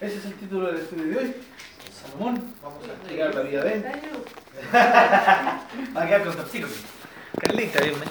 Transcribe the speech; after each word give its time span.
Ese 0.00 0.18
es 0.18 0.24
el 0.24 0.34
título 0.34 0.66
del 0.66 0.78
estudio 0.78 1.06
de 1.06 1.16
hoy. 1.16 1.34
Salomón, 2.02 2.54
vamos 2.60 2.88
a 2.88 2.92
explicar 2.92 3.34
la 3.34 3.42
vida 3.42 3.64
de 3.64 3.74
él. 3.74 3.84
Va 4.74 6.02
a 6.02 6.06
quedar 6.06 6.24
con 6.24 6.34
tortito. 6.34 6.66
Carlita, 7.40 7.80
Dios 7.80 7.98
mío. 7.98 8.08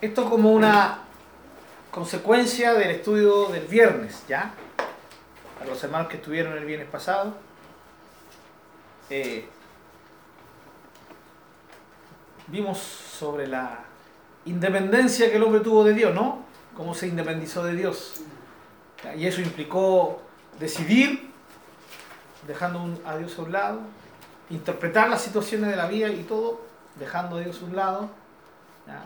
Esto 0.00 0.28
como 0.28 0.52
una 0.52 1.00
consecuencia 1.90 2.72
del 2.74 2.90
estudio 2.90 3.48
del 3.48 3.66
viernes, 3.66 4.24
¿ya? 4.26 4.54
A 5.60 5.64
los 5.66 5.82
hermanos 5.84 6.08
que 6.08 6.16
estuvieron 6.16 6.56
el 6.56 6.64
viernes 6.64 6.88
pasado. 6.88 7.34
Eh, 9.10 9.46
vimos 12.48 12.78
sobre 12.78 13.46
la 13.46 13.84
independencia 14.46 15.30
que 15.30 15.36
el 15.36 15.42
hombre 15.42 15.60
tuvo 15.60 15.84
de 15.84 15.92
Dios, 15.92 16.14
¿no? 16.14 16.44
Cómo 16.74 16.94
se 16.94 17.06
independizó 17.06 17.64
de 17.64 17.74
Dios. 17.74 18.22
Y 19.16 19.26
eso 19.26 19.40
implicó 19.40 20.22
decidir, 20.58 21.30
dejando 22.46 23.00
a 23.04 23.16
Dios 23.16 23.38
a 23.38 23.42
un 23.42 23.52
lado, 23.52 23.80
interpretar 24.50 25.08
las 25.08 25.22
situaciones 25.22 25.70
de 25.70 25.76
la 25.76 25.86
vida 25.86 26.08
y 26.08 26.22
todo, 26.22 26.60
dejando 26.98 27.36
a 27.36 27.40
Dios 27.40 27.60
a 27.62 27.64
un 27.64 27.76
lado, 27.76 28.10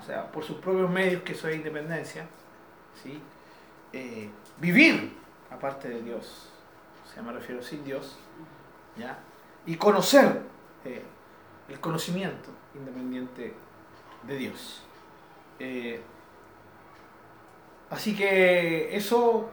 o 0.00 0.04
sea, 0.04 0.30
por 0.32 0.44
sus 0.44 0.56
propios 0.58 0.90
medios, 0.90 1.22
que 1.22 1.32
eso 1.32 1.48
es 1.48 1.56
independencia, 1.56 2.26
¿sí? 3.02 3.20
Eh, 3.92 4.28
vivir 4.58 5.16
aparte 5.50 5.88
de 5.88 6.02
Dios, 6.02 6.48
o 7.04 7.12
sea, 7.12 7.22
me 7.22 7.32
refiero 7.32 7.62
sin 7.62 7.84
Dios, 7.84 8.16
¿ya? 8.96 9.18
y 9.66 9.76
conocer 9.76 10.42
eh, 10.84 11.02
el 11.68 11.80
conocimiento 11.80 12.50
independiente 12.74 13.54
de 14.22 14.36
Dios. 14.36 14.82
Eh, 15.58 16.00
así 17.90 18.16
que 18.16 18.96
eso 18.96 19.50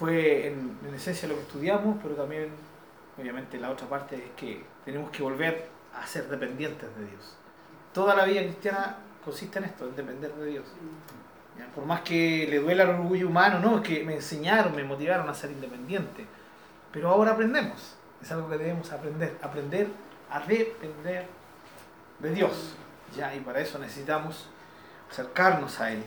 fue 0.00 0.46
en, 0.46 0.78
esencia 0.94 1.28
lo 1.28 1.34
que 1.34 1.42
estudiamos, 1.42 1.98
pero 2.02 2.14
también 2.14 2.48
obviamente 3.20 3.60
la 3.60 3.70
otra 3.70 3.86
parte 3.86 4.16
es 4.16 4.30
que 4.34 4.64
tenemos 4.82 5.10
que 5.10 5.22
volver 5.22 5.68
a 5.94 6.06
ser 6.06 6.26
dependientes 6.26 6.88
de 6.96 7.04
Dios. 7.04 7.36
Toda 7.92 8.14
la 8.14 8.24
vida 8.24 8.40
cristiana 8.40 8.96
consiste 9.22 9.58
en 9.58 9.66
esto, 9.66 9.86
en 9.86 9.94
depender 9.94 10.32
de 10.32 10.46
Dios. 10.46 10.64
Por 11.74 11.84
más 11.84 12.00
que 12.00 12.46
le 12.48 12.60
duela 12.60 12.84
el 12.84 12.88
orgullo 12.88 13.28
humano, 13.28 13.60
no, 13.60 13.76
es 13.76 13.82
que 13.86 14.02
me 14.02 14.14
enseñaron, 14.14 14.74
me 14.74 14.84
motivaron 14.84 15.28
a 15.28 15.34
ser 15.34 15.50
independiente. 15.50 16.24
Pero 16.90 17.10
ahora 17.10 17.32
aprendemos, 17.32 17.94
es 18.22 18.32
algo 18.32 18.48
que 18.48 18.56
debemos 18.56 18.90
aprender, 18.92 19.36
aprender 19.42 19.88
a 20.30 20.40
depender 20.40 21.26
de 22.20 22.30
Dios. 22.30 22.74
¿ya? 23.14 23.34
Y 23.34 23.40
para 23.40 23.60
eso 23.60 23.78
necesitamos 23.78 24.48
acercarnos 25.10 25.78
a 25.78 25.92
Él 25.92 26.02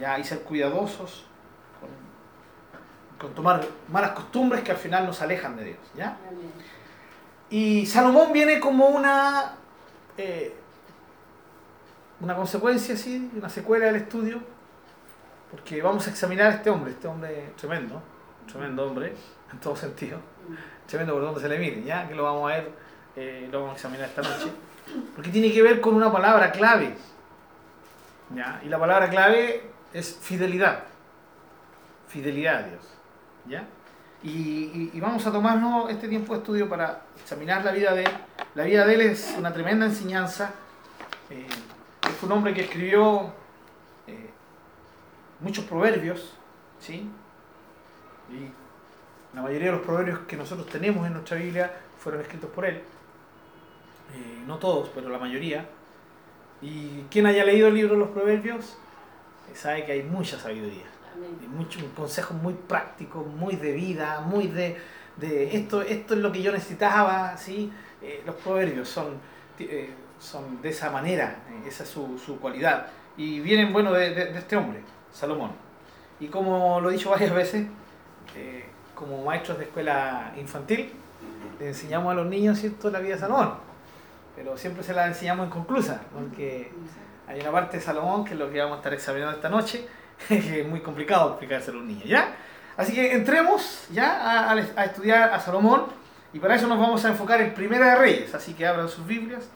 ¿ya? 0.00 0.18
y 0.18 0.24
ser 0.24 0.40
cuidadosos 0.40 1.27
con 3.18 3.34
tomar 3.34 3.66
malas 3.88 4.12
costumbres 4.12 4.62
que 4.62 4.70
al 4.70 4.76
final 4.76 5.04
nos 5.04 5.20
alejan 5.20 5.56
de 5.56 5.64
Dios. 5.64 5.78
¿ya? 5.96 6.16
Y 7.50 7.86
Salomón 7.86 8.32
viene 8.32 8.60
como 8.60 8.86
una, 8.88 9.56
eh, 10.16 10.54
una 12.20 12.36
consecuencia, 12.36 12.96
¿sí? 12.96 13.30
una 13.36 13.48
secuela 13.48 13.86
del 13.86 13.96
estudio, 13.96 14.40
porque 15.50 15.82
vamos 15.82 16.06
a 16.06 16.10
examinar 16.10 16.46
a 16.48 16.54
este 16.56 16.70
hombre, 16.70 16.92
este 16.92 17.08
hombre 17.08 17.52
tremendo, 17.58 18.00
tremendo 18.46 18.86
hombre, 18.86 19.14
en 19.52 19.58
todo 19.58 19.74
sentido, 19.74 20.18
tremendo 20.86 21.14
por 21.14 21.22
donde 21.22 21.40
se 21.40 21.48
le 21.48 21.58
mire, 21.58 21.82
¿ya? 21.82 22.06
que 22.06 22.14
lo 22.14 22.24
vamos 22.24 22.50
a 22.50 22.54
ver, 22.54 22.72
eh, 23.16 23.48
lo 23.50 23.60
vamos 23.60 23.72
a 23.72 23.76
examinar 23.76 24.08
esta 24.08 24.22
noche, 24.22 24.52
porque 25.14 25.30
tiene 25.30 25.50
que 25.50 25.62
ver 25.62 25.80
con 25.80 25.94
una 25.94 26.12
palabra 26.12 26.52
clave, 26.52 26.94
¿ya? 28.34 28.60
y 28.62 28.68
la 28.68 28.78
palabra 28.78 29.08
clave 29.08 29.62
es 29.94 30.18
fidelidad, 30.20 30.84
fidelidad 32.08 32.56
a 32.56 32.68
Dios. 32.68 32.97
Y, 34.22 35.00
vamos 35.00 35.26
a 35.26 35.32
tomarnos 35.32 35.90
este 35.90 36.08
tiempo 36.08 36.34
de 36.34 36.40
estudio 36.40 36.68
para 36.68 37.02
examinar 37.20 37.64
la 37.64 37.72
vida 37.72 37.94
de 37.94 38.04
él. 38.04 38.10
La 38.54 38.64
vida 38.64 38.84
de 38.86 38.94
él 38.94 39.00
es 39.02 39.34
una 39.38 39.52
tremenda 39.52 39.86
enseñanza. 39.86 40.52
Eh, 41.30 41.46
un 42.22 42.32
hombre 42.32 42.52
que 42.52 42.62
escribió 42.62 43.32
eh, 44.06 44.30
muchos 45.40 45.64
proverbios, 45.64 46.34
¿sí? 46.80 47.08
Y 48.30 49.36
la 49.36 49.42
mayoría 49.42 49.66
de 49.66 49.76
los 49.76 49.82
proverbios 49.82 50.20
que 50.20 50.36
nosotros 50.36 50.66
tenemos 50.66 51.06
en 51.06 51.12
nuestra 51.12 51.36
Biblia 51.36 51.72
fueron 51.98 52.20
escritos 52.20 52.50
por 52.50 52.64
él. 52.64 52.76
Eh, 52.76 54.42
no 54.46 54.58
todos, 54.58 54.90
pero 54.94 55.08
la 55.08 55.18
mayoría. 55.18 55.64
Y 56.60 57.02
quien 57.10 57.26
haya 57.26 57.44
leído 57.44 57.68
el 57.68 57.74
libro 57.74 57.94
de 57.94 58.00
los 58.00 58.10
proverbios 58.10 58.76
sabe 59.54 59.86
que 59.86 59.92
hay 59.92 60.02
mucha 60.02 60.38
sabiduría 60.38 60.97
mucho, 61.48 61.80
un 61.80 61.90
consejo 61.90 62.34
muy 62.34 62.54
práctico, 62.54 63.20
muy 63.24 63.56
de 63.56 63.72
vida, 63.72 64.20
muy 64.20 64.48
de, 64.48 64.76
de 65.16 65.56
esto, 65.56 65.82
esto 65.82 66.14
es 66.14 66.20
lo 66.20 66.30
que 66.32 66.42
yo 66.42 66.52
necesitaba, 66.52 67.36
¿sí? 67.36 67.72
Eh, 68.02 68.22
los 68.24 68.36
proverbios 68.36 68.88
son, 68.88 69.18
eh, 69.58 69.90
son 70.18 70.62
de 70.62 70.68
esa 70.68 70.90
manera, 70.90 71.42
eh, 71.50 71.68
esa 71.68 71.82
es 71.82 71.88
su, 71.88 72.18
su, 72.18 72.38
cualidad. 72.38 72.86
Y 73.16 73.40
vienen, 73.40 73.72
bueno, 73.72 73.92
de, 73.92 74.14
de, 74.14 74.38
este 74.38 74.56
hombre, 74.56 74.80
Salomón. 75.12 75.50
Y 76.20 76.28
como 76.28 76.80
lo 76.80 76.90
he 76.90 76.92
dicho 76.92 77.10
varias 77.10 77.34
veces, 77.34 77.66
como 78.94 79.24
maestros 79.24 79.58
de 79.58 79.64
escuela 79.64 80.32
infantil, 80.38 80.92
le 81.58 81.68
enseñamos 81.68 82.12
a 82.12 82.14
los 82.14 82.26
niños, 82.26 82.58
¿cierto?, 82.58 82.90
la 82.90 83.00
vida 83.00 83.14
de 83.14 83.20
Salomón. 83.20 83.54
Pero 84.36 84.56
siempre 84.56 84.84
se 84.84 84.92
la 84.92 85.06
enseñamos 85.06 85.46
inconclusa, 85.46 86.00
porque 86.12 86.70
hay 87.26 87.40
una 87.40 87.50
parte 87.50 87.78
de 87.78 87.82
Salomón 87.82 88.24
que 88.24 88.34
es 88.34 88.38
lo 88.38 88.50
que 88.50 88.60
vamos 88.60 88.76
a 88.76 88.78
estar 88.78 88.94
examinando 88.94 89.36
esta 89.36 89.48
noche, 89.48 89.86
muy 90.68 90.80
complicado 90.80 91.30
explicárselo 91.30 91.78
a 91.78 91.82
un 91.82 91.88
niño, 91.88 92.04
¿ya? 92.04 92.34
Así 92.76 92.94
que 92.94 93.12
entremos 93.12 93.86
ya 93.90 94.50
a, 94.50 94.84
estudiar 94.84 95.34
a 95.34 95.40
Salomón 95.40 95.86
y 96.32 96.38
para 96.38 96.54
eso 96.54 96.66
nos 96.66 96.78
vamos 96.78 97.04
a 97.04 97.08
enfocar 97.08 97.40
en 97.40 97.54
Primera 97.54 97.90
de 97.90 97.96
Reyes, 97.96 98.34
así 98.34 98.54
que 98.54 98.66
abran 98.66 98.88
sus 98.88 99.06
Biblias 99.06 99.48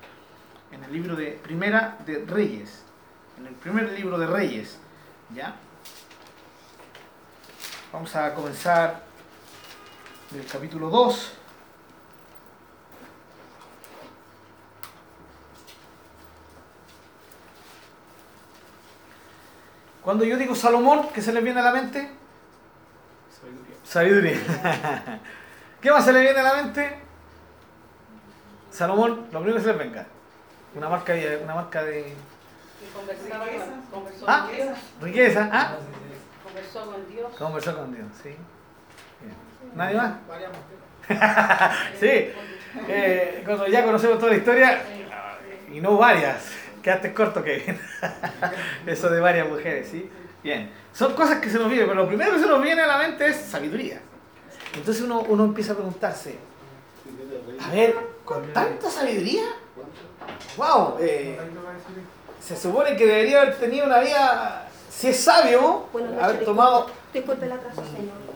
en 0.72 0.82
el 0.82 0.92
libro 0.92 1.14
de 1.14 1.32
Primera 1.32 1.98
de 2.06 2.24
Reyes, 2.26 2.82
en 3.38 3.46
el 3.46 3.54
primer 3.54 3.92
libro 3.92 4.18
de 4.18 4.26
Reyes, 4.26 4.78
¿ya? 5.34 5.54
Vamos 7.92 8.16
a 8.16 8.34
comenzar 8.34 9.02
del 10.30 10.46
capítulo 10.46 10.88
2. 10.88 11.32
Cuando 20.02 20.24
yo 20.24 20.36
digo 20.36 20.54
Salomón, 20.54 21.08
¿qué 21.14 21.22
se 21.22 21.32
le 21.32 21.40
viene 21.40 21.60
a 21.60 21.64
la 21.64 21.72
mente? 21.72 22.10
Sabiduría. 23.84 24.36
Sabiduría. 24.36 25.20
¿Qué 25.80 25.90
más 25.90 26.04
se 26.04 26.12
le 26.12 26.20
viene 26.20 26.40
a 26.40 26.42
la 26.42 26.54
mente? 26.62 26.96
Salomón, 28.70 29.26
lo 29.30 29.40
primero 29.40 29.56
que 29.56 29.60
se 29.60 29.72
le 29.72 29.78
venga. 29.78 30.06
Una 30.74 30.88
marca 30.88 31.12
de. 31.12 31.36
Una 31.38 31.54
marca 31.54 31.84
de... 31.84 32.14
Conversó 33.92 34.24
¿Ah? 34.26 34.46
con 34.46 34.56
Dios. 34.56 34.78
Riqueza. 35.00 35.48
¿Ah? 35.52 35.76
Conversó 36.42 36.90
con 36.90 37.08
Dios. 37.08 37.32
Conversó 37.36 37.76
con 37.76 37.94
Dios, 37.94 38.08
sí. 38.22 38.36
¿Nadie 39.74 39.96
más? 39.96 40.14
sí. 42.00 42.32
Eh, 42.88 43.42
cuando 43.44 43.66
ya 43.68 43.84
conocemos 43.84 44.18
toda 44.18 44.32
la 44.32 44.38
historia, 44.38 44.82
y 45.72 45.80
no 45.80 45.96
varias. 45.96 46.61
Quedaste 46.82 47.14
corto, 47.14 47.42
Kevin. 47.44 47.78
Eso 48.86 49.08
de 49.08 49.20
varias 49.20 49.48
mujeres, 49.48 49.88
¿sí? 49.88 50.10
Bien. 50.42 50.70
Son 50.92 51.14
cosas 51.14 51.38
que 51.38 51.48
se 51.48 51.58
nos 51.58 51.68
vienen, 51.68 51.88
pero 51.88 52.02
lo 52.02 52.08
primero 52.08 52.32
que 52.32 52.40
se 52.40 52.46
nos 52.46 52.62
viene 52.62 52.82
a 52.82 52.86
la 52.86 52.98
mente 52.98 53.26
es 53.28 53.36
sabiduría. 53.36 54.00
Entonces 54.74 55.02
uno, 55.02 55.20
uno 55.20 55.44
empieza 55.44 55.72
a 55.72 55.76
preguntarse, 55.76 56.36
a 57.60 57.70
ver, 57.72 57.96
¿con 58.24 58.52
tanta 58.52 58.90
sabiduría? 58.90 59.44
¡Wow! 60.56 60.96
Eh, 61.00 61.38
se 62.40 62.56
supone 62.56 62.96
que 62.96 63.06
debería 63.06 63.42
haber 63.42 63.56
tenido 63.58 63.86
una 63.86 64.00
vida, 64.00 64.68
si 64.90 65.08
es 65.08 65.20
sabio, 65.20 65.86
haber 66.20 66.44
tomado... 66.44 66.90
Disculpe 67.12 67.46
la 67.46 67.58
casa, 67.58 67.82
señor. 67.84 68.32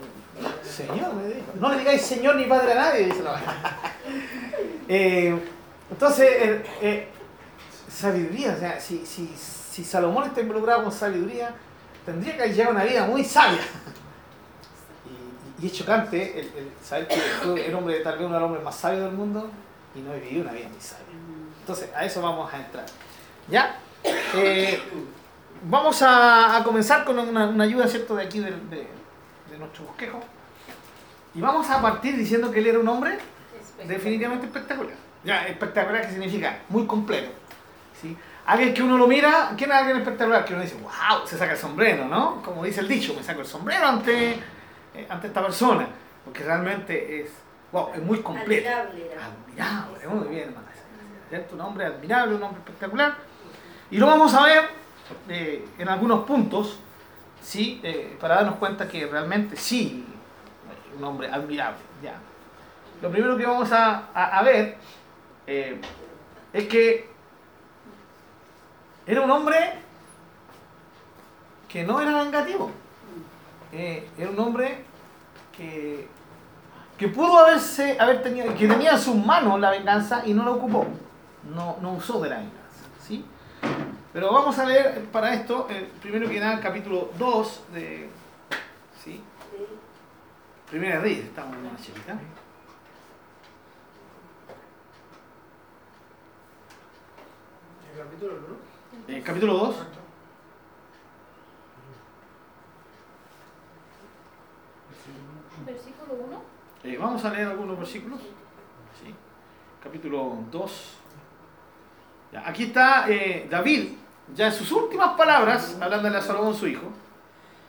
Señor, 0.62 1.14
me 1.14 1.26
dijo. 1.28 1.46
No 1.58 1.70
le 1.70 1.78
digáis 1.78 2.02
señor 2.02 2.37
ni 2.37 2.44
padre 2.44 2.72
a 2.72 2.75
nadie, 2.75 3.06
dice 3.06 3.22
la 3.22 3.40
eh, 4.88 5.38
Entonces, 5.90 6.28
eh, 6.31 6.62
eh 6.82 7.08
sabiduría. 7.96 8.54
O 8.54 8.58
sea, 8.58 8.81
si, 8.81 9.04
si, 9.06 9.28
si 9.37 9.84
Salomón 9.84 10.25
está 10.25 10.40
involucrado 10.40 10.82
con 10.82 10.93
sabiduría, 10.93 11.54
tendría 12.04 12.37
que 12.37 12.52
llevar 12.52 12.75
una 12.75 12.84
vida 12.84 13.04
muy 13.06 13.25
sabia. 13.25 13.60
Y, 15.60 15.64
y 15.64 15.66
es 15.66 15.72
chocante 15.72 16.40
el, 16.40 16.46
el 16.46 16.70
saber 16.82 17.08
que 17.08 17.66
el 17.66 17.75
hombre, 17.75 18.00
tal 18.00 18.19
vez 18.19 18.26
uno 18.26 18.34
de 18.34 18.40
los 18.40 18.46
hombres 18.46 18.64
más 18.64 18.76
sabios 18.76 19.04
del 19.04 19.12
mundo 19.12 19.50
y 19.94 20.00
no 20.00 20.12
he 20.12 20.20
vivido 20.20 20.43
una 20.43 20.52
vida 20.52 20.69
muy 20.69 20.81
sabia. 20.81 21.06
Entonces, 21.60 21.90
a 21.94 22.04
eso 22.04 22.20
vamos 22.22 22.52
a 22.52 22.58
entrar. 22.58 22.87
¿Ya? 23.48 23.78
Eh, 24.34 24.81
vamos 25.64 26.02
a, 26.02 26.56
a, 26.56 26.64
comenzar 26.64 27.04
con 27.04 27.19
una, 27.19 27.49
una, 27.49 27.64
ayuda, 27.64 27.88
¿cierto?, 27.88 28.14
de 28.14 28.22
aquí 28.25 28.38
de, 28.38 28.50
de, 28.50 28.87
de, 29.50 29.58
nuestro 29.58 29.84
bosquejo. 29.84 30.20
Y 31.34 31.40
vamos 31.40 31.69
a 31.70 31.81
partir 31.82 32.16
diciendo 32.16 32.50
que 32.50 32.60
él 32.60 32.69
era 32.69 32.78
un 32.78 32.88
hombre 32.88 33.19
definitivamente 33.87 34.46
espectacular. 34.46 34.94
Ya, 35.25 35.46
espectacular, 35.46 36.02
¿qué 36.02 36.12
significa? 36.12 36.60
Muy 36.69 36.87
completo. 36.87 37.31
Alguien 38.46 38.72
que 38.75 38.82
uno 38.82 38.96
lo 38.96 39.06
mira, 39.08 39.52
¿quién 39.56 39.70
es 39.70 39.76
alguien 39.76 39.96
espectacular? 39.96 40.44
Que 40.44 40.54
uno 40.54 40.62
dice, 40.62 40.76
wow, 40.76 41.26
se 41.26 41.37
saca 41.37 41.52
el 41.52 41.58
sombrero, 41.58 42.04
¿no? 42.06 42.43
Como 42.43 42.62
dice 42.64 42.81
el 42.81 42.88
dicho, 42.88 43.12
me 43.14 43.22
saco 43.22 43.40
el 43.40 43.46
sombrero 43.46 43.87
ante, 43.87 44.34
eh, 44.94 45.06
ante 45.08 45.26
esta 45.26 45.43
persona. 45.43 45.88
Porque 46.25 46.44
realmente 46.44 47.22
es, 47.22 47.31
wow, 47.72 47.90
es 47.94 48.02
muy 48.02 48.20
completo. 48.20 48.69
Admirable. 48.69 49.10
Admirable, 49.14 50.08
muy 50.08 50.28
bien, 50.28 50.48
hermana. 50.48 50.66
Un 51.52 51.60
hombre 51.60 51.87
admirable, 51.87 52.34
un 52.37 52.43
hombre 52.44 52.60
espectacular. 52.60 53.16
Y 53.90 53.99
lo 53.99 54.06
vamos 54.06 54.32
a 54.34 54.44
ver 54.44 54.64
eh, 55.28 55.64
en 55.78 55.88
algunos 55.88 56.25
puntos, 56.25 56.78
¿sí? 57.42 57.81
Eh, 57.82 58.16
para 58.20 58.37
darnos 58.37 58.56
cuenta 58.56 58.87
que 58.87 59.06
realmente 59.06 59.56
sí, 59.56 60.06
un 60.96 61.02
hombre 61.04 61.28
admirable. 61.28 61.78
Ya. 62.02 62.14
Lo 63.02 63.10
primero 63.10 63.37
que 63.37 63.44
vamos 63.44 63.72
a, 63.72 64.08
a- 64.14 64.38
a 64.38 64.42
ver 64.42 64.76
eh, 65.49 65.81
es 66.52 66.69
que 66.69 67.10
era 69.06 69.20
un 69.20 69.31
hombre 69.31 69.56
que 71.69 71.85
no 71.85 72.00
era 72.00 72.25
vengativo. 72.25 72.70
Eh, 73.73 74.08
era 74.19 74.31
un 74.31 74.38
hombre 74.38 74.85
que, 75.56 76.08
que 76.99 77.08
pudo 77.08 77.38
haberse, 77.38 77.97
haber 78.00 78.23
tenido, 78.23 78.53
que 78.55 78.67
tenía 78.67 78.93
en 78.93 78.99
sus 78.99 79.14
manos 79.14 79.61
la 79.61 79.70
venganza 79.70 80.23
y 80.26 80.35
no 80.35 80.44
la 80.44 80.50
ocupó. 80.53 80.87
No, 81.55 81.76
no 81.81 81.93
usó 81.93 82.20
de 82.20 82.31
la 82.31 82.37
venganza. 82.38 82.56
¿sí? 83.00 83.25
Pero 84.12 84.32
vamos 84.32 84.58
a 84.58 84.64
leer 84.64 85.05
para 85.12 85.35
esto, 85.35 85.69
primero 86.00 86.29
que 86.29 86.41
nada, 86.41 86.55
el 86.55 86.61
capítulo 86.61 87.11
2 87.19 87.64
de. 87.75 88.09
¿sí? 89.05 89.23
Primera 90.70 90.99
Reyes, 90.99 91.26
estamos 91.26 91.55
en 91.55 91.67
una 91.67 91.76
chiquita. 91.76 92.12
El 97.93 98.02
capítulo, 98.02 98.32
¿no? 98.35 98.65
eh, 99.08 99.23
capítulo 99.25 99.55
2. 99.55 99.76
Versículo 105.67 106.14
1. 106.14 106.43
Eh, 106.85 106.99
vamos 106.99 107.25
a 107.25 107.31
leer 107.31 107.49
algunos 107.49 107.79
versículos. 107.79 108.20
Sí. 108.20 109.14
Capítulo 109.82 110.38
2. 110.50 110.94
Ya, 112.32 112.49
aquí 112.49 112.64
está 112.64 113.08
eh, 113.08 113.47
David, 113.49 113.93
ya 114.35 114.47
en 114.47 114.53
sus 114.53 114.70
últimas 114.73 115.17
palabras, 115.17 115.79
hablándole 115.81 116.19
a 116.19 116.23
Salomón 116.23 116.55
su 116.55 116.67
hijo. 116.67 116.91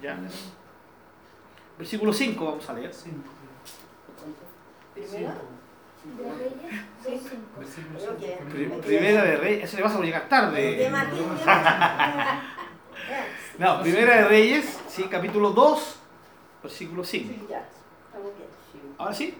Ya. 0.01 0.17
Versículo 1.77 2.11
5 2.11 2.45
vamos 2.45 2.69
a 2.69 2.73
leer. 2.73 2.93
5. 2.93 3.17
¿Sí? 7.05 7.21
Primera 8.85 9.23
de 9.23 9.37
Reyes, 9.37 9.63
eso 9.63 9.77
le 9.77 9.83
vas 9.83 9.95
a 9.95 9.99
llegar 10.01 10.27
tarde. 10.27 10.91
no, 13.57 13.81
Primera 13.81 14.17
de 14.17 14.25
Reyes, 14.25 14.79
sí, 14.87 15.03
capítulo 15.03 15.51
2, 15.51 15.99
versículo 16.63 17.03
5. 17.03 17.33
¿Ahora 18.97 19.13
sí? 19.13 19.37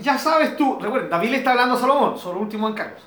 Ya 0.00 0.18
sabes 0.18 0.56
tú, 0.56 0.78
recuerden, 0.80 1.08
David 1.08 1.30
le 1.30 1.36
está 1.38 1.52
hablando 1.52 1.76
a 1.76 1.78
Salomón 1.78 2.18
sobre 2.18 2.38
último 2.38 2.68
encargos. 2.68 3.02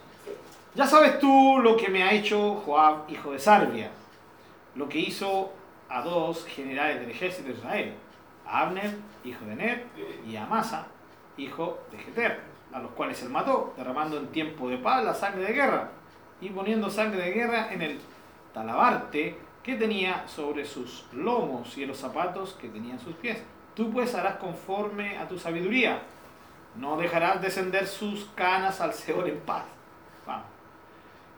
Ya 0.75 0.87
sabes 0.87 1.19
tú 1.19 1.59
lo 1.61 1.77
que 1.77 1.89
me 1.89 2.03
ha 2.03 2.11
hecho 2.13 2.55
Joab, 2.65 3.09
hijo 3.09 3.31
de 3.31 3.39
Sarvia, 3.39 3.91
lo 4.75 4.89
que 4.89 4.97
hizo 4.97 5.53
a 5.87 6.01
dos 6.01 6.45
generales 6.45 6.99
del 6.99 7.11
ejército 7.11 7.49
de 7.49 7.53
Israel, 7.53 7.93
a 8.47 8.61
Abner, 8.61 8.97
hijo 9.23 9.45
de 9.45 9.55
Ner, 9.55 9.85
y 10.25 10.35
a 10.35 10.45
Amasa, 10.45 10.87
hijo 11.37 11.79
de 11.91 11.99
Geter 11.99 12.52
a 12.73 12.79
los 12.79 12.91
cuales 12.91 13.21
él 13.21 13.29
mató, 13.29 13.73
derramando 13.77 14.17
en 14.17 14.27
tiempo 14.27 14.69
de 14.69 14.77
paz 14.77 15.03
la 15.03 15.13
sangre 15.13 15.43
de 15.45 15.53
guerra, 15.53 15.91
y 16.41 16.49
poniendo 16.49 16.89
sangre 16.89 17.21
de 17.21 17.31
guerra 17.31 17.71
en 17.71 17.81
el 17.81 17.99
talabarte 18.53 19.37
que 19.63 19.75
tenía 19.75 20.27
sobre 20.27 20.65
sus 20.65 21.05
lomos 21.13 21.77
y 21.77 21.83
en 21.83 21.89
los 21.89 21.97
zapatos 21.97 22.57
que 22.59 22.67
tenía 22.67 22.93
en 22.93 22.99
sus 22.99 23.15
pies. 23.15 23.41
Tú 23.75 23.91
pues 23.91 24.13
harás 24.13 24.35
conforme 24.35 25.17
a 25.17 25.27
tu 25.27 25.39
sabiduría, 25.39 26.01
no 26.75 26.97
dejarás 26.97 27.41
descender 27.41 27.87
sus 27.87 28.25
canas 28.35 28.81
al 28.81 28.93
Seol 28.93 29.29
en 29.29 29.39
paz. 29.39 29.63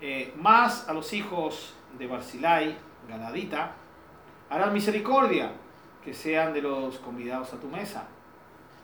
Eh, 0.02 0.34
más 0.36 0.90
a 0.90 0.94
los 0.94 1.14
hijos 1.14 1.74
de 1.98 2.06
Barzilai, 2.06 2.78
Galadita, 3.08 3.72
harás 4.50 4.72
misericordia, 4.74 5.54
que 6.04 6.14
sean 6.14 6.54
de 6.54 6.62
los 6.62 7.00
convidados 7.00 7.54
a 7.54 7.60
tu 7.60 7.68
mesa, 7.68 8.06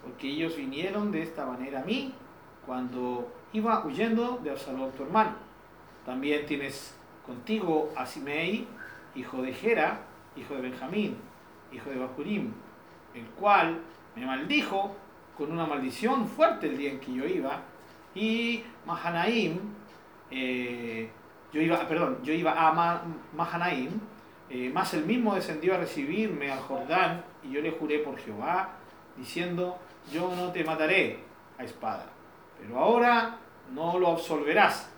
porque 0.01 0.27
ellos 0.27 0.55
vinieron 0.55 1.11
de 1.11 1.21
esta 1.21 1.45
manera 1.45 1.81
a 1.81 1.83
mí 1.83 2.13
cuando 2.65 3.31
iba 3.53 3.85
huyendo 3.85 4.39
de 4.43 4.51
Absalón 4.51 4.91
tu 4.91 5.03
hermano. 5.03 5.35
También 6.05 6.45
tienes 6.45 6.95
contigo 7.25 7.91
a 7.95 8.05
Simei, 8.05 8.67
hijo 9.15 9.41
de 9.41 9.53
Gera, 9.53 10.01
hijo 10.35 10.55
de 10.55 10.61
Benjamín, 10.61 11.17
hijo 11.71 11.89
de 11.89 11.97
Bacurim, 11.97 12.53
el 13.13 13.25
cual 13.31 13.79
me 14.15 14.25
maldijo 14.25 14.95
con 15.37 15.51
una 15.51 15.65
maldición 15.65 16.27
fuerte 16.27 16.67
el 16.67 16.77
día 16.77 16.91
en 16.91 16.99
que 16.99 17.13
yo 17.13 17.25
iba, 17.25 17.61
y 18.13 18.63
Mahanaim, 18.85 19.59
eh, 20.29 21.09
yo 21.53 21.61
iba, 21.61 21.87
perdón, 21.87 22.19
yo 22.23 22.33
iba 22.33 22.51
a 22.67 22.71
Ma- 22.73 23.01
Mahanaim, 23.35 23.89
eh, 24.49 24.69
más 24.73 24.93
el 24.93 25.05
mismo 25.05 25.33
descendió 25.35 25.75
a 25.75 25.77
recibirme 25.77 26.51
al 26.51 26.59
Jordán, 26.59 27.23
y 27.43 27.51
yo 27.51 27.61
le 27.61 27.71
juré 27.71 27.99
por 27.99 28.17
Jehová, 28.17 28.69
diciendo, 29.17 29.77
yo 30.11 30.33
no 30.35 30.51
te 30.51 30.63
mataré 30.63 31.19
a 31.57 31.63
espada, 31.63 32.05
pero 32.61 32.79
ahora 32.79 33.37
no 33.73 33.97
lo 33.99 34.11
absolverás, 34.11 34.89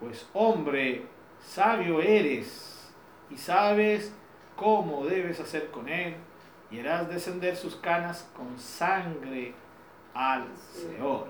pues 0.00 0.28
hombre 0.34 1.06
sabio 1.40 2.00
eres, 2.00 2.92
y 3.30 3.36
sabes 3.36 4.12
cómo 4.56 5.04
debes 5.04 5.40
hacer 5.40 5.70
con 5.70 5.88
él, 5.88 6.16
y 6.70 6.80
harás 6.80 7.08
descender 7.08 7.56
sus 7.56 7.76
canas 7.76 8.28
con 8.36 8.58
sangre 8.58 9.54
al 10.12 10.44
Seol. 10.72 11.26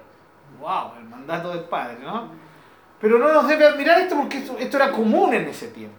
Wow, 0.60 0.92
el 0.98 1.04
mandato 1.04 1.50
del 1.50 1.64
Padre, 1.64 1.98
¿no? 2.02 2.28
Pero 3.00 3.18
no 3.18 3.32
nos 3.32 3.48
debe 3.48 3.66
admirar 3.66 4.00
esto 4.00 4.16
porque 4.16 4.38
esto, 4.38 4.56
esto 4.58 4.76
era 4.76 4.90
común 4.90 5.34
en 5.34 5.46
ese 5.48 5.68
tiempo. 5.68 5.96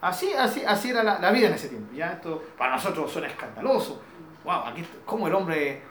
Así, 0.00 0.32
así, 0.32 0.64
así 0.64 0.90
era 0.90 1.02
la, 1.02 1.18
la 1.18 1.30
vida 1.30 1.48
en 1.48 1.54
ese 1.54 1.68
tiempo. 1.68 1.92
Ya 1.94 2.12
esto 2.12 2.42
para 2.56 2.72
nosotros 2.72 3.10
suena 3.10 3.28
escandaloso. 3.28 4.02
Wow, 4.44 4.66
aquí 4.66 4.84
cómo 5.04 5.26
el 5.28 5.34
hombre, 5.34 5.70
eh, 5.72 5.82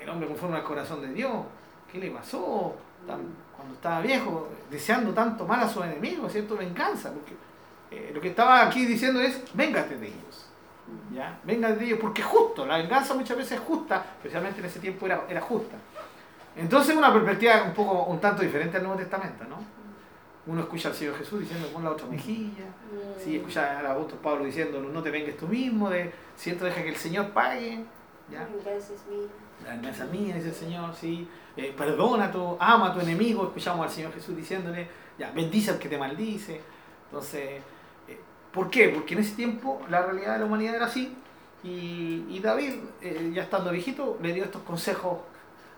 el 0.00 0.08
hombre 0.08 0.28
conforme 0.28 0.56
al 0.56 0.64
corazón 0.64 1.02
de 1.02 1.12
Dios. 1.12 1.32
¿Qué 1.92 1.98
le 1.98 2.10
pasó 2.10 2.74
Tan- 3.06 3.34
cuando 3.54 3.74
estaba 3.74 4.00
viejo, 4.00 4.48
deseando 4.70 5.12
tanto 5.12 5.46
mal 5.46 5.60
a 5.60 5.68
sus 5.68 5.84
enemigos, 5.84 6.32
cierto? 6.32 6.56
Venganza, 6.56 7.12
porque 7.12 7.34
eh, 7.90 8.10
lo 8.14 8.20
que 8.20 8.28
estaba 8.28 8.62
aquí 8.66 8.86
diciendo 8.86 9.20
es, 9.20 9.42
véngate 9.54 9.96
de 9.98 10.06
ellos. 10.08 10.46
¿Ya? 11.12 11.38
Véngate 11.44 11.76
de 11.76 11.84
ellos, 11.86 11.98
porque 12.00 12.22
es 12.22 12.26
justo, 12.26 12.64
la 12.66 12.78
venganza 12.78 13.14
muchas 13.14 13.36
veces 13.36 13.52
es 13.52 13.60
justa, 13.60 14.04
especialmente 14.16 14.60
en 14.60 14.66
ese 14.66 14.80
tiempo 14.80 15.06
era, 15.06 15.24
era 15.28 15.40
justa. 15.40 15.76
Entonces 16.56 16.96
una 16.96 17.12
perspectiva 17.12 17.62
un 17.64 17.72
poco, 17.74 18.04
un 18.04 18.20
tanto 18.20 18.42
diferente 18.42 18.76
al 18.76 18.82
Nuevo 18.84 18.98
Testamento, 18.98 19.44
¿no? 19.44 19.56
Uno 20.46 20.62
escucha 20.62 20.88
al 20.88 20.94
Señor 20.94 21.16
Jesús 21.16 21.40
diciendo, 21.40 21.68
pon 21.72 21.84
la 21.84 21.90
otra 21.90 22.06
mejilla. 22.06 22.64
Sí, 23.22 23.36
escucha 23.36 23.78
al 23.78 23.86
apóstol 23.86 24.18
Pablo 24.22 24.44
diciendo, 24.44 24.80
no 24.80 25.02
te 25.02 25.10
vengues 25.10 25.36
tú 25.36 25.46
mismo, 25.46 25.88
de, 25.88 26.12
siento 26.36 26.64
deja 26.64 26.82
que 26.82 26.88
el 26.88 26.96
Señor 26.96 27.30
pague. 27.30 27.84
¿ya? 28.30 28.46
La 29.64 29.70
venganza 29.70 30.04
mía, 30.06 30.34
dice 30.34 30.48
el 30.48 30.54
Señor, 30.54 30.94
sí. 30.94 31.28
Eh, 31.56 31.74
perdona 31.76 32.26
a 32.26 32.30
tu, 32.32 32.56
ama 32.58 32.88
a 32.88 32.94
tu 32.94 33.00
enemigo. 33.00 33.44
Escuchamos 33.44 33.86
al 33.86 33.90
Señor 33.92 34.12
Jesús 34.14 34.36
diciéndole, 34.36 34.88
ya, 35.18 35.30
bendice 35.32 35.70
al 35.70 35.78
que 35.78 35.88
te 35.88 35.98
maldice. 35.98 36.60
Entonces, 37.06 37.60
eh, 38.08 38.20
¿por 38.52 38.70
qué? 38.70 38.88
Porque 38.88 39.14
en 39.14 39.20
ese 39.20 39.34
tiempo 39.36 39.82
la 39.88 40.02
realidad 40.02 40.34
de 40.34 40.38
la 40.40 40.44
humanidad 40.46 40.74
era 40.76 40.86
así. 40.86 41.16
Y, 41.62 42.24
y 42.28 42.40
David, 42.40 42.74
eh, 43.00 43.30
ya 43.34 43.42
estando 43.42 43.70
viejito, 43.70 44.18
le 44.22 44.32
dio 44.32 44.44
estos 44.44 44.62
consejos 44.62 45.18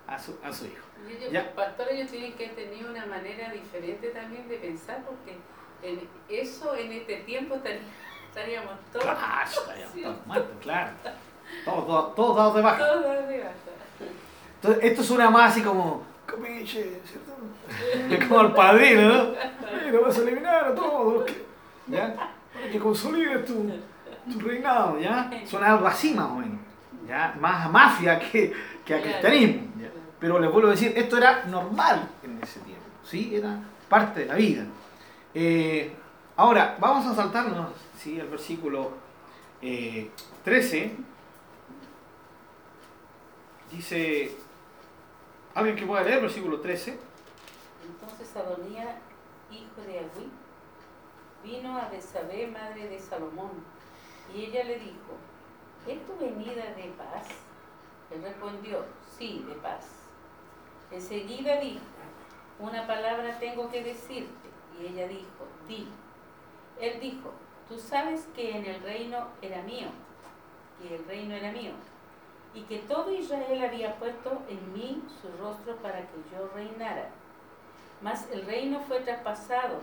a 0.06 0.18
su, 0.18 0.36
a 0.42 0.52
su 0.52 0.66
hijo. 0.66 0.84
Yo 1.08 1.18
digo, 1.18 1.32
Ya. 1.32 1.42
Los 1.42 1.52
pastores 1.52 1.92
ellos 1.94 2.10
tienen 2.10 2.32
que 2.34 2.48
tener 2.48 2.86
una 2.86 3.04
manera 3.06 3.50
diferente 3.52 4.08
también 4.08 4.48
de 4.48 4.56
pensar 4.56 5.02
porque 5.04 5.36
en 5.82 6.08
eso 6.30 6.74
en 6.76 6.92
este 6.92 7.16
tiempo 7.18 7.56
estaría- 7.56 7.80
estaríamos 8.28 8.72
todos, 8.92 9.04
Claro, 9.04 9.50
estaríamos 9.50 9.94
todos 10.02 10.26
muertos, 10.26 10.56
claro. 10.62 10.92
Todos, 11.64 11.86
todos, 11.86 12.14
todos 12.14 12.36
dados 12.36 12.54
de 12.54 12.62
baja. 12.62 12.78
todos 12.78 13.28
de 13.28 13.38
baja. 13.40 13.52
Entonces, 14.64 14.92
esto 14.92 15.02
suena 15.02 15.28
más 15.28 15.52
así 15.52 15.60
como, 15.60 16.02
Comiche, 16.26 17.02
¿cierto? 17.04 18.26
como 18.26 18.40
al 18.40 18.54
padrino, 18.54 19.02
¿no? 19.02 19.22
Eh, 19.34 19.90
lo 19.92 20.00
vas 20.00 20.16
a 20.16 20.22
eliminar 20.22 20.68
a 20.68 20.74
todos. 20.74 21.30
¿Ya? 21.86 22.14
Para 22.54 22.70
que 22.72 22.78
consolides 22.78 23.44
tu, 23.44 23.70
tu 24.32 24.40
reinado, 24.40 24.98
¿ya? 24.98 25.30
Suena 25.44 25.72
algo 25.72 25.86
así 25.86 26.14
más 26.14 26.30
o 26.30 26.36
menos. 26.36 26.60
¿Ya? 27.06 27.36
Más 27.38 27.66
a 27.66 27.68
mafia 27.68 28.18
que, 28.18 28.54
que 28.86 28.94
a 28.94 29.02
cristianismo. 29.02 29.64
¿ya? 29.78 29.90
Pero 30.18 30.38
les 30.38 30.50
vuelvo 30.50 30.68
a 30.68 30.70
decir, 30.70 30.94
esto 30.96 31.18
era 31.18 31.44
normal 31.44 32.08
en 32.22 32.42
ese 32.42 32.60
tiempo, 32.60 32.84
¿sí? 33.04 33.36
Era 33.36 33.58
parte 33.90 34.20
de 34.20 34.26
la 34.26 34.34
vida. 34.34 34.64
Eh, 35.34 35.94
ahora, 36.36 36.78
vamos 36.80 37.04
a 37.04 37.14
saltarnos, 37.14 37.68
¿sí? 37.98 38.18
Al 38.18 38.28
versículo 38.28 38.92
eh, 39.60 40.10
13. 40.42 40.96
Dice, 43.70 44.43
¿alguien 45.54 45.76
que 45.76 45.86
pueda 45.86 46.02
leer 46.02 46.20
versículo 46.20 46.60
13? 46.60 46.98
Entonces 47.86 48.36
Adonía, 48.36 48.98
hijo 49.50 49.80
de 49.86 49.98
Agüí, 50.00 50.30
vino 51.44 51.78
a 51.78 51.88
Betsabé, 51.88 52.46
madre 52.46 52.88
de 52.88 52.98
Salomón, 52.98 53.50
y 54.34 54.44
ella 54.44 54.64
le 54.64 54.78
dijo, 54.78 55.14
¿es 55.86 56.04
tu 56.06 56.16
venida 56.18 56.64
de 56.74 56.92
paz? 56.96 57.28
Él 58.10 58.22
respondió, 58.22 58.84
sí, 59.16 59.44
de 59.48 59.54
paz. 59.56 59.86
Enseguida 60.90 61.60
dijo, 61.60 61.84
una 62.58 62.86
palabra 62.86 63.38
tengo 63.38 63.70
que 63.70 63.82
decirte. 63.82 64.48
Y 64.78 64.86
ella 64.86 65.08
dijo, 65.08 65.46
di. 65.68 65.88
Él 66.80 67.00
dijo, 67.00 67.32
tú 67.68 67.78
sabes 67.78 68.28
que 68.34 68.56
en 68.56 68.66
el 68.66 68.82
reino 68.82 69.28
era 69.42 69.62
mío, 69.62 69.88
que 70.80 70.96
el 70.96 71.04
reino 71.04 71.34
era 71.34 71.52
mío, 71.52 71.72
y 72.54 72.62
que 72.62 72.78
todo 72.78 73.12
Israel 73.12 73.64
había 73.64 73.96
puesto 73.96 74.40
en 74.48 74.72
mí 74.72 75.02
su 75.20 75.28
rostro 75.42 75.76
para 75.76 76.00
que 76.00 76.16
yo 76.32 76.48
reinara. 76.54 77.10
Mas 78.00 78.30
el 78.30 78.46
reino 78.46 78.80
fue 78.80 79.00
traspasado 79.00 79.80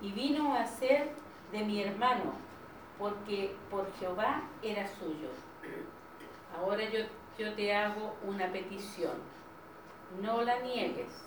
y 0.00 0.12
vino 0.12 0.54
a 0.54 0.66
ser 0.66 1.10
de 1.52 1.64
mi 1.64 1.82
hermano, 1.82 2.32
porque 2.98 3.56
por 3.70 3.92
Jehová 3.98 4.42
era 4.62 4.86
suyo. 4.86 5.28
Ahora 6.56 6.84
yo, 6.84 7.00
yo 7.38 7.54
te 7.54 7.74
hago 7.74 8.14
una 8.26 8.52
petición, 8.52 9.14
no 10.22 10.42
la 10.42 10.60
niegues. 10.60 11.24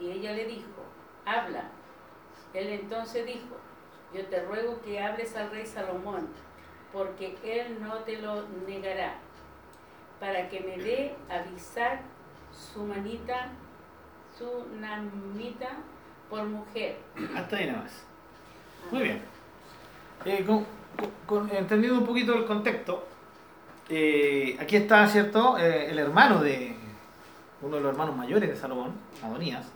Y 0.00 0.10
ella 0.10 0.32
le 0.32 0.46
dijo, 0.46 0.82
habla. 1.26 1.64
Él 2.54 2.68
entonces 2.68 3.26
dijo, 3.26 3.56
yo 4.14 4.24
te 4.26 4.42
ruego 4.44 4.80
que 4.80 5.00
hables 5.00 5.36
al 5.36 5.50
rey 5.50 5.66
Salomón, 5.66 6.28
porque 6.92 7.36
él 7.42 7.82
no 7.82 7.96
te 7.98 8.16
lo 8.18 8.48
negará, 8.66 9.18
para 10.20 10.48
que 10.48 10.60
me 10.60 10.82
dé 10.82 11.14
avisar 11.30 12.00
su 12.52 12.82
manita, 12.84 13.48
su 14.36 14.46
namita 14.80 15.68
por 16.30 16.44
mujer. 16.44 16.98
Hasta 17.36 17.56
ahí 17.56 17.66
nada 17.66 17.82
más. 17.82 18.04
Muy 18.90 19.02
bien. 19.02 19.22
Eh, 20.24 20.44
con- 20.46 20.66
con- 21.26 21.46
con- 21.46 21.56
entendiendo 21.56 22.00
un 22.00 22.06
poquito 22.06 22.34
el 22.34 22.44
contexto, 22.46 23.06
eh, 23.88 24.56
aquí 24.60 24.76
está, 24.76 25.06
¿cierto? 25.06 25.56
Eh, 25.58 25.90
el 25.90 25.98
hermano 25.98 26.40
de 26.42 26.74
uno 27.62 27.76
de 27.76 27.82
los 27.82 27.92
hermanos 27.92 28.16
mayores 28.16 28.48
de 28.48 28.56
Salomón, 28.56 28.92
Adonías, 29.22 29.66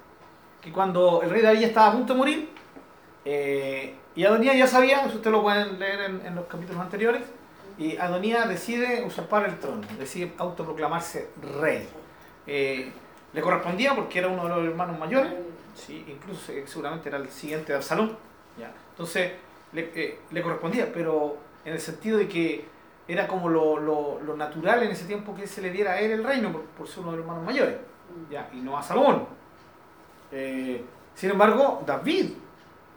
que 0.61 0.71
cuando 0.73 1.23
el 1.23 1.31
rey 1.31 1.43
David 1.43 1.63
estaba 1.65 1.89
a 1.89 1.93
punto 1.93 2.13
de 2.13 2.19
morir, 2.19 2.49
eh, 3.25 3.95
y 4.15 4.25
Adonías 4.25 4.57
ya 4.57 4.67
sabía, 4.67 5.05
eso 5.05 5.17
ustedes 5.17 5.33
lo 5.33 5.43
pueden 5.43 5.79
leer 5.79 6.01
en, 6.03 6.27
en 6.27 6.35
los 6.35 6.47
capítulos 6.47 6.81
anteriores, 6.81 7.23
y 7.83 7.97
Adonías 7.97 8.49
decide 8.49 9.03
usurpar 9.05 9.45
el 9.49 9.59
trono, 9.59 9.83
decide 9.99 10.33
autoproclamarse 10.39 11.31
rey. 11.61 11.89
Eh, 12.47 12.93
le 13.33 13.41
correspondía 13.41 13.95
porque 13.95 14.19
era 14.19 14.29
uno 14.29 14.45
de 14.45 14.49
los 14.51 14.65
hermanos 14.65 14.99
mayores, 14.99 15.33
Sí, 15.75 16.05
incluso 16.07 16.53
eh, 16.53 16.65
seguramente 16.67 17.09
era 17.09 17.17
el 17.19 17.31
siguiente 17.31 17.73
de 17.73 17.77
Absalón. 17.79 18.17
¿ya? 18.59 18.71
Entonces 18.91 19.33
le, 19.73 19.91
eh, 19.95 20.19
le 20.31 20.43
correspondía, 20.43 20.93
pero 20.93 21.39
en 21.65 21.73
el 21.73 21.81
sentido 21.81 22.19
de 22.19 22.29
que 22.29 22.67
era 23.09 23.27
como 23.27 23.49
lo, 23.49 23.79
lo- 23.81 24.37
natural 24.37 24.83
en 24.83 24.91
ese 24.91 25.07
tiempo 25.07 25.35
que 25.35 25.47
se 25.47 25.63
le 25.63 25.71
diera 25.71 25.93
a 25.93 26.01
él 26.01 26.11
el 26.13 26.25
reino 26.25 26.53
por, 26.77 26.87
ser 26.87 27.01
uno 27.01 27.13
de 27.13 27.17
los 27.19 27.25
hermanos 27.25 27.45
mayores, 27.47 27.77
¿ya? 28.31 28.49
y 28.53 28.57
no 28.59 28.77
a 28.77 28.83
Salomón. 28.83 29.27
Sin 31.15 31.31
embargo, 31.31 31.83
David, 31.87 32.33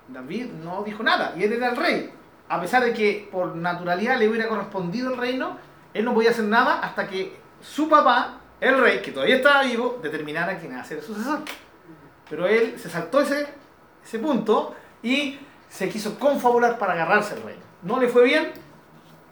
David 0.07 0.45
no 0.63 0.83
dijo 0.83 1.01
nada, 1.03 1.33
y 1.37 1.43
él 1.43 1.53
era 1.53 1.69
el 1.69 1.75
rey. 1.77 2.11
A 2.47 2.61
pesar 2.61 2.83
de 2.83 2.93
que 2.93 3.27
por 3.31 3.55
naturalidad 3.55 4.17
le 4.17 4.29
hubiera 4.29 4.47
correspondido 4.47 5.11
el 5.11 5.17
reino, 5.17 5.57
él 5.93 6.05
no 6.05 6.13
podía 6.13 6.31
hacer 6.31 6.45
nada 6.45 6.79
hasta 6.79 7.07
que 7.07 7.35
su 7.61 7.89
papá, 7.89 8.39
el 8.59 8.79
rey, 8.79 9.01
que 9.01 9.11
todavía 9.11 9.37
estaba 9.37 9.63
vivo, 9.63 9.99
determinara 10.01 10.57
quién 10.57 10.73
iba 10.73 10.81
a 10.81 10.85
ser 10.85 10.97
el 10.97 11.03
sucesor. 11.03 11.39
Pero 12.29 12.47
él 12.47 12.77
se 12.79 12.89
saltó 12.89 13.21
ese, 13.21 13.47
ese 14.03 14.19
punto 14.19 14.75
y 15.01 15.39
se 15.69 15.89
quiso 15.89 16.19
confabular 16.19 16.77
para 16.77 16.93
agarrarse 16.93 17.35
el 17.35 17.43
reino. 17.43 17.61
No 17.81 17.99
le 17.99 18.07
fue 18.07 18.23
bien, 18.23 18.51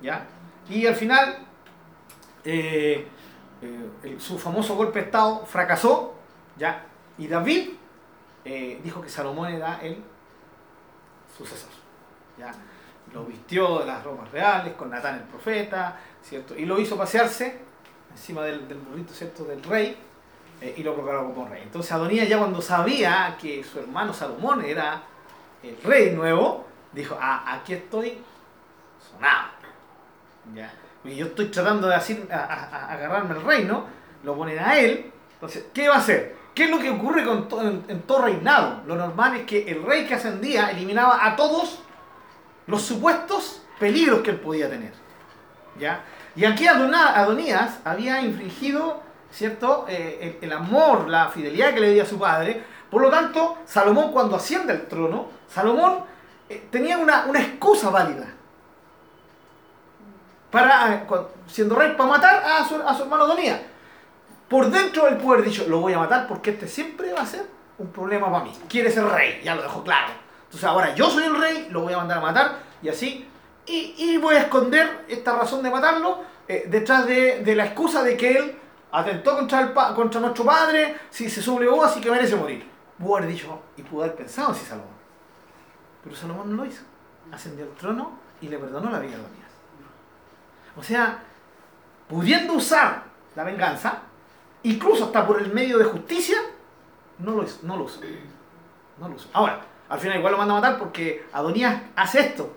¿ya? 0.01 0.25
Y 0.69 0.85
al 0.85 0.95
final, 0.95 1.37
eh, 2.43 3.07
eh, 3.61 4.15
su 4.19 4.37
famoso 4.37 4.75
golpe 4.75 4.99
de 4.99 5.05
Estado 5.05 5.45
fracasó, 5.45 6.15
¿ya? 6.57 6.85
Y 7.17 7.27
David 7.27 7.69
eh, 8.45 8.79
dijo 8.83 9.01
que 9.01 9.09
Salomón 9.09 9.51
era 9.51 9.79
el 9.81 9.97
sucesor, 11.37 11.69
¿ya? 12.37 12.53
Lo 13.13 13.23
vistió 13.25 13.79
de 13.79 13.85
las 13.85 14.03
ropas 14.03 14.31
reales, 14.31 14.73
con 14.73 14.89
Natán 14.89 15.15
el 15.15 15.21
profeta, 15.23 15.97
¿cierto? 16.23 16.55
Y 16.57 16.65
lo 16.65 16.79
hizo 16.79 16.97
pasearse 16.97 17.59
encima 18.11 18.41
del, 18.43 18.67
del 18.67 18.77
burrito, 18.79 19.13
¿cierto? 19.13 19.43
Del 19.43 19.61
rey, 19.63 19.95
eh, 20.61 20.73
y 20.77 20.83
lo 20.83 20.95
proclamó 20.95 21.33
como 21.33 21.47
rey. 21.47 21.61
Entonces 21.63 21.91
Adonías 21.91 22.27
ya 22.27 22.37
cuando 22.39 22.61
sabía 22.61 23.37
que 23.39 23.63
su 23.63 23.79
hermano 23.79 24.13
Salomón 24.13 24.63
era 24.65 25.01
el 25.61 25.77
rey 25.83 26.11
nuevo, 26.15 26.65
dijo, 26.91 27.17
ah, 27.21 27.43
aquí 27.53 27.73
estoy 27.73 28.17
sonado. 29.11 29.49
¿Ya? 30.55 30.73
Y 31.05 31.15
yo 31.15 31.27
estoy 31.27 31.47
tratando 31.47 31.87
de 31.87 31.95
así, 31.95 32.23
a- 32.31 32.35
a- 32.35 32.63
a 32.85 32.93
agarrarme 32.93 33.35
el 33.35 33.43
reino, 33.43 33.85
lo 34.23 34.35
ponen 34.35 34.59
a 34.59 34.77
él. 34.79 35.11
Entonces, 35.35 35.65
¿qué 35.73 35.87
va 35.89 35.95
a 35.95 35.99
hacer? 35.99 36.35
¿Qué 36.55 36.65
es 36.65 36.69
lo 36.69 36.79
que 36.79 36.89
ocurre 36.89 37.23
con 37.25 37.47
to- 37.47 37.61
en, 37.61 37.83
en 37.87 38.01
todo 38.03 38.23
reinado? 38.23 38.81
Lo 38.85 38.95
normal 38.95 39.35
es 39.37 39.45
que 39.45 39.69
el 39.69 39.83
rey 39.83 40.05
que 40.05 40.13
ascendía 40.15 40.69
eliminaba 40.71 41.25
a 41.25 41.35
todos 41.35 41.82
los 42.67 42.81
supuestos 42.81 43.61
peligros 43.79 44.21
que 44.21 44.31
él 44.31 44.39
podía 44.39 44.69
tener. 44.69 44.93
¿Ya? 45.79 46.03
Y 46.35 46.45
aquí 46.45 46.67
Adonías 46.67 47.79
había 47.83 48.21
infringido 48.21 49.01
¿cierto? 49.33 49.85
Eh, 49.89 50.37
el, 50.41 50.53
amor, 50.53 51.09
la 51.09 51.29
fidelidad 51.29 51.73
que 51.73 51.79
le 51.79 51.93
dio 51.93 52.03
a 52.03 52.05
su 52.05 52.19
padre. 52.19 52.63
Por 52.89 53.01
lo 53.01 53.09
tanto, 53.09 53.57
Salomón 53.65 54.11
cuando 54.11 54.35
asciende 54.35 54.71
al 54.71 54.87
trono, 54.87 55.27
Salomón 55.49 55.99
eh, 56.47 56.67
tenía 56.69 56.97
una, 56.97 57.25
una 57.25 57.41
excusa 57.41 57.89
válida. 57.89 58.27
Para, 60.51 60.93
eh, 60.93 61.07
siendo 61.47 61.75
rey, 61.75 61.95
para 61.97 62.09
matar 62.09 62.43
a 62.45 62.63
su, 62.63 62.75
a 62.75 62.93
su 62.93 63.03
hermano 63.03 63.23
Adonías. 63.23 63.59
Por 64.47 64.69
dentro 64.69 65.05
del 65.05 65.17
poder 65.17 65.43
dicho, 65.43 65.65
lo 65.67 65.79
voy 65.79 65.93
a 65.93 65.99
matar 65.99 66.27
porque 66.27 66.51
este 66.51 66.67
siempre 66.67 67.11
va 67.11 67.21
a 67.21 67.25
ser 67.25 67.47
un 67.79 67.91
problema 67.91 68.31
para 68.31 68.43
mí. 68.43 68.53
Quiere 68.69 68.91
ser 68.91 69.05
rey, 69.05 69.41
ya 69.43 69.55
lo 69.55 69.63
dejo 69.63 69.83
claro. 69.83 70.13
Entonces 70.53 70.69
ahora 70.69 70.93
yo 70.93 71.09
soy 71.09 71.23
el 71.23 71.35
rey, 71.35 71.67
lo 71.71 71.81
voy 71.81 71.93
a 71.93 71.97
mandar 71.97 72.19
a 72.19 72.21
matar 72.21 72.59
y 72.83 72.87
así. 72.89 73.27
Y, 73.65 73.95
y 73.97 74.17
voy 74.17 74.35
a 74.35 74.41
esconder 74.41 75.05
esta 75.07 75.35
razón 75.35 75.63
de 75.63 75.71
matarlo 75.71 76.19
eh, 76.47 76.65
detrás 76.67 77.07
de, 77.07 77.39
de 77.43 77.55
la 77.55 77.65
excusa 77.65 78.03
de 78.03 78.15
que 78.15 78.31
él 78.37 78.59
atentó 78.91 79.35
contra, 79.35 79.61
el 79.61 79.71
pa- 79.71 79.95
contra 79.95 80.21
nuestro 80.21 80.45
padre, 80.45 80.95
si 81.09 81.27
se 81.27 81.41
sublevó, 81.41 81.83
así 81.83 81.99
que 81.99 82.11
merece 82.11 82.35
morir. 82.35 82.69
Pudo 82.99 83.17
haber 83.17 83.29
dicho 83.29 83.61
y 83.77 83.81
pudo 83.81 84.03
haber 84.03 84.15
pensado 84.15 84.49
en 84.49 84.55
sí 84.55 84.65
Salomón. 84.65 84.93
Pero 86.03 86.15
Salomón 86.15 86.55
no 86.55 86.63
lo 86.63 86.69
hizo. 86.69 86.83
Ascendió 87.31 87.65
al 87.65 87.71
trono 87.71 88.11
y 88.39 88.47
le 88.47 88.59
perdonó 88.59 88.91
la 88.91 88.99
vida 88.99 89.13
a 89.15 89.19
Adonías. 89.19 89.49
O 90.77 90.83
sea, 90.83 91.23
pudiendo 92.07 92.53
usar 92.53 93.05
la 93.35 93.43
venganza, 93.43 93.99
incluso 94.61 95.05
hasta 95.05 95.25
por 95.25 95.41
el 95.41 95.51
medio 95.51 95.79
de 95.79 95.85
justicia, 95.85 96.37
no 97.17 97.31
lo 97.31 97.43
hizo. 97.43 97.57
No 97.63 97.75
lo 97.77 97.85
usó. 97.85 98.01
No 98.99 99.07
lo 99.09 99.15
usó. 99.15 99.29
Ahora, 99.33 99.61
al 99.93 99.99
final 99.99 100.17
igual 100.17 100.31
lo 100.33 100.37
manda 100.39 100.57
a 100.57 100.61
matar 100.61 100.77
porque 100.79 101.25
Adonías 101.31 101.81
hace 101.95 102.19
esto. 102.21 102.55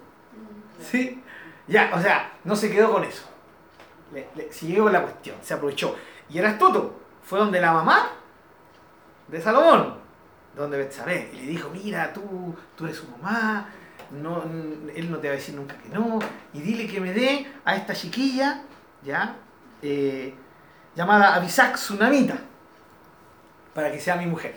¿Sí? 0.81 1.23
Ya, 1.69 1.91
o 1.95 2.01
sea, 2.01 2.33
no 2.45 2.57
se 2.57 2.71
quedó 2.71 2.93
con 2.93 3.05
eso. 3.05 3.25
Le, 4.13 4.29
le- 4.35 4.53
siguió 4.53 4.85
con 4.85 4.93
la 4.93 5.03
cuestión, 5.03 5.37
se 5.43 5.55
aprovechó. 5.55 5.97
Y 6.31 6.39
era 6.39 6.51
astuto. 6.51 6.99
Fue 7.23 7.39
donde 7.39 7.61
la 7.61 7.73
mamá 7.73 8.09
de 9.29 9.41
Salomón, 9.41 9.95
donde 10.55 10.79
Betsabé, 10.79 11.31
y 11.33 11.37
le 11.37 11.47
dijo, 11.49 11.69
mira, 11.71 12.13
tú, 12.13 12.55
tú 12.77 12.85
eres 12.85 12.97
su 12.99 13.07
mamá, 13.09 13.69
él 14.95 15.11
no 15.11 15.19
te 15.19 15.27
va 15.29 15.35
a 15.35 15.37
decir 15.37 15.55
nunca 15.57 15.77
que 15.77 15.89
no, 15.89 16.21
y 16.53 16.61
dile 16.61 16.87
que 16.87 17.01
me 17.01 17.13
dé 17.13 17.47
a 17.65 17.75
esta 17.75 17.93
chiquilla, 17.93 18.63
¿ya? 19.03 19.35
Eh, 19.83 20.33
llamada 20.95 21.35
Abisac 21.35 21.75
Tsunamita, 21.75 22.39
para 23.75 23.91
que 23.91 23.99
sea 24.01 24.15
mi 24.17 24.27
mujer. 24.27 24.57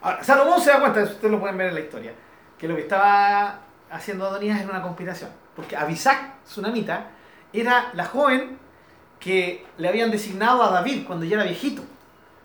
Ahora, 0.00 0.22
Salomón 0.22 0.60
se 0.60 0.70
da 0.70 0.80
cuenta, 0.80 1.02
ustedes 1.02 1.30
lo 1.30 1.40
pueden 1.40 1.56
ver 1.58 1.68
en 1.68 1.74
la 1.74 1.80
historia, 1.80 2.12
que 2.58 2.68
lo 2.68 2.74
que 2.76 2.82
estaba 2.82 3.60
haciendo 3.90 4.26
Adonías 4.26 4.60
era 4.60 4.70
una 4.70 4.82
conspiración, 4.82 5.30
porque 5.56 5.76
Abisac 5.76 6.42
Tsunamita 6.44 7.06
era 7.52 7.90
la 7.94 8.04
joven 8.04 8.58
que 9.18 9.66
le 9.78 9.88
habían 9.88 10.10
designado 10.10 10.62
a 10.62 10.70
David 10.70 11.06
cuando 11.06 11.24
ya 11.24 11.36
era 11.36 11.44
viejito. 11.44 11.82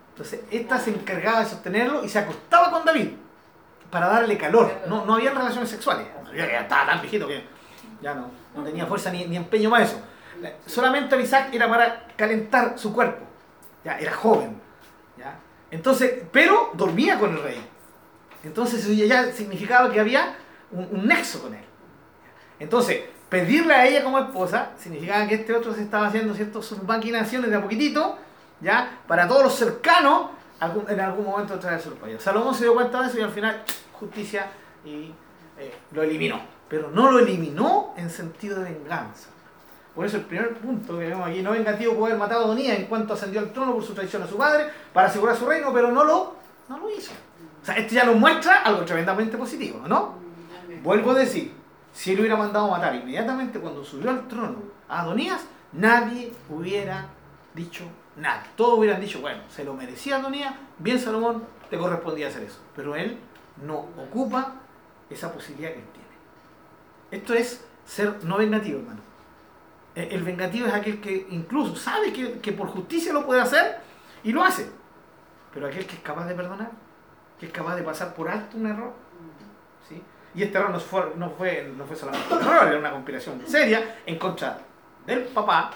Entonces, 0.09 0.41
esta 0.51 0.77
se 0.79 0.91
encargaba 0.91 1.39
de 1.41 1.45
sostenerlo 1.45 2.03
y 2.03 2.09
se 2.09 2.19
acostaba 2.19 2.71
con 2.71 2.85
David 2.85 3.09
para 3.91 4.07
darle 4.07 4.37
calor. 4.37 4.71
No, 4.87 5.05
no 5.05 5.15
había 5.15 5.31
relaciones 5.31 5.69
sexuales. 5.69 6.07
Ya 6.35 6.45
estaba 6.45 6.85
tan 6.87 7.01
viejito 7.01 7.27
que 7.27 7.43
ya 8.01 8.15
no, 8.15 8.27
no 8.55 8.63
tenía 8.63 8.85
fuerza 8.87 9.11
ni, 9.11 9.25
ni 9.25 9.37
empeño 9.37 9.69
para 9.69 9.83
eso. 9.83 9.99
La- 10.41 10.51
Solamente 10.65 11.19
Isaac 11.21 11.49
era 11.53 11.67
para 11.69 12.07
calentar 12.15 12.77
su 12.77 12.91
cuerpo. 12.93 13.23
Ya, 13.83 13.97
era 13.99 14.13
joven. 14.13 14.59
Entonces, 15.73 16.21
pero 16.31 16.69
dormía 16.75 17.17
con 17.17 17.31
el 17.31 17.41
rey. 17.41 17.59
Entonces 18.43 18.85
ya 18.95 19.31
significaba 19.31 19.91
que 19.91 19.99
había 19.99 20.35
un, 20.71 21.07
nexo 21.07 21.41
con 21.41 21.55
él. 21.55 21.63
Entonces, 22.59 23.01
pedirle 23.27 23.73
a 23.73 23.87
ella 23.87 24.03
como 24.03 24.19
esposa 24.19 24.73
significaba 24.77 25.27
que 25.27 25.33
este 25.33 25.51
otro 25.51 25.73
se 25.73 25.81
estaba 25.81 26.07
haciendo 26.07 26.35
sus 26.61 26.83
maquinaciones 26.83 27.49
de 27.49 27.55
a 27.55 27.61
poquitito, 27.61 28.19
¿ya? 28.61 28.99
Para 29.07 29.27
todos 29.27 29.45
los 29.45 29.55
cercanos, 29.55 30.29
en 30.87 30.99
algún 30.99 31.25
momento 31.25 31.57
traer 31.57 31.81
su 31.81 31.95
país. 31.95 32.21
Salomón 32.21 32.53
se 32.53 32.65
dio 32.65 32.75
cuenta 32.75 33.01
de 33.01 33.07
eso 33.07 33.17
y 33.17 33.23
al 33.23 33.31
final, 33.31 33.63
justicia 33.93 34.51
y 34.85 35.11
eh, 35.57 35.73
lo 35.91 36.03
eliminó. 36.03 36.39
Pero 36.69 36.91
no 36.91 37.11
lo 37.11 37.17
eliminó 37.17 37.95
en 37.97 38.11
sentido 38.11 38.59
de 38.59 38.73
venganza. 38.73 39.29
Por 39.95 40.05
eso 40.05 40.17
el 40.17 40.23
primer 40.23 40.55
punto 40.55 40.97
que 40.97 41.07
vemos 41.07 41.27
aquí, 41.27 41.43
no 41.43 41.51
vengativo 41.51 41.93
puede 41.93 42.13
haber 42.13 42.19
matado 42.19 42.41
a 42.41 42.45
Adonías 42.45 42.79
en 42.79 42.85
cuanto 42.87 43.13
ascendió 43.13 43.39
al 43.39 43.53
trono 43.53 43.73
por 43.75 43.83
su 43.83 43.93
traición 43.93 44.23
a 44.23 44.27
su 44.27 44.37
padre 44.37 44.65
para 44.91 45.07
asegurar 45.07 45.35
su 45.35 45.45
reino, 45.45 45.71
pero 45.71 45.91
no 45.91 46.03
lo, 46.03 46.35
no 46.67 46.79
lo 46.79 46.89
hizo. 46.89 47.11
O 47.61 47.65
sea, 47.65 47.75
esto 47.75 47.93
ya 47.93 48.03
nos 48.03 48.15
muestra 48.15 48.61
algo 48.61 48.83
tremendamente 48.83 49.37
positivo, 49.37 49.81
¿no? 49.87 50.15
Vuelvo 50.81 51.11
a 51.11 51.15
decir, 51.15 51.53
si 51.93 52.11
él 52.11 52.19
hubiera 52.19 52.35
mandado 52.35 52.69
matar 52.69 52.95
inmediatamente 52.95 53.59
cuando 53.59 53.85
subió 53.85 54.09
al 54.09 54.27
trono 54.27 54.57
a 54.89 55.01
Adonías, 55.01 55.41
nadie 55.71 56.33
hubiera 56.49 57.05
dicho 57.53 57.83
nada. 58.15 58.43
Todos 58.55 58.79
hubieran 58.79 58.99
dicho, 58.99 59.21
bueno, 59.21 59.43
se 59.49 59.63
lo 59.63 59.75
merecía 59.75 60.17
Adonías, 60.17 60.55
bien 60.79 60.99
Salomón, 60.99 61.43
te 61.69 61.77
correspondía 61.77 62.27
hacer 62.27 62.43
eso. 62.43 62.59
Pero 62.75 62.95
él 62.95 63.17
no 63.63 63.85
ocupa 63.97 64.55
esa 65.09 65.31
posibilidad 65.31 65.71
que 65.71 65.79
él 65.79 65.85
tiene. 65.93 67.21
Esto 67.23 67.33
es 67.35 67.63
ser 67.85 68.23
no 68.23 68.37
vengativo, 68.37 68.79
hermano. 68.79 69.12
Eh, 69.95 70.09
El 70.11 70.23
vengativo 70.23 70.67
es 70.67 70.73
aquel 70.73 70.99
que 71.01 71.27
incluso 71.29 71.75
sabe 71.75 72.11
que, 72.13 72.39
que 72.39 72.51
por 72.51 72.67
justicia 72.67 73.13
lo 73.13 73.25
puede 73.25 73.41
hacer 73.41 73.77
y 74.23 74.31
lo 74.31 74.43
hace. 74.43 74.69
Pero 75.53 75.67
aquel 75.67 75.85
que 75.85 75.95
es 75.95 76.01
capaz 76.01 76.25
de 76.25 76.33
perdonar, 76.35 76.71
que 77.39 77.45
es 77.47 77.51
capaz 77.51 77.75
de 77.75 77.83
pasar 77.83 78.13
por 78.15 78.27
alto 78.29 78.57
un 78.57 78.67
error. 78.67 78.91
¿sí? 79.87 80.01
Y 80.35 80.41
este 80.43 80.57
error 80.57 80.71
no 80.71 80.79
fue, 80.79 81.13
no 81.15 81.29
fue, 81.31 81.71
no 81.77 81.85
fue 81.85 81.95
solamente 81.95 82.33
un 82.33 82.41
error, 82.41 82.67
era 82.67 82.79
una 82.79 82.91
conspiración 82.91 83.41
seria 83.45 83.99
en 84.05 84.17
contra 84.17 84.57
del 85.05 85.25
papá, 85.25 85.71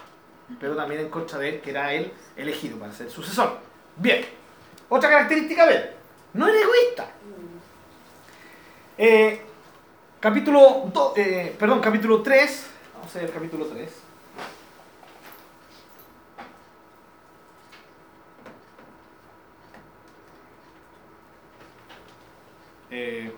pero 0.60 0.76
también 0.76 1.02
en 1.02 1.10
contra 1.10 1.38
de 1.38 1.50
él, 1.50 1.62
que 1.62 1.70
era 1.70 1.94
él 1.94 2.12
elegido 2.36 2.80
para 2.80 2.92
ser 2.92 3.12
sucesor. 3.12 3.60
Bien, 3.98 4.26
otra 4.90 5.10
característica 5.10 5.66
de 5.68 5.76
él, 5.76 5.90
no 6.34 6.48
era 6.48 6.60
egoísta. 6.60 7.12
Eh, 8.98 9.42
capítulo, 10.20 10.90
do- 10.92 11.14
eh, 11.16 11.56
perdón, 11.60 11.80
capítulo 11.82 12.22
3, 12.24 12.68
vamos 12.96 13.16
a 13.16 13.20
ver 13.20 13.28
el 13.28 13.34
capítulo 13.34 13.66
3. 13.68 13.90
Eh, 22.90 23.34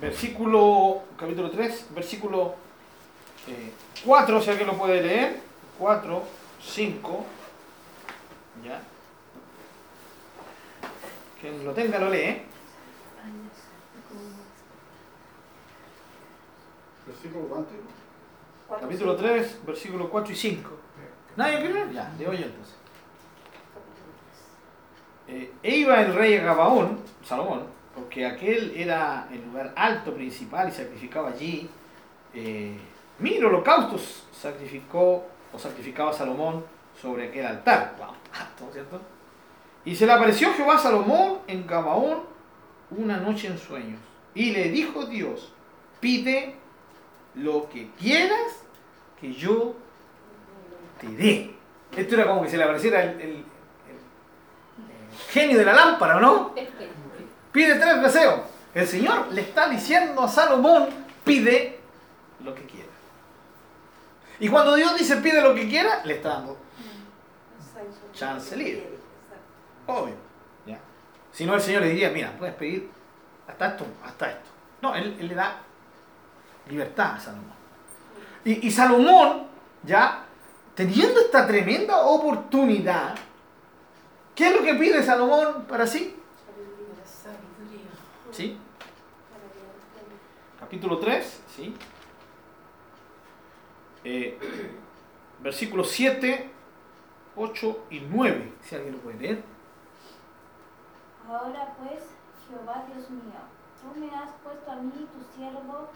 versículo, 0.00 1.02
capítulo 1.16 1.50
3, 1.50 1.86
versículo 1.94 2.54
eh, 3.46 3.72
4, 4.04 4.40
si 4.40 4.50
alguien 4.50 4.66
lo 4.66 4.76
puede 4.76 5.02
leer, 5.02 5.40
4, 5.78 6.22
5, 6.62 7.24
ya. 8.64 8.82
Quien 11.40 11.64
lo 11.64 11.72
tenga 11.72 11.98
lo 11.98 12.10
lee. 12.10 12.42
Versículo 17.06 17.48
cuánto? 17.48 17.70
Capítulo 18.68 19.16
cinco. 19.16 19.28
3, 19.28 19.66
versículo 19.66 20.10
4 20.10 20.32
y 20.32 20.36
5. 20.36 20.70
¿Nadie 21.36 21.58
quiere 21.58 21.74
leer? 21.74 21.92
Ya, 21.92 22.14
leo 22.18 22.32
yo 22.34 22.44
entonces. 22.44 22.79
Eh, 25.30 25.52
e 25.62 25.76
iba 25.76 26.02
el 26.02 26.12
rey 26.12 26.36
a 26.38 26.42
Gabaón, 26.42 26.98
Salomón, 27.24 27.62
porque 27.94 28.26
aquel 28.26 28.72
era 28.74 29.28
el 29.30 29.44
lugar 29.44 29.72
alto 29.76 30.12
principal 30.12 30.68
y 30.68 30.72
sacrificaba 30.72 31.28
allí 31.28 31.70
eh, 32.34 32.76
mil 33.20 33.44
holocaustos, 33.44 34.24
sacrificó 34.32 35.24
o 35.52 35.58
sacrificaba 35.58 36.12
Salomón 36.12 36.64
sobre 37.00 37.28
aquel 37.28 37.46
altar. 37.46 37.94
Wow, 37.96 38.72
¿cierto? 38.72 39.00
Y 39.84 39.94
se 39.94 40.04
le 40.04 40.12
apareció 40.12 40.52
Jehová 40.54 40.74
a 40.74 40.78
Salomón 40.78 41.38
en 41.46 41.64
Gabaón 41.64 42.22
una 42.90 43.18
noche 43.18 43.46
en 43.46 43.58
sueños. 43.58 44.00
Y 44.34 44.50
le 44.50 44.70
dijo 44.70 45.06
Dios, 45.06 45.52
pide 46.00 46.56
lo 47.36 47.68
que 47.68 47.88
quieras 47.98 48.64
que 49.20 49.32
yo 49.32 49.76
te 51.00 51.06
dé. 51.08 51.54
Esto 51.96 52.14
era 52.16 52.26
como 52.26 52.42
que 52.42 52.48
se 52.48 52.56
le 52.56 52.64
apareciera 52.64 53.02
el 53.02 53.44
genio 55.28 55.58
de 55.58 55.64
la 55.64 55.72
lámpara, 55.72 56.16
¿o 56.16 56.20
¿no? 56.20 56.54
Pide 57.52 57.74
tres 57.76 58.02
deseos. 58.02 58.40
El 58.74 58.86
Señor 58.86 59.32
le 59.32 59.42
está 59.42 59.68
diciendo 59.68 60.22
a 60.22 60.28
Salomón, 60.28 60.88
pide 61.24 61.80
lo 62.44 62.54
que 62.54 62.62
quiera. 62.62 62.88
Y 64.38 64.48
cuando 64.48 64.74
Dios 64.74 64.96
dice 64.96 65.16
pide 65.16 65.40
lo 65.40 65.54
que 65.54 65.68
quiera, 65.68 66.04
le 66.04 66.14
está 66.14 66.30
dando. 66.30 66.56
Chance 68.14 68.56
libre. 68.56 68.98
Obvio. 69.86 70.14
¿ya? 70.66 70.78
Si 71.32 71.44
no, 71.44 71.54
el 71.54 71.60
Señor 71.60 71.82
le 71.82 71.88
diría, 71.88 72.10
mira, 72.10 72.32
puedes 72.38 72.54
pedir 72.54 72.90
hasta 73.48 73.68
esto, 73.68 73.86
hasta 74.04 74.30
esto. 74.30 74.50
No, 74.82 74.94
él, 74.94 75.16
él 75.18 75.28
le 75.28 75.34
da 75.34 75.60
libertad 76.68 77.14
a 77.16 77.20
Salomón. 77.20 77.60
Y, 78.44 78.66
y 78.66 78.70
Salomón, 78.70 79.46
ya, 79.82 80.24
teniendo 80.74 81.20
esta 81.20 81.46
tremenda 81.46 81.98
oportunidad, 82.02 83.14
¿qué 84.34 84.48
es 84.48 84.54
lo 84.54 84.62
que 84.62 84.74
pide 84.74 85.02
Salomón 85.02 85.64
para 85.64 85.86
sí? 85.86 86.16
¿Sí? 88.32 88.58
Capítulo 90.58 90.98
3, 90.98 91.42
¿sí? 91.56 91.74
Eh, 94.04 94.38
versículos 95.40 95.90
7, 95.90 96.50
8 97.36 97.86
y 97.90 98.00
9, 98.00 98.52
si 98.62 98.74
alguien 98.74 98.94
lo 98.94 99.00
puede 99.00 99.18
leer. 99.18 99.42
Ahora 101.28 101.74
pues, 101.78 102.02
Jehová 102.48 102.84
Dios 102.92 103.10
mío, 103.10 103.40
tú 103.80 104.00
me 104.00 104.14
has 104.14 104.30
puesto 104.42 104.70
a 104.70 104.76
mí, 104.76 104.92
tu 104.92 105.36
siervo, 105.36 105.88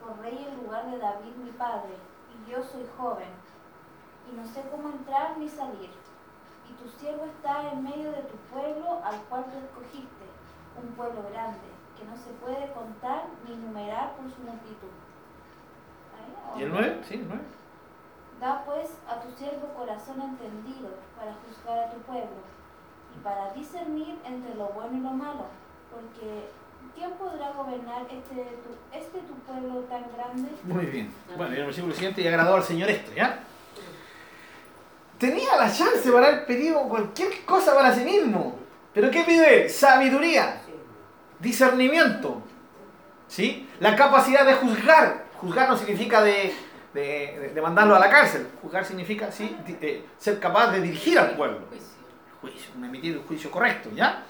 por 0.00 0.18
rey 0.20 0.46
en 0.48 0.64
lugar 0.64 0.90
de 0.90 0.98
David 0.98 1.34
mi 1.36 1.50
padre, 1.52 1.94
y 2.32 2.50
yo 2.50 2.62
soy 2.62 2.84
joven, 2.96 3.28
y 4.30 4.36
no 4.36 4.44
sé 4.44 4.62
cómo 4.70 4.88
entrar 4.88 5.38
ni 5.38 5.48
salir. 5.48 5.90
Y 6.72 6.82
tu 6.82 6.88
siervo 6.98 7.26
está 7.26 7.70
en 7.70 7.84
medio 7.84 8.10
de 8.12 8.22
tu 8.22 8.36
pueblo 8.50 9.02
al 9.04 9.20
cual 9.28 9.44
tú 9.44 9.58
escogiste, 9.60 10.24
un 10.80 10.88
pueblo 10.94 11.20
grande, 11.30 11.68
que 11.98 12.04
no 12.06 12.16
se 12.16 12.30
puede 12.40 12.72
contar 12.72 13.24
ni 13.46 13.56
numerar 13.56 14.16
por 14.16 14.24
su 14.32 14.40
multitud. 14.40 14.88
Ahí, 16.16 16.32
¿o 16.32 16.58
¿Y 16.58 16.62
el 16.62 16.68
no? 16.70 16.74
9? 16.76 17.00
¿Sí? 17.06 17.14
¿El 17.14 17.28
9? 17.28 17.42
Da 18.40 18.64
pues 18.64 18.96
a 19.06 19.20
tu 19.20 19.30
siervo 19.36 19.68
corazón 19.76 20.20
entendido 20.22 20.88
para 21.16 21.34
juzgar 21.44 21.78
a 21.78 21.90
tu 21.90 22.00
pueblo 22.00 22.40
y 23.14 23.20
para 23.22 23.52
discernir 23.52 24.18
entre 24.24 24.54
lo 24.54 24.68
bueno 24.68 24.96
y 24.96 25.00
lo 25.00 25.10
malo, 25.10 25.44
porque 25.92 26.48
¿quién 26.96 27.10
podrá 27.12 27.52
gobernar 27.52 28.02
este 28.10 28.34
tu, 28.64 28.96
este 28.96 29.18
tu 29.20 29.34
pueblo 29.44 29.80
tan 29.82 30.04
grande? 30.16 30.50
Muy 30.64 30.86
bien. 30.86 31.14
Bueno, 31.36 31.54
y 31.54 31.58
el 31.58 31.66
versículo 31.66 31.92
siguiente, 31.94 32.22
y 32.22 32.26
agradó 32.26 32.56
al 32.56 32.62
Señor 32.64 32.88
esto, 32.88 33.12
¿ya? 33.14 33.44
Tenía 35.22 35.56
la 35.56 35.72
chance 35.72 36.10
para 36.10 36.26
haber 36.26 36.46
pedido 36.46 36.80
cualquier 36.88 37.44
cosa 37.44 37.72
para 37.76 37.94
sí 37.94 38.02
mismo. 38.02 38.58
¿Pero 38.92 39.08
qué 39.08 39.22
pide? 39.22 39.68
Sabiduría, 39.68 40.60
discernimiento, 41.38 42.42
¿sí? 43.28 43.68
La 43.78 43.94
capacidad 43.94 44.44
de 44.44 44.54
juzgar. 44.54 45.26
Juzgar 45.36 45.68
no 45.68 45.78
significa 45.78 46.24
de, 46.24 46.52
de, 46.92 47.60
mandarlo 47.62 47.94
a 47.94 48.00
la 48.00 48.10
cárcel. 48.10 48.48
Juzgar 48.62 48.84
significa, 48.84 49.30
sí, 49.30 49.56
ser 50.18 50.40
capaz 50.40 50.72
de 50.72 50.80
dirigir 50.80 51.16
al 51.16 51.36
pueblo. 51.36 51.60
Juicio, 52.40 52.72
emitir 52.74 53.12
el 53.12 53.22
juicio 53.22 53.48
correcto, 53.48 53.90
¿ya? 53.94 54.24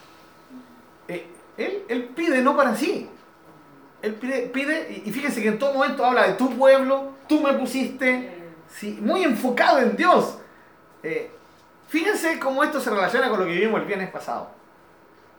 Eh, 1.08 1.26
él, 1.56 1.84
él 1.88 2.02
pide 2.14 2.42
no 2.42 2.54
para 2.54 2.76
sí. 2.76 3.08
Él 4.02 4.12
pide, 4.16 4.42
pide, 4.48 5.02
y 5.02 5.08
y 5.08 5.10
fíjense 5.10 5.40
que 5.40 5.48
en 5.48 5.58
todo 5.58 5.72
momento 5.72 6.04
habla 6.04 6.26
de 6.26 6.34
tu 6.34 6.50
pueblo, 6.50 7.14
tú 7.26 7.40
me 7.40 7.54
pusiste, 7.54 8.52
sí, 8.68 8.98
muy 9.00 9.24
enfocado 9.24 9.78
en 9.78 9.96
Dios. 9.96 10.36
Eh, 11.02 11.30
fíjense 11.88 12.38
cómo 12.38 12.62
esto 12.62 12.80
se 12.80 12.90
relaciona 12.90 13.28
con 13.28 13.40
lo 13.40 13.46
que 13.46 13.52
vivimos 13.52 13.80
el 13.80 13.86
viernes 13.86 14.10
pasado. 14.10 14.50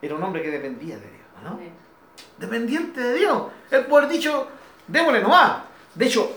Era 0.02 0.15
un 0.15 0.23
hombre 0.23 0.41
que 0.41 0.52
dependía 0.52 0.95
de 0.95 1.08
Dios, 1.08 1.28
¿no? 1.43 1.60
Dependiente 2.38 2.99
de 2.99 3.13
Dios. 3.13 3.43
Puede 3.69 4.06
haber 4.06 4.10
dicho, 4.10 4.47
démosle 4.88 5.21
nomás. 5.21 5.63
De 5.95 6.06
hecho, 6.06 6.30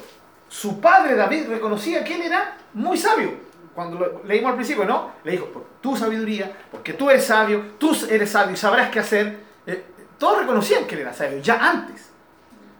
su 0.48 0.80
padre 0.80 1.16
David 1.16 1.48
reconocía 1.48 2.04
que 2.04 2.14
él 2.14 2.22
era 2.22 2.56
muy 2.74 2.96
sabio. 2.96 3.46
Cuando 3.74 3.98
lo 3.98 4.24
leímos 4.24 4.50
al 4.50 4.56
principio, 4.56 4.84
¿no? 4.84 5.12
Le 5.24 5.32
dijo, 5.32 5.46
por 5.46 5.66
tu 5.80 5.96
sabiduría, 5.96 6.56
porque 6.70 6.94
tú 6.94 7.10
eres 7.10 7.26
sabio, 7.26 7.72
tú 7.78 7.94
eres 8.08 8.30
sabio 8.30 8.54
y 8.54 8.56
sabrás 8.56 8.90
qué 8.90 9.00
hacer. 9.00 9.38
Eh, 9.66 9.84
todos 10.18 10.38
reconocían 10.38 10.86
que 10.86 10.94
él 10.94 11.02
era 11.02 11.12
sabio, 11.12 11.38
ya 11.40 11.68
antes. 11.68 12.10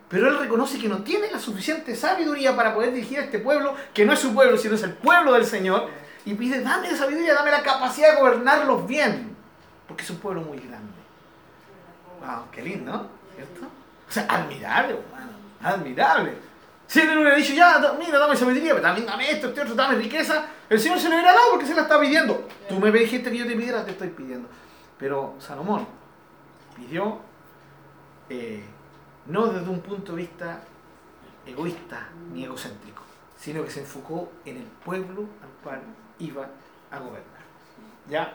Pero 0.09 0.28
él 0.28 0.38
reconoce 0.38 0.78
que 0.78 0.88
no 0.88 1.02
tiene 1.02 1.30
la 1.30 1.38
suficiente 1.38 1.96
sabiduría 1.96 2.54
para 2.54 2.72
poder 2.72 2.92
dirigir 2.92 3.18
a 3.18 3.24
este 3.24 3.40
pueblo, 3.40 3.74
que 3.92 4.06
no 4.06 4.12
es 4.12 4.20
su 4.20 4.32
pueblo, 4.32 4.56
sino 4.56 4.76
es 4.76 4.82
el 4.85 4.92
pueblo 4.92 5.32
del 5.32 5.44
Señor. 5.44 5.88
Y 6.26 6.34
pide, 6.34 6.60
dame 6.60 6.94
sabiduría, 6.94 7.34
dame 7.34 7.52
la 7.52 7.62
capacidad 7.62 8.10
de 8.10 8.20
gobernarlos 8.20 8.86
bien. 8.86 9.34
Porque 9.86 10.02
es 10.02 10.10
un 10.10 10.18
pueblo 10.18 10.42
muy 10.42 10.58
grande. 10.58 10.92
Wow, 12.20 12.50
qué 12.50 12.62
lindo, 12.62 12.92
¿no? 12.92 13.06
¿Cierto? 13.34 13.66
O 14.08 14.12
sea, 14.12 14.26
admirable, 14.28 14.98
hermano. 14.98 15.32
Admirable. 15.62 16.34
Si 16.88 17.00
él 17.00 17.16
hubiera 17.16 17.36
dicho, 17.36 17.52
ya, 17.52 17.80
mira, 17.96 18.18
dame 18.18 18.36
sabiduría, 18.36 18.72
pero 18.72 18.82
también 18.82 19.06
dame 19.06 19.30
esto, 19.30 19.48
este 19.48 19.60
otro, 19.60 19.74
dame 19.76 19.96
riqueza, 19.96 20.46
el 20.68 20.80
Señor 20.80 20.98
se 20.98 21.08
lo 21.08 21.14
hubiera 21.14 21.32
dado 21.32 21.50
porque 21.52 21.66
se 21.66 21.74
la 21.74 21.82
está 21.82 22.00
pidiendo. 22.00 22.48
Tú 22.68 22.80
me 22.80 22.90
dijiste 22.90 23.30
que 23.30 23.38
yo 23.38 23.46
te 23.46 23.54
pidiera, 23.54 23.84
te 23.84 23.92
estoy 23.92 24.08
pidiendo. 24.08 24.48
Pero 24.98 25.36
Salomón 25.38 25.86
pidió 26.76 27.20
eh, 28.28 28.64
no 29.26 29.46
desde 29.46 29.70
un 29.70 29.80
punto 29.80 30.12
de 30.12 30.22
vista 30.22 30.60
egoísta 31.46 32.08
ni 32.32 32.44
egocéntrico, 32.44 33.02
sino 33.38 33.62
que 33.62 33.70
se 33.70 33.80
enfocó 33.80 34.32
en 34.44 34.56
el 34.56 34.66
pueblo 34.84 35.22
al 35.42 35.62
cual 35.62 35.80
iba 36.18 36.46
a 36.90 36.98
gobernar. 36.98 37.24
¿Ya? 38.09 38.33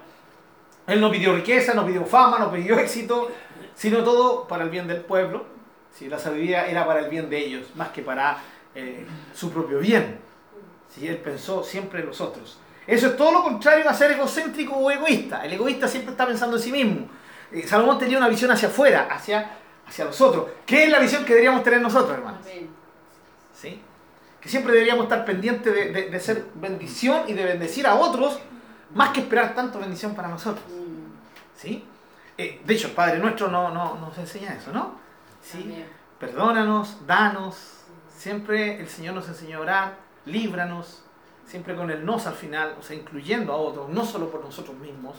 Él 0.87 0.99
no 0.99 1.11
pidió 1.11 1.33
riqueza, 1.33 1.73
no 1.73 1.85
pidió 1.85 2.05
fama, 2.05 2.39
no 2.39 2.51
pidió 2.51 2.77
éxito, 2.79 3.31
sino 3.75 4.03
todo 4.03 4.47
para 4.47 4.63
el 4.63 4.69
bien 4.69 4.87
del 4.87 5.01
pueblo. 5.01 5.45
Si 5.93 6.07
la 6.09 6.17
sabiduría 6.17 6.67
era 6.67 6.85
para 6.85 6.99
el 6.99 7.09
bien 7.09 7.29
de 7.29 7.37
ellos, 7.37 7.67
más 7.75 7.89
que 7.89 8.01
para 8.01 8.37
eh, 8.75 9.05
su 9.33 9.51
propio 9.51 9.79
bien. 9.79 10.19
Si 10.89 11.07
él 11.07 11.17
pensó 11.17 11.63
siempre 11.63 12.01
en 12.01 12.07
los 12.07 12.19
otros. 12.21 12.59
Eso 12.87 13.07
es 13.07 13.17
todo 13.17 13.31
lo 13.31 13.43
contrario 13.43 13.87
a 13.89 13.93
ser 13.93 14.11
egocéntrico 14.11 14.75
o 14.75 14.91
egoísta. 14.91 15.45
El 15.45 15.53
egoísta 15.53 15.87
siempre 15.87 16.11
está 16.11 16.25
pensando 16.25 16.57
en 16.57 16.63
sí 16.63 16.71
mismo. 16.71 17.07
Eh, 17.51 17.65
Salomón 17.67 17.99
tenía 17.99 18.17
una 18.17 18.27
visión 18.27 18.51
hacia 18.51 18.67
afuera, 18.67 19.07
hacia, 19.09 19.57
hacia 19.87 20.05
los. 20.05 20.21
¿Qué 20.65 20.85
es 20.85 20.89
la 20.89 20.99
visión 20.99 21.23
que 21.23 21.33
deberíamos 21.33 21.63
tener 21.63 21.81
nosotros, 21.81 22.17
hermanos? 22.17 22.41
Que 24.41 24.49
siempre 24.49 24.73
deberíamos 24.73 25.03
estar 25.03 25.23
pendientes 25.23 25.73
de, 25.73 25.91
de, 25.91 26.09
de 26.09 26.19
ser 26.19 26.45
bendición 26.55 27.23
y 27.27 27.33
de 27.33 27.45
bendecir 27.45 27.85
a 27.85 27.95
otros, 27.95 28.39
más 28.93 29.11
que 29.11 29.21
esperar 29.21 29.53
tanto 29.55 29.79
bendición 29.79 30.15
para 30.15 30.27
nosotros. 30.27 30.65
¿Sí? 31.55 31.85
Eh, 32.37 32.59
de 32.65 32.73
hecho, 32.73 32.87
el 32.87 32.93
Padre 32.93 33.19
Nuestro 33.19 33.49
no, 33.49 33.69
no, 33.69 33.97
nos 33.99 34.17
enseña 34.17 34.53
eso, 34.53 34.71
¿no? 34.71 34.95
¿Sí? 35.41 35.85
Perdónanos, 36.19 37.05
danos. 37.05 37.83
Siempre 38.17 38.79
el 38.79 38.87
Señor 38.87 39.13
nos 39.15 39.27
enseñó 39.27 39.59
a 39.59 39.61
orar, 39.61 39.97
líbranos, 40.25 41.03
siempre 41.45 41.75
con 41.75 41.91
el 41.91 42.05
nos 42.05 42.27
al 42.27 42.33
final, 42.33 42.75
o 42.79 42.81
sea, 42.81 42.95
incluyendo 42.95 43.53
a 43.53 43.57
otros, 43.57 43.89
no 43.89 44.05
solo 44.05 44.31
por 44.31 44.43
nosotros 44.43 44.75
mismos. 44.77 45.17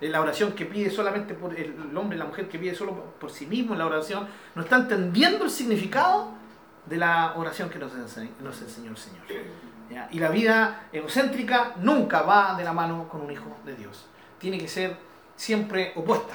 En 0.00 0.12
la 0.12 0.20
oración 0.20 0.52
que 0.52 0.66
pide 0.66 0.90
solamente 0.90 1.34
por 1.34 1.58
el 1.58 1.96
hombre 1.96 2.16
y 2.16 2.18
la 2.18 2.26
mujer 2.26 2.48
que 2.48 2.58
pide 2.58 2.74
solo 2.74 2.94
por 3.18 3.30
sí 3.30 3.46
mismo 3.46 3.72
en 3.72 3.78
la 3.78 3.86
oración, 3.86 4.28
no 4.54 4.62
está 4.62 4.76
entendiendo 4.76 5.44
el 5.44 5.50
significado 5.50 6.32
de 6.86 6.96
la 6.96 7.34
oración 7.36 7.68
que 7.68 7.78
nos 7.78 7.92
nos 7.94 8.62
enseñó 8.62 8.90
el 8.90 8.96
Señor. 8.96 9.24
Y 10.10 10.18
la 10.18 10.28
vida 10.30 10.88
egocéntrica 10.92 11.74
nunca 11.76 12.22
va 12.22 12.54
de 12.56 12.64
la 12.64 12.72
mano 12.72 13.08
con 13.08 13.20
un 13.20 13.30
hijo 13.30 13.56
de 13.64 13.74
Dios. 13.76 14.06
Tiene 14.38 14.58
que 14.58 14.68
ser 14.68 14.96
siempre 15.36 15.92
opuesta. 15.94 16.34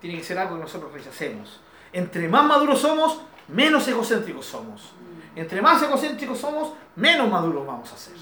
Tiene 0.00 0.18
que 0.18 0.24
ser 0.24 0.38
algo 0.38 0.56
que 0.56 0.62
nosotros 0.62 0.92
rechacemos. 0.92 1.60
Entre 1.92 2.28
más 2.28 2.44
maduros 2.44 2.80
somos, 2.80 3.20
menos 3.48 3.86
egocéntricos 3.88 4.46
somos. 4.46 4.92
Entre 5.34 5.60
más 5.60 5.82
egocéntricos 5.82 6.38
somos, 6.38 6.72
menos 6.96 7.28
maduros 7.28 7.66
vamos 7.66 7.92
a 7.92 7.96
ser. 7.96 8.14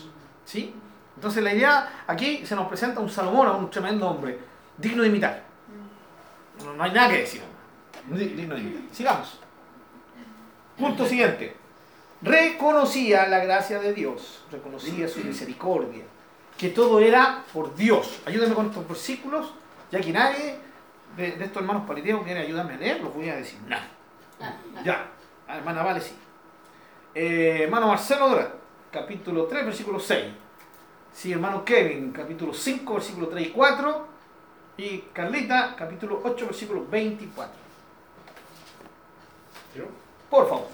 ¿Sí? 0.45 0.75
Entonces 1.17 1.43
la 1.43 1.55
idea 1.55 2.05
aquí 2.07 2.47
se 2.47 2.55
nos 2.55 2.69
presenta 2.69 3.01
un 3.01 3.09
Salomón, 3.09 3.49
un 3.57 3.71
tremendo 3.71 4.09
hombre, 4.09 4.39
digno 4.77 5.03
de 5.03 5.09
imitar. 5.09 5.43
No 6.77 6.83
hay 6.83 6.93
nada 6.93 7.09
que 7.11 7.19
decir. 7.19 7.43
Digno 8.09 8.55
de 8.55 8.61
imitar. 8.61 8.83
Sigamos. 8.93 9.41
Punto 10.79 11.07
siguiente. 11.07 11.57
Reconocía 12.23 13.27
la 13.27 13.41
gracia 13.41 13.79
de 13.79 13.93
Dios, 13.93 14.45
reconocía 14.51 15.07
su 15.07 15.21
misericordia, 15.21 16.05
que 16.57 16.71
todo 16.71 17.01
era 17.01 17.45
por 17.53 17.75
Dios. 17.75 18.21
Ayúdame 18.27 18.55
con 18.55 18.67
estos 18.67 18.89
versículos, 18.89 19.53
ya 19.91 20.01
que 20.01 20.13
nadie 20.13 20.57
de, 21.17 21.33
de 21.33 21.45
estos 21.45 21.61
hermanos 21.61 21.87
paliteos 21.87 22.25
quiere 22.25 22.41
ayudarme 22.41 22.75
a 22.75 22.77
leer, 22.79 23.01
los 23.01 23.15
voy 23.15 23.29
a 23.29 23.37
decir. 23.37 23.59
Nada. 23.67 23.87
Ya. 24.85 25.11
Ah, 25.47 25.59
hermana 25.59 25.83
Vale, 25.83 26.01
sí. 26.01 26.15
Eh, 27.15 27.61
hermano 27.63 27.89
Marcelo 27.89 28.29
Dora, 28.29 28.53
capítulo 28.91 29.45
3, 29.47 29.67
versículo 29.67 30.01
6. 30.01 30.25
Sí, 31.13 31.33
hermano 31.33 31.65
Kevin, 31.65 32.13
capítulo 32.13 32.53
5, 32.53 32.95
versículo 32.95 33.29
3 33.29 33.47
y 33.47 33.51
4. 33.51 34.09
Y 34.79 34.99
Carlita, 35.13 35.75
capítulo 35.77 36.21
8, 36.25 36.47
versículo 36.47 36.87
24. 36.87 37.55
¿Yo? 39.75 40.06
Por 40.31 40.49
favor. 40.49 40.69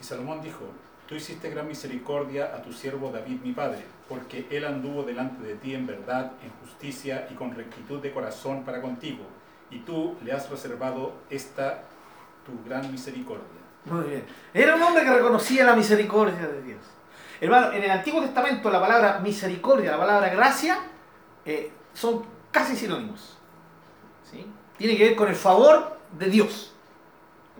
Y 0.00 0.04
Salomón 0.04 0.42
dijo, 0.42 0.64
tú 1.06 1.14
hiciste 1.14 1.50
gran 1.50 1.68
misericordia 1.68 2.52
a 2.54 2.62
tu 2.62 2.72
siervo 2.72 3.10
David 3.10 3.40
mi 3.42 3.52
padre, 3.52 3.84
porque 4.08 4.46
él 4.50 4.64
anduvo 4.64 5.02
delante 5.02 5.42
de 5.42 5.54
ti 5.56 5.74
en 5.74 5.86
verdad, 5.86 6.32
en 6.42 6.50
justicia 6.64 7.28
y 7.30 7.34
con 7.34 7.54
rectitud 7.54 8.00
de 8.00 8.12
corazón 8.12 8.64
para 8.64 8.80
contigo, 8.80 9.24
y 9.70 9.80
tú 9.80 10.16
le 10.24 10.32
has 10.32 10.48
reservado 10.50 11.12
esta 11.28 11.82
tu 12.44 12.68
gran 12.68 12.90
misericordia. 12.90 13.44
Muy 13.84 14.04
bien. 14.04 14.24
Era 14.52 14.74
un 14.74 14.82
hombre 14.82 15.04
que 15.04 15.10
reconocía 15.10 15.64
la 15.64 15.74
misericordia 15.74 16.48
de 16.48 16.62
Dios. 16.62 16.80
Hermano, 17.40 17.72
en 17.72 17.82
el 17.82 17.90
Antiguo 17.90 18.20
Testamento 18.20 18.70
la 18.70 18.80
palabra 18.80 19.18
misericordia, 19.20 19.92
la 19.92 19.98
palabra 19.98 20.28
gracia, 20.28 20.78
eh, 21.44 21.72
son 21.94 22.22
casi 22.50 22.76
sinónimos. 22.76 23.38
¿Sí? 24.30 24.46
Tiene 24.76 24.96
que 24.96 25.04
ver 25.04 25.16
con 25.16 25.28
el 25.28 25.34
favor 25.34 25.98
de 26.18 26.26
Dios. 26.26 26.69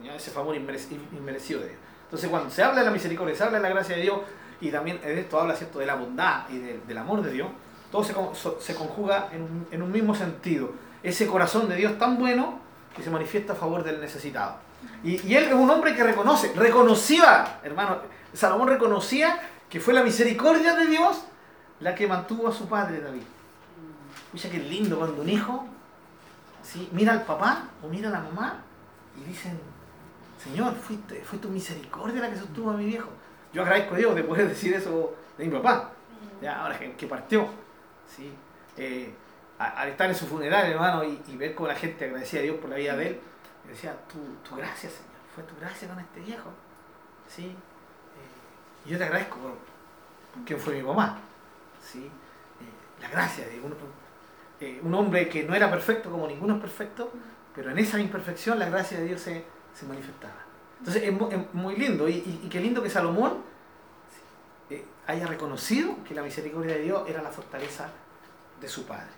Ese 0.05 0.31
favor 0.31 0.57
inmerec- 0.57 0.91
inmerecido 1.13 1.61
de 1.61 1.69
Dios. 1.69 1.79
Entonces 2.05 2.29
cuando 2.29 2.51
se 2.51 2.63
habla 2.63 2.81
de 2.81 2.87
la 2.87 2.93
misericordia, 2.93 3.35
se 3.35 3.45
habla 3.45 3.59
de 3.59 3.63
la 3.63 3.69
gracia 3.69 3.97
de 3.97 4.03
Dios, 4.03 4.21
y 4.61 4.71
también 4.71 5.01
esto 5.05 5.41
habla 5.41 5.55
¿cierto? 5.57 5.79
de 5.79 5.87
la 5.87 5.95
bondad 5.95 6.49
y 6.51 6.59
de- 6.59 6.81
del 6.87 6.99
amor 6.99 7.23
de 7.23 7.33
Dios, 7.33 7.49
todo 7.91 8.05
se, 8.05 8.75
conjuga 8.75 9.29
en 9.33 9.83
un, 9.83 9.91
mismo 9.91 10.15
sentido. 10.15 10.73
Ese 11.03 11.27
corazón 11.27 11.69
de 11.69 11.77
Dios 11.77 11.99
tan 11.99 12.19
bueno 12.19 12.61
que 12.95 13.03
se 13.03 13.11
manifiesta 13.11 13.55
a 13.55 13.57
favor 13.57 13.83
del 13.83 14.01
necesitado. 14.01 14.57
Y, 15.03 15.17
él 15.35 15.45
es 15.45 15.53
un 15.53 15.69
hombre 15.69 15.95
que 15.95 16.03
reconoce, 16.05 16.53
reconocía, 16.55 17.59
hermano, 17.63 17.99
Salomón 18.33 18.69
reconocía 18.69 19.41
que 19.69 19.81
fue 19.81 19.93
la 19.93 20.03
misericordia 20.03 20.75
de 20.75 20.87
Dios 20.87 21.25
la 21.81 21.95
que 21.95 22.07
mantuvo 22.07 22.49
a 22.49 22.53
su 22.53 22.69
padre 22.69 23.01
David. 23.01 23.23
Escucha 24.27 24.51
qué 24.51 24.59
lindo 24.59 24.99
cuando 24.99 25.23
un 25.23 25.29
hijo 25.29 25.67
¿sí? 26.63 26.89
mira 26.93 27.13
al 27.13 27.23
papá 27.25 27.65
o 27.83 27.89
mira 27.89 28.09
a 28.09 28.13
la 28.13 28.21
mamá 28.21 28.61
y 29.21 29.29
dicen, 29.29 29.59
Señor, 30.43 30.75
fuiste, 30.75 31.23
fue 31.23 31.39
tu 31.39 31.49
misericordia 31.49 32.23
la 32.23 32.31
que 32.31 32.37
sostuvo 32.37 32.71
a 32.71 32.75
mi 32.75 32.87
viejo. 32.87 33.11
Yo 33.53 33.63
agradezco 33.63 33.95
a 33.95 33.99
Dios 33.99 34.15
de 34.15 34.25
poder 34.25 34.49
decir 34.49 34.73
eso 34.73 35.15
de 35.37 35.45
mi 35.45 35.51
papá, 35.51 35.91
ya, 36.41 36.63
ahora 36.63 36.79
que, 36.79 36.93
que 36.93 37.07
partió. 37.07 37.47
¿sí? 38.09 38.33
Eh, 38.77 39.13
al 39.59 39.89
estar 39.91 40.09
en 40.09 40.15
su 40.15 40.27
funeral, 40.27 40.71
hermano, 40.71 41.05
y, 41.05 41.21
y 41.29 41.37
ver 41.37 41.55
cómo 41.55 41.69
la 41.69 41.75
gente 41.75 42.07
agradecía 42.07 42.41
a 42.41 42.43
Dios 42.45 42.57
por 42.57 42.71
la 42.71 42.77
vida 42.77 42.97
de 42.97 43.09
él, 43.09 43.21
decía, 43.69 43.95
tu, 44.11 44.19
tu 44.49 44.57
gracia, 44.57 44.89
Señor, 44.89 45.11
fue 45.35 45.45
tu 45.45 45.55
gracia 45.61 45.89
con 45.89 46.01
este 46.01 46.21
viejo. 46.21 46.51
¿sí? 47.29 47.47
Eh, 47.47 48.87
y 48.87 48.91
yo 48.91 48.99
te 48.99 49.05
agradezco 49.05 49.37
por, 49.37 49.51
por 49.51 50.45
quién 50.47 50.59
fue 50.59 50.75
mi 50.75 50.83
mamá. 50.83 51.19
¿sí? 51.83 52.07
Eh, 52.07 53.03
la 53.03 53.11
gracia 53.11 53.47
de 53.47 53.61
un, 53.61 53.75
eh, 54.61 54.81
un 54.83 54.95
hombre 54.95 55.29
que 55.29 55.45
no 55.45 55.55
era 55.55 55.71
perfecto 55.71 56.11
como 56.11 56.27
ninguno 56.27 56.55
es 56.55 56.61
perfecto, 56.61 57.13
pero 57.55 57.71
en 57.71 57.79
esa 57.79 57.99
imperfección 58.01 58.59
la 58.59 58.71
gracia 58.71 58.99
de 58.99 59.07
Dios 59.07 59.21
se, 59.21 59.45
se 59.75 59.87
manifestaba. 59.87 60.35
Entonces 60.79 61.03
es, 61.05 61.13
mu- 61.13 61.29
es 61.31 61.39
muy 61.55 61.77
lindo 61.77 62.09
y, 62.09 62.13
y- 62.15 62.41
y 62.45 62.49
qué 62.49 62.61
lindo 62.61 62.83
que 62.83 62.91
Salomón 62.91 63.39
eh, 64.71 64.85
haya 65.07 65.27
reconocido 65.27 65.95
que 66.07 66.15
la 66.15 66.23
misericordia 66.23 66.75
de 66.75 66.83
Dios 66.83 67.03
era 67.09 67.23
la 67.23 67.31
fortaleza 67.31 67.89
de 68.61 68.69
su 68.69 68.87
padre. 68.87 69.09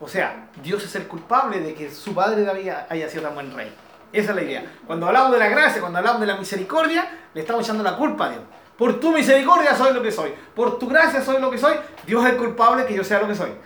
O 0.00 0.08
sea, 0.08 0.48
Dios 0.62 0.82
es 0.84 0.94
el 0.96 1.06
culpable 1.06 1.60
de 1.60 1.74
que 1.74 1.90
su 1.90 2.14
padre 2.14 2.42
David 2.42 2.70
haya 2.88 3.08
sido 3.08 3.22
tan 3.24 3.34
buen 3.34 3.54
rey. 3.54 3.74
Esa 4.12 4.30
es 4.30 4.36
la 4.36 4.42
idea. 4.42 4.72
Cuando 4.86 5.06
hablamos 5.06 5.32
de 5.32 5.38
la 5.38 5.48
gracia, 5.48 5.80
cuando 5.80 5.98
hablamos 5.98 6.20
de 6.22 6.26
la 6.26 6.36
misericordia, 6.36 7.08
le 7.34 7.40
estamos 7.42 7.64
echando 7.64 7.82
la 7.84 7.96
culpa 7.96 8.26
a 8.26 8.30
Dios. 8.30 8.42
Por 8.78 8.98
tu 8.98 9.12
misericordia 9.12 9.74
soy 9.76 9.92
lo 9.92 10.02
que 10.02 10.10
soy. 10.10 10.32
Por 10.56 10.78
tu 10.78 10.88
gracia 10.88 11.22
soy 11.22 11.38
lo 11.40 11.50
que 11.50 11.58
soy. 11.58 11.74
Dios 12.06 12.24
es 12.24 12.30
el 12.32 12.38
culpable 12.38 12.86
que 12.86 12.94
yo 12.94 13.04
sea 13.04 13.20
lo 13.20 13.28
que 13.28 13.34
soy. 13.34 13.50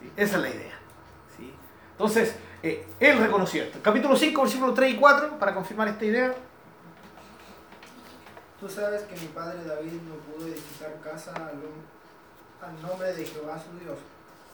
Sí, 0.00 0.10
esa 0.16 0.36
es 0.36 0.42
la 0.42 0.48
idea. 0.48 0.74
¿sí? 1.36 1.52
Entonces, 1.92 2.34
eh, 2.62 2.86
él 3.00 3.18
reconoció 3.18 3.62
esto. 3.64 3.78
Capítulo 3.82 4.16
5, 4.16 4.42
versículos 4.42 4.74
3 4.74 4.94
y 4.94 4.96
4, 4.96 5.38
para 5.38 5.54
confirmar 5.54 5.88
esta 5.88 6.04
idea. 6.04 6.34
Tú 8.60 8.68
sabes 8.68 9.02
que 9.02 9.16
mi 9.16 9.26
padre 9.28 9.64
David 9.64 10.00
no 10.08 10.14
pudo 10.32 10.46
edificar 10.46 10.94
casa 11.02 11.32
al, 11.34 11.58
al 12.68 12.82
nombre 12.82 13.12
de 13.14 13.24
Jehová 13.26 13.58
su 13.58 13.76
Dios, 13.84 13.98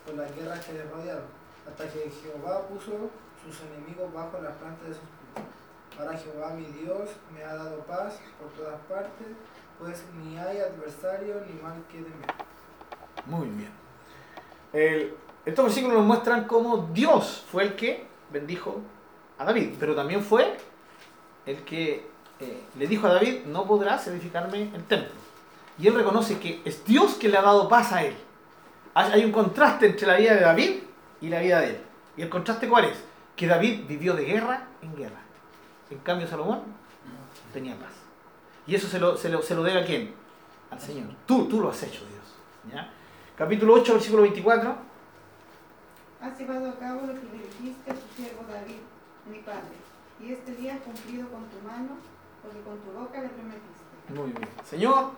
por 0.06 0.14
las 0.14 0.34
guerras 0.34 0.64
que 0.64 0.72
le 0.72 0.84
rodearon, 0.84 1.24
hasta 1.68 1.84
que 1.92 2.10
Jehová 2.22 2.66
puso 2.68 3.10
sus 3.44 3.60
enemigos 3.68 4.12
bajo 4.14 4.40
las 4.40 4.54
plantas 4.56 4.88
de 4.88 4.94
sus 4.94 5.02
pies. 5.02 5.46
Ahora 5.98 6.16
Jehová 6.16 6.50
mi 6.54 6.64
Dios 6.66 7.10
me 7.34 7.44
ha 7.44 7.54
dado 7.54 7.80
paz 7.80 8.18
por 8.40 8.50
todas 8.52 8.80
partes, 8.88 9.26
pues 9.78 10.02
ni 10.16 10.38
hay 10.38 10.58
adversario 10.60 11.42
ni 11.46 11.60
mal 11.60 11.74
que 11.92 11.98
temer. 11.98 12.32
Muy 13.26 13.48
bien. 13.48 13.72
El- 14.72 15.14
estos 15.48 15.64
versículos 15.64 15.96
nos 15.96 16.06
muestran 16.06 16.44
cómo 16.44 16.90
Dios 16.92 17.42
fue 17.50 17.62
el 17.62 17.74
que 17.74 18.06
bendijo 18.30 18.82
a 19.38 19.44
David, 19.46 19.76
pero 19.80 19.94
también 19.94 20.22
fue 20.22 20.56
el 21.46 21.64
que 21.64 22.06
eh, 22.40 22.62
le 22.78 22.86
dijo 22.86 23.06
a 23.06 23.14
David, 23.14 23.46
no 23.46 23.66
podrás 23.66 24.06
edificarme 24.08 24.64
el 24.74 24.84
templo. 24.84 25.14
Y 25.78 25.86
él 25.86 25.94
reconoce 25.94 26.38
que 26.38 26.60
es 26.66 26.84
Dios 26.84 27.14
que 27.14 27.30
le 27.30 27.38
ha 27.38 27.42
dado 27.42 27.66
paz 27.66 27.92
a 27.92 28.02
él. 28.02 28.14
Hay 28.92 29.24
un 29.24 29.32
contraste 29.32 29.86
entre 29.86 30.06
la 30.06 30.16
vida 30.16 30.34
de 30.34 30.40
David 30.40 30.70
y 31.22 31.28
la 31.28 31.40
vida 31.40 31.60
de 31.60 31.70
él. 31.70 31.80
¿Y 32.18 32.22
el 32.22 32.28
contraste 32.28 32.68
cuál 32.68 32.84
es? 32.84 33.02
Que 33.34 33.46
David 33.46 33.86
vivió 33.86 34.14
de 34.14 34.24
guerra 34.24 34.66
en 34.82 34.94
guerra. 34.96 35.20
En 35.90 35.98
cambio 36.00 36.26
Salomón 36.26 36.60
tenía 37.54 37.74
paz. 37.76 37.92
Y 38.66 38.74
eso 38.74 38.86
se 38.86 38.98
lo, 38.98 39.16
se 39.16 39.30
lo, 39.30 39.40
se 39.40 39.54
lo 39.54 39.62
debe 39.62 39.80
a 39.80 39.86
quién? 39.86 40.14
Al 40.70 40.80
Señor. 40.80 41.06
Tú, 41.24 41.48
tú 41.48 41.60
lo 41.60 41.70
has 41.70 41.82
hecho, 41.82 42.00
Dios. 42.00 42.74
¿ya? 42.74 42.90
Capítulo 43.34 43.74
8, 43.74 43.94
versículo 43.94 44.22
24. 44.22 44.87
Has 46.20 46.38
llevado 46.38 46.68
a 46.68 46.78
cabo 46.78 47.00
lo 47.02 47.14
que 47.14 47.26
le 47.36 47.44
dijiste 47.44 47.90
a 47.90 47.94
tu 47.94 48.14
siervo 48.16 48.44
David, 48.50 48.80
mi 49.30 49.38
padre, 49.38 49.76
y 50.20 50.32
este 50.32 50.54
día 50.56 50.74
has 50.74 50.80
cumplido 50.80 51.28
con 51.28 51.44
tu 51.44 51.66
mano 51.66 51.96
lo 52.44 52.50
que 52.50 52.60
con 52.60 52.78
tu 52.78 52.90
boca 52.98 53.20
le 53.20 53.28
prometiste. 53.28 54.14
Muy 54.14 54.32
bien. 54.32 54.48
Señor, 54.64 55.10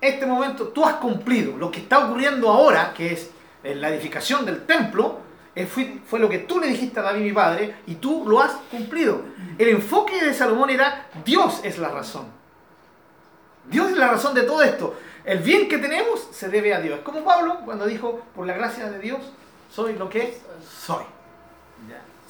este 0.00 0.26
momento 0.26 0.68
tú 0.68 0.84
has 0.84 0.94
cumplido. 0.94 1.56
Lo 1.56 1.70
que 1.70 1.80
está 1.80 2.06
ocurriendo 2.06 2.50
ahora, 2.50 2.92
que 2.94 3.12
es 3.12 3.30
eh, 3.62 3.74
la 3.74 3.88
edificación 3.90 4.44
del 4.44 4.66
templo, 4.66 5.18
eh, 5.54 5.66
fue, 5.66 6.00
fue 6.06 6.18
lo 6.18 6.28
que 6.28 6.40
tú 6.40 6.58
le 6.58 6.66
dijiste 6.66 7.00
a 7.00 7.04
David, 7.04 7.22
mi 7.22 7.32
padre, 7.32 7.76
y 7.86 7.94
tú 7.96 8.24
lo 8.26 8.40
has 8.40 8.52
cumplido. 8.70 9.22
El 9.56 9.68
enfoque 9.68 10.22
de 10.22 10.34
Salomón 10.34 10.70
era 10.70 11.06
Dios 11.24 11.60
es 11.62 11.78
la 11.78 11.88
razón. 11.88 12.26
Dios 13.70 13.90
es 13.90 13.96
la 13.96 14.08
razón 14.08 14.34
de 14.34 14.42
todo 14.42 14.62
esto. 14.62 14.94
El 15.24 15.38
bien 15.38 15.68
que 15.68 15.78
tenemos 15.78 16.28
se 16.32 16.48
debe 16.48 16.74
a 16.74 16.80
Dios. 16.80 17.00
Como 17.00 17.24
Pablo 17.24 17.60
cuando 17.64 17.86
dijo, 17.86 18.20
por 18.34 18.46
la 18.46 18.54
gracia 18.54 18.90
de 18.90 18.98
Dios, 18.98 19.20
soy 19.74 19.94
lo 19.94 20.08
que 20.08 20.40
soy. 20.70 21.04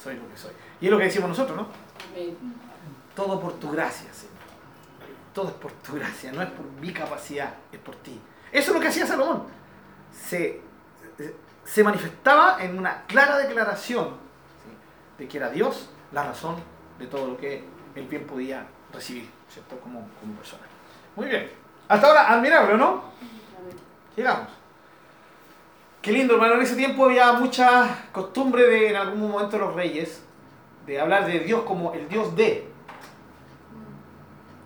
Soy 0.01 0.15
lo 0.15 0.27
que 0.29 0.37
soy. 0.37 0.51
Y 0.81 0.85
es 0.85 0.91
lo 0.91 0.97
que 0.97 1.05
decimos 1.05 1.29
nosotros, 1.29 1.57
¿no? 1.57 1.67
Todo 3.15 3.39
por 3.39 3.53
tu 3.53 3.71
gracia, 3.71 4.11
Señor. 4.13 4.35
Todo 5.33 5.49
es 5.49 5.53
por 5.53 5.71
tu 5.71 5.93
gracia, 5.93 6.31
no 6.31 6.41
es 6.41 6.49
por 6.49 6.65
mi 6.65 6.91
capacidad, 6.91 7.53
es 7.71 7.79
por 7.79 7.95
ti. 7.97 8.19
Eso 8.51 8.71
es 8.71 8.75
lo 8.75 8.81
que 8.81 8.87
hacía 8.87 9.05
Salomón. 9.05 9.43
Se, 10.11 10.61
se 11.63 11.83
manifestaba 11.83 12.63
en 12.63 12.77
una 12.77 13.03
clara 13.05 13.37
declaración 13.37 14.17
de 15.17 15.27
que 15.27 15.37
era 15.37 15.49
Dios 15.49 15.89
la 16.11 16.23
razón 16.23 16.55
de 16.97 17.07
todo 17.07 17.27
lo 17.27 17.37
que 17.37 17.63
el 17.95 18.07
bien 18.07 18.25
podía 18.25 18.65
recibir, 18.91 19.29
¿cierto? 19.49 19.79
Como, 19.79 20.07
como 20.19 20.33
persona. 20.35 20.63
Muy 21.15 21.27
bien. 21.27 21.51
Hasta 21.87 22.07
ahora, 22.07 22.33
admirable, 22.33 22.77
¿no? 22.77 23.03
Llegamos. 24.15 24.64
Qué 26.05 26.11
lindo, 26.11 26.35
hermano. 26.35 26.53
En 26.53 26.61
ese 26.61 26.75
tiempo 26.75 27.05
había 27.05 27.33
mucha 27.33 28.09
costumbre 28.11 28.61
de, 28.67 28.89
en 28.91 28.95
algún 28.95 29.21
momento, 29.31 29.57
los 29.57 29.73
reyes, 29.73 30.23
de 30.85 30.99
hablar 30.99 31.25
de 31.25 31.39
Dios 31.39 31.63
como 31.63 31.93
el 31.95 32.07
Dios 32.07 32.35
de. 32.35 32.67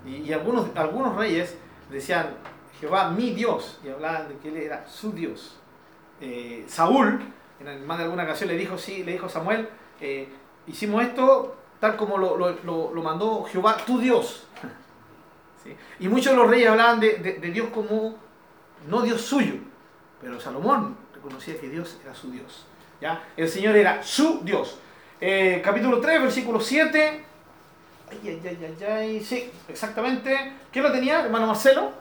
Y, 0.05 0.33
algunos, 0.33 0.67
algunos 0.75 1.15
reyes 1.15 1.57
decían, 1.89 2.35
Jehová 2.81 3.11
mi 3.11 3.29
Dios, 3.31 3.79
y 3.85 3.87
hablaban 3.87 4.27
de 4.27 4.35
que 4.35 4.49
él 4.49 4.57
era 4.57 4.85
su 4.85 5.13
Dios. 5.13 5.57
Eh, 6.19 6.65
Saúl, 6.67 7.21
en 7.61 7.87
más 7.87 7.97
de 7.99 8.03
alguna 8.03 8.23
ocasión 8.23 8.49
le 8.49 8.57
dijo, 8.57 8.77
sí, 8.77 9.05
le 9.05 9.13
dijo 9.13 9.27
a 9.27 9.29
Samuel, 9.29 9.69
eh, 10.01 10.27
hicimos 10.67 11.03
esto 11.03 11.55
tal 11.79 11.95
como 11.95 12.17
lo, 12.17 12.35
lo- 12.35 12.91
mandó 13.01 13.45
Jehová, 13.45 13.77
tu 13.85 13.97
Dios. 13.99 14.45
Y 16.01 16.09
muchos 16.09 16.33
de 16.33 16.37
los 16.37 16.49
reyes 16.49 16.69
hablaban 16.69 16.99
de- 16.99 17.15
de 17.17 17.51
Dios 17.51 17.69
como 17.69 18.15
no 18.89 19.01
Dios 19.03 19.21
suyo, 19.21 19.53
pero 20.19 20.37
Salomón 20.39 20.97
reconocía 21.19 21.59
que 21.59 21.69
Dios 21.69 21.97
era 22.03 22.15
su 22.15 22.31
Dios. 22.31 22.65
¿ya? 23.01 23.21
El 23.35 23.49
Señor 23.49 23.75
era 23.75 24.01
su 24.01 24.39
Dios. 24.43 24.77
Eh, 25.21 25.61
capítulo 25.63 25.99
3, 25.99 26.21
versículo 26.21 26.59
7. 26.61 27.23
Ay, 28.11 28.19
ay, 28.23 28.41
ay, 28.43 28.75
ay, 28.79 28.83
ay. 28.85 29.23
Sí, 29.23 29.51
exactamente. 29.67 30.53
¿Quién 30.71 30.83
lo 30.85 30.91
tenía? 30.91 31.21
Hermano 31.21 31.47
Marcelo. 31.47 31.91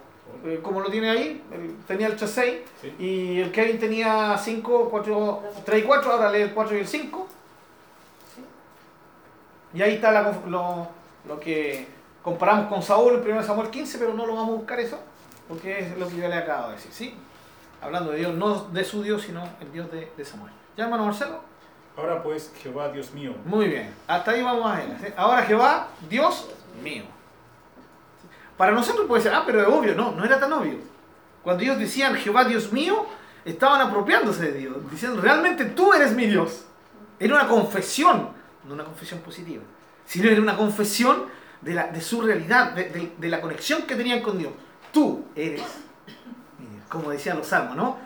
Eh, 0.45 0.61
como 0.63 0.81
lo 0.81 0.91
tiene 0.91 1.09
ahí, 1.11 1.43
tenía 1.87 2.07
el 2.07 2.17
3-6 2.17 2.59
Sí. 2.83 2.95
y 2.99 3.41
el 3.41 3.51
Kevin 3.51 3.79
tenía 3.81 4.37
5, 4.39 4.89
4, 4.91 5.43
3 5.65 5.83
y 5.83 5.87
4, 5.87 6.13
ahora 6.13 6.31
lee 6.31 6.43
el 6.43 6.53
4 6.53 6.77
y 6.77 6.81
el 6.81 6.87
5. 6.87 7.27
Y 9.75 9.83
ahí 9.83 9.95
está 9.95 10.13
la 10.13 10.39
lo, 10.47 10.89
lo 11.27 11.41
que 11.41 11.87
comparamos 12.23 12.67
con 12.69 12.83
Saúl 12.83 13.15
en 13.15 13.33
1 13.33 13.43
Samuel 13.43 13.71
15, 13.71 13.99
pero 13.99 14.13
no 14.15 14.27
lo 14.27 14.35
vamos 14.35 14.51
a 14.51 14.57
buscar 14.59 14.79
eso, 14.81 14.99
porque 15.49 15.79
es 15.81 15.99
lo 15.99 16.07
que 16.09 16.17
yo 16.17 16.29
le 16.29 16.35
acabo 16.35 16.69
de 16.69 16.75
decir, 16.75 16.93
¿sí? 16.93 17.15
Hablando 17.81 18.11
de 18.13 18.19
Dios, 18.19 18.35
no 18.35 18.65
de 18.65 18.85
su 18.85 19.03
Dios, 19.03 19.23
sino 19.23 19.49
el 19.61 19.73
Dios 19.73 19.91
de, 19.91 20.11
de 20.17 20.25
Samuel. 20.25 20.53
¿Ya, 20.77 20.85
hermano 20.85 21.07
Marcelo? 21.07 21.41
Ahora 21.97 22.23
pues, 22.23 22.53
Jehová 22.63 22.89
Dios 22.91 23.13
mío, 23.13 23.35
Muy 23.45 23.67
bien, 23.67 23.93
hasta 24.07 24.31
ahí 24.33 24.43
vamos 24.43 24.71
a 24.71 24.77
ver. 24.77 24.87
¿sí? 25.01 25.07
Ahora 25.17 25.43
Jehová, 25.43 25.89
Dios 26.09 26.49
mío. 26.83 27.05
Para 28.57 28.73
nosotros 28.73 29.07
puede 29.07 29.23
ser, 29.23 29.35
ah, 29.35 29.43
pero 29.47 29.61
es 29.63 29.69
obvio, 29.69 29.95
no, 29.95 30.13
no 30.13 30.25
era 30.25 30.39
tan 30.41 30.53
obvio. 30.53 30.79
Cuando 31.43 31.63
ellos 31.63 31.79
decían 31.79 32.15
Jehová, 32.17 32.45
Dios 32.45 32.73
mío, 32.73 33.07
estaban 33.45 33.81
apropiándose 33.81 34.51
de 34.53 34.59
Dios, 34.59 34.77
diciendo, 34.91 35.21
realmente 35.21 35.65
tú 35.65 35.93
eres 35.93 36.13
mi 36.15 36.27
Dios. 36.27 36.65
Era 37.21 37.35
una 37.35 37.49
confesión, 37.49 38.29
no 38.65 38.75
una 38.75 38.85
confesión 38.85 39.21
positiva, 39.21 39.63
sino 40.05 40.29
era 40.29 40.41
una 40.41 40.57
confesión 40.57 41.25
de, 41.61 41.75
la, 41.75 41.87
de 41.89 42.01
su 42.01 42.21
realidad, 42.21 42.73
de, 42.73 42.91
de- 42.91 43.13
de 43.17 43.29
la 43.29 43.41
conexión 43.41 43.83
que 43.83 43.95
tenían 43.97 44.23
con 44.23 44.39
Dios. 44.39 44.53
Tú 44.93 45.25
eres 45.35 45.63
como 46.89 47.11
decían 47.11 47.39
los 47.39 47.47
salmos, 47.47 47.77
¿no? 47.77 47.97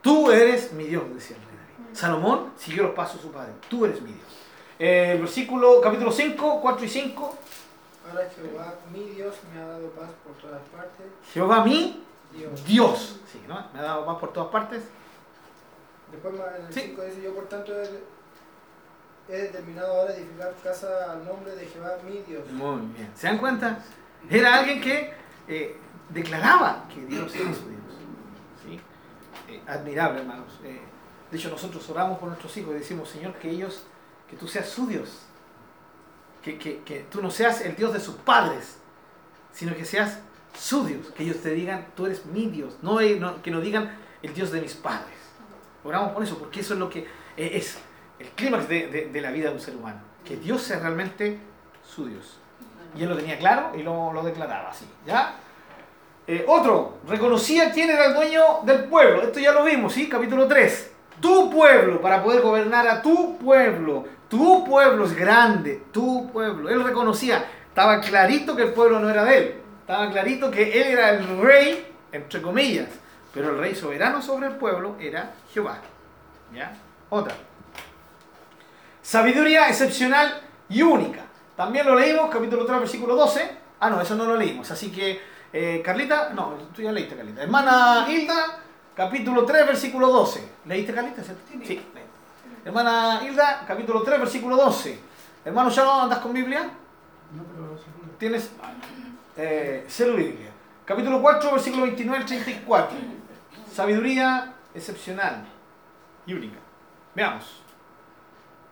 Tú 0.00 0.30
eres 0.30 0.72
mi 0.72 0.84
Dios, 0.84 1.02
decía 1.14 1.36
el 1.36 1.42
rey 1.42 1.56
David. 1.78 1.96
Salomón 1.96 2.52
siguió 2.56 2.84
los 2.84 2.92
pasos 2.94 3.16
de 3.16 3.22
su 3.22 3.32
padre, 3.32 3.52
tú 3.68 3.84
eres 3.84 4.00
mi 4.02 4.12
Dios. 4.12 4.26
Eh, 4.78 5.12
el 5.12 5.20
versículo, 5.20 5.80
capítulo 5.80 6.10
5, 6.10 6.60
4 6.60 6.84
y 6.84 6.88
5. 6.88 7.38
Ahora 8.10 8.28
Jehová, 8.34 8.74
mi 8.92 9.04
Dios, 9.10 9.34
me 9.54 9.60
ha 9.60 9.66
dado 9.66 9.88
paz 9.90 10.10
por 10.24 10.34
todas 10.36 10.60
partes. 10.76 11.06
Jehová 11.32 11.64
mi 11.64 12.02
Dios. 12.36 12.64
Dios. 12.64 13.20
Sí, 13.30 13.40
¿no? 13.46 13.64
Me 13.72 13.78
ha 13.78 13.82
dado 13.82 14.04
paz 14.06 14.18
por 14.18 14.32
todas 14.32 14.50
partes. 14.50 14.82
Después 16.10 16.34
más 16.34 16.48
en 16.58 16.66
el 16.66 16.72
Sí. 16.72 16.80
5 16.88 17.02
dice, 17.04 17.22
yo 17.22 17.34
por 17.34 17.44
tanto 17.48 17.72
he, 17.80 17.88
he 19.28 19.36
determinado 19.42 20.00
ahora 20.00 20.14
edificar 20.14 20.52
casa 20.64 21.12
al 21.12 21.24
nombre 21.24 21.54
de 21.54 21.66
Jehová, 21.66 21.96
mi 22.04 22.18
Dios. 22.26 22.50
Muy 22.52 22.80
bien. 22.96 23.10
¿Se 23.14 23.28
dan 23.28 23.38
cuenta? 23.38 23.78
Era 24.28 24.56
alguien 24.56 24.80
que 24.80 25.14
eh, 25.48 25.76
declaraba 26.10 26.84
que 26.92 27.02
Dios 27.06 27.34
era 27.34 27.54
su 27.54 27.68
Dios. 27.68 27.81
Admirable, 29.66 30.20
hermanos. 30.20 30.60
Eh, 30.64 30.80
de 31.30 31.38
hecho, 31.38 31.48
nosotros 31.50 31.88
oramos 31.90 32.18
por 32.18 32.28
nuestros 32.28 32.56
hijos 32.56 32.74
y 32.74 32.78
decimos, 32.78 33.08
Señor, 33.08 33.34
que 33.34 33.50
ellos, 33.50 33.82
que 34.28 34.36
tú 34.36 34.46
seas 34.48 34.68
su 34.68 34.86
Dios. 34.86 35.22
Que, 36.42 36.58
que, 36.58 36.80
que 36.82 37.00
tú 37.10 37.22
no 37.22 37.30
seas 37.30 37.60
el 37.60 37.76
Dios 37.76 37.92
de 37.92 38.00
sus 38.00 38.16
padres, 38.16 38.78
sino 39.52 39.74
que 39.76 39.84
seas 39.84 40.18
su 40.58 40.84
Dios. 40.84 41.06
Que 41.14 41.22
ellos 41.24 41.38
te 41.42 41.50
digan, 41.50 41.86
tú 41.94 42.06
eres 42.06 42.26
mi 42.26 42.46
Dios. 42.48 42.74
No, 42.82 43.00
eh, 43.00 43.20
que 43.42 43.50
no 43.50 43.60
digan 43.60 43.96
el 44.22 44.34
Dios 44.34 44.50
de 44.50 44.60
mis 44.60 44.74
padres. 44.74 45.14
Oramos 45.84 46.12
por 46.12 46.22
eso, 46.22 46.38
porque 46.38 46.60
eso 46.60 46.74
es 46.74 46.80
lo 46.80 46.90
que 46.90 47.00
eh, 47.36 47.50
es 47.54 47.78
el 48.18 48.28
clímax 48.30 48.68
de, 48.68 48.88
de- 48.88 49.06
de 49.06 49.20
la 49.20 49.30
vida 49.30 49.48
de 49.48 49.54
un 49.54 49.60
ser 49.60 49.76
humano. 49.76 50.00
Que 50.24 50.36
Dios 50.36 50.62
sea 50.62 50.78
realmente 50.80 51.38
su 51.84 52.06
Dios. 52.06 52.38
Y 52.96 53.02
él 53.02 53.08
lo 53.08 53.16
tenía 53.16 53.38
claro 53.38 53.72
y 53.76 53.82
lo, 53.82 54.12
lo 54.12 54.22
declaraba 54.22 54.70
así. 54.70 54.84
¿ya? 55.06 55.36
Eh, 56.26 56.44
otro, 56.46 56.98
reconocía 57.08 57.72
quién 57.72 57.90
era 57.90 58.06
el 58.06 58.14
dueño 58.14 58.42
del 58.64 58.84
pueblo. 58.84 59.22
Esto 59.22 59.40
ya 59.40 59.52
lo 59.52 59.64
vimos, 59.64 59.92
¿sí? 59.92 60.08
Capítulo 60.08 60.46
3. 60.46 60.90
Tu 61.20 61.50
pueblo, 61.50 62.00
para 62.00 62.22
poder 62.22 62.42
gobernar 62.42 62.86
a 62.86 63.02
tu 63.02 63.38
pueblo. 63.38 64.04
Tu 64.28 64.64
pueblo 64.64 65.04
es 65.04 65.14
grande, 65.14 65.82
tu 65.92 66.30
pueblo. 66.30 66.68
Él 66.68 66.82
reconocía, 66.82 67.44
estaba 67.68 68.00
clarito 68.00 68.56
que 68.56 68.62
el 68.62 68.72
pueblo 68.72 68.98
no 69.00 69.10
era 69.10 69.24
de 69.24 69.38
él. 69.38 69.54
Estaba 69.80 70.10
clarito 70.10 70.50
que 70.50 70.80
él 70.80 70.88
era 70.88 71.10
el 71.10 71.38
rey, 71.38 71.86
entre 72.12 72.40
comillas. 72.40 72.88
Pero 73.34 73.50
el 73.50 73.58
rey 73.58 73.74
soberano 73.74 74.22
sobre 74.22 74.46
el 74.46 74.54
pueblo 74.54 74.96
era 75.00 75.34
Jehová. 75.52 75.78
¿Ya? 76.54 76.72
Otra. 77.10 77.34
Sabiduría 79.02 79.68
excepcional 79.68 80.40
y 80.68 80.82
única. 80.82 81.24
También 81.56 81.86
lo 81.86 81.94
leímos, 81.94 82.30
capítulo 82.30 82.64
3, 82.64 82.80
versículo 82.80 83.16
12. 83.16 83.50
Ah, 83.80 83.90
no, 83.90 84.00
eso 84.00 84.14
no 84.14 84.24
lo 84.24 84.36
leímos. 84.36 84.70
Así 84.70 84.90
que, 84.90 85.20
eh, 85.52 85.82
Carlita, 85.84 86.30
no, 86.30 86.54
tú 86.74 86.82
ya 86.82 86.92
leíste, 86.92 87.16
Carlita. 87.16 87.42
Hermana 87.42 88.06
Hilda, 88.08 88.58
capítulo 88.94 89.44
3, 89.44 89.66
versículo 89.66 90.08
12. 90.08 90.48
¿Leíste, 90.66 90.94
Carlita? 90.94 91.22
Sí. 91.22 91.56
leí. 91.64 91.80
Hermana 92.64 93.20
Hilda, 93.24 93.64
capítulo 93.66 94.02
3, 94.02 94.20
versículo 94.20 94.56
12. 94.56 94.98
Hermano 95.44 95.70
Shalom, 95.70 96.02
¿andas 96.02 96.20
con 96.20 96.32
Biblia? 96.32 96.62
No, 97.34 97.42
pero 97.44 97.76
Tienes 98.18 98.50
eh, 99.36 99.84
celo 99.88 100.14
Biblia. 100.16 100.50
Capítulo 100.84 101.20
4, 101.20 101.52
versículo 101.52 101.82
29 101.84 102.18
al 102.18 102.26
34. 102.26 102.96
Sabiduría 103.72 104.52
excepcional 104.74 105.44
y 106.26 106.34
única. 106.34 106.58
Veamos. 107.14 107.62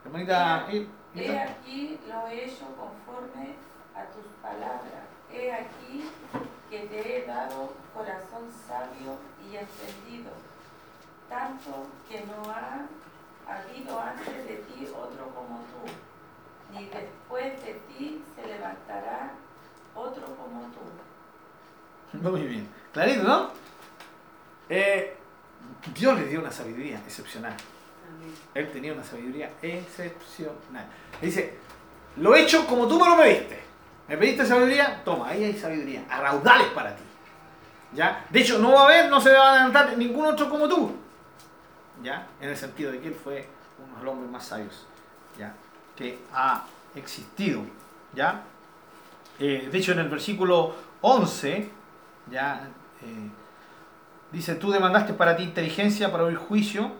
Hermanita 0.04 0.66
Hil- 0.70 0.88
He 1.14 1.24
Hilda. 1.24 1.42
aquí 1.42 1.98
lo 2.08 2.28
he 2.28 2.44
hecho 2.44 2.66
conforme 2.76 3.54
a 3.96 4.04
tus 4.12 4.24
palabras. 4.40 4.84
He 5.32 5.52
aquí 5.52 6.04
que 6.70 6.78
te 6.86 7.16
he 7.16 7.26
dado 7.26 7.74
corazón 7.92 8.48
sabio 8.66 9.18
y 9.42 9.56
entendido, 9.56 10.30
tanto 11.28 11.88
que 12.08 12.20
no 12.20 12.48
ha 12.48 12.86
habido 13.46 14.00
antes 14.00 14.46
de 14.46 14.56
ti 14.68 14.86
otro 14.86 15.26
como 15.34 15.64
tú, 15.66 16.72
ni 16.72 16.86
después 16.86 17.60
de 17.64 17.74
ti 17.88 18.24
se 18.36 18.46
levantará 18.46 19.32
otro 19.96 20.24
como 20.36 20.70
tú. 20.70 22.18
Muy 22.30 22.46
bien. 22.46 22.68
Clarito, 22.92 23.24
¿no? 23.24 23.50
Eh, 24.68 25.16
Dios 25.92 26.18
le 26.18 26.26
dio 26.26 26.40
una 26.40 26.52
sabiduría 26.52 26.98
excepcional. 26.98 27.52
Amén. 27.52 28.34
Él 28.54 28.70
tenía 28.70 28.92
una 28.92 29.02
sabiduría 29.02 29.52
excepcional. 29.60 30.86
Le 31.20 31.26
dice, 31.26 31.58
lo 32.16 32.34
he 32.34 32.42
hecho 32.42 32.64
como 32.66 32.86
tú 32.86 33.00
me 33.00 33.08
lo 33.08 33.16
pediste. 33.16 33.69
¿Me 34.10 34.16
pediste 34.16 34.44
sabiduría? 34.44 35.02
Toma, 35.04 35.28
ahí 35.28 35.44
hay 35.44 35.54
sabiduría. 35.54 36.04
A 36.10 36.20
raudales 36.20 36.66
para 36.70 36.96
ti. 36.96 37.04
¿Ya? 37.92 38.26
De 38.28 38.40
hecho, 38.40 38.58
no 38.58 38.72
va 38.72 38.80
a 38.80 38.84
haber, 38.86 39.08
no 39.08 39.20
se 39.20 39.32
va 39.32 39.52
a 39.52 39.54
levantar 39.58 39.96
ningún 39.96 40.26
otro 40.26 40.50
como 40.50 40.68
tú. 40.68 40.96
¿Ya? 42.02 42.26
En 42.40 42.48
el 42.48 42.56
sentido 42.56 42.90
de 42.90 42.98
que 42.98 43.06
él 43.06 43.14
fue 43.14 43.46
uno 43.78 43.98
de 43.98 44.02
los 44.02 44.12
hombres 44.12 44.32
más 44.32 44.44
sabios 44.44 44.84
¿ya? 45.38 45.54
que 45.94 46.18
ha 46.34 46.64
existido. 46.96 47.62
¿ya? 48.12 48.42
Eh, 49.38 49.68
de 49.70 49.78
hecho, 49.78 49.92
en 49.92 50.00
el 50.00 50.08
versículo 50.08 50.74
11, 51.02 51.70
¿ya? 52.32 52.68
Eh, 53.02 53.30
dice, 54.32 54.56
tú 54.56 54.72
demandaste 54.72 55.12
para 55.14 55.36
ti 55.36 55.44
inteligencia 55.44 56.10
para 56.10 56.24
oír 56.24 56.36
juicio, 56.36 56.90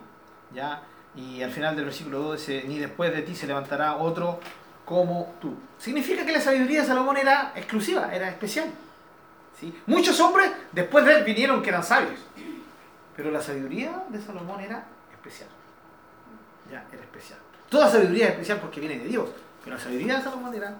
¿ya? 0.55 0.83
y 1.17 1.43
al 1.43 1.51
final 1.51 1.75
del 1.75 1.87
versículo 1.87 2.21
2 2.21 2.39
dice, 2.39 2.65
ni 2.69 2.79
después 2.79 3.13
de 3.13 3.23
ti 3.23 3.35
se 3.35 3.49
levantará 3.49 3.97
otro 3.97 4.39
como 4.85 5.35
tú. 5.41 5.55
Significa 5.79 6.25
que 6.25 6.33
la 6.33 6.41
sabiduría 6.41 6.81
de 6.81 6.87
Salomón 6.87 7.17
era 7.17 7.53
exclusiva, 7.55 8.15
era 8.15 8.29
especial. 8.29 8.71
¿sí? 9.59 9.75
Muchos 9.87 10.19
hombres 10.21 10.51
después 10.73 11.05
de 11.05 11.19
él 11.19 11.25
vinieron 11.25 11.63
que 11.63 11.71
eran 11.71 11.85
sabios, 11.85 12.21
pero 13.17 13.31
la 13.31 13.41
sabiduría 13.41 14.05
de 14.09 14.21
Salomón 14.21 14.61
era 14.61 14.85
especial. 15.13 15.49
Ya, 16.71 16.85
era 16.93 17.03
especial. 17.03 17.39
Toda 17.69 17.89
sabiduría 17.89 18.27
es 18.27 18.31
especial 18.33 18.59
porque 18.61 18.81
viene 18.81 18.99
de 18.99 19.09
Dios, 19.09 19.29
pero 19.63 19.77
la 19.77 19.83
sabiduría 19.83 20.17
de 20.17 20.23
Salomón 20.23 20.55
era 20.55 20.75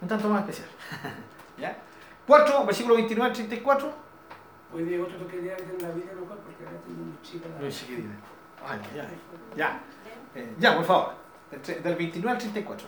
un 0.00 0.08
tanto 0.08 0.28
más 0.28 0.40
especial. 0.40 0.68
¿Ya? 1.58 1.76
4, 2.26 2.66
versículo 2.66 2.94
29 2.96 3.30
al 3.30 3.34
34. 3.34 3.92
Hoy 4.74 4.82
día 4.84 5.02
otro 5.02 5.18
que 5.26 5.36
quería 5.36 5.56
en 5.56 5.82
la 5.82 5.88
vida 5.90 6.12
mejor 6.12 6.38
porque 6.38 6.64
ahora 6.64 6.78
tengo. 6.84 7.04
Ay, 8.66 8.80
ya, 8.94 9.08
ya. 9.56 9.80
Eh, 10.34 10.54
ya, 10.58 10.76
por 10.76 10.84
favor. 10.84 11.27
Del 11.50 11.82
Del 11.82 11.96
29 11.96 12.30
al 12.30 12.38
34. 12.38 12.86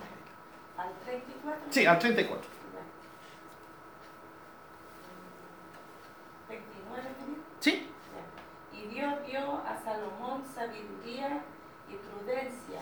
Al 0.77 0.93
34. 1.05 1.67
Sí, 1.71 1.87
al 1.87 1.99
34. 1.99 2.49
29 6.49 7.03
tenía. 7.19 7.39
Sí. 7.61 7.91
Y 8.73 8.95
Dios 8.95 9.15
dio 9.27 9.59
a 9.59 9.81
Salomón 9.83 10.43
sabiduría 10.55 11.43
y 11.89 11.95
prudencia 11.97 12.81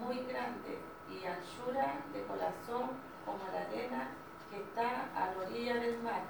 muy 0.00 0.16
grande 0.24 0.78
y 1.10 1.24
anchura 1.24 2.00
de 2.12 2.22
corazón 2.24 2.90
como 3.24 3.44
la 3.52 3.60
arena 3.62 4.08
que 4.50 4.58
está 4.58 5.08
a 5.14 5.32
la 5.32 5.46
orilla 5.46 5.74
del 5.74 6.02
mar. 6.02 6.22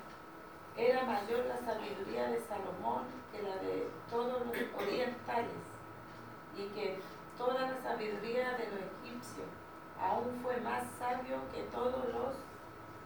Era 0.77 1.05
mayor 1.05 1.47
la 1.47 1.59
sabiduría 1.59 2.29
de 2.29 2.41
Salomón 2.41 3.05
que 3.33 3.43
la 3.43 3.57
de 3.57 3.89
todos 4.11 4.47
los 4.47 4.57
orientales 4.81 5.51
y 6.57 6.67
que 6.75 6.99
toda 7.39 7.63
la 7.71 7.77
sabiduría 7.83 8.51
de 8.59 8.65
los 8.67 8.81
egipcios. 9.03 9.47
Aún 10.01 10.41
fue 10.43 10.57
más 10.61 10.85
sabio 10.99 11.37
que 11.55 11.63
todos 11.73 12.05
los 12.13 12.35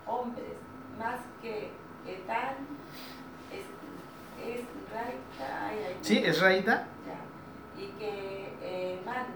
hombres, 0.06 0.56
más 0.98 1.20
que 1.40 1.70
Etán, 2.06 2.56
es, 3.52 3.64
es 4.44 4.64
Raita, 4.92 5.66
ay, 5.68 5.84
ay, 5.88 5.96
Sí, 6.02 6.18
es 6.24 6.40
Raíta. 6.40 6.86
ya. 7.06 7.80
y 7.82 7.86
que 7.92 8.54
eh, 8.60 9.00
Man, 9.06 9.26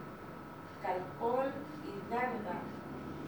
Calpol 0.82 1.46
y 1.84 2.10
Narda, 2.12 2.60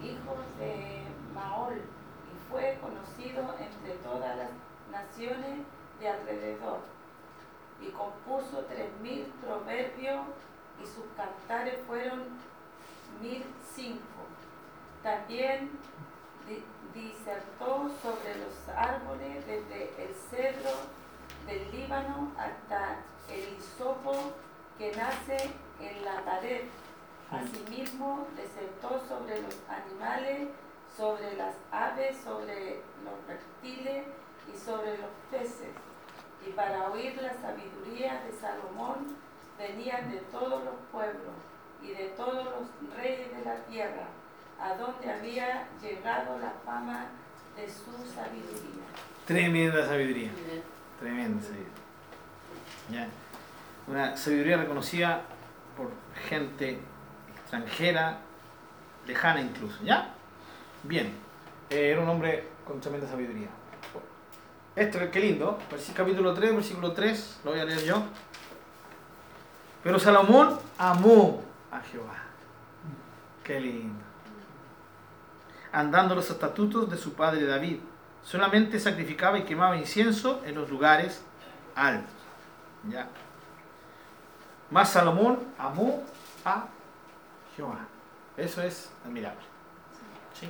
hijos 0.03 0.39
de 0.59 1.03
Maol, 1.35 1.77
y 1.79 2.51
fue 2.51 2.79
conocido 2.83 3.55
entre 3.59 3.95
todas 4.03 4.37
las 4.37 4.51
naciones 4.91 5.61
de 6.01 6.09
alrededor, 6.09 6.81
y 7.81 7.87
compuso 7.91 8.65
tres 8.69 8.91
mil 9.01 9.25
proverbios, 9.41 10.27
y 10.83 10.87
sus 10.87 11.05
cantares 11.17 11.79
fueron 11.87 12.25
mil 13.21 13.45
cinco. 13.75 14.03
También 15.03 15.71
di- 16.47 16.64
disertó 16.95 17.88
sobre 18.03 18.35
los 18.37 18.69
árboles 18.77 19.47
desde 19.47 19.91
el 20.05 20.14
cedro 20.14 20.71
del 21.47 21.71
Líbano 21.73 22.33
hasta 22.37 22.97
el 23.31 23.57
hisopo 23.57 24.14
que 24.77 24.93
nace 24.97 25.51
en 25.81 26.05
la 26.05 26.25
pared. 26.25 26.62
Asimismo, 27.31 28.27
disertó 28.37 29.01
sobre 29.07 29.43
los 29.43 29.55
animales, 29.69 30.49
sobre 30.97 31.37
las 31.37 31.55
aves, 31.71 32.17
sobre 32.25 32.81
los 33.05 33.27
reptiles 33.27 34.07
y 34.53 34.57
sobre 34.59 34.97
los 34.97 35.11
peces. 35.31 35.75
Y 36.47 36.51
para 36.53 36.91
oír 36.91 37.21
la 37.21 37.35
sabiduría 37.35 38.23
de 38.23 38.33
Salomón 38.33 39.17
venían 39.59 40.11
de 40.11 40.18
todos 40.31 40.64
los 40.64 40.75
pueblos 40.92 41.35
y 41.83 41.88
de 41.88 42.09
todos 42.16 42.44
los 42.44 42.97
reyes 42.97 43.37
de 43.37 43.44
la 43.44 43.57
tierra, 43.64 44.09
a 44.61 44.75
donde 44.75 45.11
había 45.11 45.68
llegado 45.83 46.38
la 46.38 46.53
fama 46.64 47.07
de 47.57 47.68
su 47.68 47.92
sabiduría. 48.14 48.85
Tremenda 49.27 49.87
sabiduría. 49.87 50.31
Tremenda 51.01 51.42
sabiduría. 51.42 51.68
Ya. 52.90 53.09
Una 53.87 54.16
sabiduría 54.16 54.57
reconocida 54.57 55.23
por 55.77 55.90
gente 56.29 56.79
extranjera, 57.38 58.18
lejana 59.07 59.40
incluso. 59.40 59.83
¿Ya? 59.83 60.14
Bien. 60.83 61.12
Eh, 61.71 61.90
era 61.90 62.01
un 62.01 62.09
hombre 62.09 62.44
con 62.66 62.81
tremenda 62.81 63.09
sabiduría. 63.09 63.49
Esto, 64.77 64.99
qué 65.11 65.21
lindo. 65.21 65.59
Capítulo 65.94 66.33
3, 66.35 66.55
versículo 66.55 66.92
3. 66.92 67.40
Lo 67.44 67.51
voy 67.51 67.61
a 67.61 67.64
leer 67.64 67.83
yo. 67.83 68.01
Pero 69.83 69.99
Salomón 69.99 70.59
amó 70.77 71.43
a 71.71 71.81
Jehová. 71.81 72.17
Qué 73.45 73.61
lindo. 73.61 74.05
Andando 75.73 76.14
los 76.14 76.31
estatutos 76.31 76.91
de 76.91 76.97
su 76.97 77.14
padre 77.14 77.47
David. 77.47 77.79
Solamente 78.23 78.79
sacrificaba 78.79 79.38
y 79.38 79.45
quemaba 79.45 79.77
incienso 79.77 80.43
en 80.45 80.55
los 80.55 80.69
lugares 80.69 81.23
altos. 81.75 82.12
Ya. 82.88 83.09
Más 84.71 84.91
Salomón 84.91 85.38
amó 85.59 86.03
a 86.45 86.67
Jehová. 87.57 87.87
Eso 88.37 88.62
es 88.62 88.91
admirable. 89.05 89.41
¿Sí? 90.38 90.49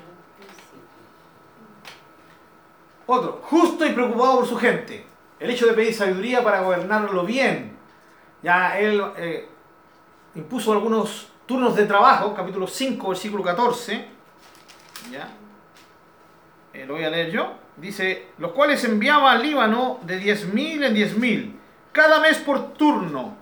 Otro, 3.07 3.41
justo 3.45 3.87
y 3.87 3.93
preocupado 3.93 4.41
por 4.41 4.47
su 4.47 4.57
gente. 4.57 5.07
El 5.39 5.51
hecho 5.51 5.67
de 5.67 5.73
pedir 5.73 5.95
sabiduría 5.95 6.43
para 6.43 6.61
gobernarlo 6.61 7.25
bien. 7.25 7.78
Ya 8.43 8.79
él 8.79 9.03
eh, 9.17 9.49
impuso 10.35 10.73
algunos 10.73 11.29
turnos 11.47 11.75
de 11.75 11.87
trabajo, 11.87 12.35
capítulo 12.35 12.67
5, 12.67 13.09
versículo 13.09 13.43
14. 13.43 14.07
Ya. 15.11 15.29
Eh, 16.73 16.85
lo 16.87 16.95
voy 16.95 17.05
a 17.05 17.11
leer 17.11 17.31
yo. 17.31 17.55
Dice, 17.77 18.29
los 18.39 18.53
cuales 18.53 18.83
enviaba 18.85 19.33
al 19.33 19.43
Líbano 19.43 19.99
de 20.03 20.21
10.000 20.21 20.85
en 20.85 20.95
10.000, 20.95 21.53
cada 21.93 22.21
mes 22.21 22.39
por 22.39 22.75
turno, 22.75 23.37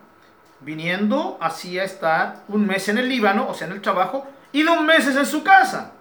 viniendo 0.60 1.38
así 1.40 1.78
a 1.78 1.84
estar 1.84 2.44
un 2.48 2.66
mes 2.66 2.88
en 2.88 2.98
el 2.98 3.08
Líbano, 3.08 3.48
o 3.48 3.54
sea, 3.54 3.66
en 3.66 3.72
el 3.72 3.80
trabajo, 3.80 4.26
y 4.52 4.62
dos 4.62 4.80
meses 4.82 5.16
en 5.16 5.26
su 5.26 5.42
casa. 5.42 5.92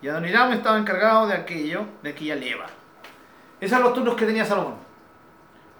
Y 0.00 0.08
Adoniram 0.08 0.52
estaba 0.52 0.78
encargado 0.78 1.26
de 1.26 1.34
aquello, 1.34 1.86
de 2.02 2.10
aquella 2.10 2.36
leva. 2.36 2.66
Esos 3.60 3.72
eran 3.72 3.82
los 3.84 3.94
turnos 3.94 4.14
que 4.14 4.26
tenía 4.26 4.44
Salomón. 4.44 4.76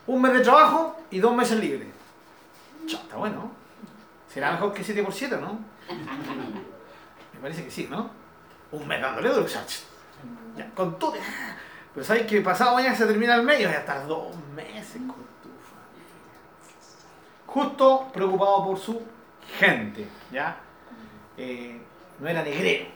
Un 0.06 0.22
mes 0.22 0.32
de 0.32 0.40
trabajo 0.40 0.96
y 1.10 1.20
dos 1.20 1.34
meses 1.34 1.58
libres. 1.58 1.97
Está 2.96 3.16
bueno. 3.16 3.36
¿no? 3.36 3.50
Será 4.32 4.52
mejor 4.52 4.72
que 4.72 4.84
7 4.84 5.02
por 5.02 5.12
7 5.12 5.36
¿no? 5.40 5.58
Me 7.34 7.40
parece 7.40 7.64
que 7.64 7.70
sí, 7.70 7.86
¿no? 7.90 8.10
Un 8.72 8.86
mes 8.86 9.00
dándole 9.00 9.28
duro. 9.28 9.46
ya, 10.56 10.70
con 10.74 10.98
todo. 10.98 11.14
Pero 11.94 12.06
sabes 12.06 12.26
que 12.26 12.40
pasado 12.40 12.74
mañana 12.74 12.94
se 12.94 13.06
termina 13.06 13.34
el 13.34 13.42
mes 13.42 13.60
y 13.60 13.64
vas 13.64 13.74
a 13.74 13.78
estar 13.78 14.06
dos 14.06 14.34
meses 14.54 14.96
con 14.96 15.16
tu 15.42 15.48
familia. 15.64 16.38
Justo 17.46 18.08
preocupado 18.12 18.66
por 18.66 18.78
su 18.78 19.00
gente, 19.58 20.06
¿ya? 20.30 20.58
Eh, 21.36 21.80
no 22.18 22.28
era 22.28 22.42
negrero. 22.42 22.86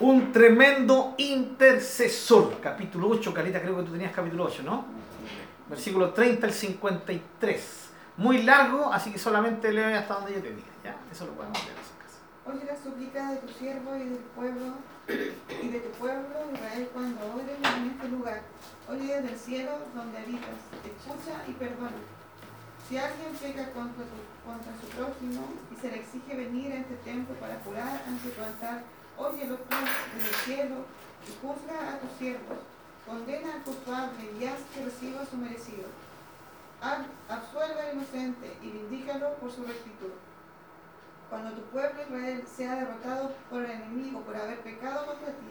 Un 0.00 0.32
tremendo 0.32 1.14
intercesor. 1.18 2.58
Capítulo 2.60 3.08
8, 3.08 3.34
Carita, 3.34 3.60
creo 3.60 3.76
que 3.76 3.82
tú 3.82 3.92
tenías 3.92 4.12
capítulo 4.12 4.44
8, 4.44 4.62
¿no? 4.64 4.86
Versículo 5.70 6.12
30 6.12 6.46
al 6.46 6.52
53. 6.52 7.86
Muy 8.16 8.42
largo, 8.42 8.92
así 8.92 9.10
que 9.12 9.18
solamente 9.18 9.72
leo 9.72 9.96
hasta 9.98 10.14
donde 10.14 10.34
yo 10.34 10.42
te 10.42 10.50
diga, 10.50 10.66
¿ya? 10.84 10.96
Eso 11.10 11.26
lo 11.26 11.32
podemos 11.32 11.58
leer. 11.64 11.76
Oye 12.46 12.64
la 12.64 12.76
súplica 12.76 13.30
de 13.30 13.36
tu 13.38 13.48
siervo 13.54 13.94
y 13.96 14.00
del 14.04 14.18
pueblo 14.34 14.74
y 15.62 15.68
de 15.68 15.80
tu 15.80 15.90
pueblo 15.98 16.34
Israel 16.52 16.88
cuando 16.92 17.20
ores 17.34 17.56
en 17.78 17.90
este 17.90 18.08
lugar. 18.08 18.40
Oye 18.88 19.14
desde 19.20 19.32
el 19.32 19.38
cielo 19.38 19.70
donde 19.94 20.18
habitas, 20.18 20.58
escucha 20.84 21.44
y 21.46 21.52
perdona. 21.52 22.00
Si 22.88 22.98
alguien 22.98 23.30
peca 23.40 23.70
contra, 23.72 24.02
tu- 24.04 24.48
contra 24.50 24.72
su 24.80 24.86
prójimo 24.96 25.46
y 25.70 25.80
se 25.80 25.90
le 25.92 25.98
exige 26.00 26.34
venir 26.36 26.72
a 26.72 26.76
este 26.78 26.94
templo 27.04 27.34
para 27.36 27.60
jurar 27.64 28.02
ante 28.08 28.28
tu 28.30 28.42
altar, 28.42 28.82
óyelo 29.16 29.54
tú 29.56 29.76
desde 30.16 30.28
el 30.28 30.34
cielo 30.34 30.76
y 31.28 31.30
juzga 31.46 31.94
a 31.94 31.98
tus 32.00 32.10
siervos. 32.18 32.58
Condena 33.10 33.54
al 33.54 33.62
culpable 33.62 34.30
y 34.38 34.44
haz 34.44 34.60
que 34.72 34.84
reciba 34.84 35.26
su 35.26 35.36
merecido. 35.36 35.88
Absuelve 37.28 37.80
al 37.80 37.96
inocente 37.96 38.56
y 38.62 38.70
vindícalo 38.70 39.34
por 39.34 39.50
su 39.50 39.64
rectitud. 39.64 40.12
Cuando 41.28 41.50
tu 41.52 41.62
pueblo 41.70 42.00
Israel 42.02 42.44
sea 42.46 42.76
derrotado 42.76 43.32
por 43.50 43.64
el 43.64 43.70
enemigo 43.72 44.20
por 44.20 44.36
haber 44.36 44.60
pecado 44.60 45.06
contra 45.06 45.26
ti, 45.26 45.50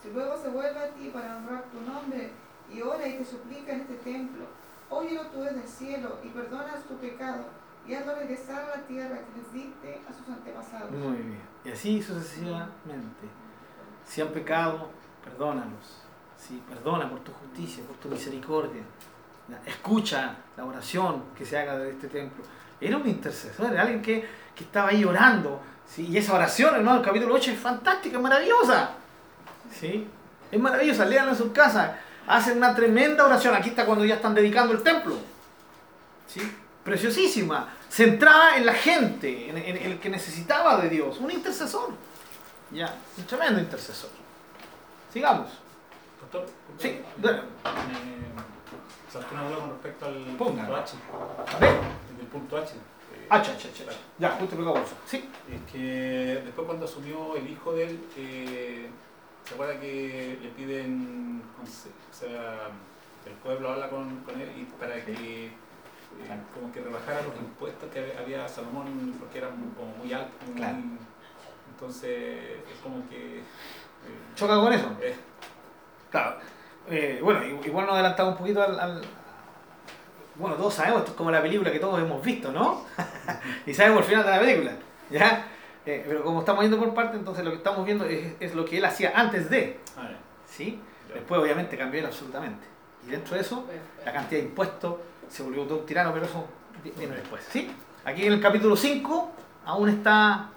si 0.00 0.12
luego 0.12 0.36
se 0.40 0.50
vuelve 0.50 0.78
a 0.78 0.90
ti 0.90 1.10
para 1.12 1.36
honrar 1.36 1.64
tu 1.64 1.80
nombre 1.80 2.30
y 2.72 2.80
ora 2.80 3.04
y 3.08 3.18
te 3.18 3.24
suplica 3.24 3.72
en 3.72 3.80
este 3.80 3.94
templo, 3.96 4.44
óyelo 4.88 5.26
tú 5.26 5.42
desde 5.42 5.62
el 5.62 5.68
cielo 5.68 6.18
y 6.22 6.28
perdonas 6.28 6.84
tu 6.84 6.96
pecado 6.98 7.44
y 7.88 7.94
hazlo 7.94 8.14
regresar 8.14 8.62
a 8.62 8.76
la 8.76 8.82
tierra 8.86 9.18
que 9.18 9.40
les 9.40 9.52
diste 9.52 10.00
a 10.08 10.12
sus 10.12 10.28
antepasados. 10.28 10.92
Muy 10.92 11.16
bien. 11.16 11.42
Y 11.64 11.70
así 11.70 12.00
sucesivamente. 12.00 13.26
Si 14.04 14.20
han 14.20 14.28
pecado, 14.28 14.90
perdónalos. 15.24 15.99
Sí, 16.40 16.62
perdona 16.68 17.08
por 17.08 17.20
tu 17.20 17.32
justicia, 17.32 17.84
por 17.84 17.96
tu 17.96 18.08
misericordia. 18.08 18.82
Escucha 19.66 20.36
la 20.56 20.64
oración 20.64 21.24
que 21.36 21.44
se 21.44 21.58
haga 21.58 21.76
de 21.76 21.90
este 21.90 22.08
templo. 22.08 22.44
Era 22.80 22.96
un 22.96 23.06
intercesor, 23.06 23.72
era 23.72 23.82
alguien 23.82 24.00
que, 24.00 24.26
que 24.54 24.64
estaba 24.64 24.88
ahí 24.88 25.04
orando. 25.04 25.60
¿sí? 25.86 26.06
Y 26.06 26.16
esa 26.16 26.34
oración, 26.34 26.74
hermano, 26.74 27.00
el 27.00 27.04
capítulo 27.04 27.34
8 27.34 27.50
es 27.50 27.58
fantástica, 27.58 28.16
es 28.16 28.22
maravillosa. 28.22 28.92
¿sí? 29.70 30.08
Es 30.50 30.58
maravillosa, 30.58 31.04
léanla 31.04 31.32
en 31.32 31.38
sus 31.38 31.52
casas. 31.52 31.92
Hacen 32.26 32.56
una 32.56 32.74
tremenda 32.74 33.26
oración. 33.26 33.54
Aquí 33.54 33.70
está 33.70 33.84
cuando 33.84 34.04
ya 34.04 34.14
están 34.14 34.34
dedicando 34.34 34.72
el 34.72 34.82
templo. 34.82 35.16
¿sí? 36.26 36.40
Preciosísima. 36.82 37.68
Centrada 37.88 38.56
en 38.56 38.64
la 38.64 38.72
gente, 38.72 39.50
en, 39.50 39.58
en 39.58 39.76
el 39.92 39.98
que 39.98 40.08
necesitaba 40.08 40.80
de 40.80 40.88
Dios. 40.88 41.18
Un 41.18 41.32
intercesor. 41.32 41.90
Ya, 42.70 42.94
un 43.18 43.24
tremendo 43.24 43.60
intercesor. 43.60 44.10
Sigamos. 45.12 45.59
Doctor, 46.32 46.46
Sí, 46.78 47.00
me 47.22 47.30
saltó 49.12 49.34
una 49.34 49.48
duda 49.48 49.58
con 49.58 49.70
respecto 49.70 50.06
al 50.06 50.14
Ponga. 50.38 50.62
punto 50.62 50.76
H. 50.76 50.96
A 51.56 51.58
ver. 51.58 51.70
El 52.20 52.26
punto 52.26 52.56
H. 52.56 52.74
Cha, 53.30 53.42
cha, 53.42 53.56
cha. 53.72 53.84
Ya, 54.18 54.30
justo 54.32 54.56
pegado 54.56 54.74
bolsa. 54.76 54.94
Sí. 55.06 55.28
Es 55.52 55.72
que 55.72 56.42
después 56.44 56.66
cuando 56.66 56.84
asumió 56.84 57.36
el 57.36 57.48
hijo 57.48 57.72
de 57.72 57.84
él, 57.84 58.00
eh, 58.16 58.88
¿se 59.44 59.54
acuerda 59.54 59.78
que 59.80 60.38
le 60.42 60.48
piden, 60.50 61.42
o 61.62 62.14
sea, 62.14 62.68
el 63.26 63.32
pueblo 63.42 63.70
habla 63.70 63.88
con, 63.88 64.20
con 64.20 64.40
él 64.40 64.50
y 64.56 64.64
para 64.78 65.04
que 65.04 65.46
eh, 65.46 65.50
como 66.54 66.72
que 66.72 66.80
rebajara 66.80 67.22
los 67.22 67.36
impuestos 67.36 67.88
que 67.92 68.14
había- 68.18 68.48
Salomón 68.48 69.14
porque 69.18 69.38
eran 69.38 69.52
como 69.76 69.94
muy 69.96 70.12
altos, 70.12 70.34
Claro. 70.56 70.78
entonces 71.72 72.62
es 72.72 72.78
como 72.82 73.08
que 73.08 73.38
eh, 73.38 73.42
Choca 74.34 74.56
con 74.56 74.72
eso. 74.72 74.88
Claro. 76.10 76.36
Eh, 76.88 77.20
bueno, 77.22 77.40
igual 77.64 77.86
nos 77.86 77.94
adelantamos 77.94 78.32
un 78.32 78.38
poquito 78.38 78.62
al, 78.62 78.78
al- 78.80 79.02
Bueno, 80.36 80.56
todos 80.56 80.74
sabemos, 80.74 81.00
esto 81.00 81.12
es 81.12 81.16
como 81.16 81.30
la 81.30 81.42
película 81.42 81.70
que 81.70 81.78
todos 81.78 82.00
hemos 82.00 82.22
visto, 82.24 82.50
¿no? 82.52 82.84
y 83.66 83.74
sabemos 83.74 84.00
el 84.00 84.04
final 84.06 84.24
de 84.24 84.30
la 84.30 84.40
película, 84.40 84.72
¿ya? 85.10 85.46
Eh, 85.86 86.04
pero 86.06 86.22
como 86.24 86.40
estamos 86.40 86.62
yendo 86.62 86.78
por 86.78 86.92
parte, 86.94 87.16
entonces 87.16 87.44
lo 87.44 87.50
que 87.50 87.58
estamos 87.58 87.84
viendo 87.84 88.04
es, 88.06 88.34
es 88.40 88.54
lo 88.54 88.64
que 88.64 88.78
él 88.78 88.84
hacía 88.84 89.12
antes 89.14 89.48
de, 89.50 89.78
ah, 89.98 90.08
¿sí? 90.48 90.80
Después 91.12 91.40
obviamente 91.40 91.76
cambió 91.76 92.00
él 92.00 92.06
absolutamente. 92.06 92.66
Y 93.06 93.10
dentro 93.10 93.34
de 93.34 93.40
eso, 93.40 93.66
la 94.04 94.12
cantidad 94.12 94.40
de 94.40 94.46
impuestos, 94.46 94.96
se 95.28 95.42
volvió 95.42 95.62
todo 95.64 95.78
un 95.78 95.86
tirano, 95.86 96.12
pero 96.12 96.26
eso 96.26 96.44
vi- 96.84 96.92
viene 96.96 97.16
después, 97.16 97.42
¿sí? 97.50 97.70
Aquí 98.04 98.26
en 98.26 98.32
el 98.34 98.40
capítulo 98.40 98.76
5 98.76 99.30
aún 99.64 99.88
está. 99.88 100.50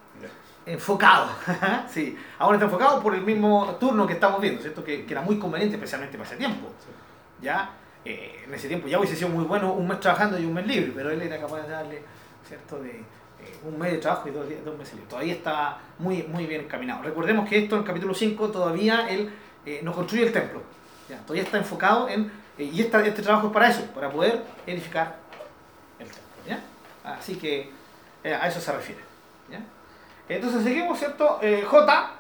Enfocado, 0.66 1.30
sí, 1.89 2.18
aún 2.39 2.53
está 2.55 2.66
enfocado 2.66 3.01
por 3.01 3.14
el 3.16 3.22
mismo 3.22 3.76
turno 3.80 4.07
que 4.07 4.14
estamos 4.14 4.39
viendo, 4.41 4.61
¿cierto? 4.61 4.84
Que, 4.84 5.05
que 5.05 5.14
era 5.14 5.22
muy 5.22 5.38
conveniente, 5.39 5.76
especialmente 5.76 6.18
para 6.18 6.30
ese 6.30 6.38
tiempo. 6.38 6.68
Ya, 7.41 7.72
eh, 8.05 8.43
en 8.47 8.53
ese 8.53 8.68
tiempo 8.68 8.88
ya 8.88 8.97
hubiese 8.99 9.16
sido 9.16 9.30
muy 9.30 9.43
bueno 9.45 9.74
un 9.74 9.88
mes 9.88 9.99
trabajando 9.99 10.39
y 10.39 10.45
un 10.45 10.53
mes 10.53 10.66
libre, 10.66 10.91
pero 10.95 11.09
él 11.11 11.22
era 11.22 11.38
capaz 11.39 11.61
de 11.64 11.70
darle, 11.70 12.01
¿cierto? 12.47 12.80
De 12.82 12.91
eh, 12.91 13.03
un 13.66 13.78
mes 13.78 13.91
de 13.91 13.97
trabajo 13.97 14.30
y 14.30 14.32
dos, 14.32 14.45
dos 14.64 14.78
meses 14.78 14.93
libres. 14.93 15.09
Todavía 15.09 15.34
está 15.34 15.78
muy, 15.99 16.24
muy 16.24 16.45
bien 16.45 16.61
encaminado. 16.61 17.03
Recordemos 17.03 17.47
que 17.49 17.57
esto 17.59 17.76
en 17.76 17.82
el 17.82 17.88
capítulo 17.88 18.14
5 18.14 18.49
todavía 18.49 19.09
él 19.09 19.34
eh, 19.66 19.82
no 19.84 19.91
construye 19.93 20.26
el 20.28 20.32
templo. 20.32 20.61
Ya, 21.09 21.18
todavía 21.20 21.43
está 21.43 21.57
enfocado 21.57 22.07
en, 22.07 22.32
eh, 22.57 22.64
y 22.64 22.80
esta- 22.82 23.05
este 23.05 23.22
trabajo 23.22 23.47
es 23.47 23.53
para 23.53 23.68
eso, 23.70 23.84
para 23.93 24.09
poder 24.09 24.41
edificar 24.66 25.18
el 25.99 26.05
templo. 26.05 26.24
¿ya? 26.47 26.61
Así 27.03 27.36
que 27.36 27.70
a 28.24 28.47
eso 28.47 28.61
se 28.61 28.72
refiere. 28.72 29.01
Entonces 30.30 30.63
seguimos, 30.63 30.99
¿cierto? 30.99 31.39
Eh, 31.41 31.63
J, 31.67 32.11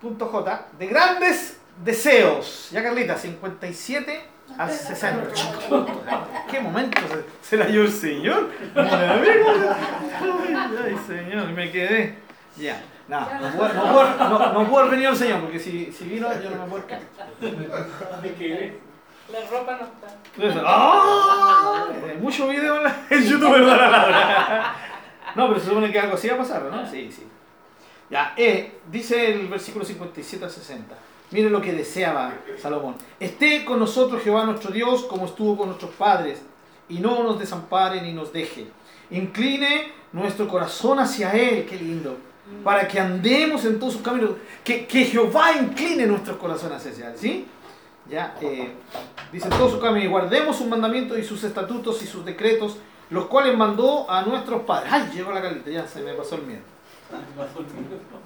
punto 0.00 0.26
J, 0.26 0.66
de 0.78 0.86
grandes 0.86 1.60
deseos. 1.84 2.68
Ya 2.72 2.82
Carlita, 2.82 3.16
57 3.16 4.24
a 4.58 4.68
60. 4.68 5.28
¿Qué 6.50 6.60
momento 6.60 7.00
se, 7.08 7.24
se 7.48 7.56
la 7.56 7.66
dio 7.66 7.82
el 7.82 7.92
señor? 7.92 8.50
Ay, 10.84 10.96
señor, 11.06 11.46
me 11.48 11.70
quedé. 11.70 12.18
Ya. 12.56 12.82
No, 13.08 13.20
no 13.20 13.52
puedo, 13.56 13.72
no, 13.74 13.92
puedo, 13.92 14.16
no, 14.28 14.52
no 14.52 14.64
puedo 14.68 14.78
haber 14.80 14.90
venido 14.92 15.12
el 15.12 15.16
señor, 15.16 15.40
porque 15.42 15.60
si, 15.60 15.92
si 15.92 16.04
vino 16.04 16.28
yo 16.42 16.50
no 16.50 16.64
me 16.64 16.70
puedo 16.70 16.86
quedar. 16.86 17.02
La 19.30 19.40
ropa 19.50 19.78
no 19.80 19.86
está. 19.86 20.62
¡ah! 20.66 21.84
Hay 22.08 22.16
mucho 22.18 22.48
video 22.48 22.76
en, 22.78 22.84
la- 22.84 22.96
en 23.10 23.22
YouTube, 23.24 23.52
¿verdad, 23.52 23.90
Laura? 23.90 24.74
No, 25.34 25.48
pero 25.48 25.60
se 25.60 25.66
supone 25.66 25.92
que 25.92 26.00
algo 26.00 26.14
así 26.14 26.28
va 26.28 26.34
a 26.34 26.38
pasar, 26.38 26.62
¿no? 26.62 26.88
Sí, 26.88 27.10
sí. 27.12 27.26
Ya, 28.10 28.34
eh, 28.36 28.78
dice 28.90 29.32
el 29.32 29.48
versículo 29.48 29.84
57 29.84 30.44
al 30.44 30.50
60. 30.50 30.96
Miren 31.32 31.52
lo 31.52 31.60
que 31.60 31.72
deseaba 31.72 32.34
Salomón. 32.60 32.94
Esté 33.18 33.64
con 33.64 33.80
nosotros 33.80 34.22
Jehová 34.22 34.44
nuestro 34.44 34.70
Dios 34.70 35.04
como 35.04 35.26
estuvo 35.26 35.56
con 35.56 35.68
nuestros 35.68 35.92
padres, 35.92 36.40
y 36.88 36.98
no 36.98 37.22
nos 37.22 37.38
desampare 37.38 38.00
ni 38.00 38.12
nos 38.12 38.32
deje. 38.32 38.66
Incline 39.10 39.92
nuestro 40.12 40.48
corazón 40.48 40.98
hacia 40.98 41.32
Él, 41.32 41.66
qué 41.66 41.76
lindo, 41.76 42.16
para 42.62 42.86
que 42.86 43.00
andemos 43.00 43.64
en 43.64 43.78
todos 43.78 43.94
sus 43.94 44.02
caminos. 44.02 44.30
Que, 44.62 44.86
que 44.86 45.04
Jehová 45.04 45.52
incline 45.52 46.06
nuestro 46.06 46.38
corazón 46.38 46.72
hacia 46.72 47.10
Él, 47.10 47.18
¿sí? 47.18 47.46
Ya, 48.08 48.36
eh, 48.40 48.72
dice 49.32 49.48
todos 49.48 49.72
sus 49.72 49.80
caminos, 49.80 50.10
guardemos 50.10 50.56
sus 50.56 50.68
mandamientos 50.68 51.18
y 51.18 51.24
sus 51.24 51.42
estatutos 51.42 52.00
y 52.02 52.06
sus 52.06 52.24
decretos, 52.24 52.76
los 53.10 53.26
cuales 53.26 53.56
mandó 53.56 54.08
a 54.08 54.22
nuestros 54.22 54.62
padres. 54.62 54.92
Ay, 54.92 55.10
llegó 55.12 55.32
la 55.32 55.42
calita, 55.42 55.70
ya 55.70 55.88
se 55.88 56.00
me 56.02 56.12
pasó 56.12 56.36
el 56.36 56.42
miedo. 56.42 56.75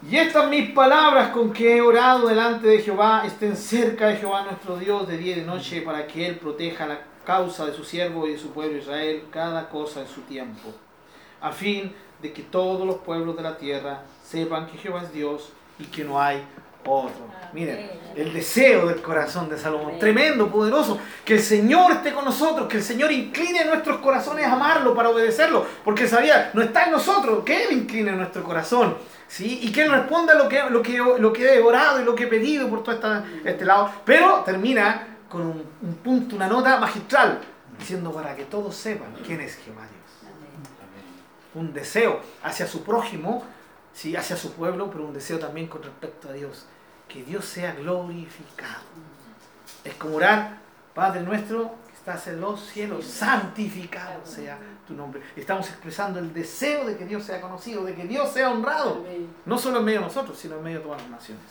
Y 0.09 0.17
estas 0.17 0.49
mis 0.49 0.71
palabras 0.71 1.31
con 1.31 1.53
que 1.53 1.77
he 1.77 1.81
orado 1.81 2.29
delante 2.29 2.67
de 2.67 2.81
Jehová 2.81 3.23
estén 3.27 3.57
cerca 3.57 4.09
de 4.09 4.17
Jehová 4.17 4.45
nuestro 4.45 4.77
Dios 4.77 5.07
de 5.07 5.19
día 5.19 5.37
y 5.37 5.41
de 5.41 5.47
noche 5.47 5.83
para 5.83 6.07
que 6.07 6.27
Él 6.27 6.37
proteja 6.37 6.87
la 6.87 7.01
causa 7.25 7.67
de 7.67 7.75
su 7.75 7.85
siervo 7.85 8.27
y 8.27 8.33
de 8.33 8.39
su 8.39 8.51
pueblo 8.51 8.79
Israel, 8.79 9.25
cada 9.31 9.69
cosa 9.69 10.01
en 10.01 10.09
su 10.09 10.23
tiempo, 10.23 10.73
a 11.41 11.53
fin 11.53 11.95
de 12.23 12.33
que 12.33 12.43
todos 12.43 12.87
los 12.87 12.97
pueblos 12.99 13.37
de 13.37 13.43
la 13.43 13.57
tierra 13.57 14.03
sepan 14.23 14.67
que 14.67 14.79
Jehová 14.79 15.03
es 15.03 15.13
Dios 15.13 15.53
y 15.79 15.85
que 15.85 16.05
no 16.05 16.21
hay 16.21 16.43
otro. 16.87 17.31
Miren, 17.53 17.91
el 18.15 18.33
deseo 18.33 18.87
del 18.87 19.03
corazón 19.03 19.49
de 19.49 19.59
Salomón, 19.59 19.99
tremendo, 19.99 20.49
poderoso, 20.51 20.99
que 21.25 21.35
el 21.35 21.41
Señor 21.41 21.91
esté 21.93 22.13
con 22.13 22.25
nosotros, 22.25 22.69
que 22.69 22.77
el 22.77 22.83
Señor 22.85 23.11
incline 23.11 23.65
nuestros 23.65 23.99
corazones 23.99 24.47
a 24.47 24.53
amarlo, 24.53 24.95
para 24.95 25.09
obedecerlo, 25.11 25.67
porque 25.85 26.07
sabía, 26.07 26.51
no 26.55 26.63
está 26.63 26.85
en 26.85 26.93
nosotros, 26.93 27.43
que 27.45 27.65
Él 27.65 27.73
incline 27.73 28.13
nuestro 28.13 28.45
corazón, 28.45 28.97
¿sí? 29.27 29.59
Y 29.63 29.73
que 29.73 29.83
Él 29.83 29.91
responda 29.91 30.35
lo 30.35 30.49
que, 30.49 30.63
lo 30.71 30.81
que, 30.81 30.99
lo 30.99 31.33
que 31.33 31.55
he 31.55 31.61
orado 31.61 32.01
y 32.01 32.05
lo 32.05 32.15
que 32.15 32.25
he 32.25 32.29
pedido 32.29 32.69
por 32.69 32.85
todo 32.85 32.95
esta- 32.95 33.25
este 33.45 33.65
lado, 33.65 33.91
pero 34.05 34.43
termina 34.45 35.19
con 35.29 35.43
un, 35.43 35.65
un 35.83 35.95
punto, 35.97 36.37
una 36.37 36.47
nota 36.47 36.79
magistral, 36.79 37.41
diciendo 37.79 38.13
para 38.13 38.37
que 38.37 38.45
todos 38.45 38.77
sepan 38.77 39.09
quién 39.27 39.41
es 39.41 39.57
Jehová 39.57 39.83
Dios. 39.83 40.33
Un 41.55 41.73
deseo 41.73 42.21
hacia 42.45 42.67
su 42.67 42.85
prójimo, 42.85 43.45
sí, 43.93 44.17
hacia 44.17 44.37
su 44.37 44.53
pueblo, 44.53 44.91
pero 44.91 45.07
un 45.07 45.13
deseo 45.13 45.39
también 45.39 45.67
con 45.67 45.83
respecto 45.83 46.29
a 46.29 46.33
Dios. 46.33 46.67
Que 47.09 47.23
Dios 47.23 47.45
sea 47.45 47.73
glorificado. 47.73 48.83
Es 49.85 49.95
como 49.95 50.17
orar, 50.17 50.59
Padre 50.95 51.23
nuestro 51.23 51.75
que 51.87 51.95
estás 51.95 52.27
en 52.29 52.41
los 52.41 52.61
cielos, 52.61 53.05
santificado 53.05 54.25
sea 54.25 54.59
tu 54.87 54.95
nombre. 54.95 55.23
Estamos 55.37 55.69
expresando 55.69 56.19
el 56.19 56.33
deseo 56.33 56.85
de 56.85 56.97
que 56.97 57.05
Dios 57.05 57.25
sea 57.25 57.41
conocido, 57.41 57.85
de 57.85 57.95
que 57.95 58.05
Dios 58.05 58.31
sea 58.31 58.51
honrado. 58.51 59.05
No 59.47 59.59
solo 59.59 59.79
en 59.79 59.85
medio 59.85 60.01
de 60.01 60.07
nosotros, 60.07 60.39
sino 60.39 60.57
en 60.57 60.63
medio 60.63 60.79
de 60.79 60.85
todas 60.85 61.03
las 61.03 61.11
naciones. 61.11 61.45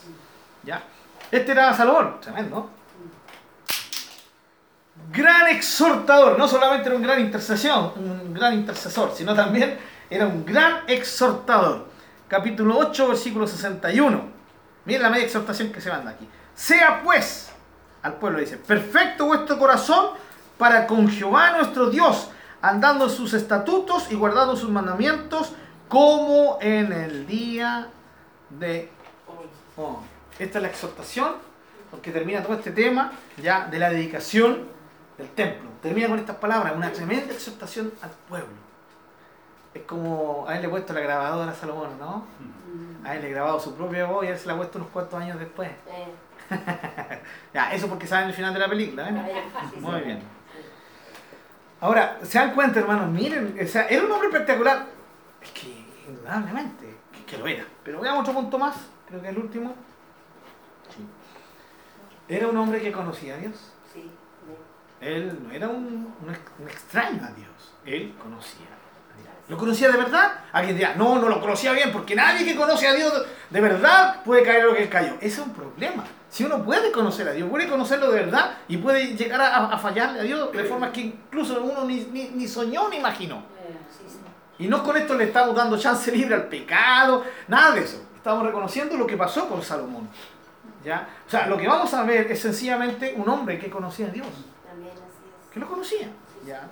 ¿Ya? 0.63 0.83
Este 1.31 1.51
era 1.51 1.73
Salomón, 1.73 2.19
tremendo. 2.21 2.69
Gran 5.11 5.47
exhortador, 5.47 6.37
no 6.37 6.47
solamente 6.47 6.87
era 6.87 6.95
un 6.95 7.01
gran 7.01 7.19
intercesión, 7.19 7.93
un 7.95 8.33
gran 8.33 8.53
intercesor, 8.53 9.13
sino 9.15 9.33
también 9.33 9.77
era 10.09 10.27
un 10.27 10.45
gran 10.45 10.83
exhortador. 10.87 11.88
Capítulo 12.29 12.77
8, 12.77 13.07
versículo 13.07 13.47
61. 13.47 14.21
Miren 14.85 15.01
la 15.01 15.09
media 15.09 15.25
exhortación 15.25 15.71
que 15.71 15.81
se 15.81 15.89
manda 15.89 16.11
aquí. 16.11 16.29
Sea 16.53 17.01
pues, 17.03 17.51
al 18.03 18.13
pueblo 18.17 18.39
dice, 18.39 18.57
perfecto 18.57 19.25
vuestro 19.25 19.57
corazón 19.57 20.11
para 20.59 20.85
con 20.85 21.09
Jehová 21.09 21.57
nuestro 21.57 21.89
Dios, 21.89 22.29
andando 22.61 23.09
sus 23.09 23.33
estatutos 23.33 24.11
y 24.11 24.15
guardando 24.15 24.55
sus 24.55 24.69
mandamientos, 24.69 25.53
como 25.87 26.59
en 26.61 26.93
el 26.93 27.25
día 27.25 27.87
de 28.51 28.91
hoy. 29.75 29.95
Esta 30.37 30.59
es 30.59 30.61
la 30.61 30.69
exhortación, 30.69 31.33
porque 31.89 32.11
termina 32.11 32.43
todo 32.43 32.53
este 32.53 32.71
tema 32.71 33.11
ya 33.41 33.65
de 33.65 33.79
la 33.79 33.89
dedicación 33.89 34.67
del 35.17 35.29
templo. 35.29 35.71
Termina 35.81 36.07
con 36.07 36.19
estas 36.19 36.35
palabras, 36.35 36.73
una 36.75 36.91
tremenda 36.91 37.33
exhortación 37.33 37.91
al 38.03 38.11
pueblo. 38.29 38.68
Es 39.73 39.83
como 39.83 40.45
a 40.47 40.55
él 40.55 40.61
le 40.61 40.67
he 40.67 40.69
puesto 40.69 40.93
la 40.93 41.01
grabadora 41.01 41.51
a 41.51 41.55
Salomón, 41.55 41.97
¿no? 41.99 42.25
A 43.03 43.15
él 43.15 43.21
le 43.21 43.27
he 43.29 43.31
grabado 43.31 43.59
su 43.59 43.75
propia 43.75 44.05
voz 44.05 44.25
y 44.25 44.27
a 44.27 44.31
él 44.31 44.37
se 44.37 44.47
la 44.47 44.53
ha 44.53 44.57
puesto 44.57 44.79
unos 44.79 44.89
cuantos 44.89 45.19
años 45.19 45.39
después. 45.39 45.69
ya, 47.53 47.73
eso 47.73 47.87
porque 47.87 48.07
saben 48.07 48.29
el 48.29 48.33
final 48.33 48.53
de 48.53 48.59
la 48.59 48.67
película, 48.67 49.09
¿eh? 49.09 49.43
Muy 49.79 50.01
bien. 50.01 50.19
Ahora, 51.81 52.19
se 52.23 52.39
dan 52.39 52.53
cuenta, 52.53 52.79
hermanos, 52.79 53.09
miren, 53.09 53.57
o 53.61 53.67
sea, 53.67 53.87
era 53.87 54.03
un 54.03 54.11
hombre 54.11 54.27
espectacular. 54.29 54.85
Es 55.41 55.51
que, 55.51 55.85
indudablemente, 56.07 56.97
que, 57.13 57.25
que 57.25 57.37
lo 57.37 57.47
era. 57.47 57.63
Pero 57.83 58.01
veamos 58.01 58.21
otro 58.21 58.33
punto 58.33 58.57
más, 58.57 58.75
creo 59.07 59.21
que 59.21 59.29
el 59.29 59.37
último. 59.37 59.73
Era 62.27 62.47
un 62.47 62.57
hombre 62.57 62.81
que 62.81 62.91
conocía 62.91 63.35
a 63.35 63.37
Dios. 63.37 63.71
Sí. 63.93 64.11
Él 65.01 65.39
no 65.41 65.51
era 65.51 65.67
un, 65.67 66.13
un 66.21 66.37
un 66.59 66.67
extraño 66.67 67.23
a 67.23 67.31
Dios. 67.31 67.73
Él 67.85 68.13
conocía. 68.21 68.67
¿Lo 69.49 69.57
conocía 69.57 69.89
de 69.89 69.97
verdad? 69.97 70.31
Alguien 70.53 70.77
dirá, 70.77 70.93
no, 70.95 71.17
no 71.19 71.27
lo 71.27 71.41
conocía 71.41 71.73
bien, 71.73 71.91
porque 71.91 72.15
nadie 72.15 72.45
que 72.45 72.55
conoce 72.55 72.87
a 72.87 72.93
Dios 72.93 73.11
de 73.49 73.61
verdad 73.61 74.21
puede 74.23 74.43
caer 74.43 74.63
lo 74.65 74.75
que 74.75 74.83
él 74.83 74.89
cayó. 74.89 75.15
Ese 75.15 75.41
es 75.41 75.47
un 75.47 75.53
problema. 75.53 76.03
Si 76.29 76.43
uno 76.43 76.63
puede 76.63 76.91
conocer 76.91 77.27
a 77.27 77.31
Dios, 77.31 77.49
puede 77.49 77.67
conocerlo 77.67 78.11
de 78.11 78.25
verdad 78.25 78.57
y 78.67 78.77
puede 78.77 79.15
llegar 79.17 79.41
a, 79.41 79.65
a 79.73 79.77
fallarle 79.79 80.19
a 80.19 80.23
Dios 80.23 80.51
de 80.53 80.63
formas 80.65 80.91
que 80.91 81.01
incluso 81.01 81.59
uno 81.63 81.83
ni, 81.85 82.01
ni, 82.11 82.29
ni 82.29 82.47
soñó 82.47 82.87
ni 82.89 82.97
imaginó. 82.97 83.37
Eh. 83.37 83.75
Y 84.59 84.67
no 84.67 84.83
con 84.83 84.95
esto 84.97 85.15
le 85.15 85.23
estamos 85.23 85.55
dando 85.55 85.77
chance 85.79 86.11
libre 86.11 86.35
al 86.35 86.47
pecado, 86.47 87.23
nada 87.47 87.71
de 87.73 87.81
eso. 87.81 88.03
Estamos 88.15 88.45
reconociendo 88.45 88.97
lo 88.97 89.07
que 89.07 89.17
pasó 89.17 89.49
con 89.49 89.63
Salomón. 89.63 90.07
¿ya? 90.83 91.07
O 91.25 91.29
sea, 91.29 91.47
lo 91.47 91.57
que 91.57 91.67
vamos 91.67 91.91
a 91.93 92.03
ver 92.03 92.31
es 92.31 92.39
sencillamente 92.41 93.15
un 93.17 93.27
hombre 93.27 93.57
que 93.57 93.69
conocía 93.69 94.07
a 94.07 94.09
Dios 94.09 94.27
También 94.67 94.91
así 94.93 95.01
es. 95.01 95.51
que 95.53 95.59
lo 95.59 95.67
conocía. 95.67 96.07
¿ya? 96.45 96.67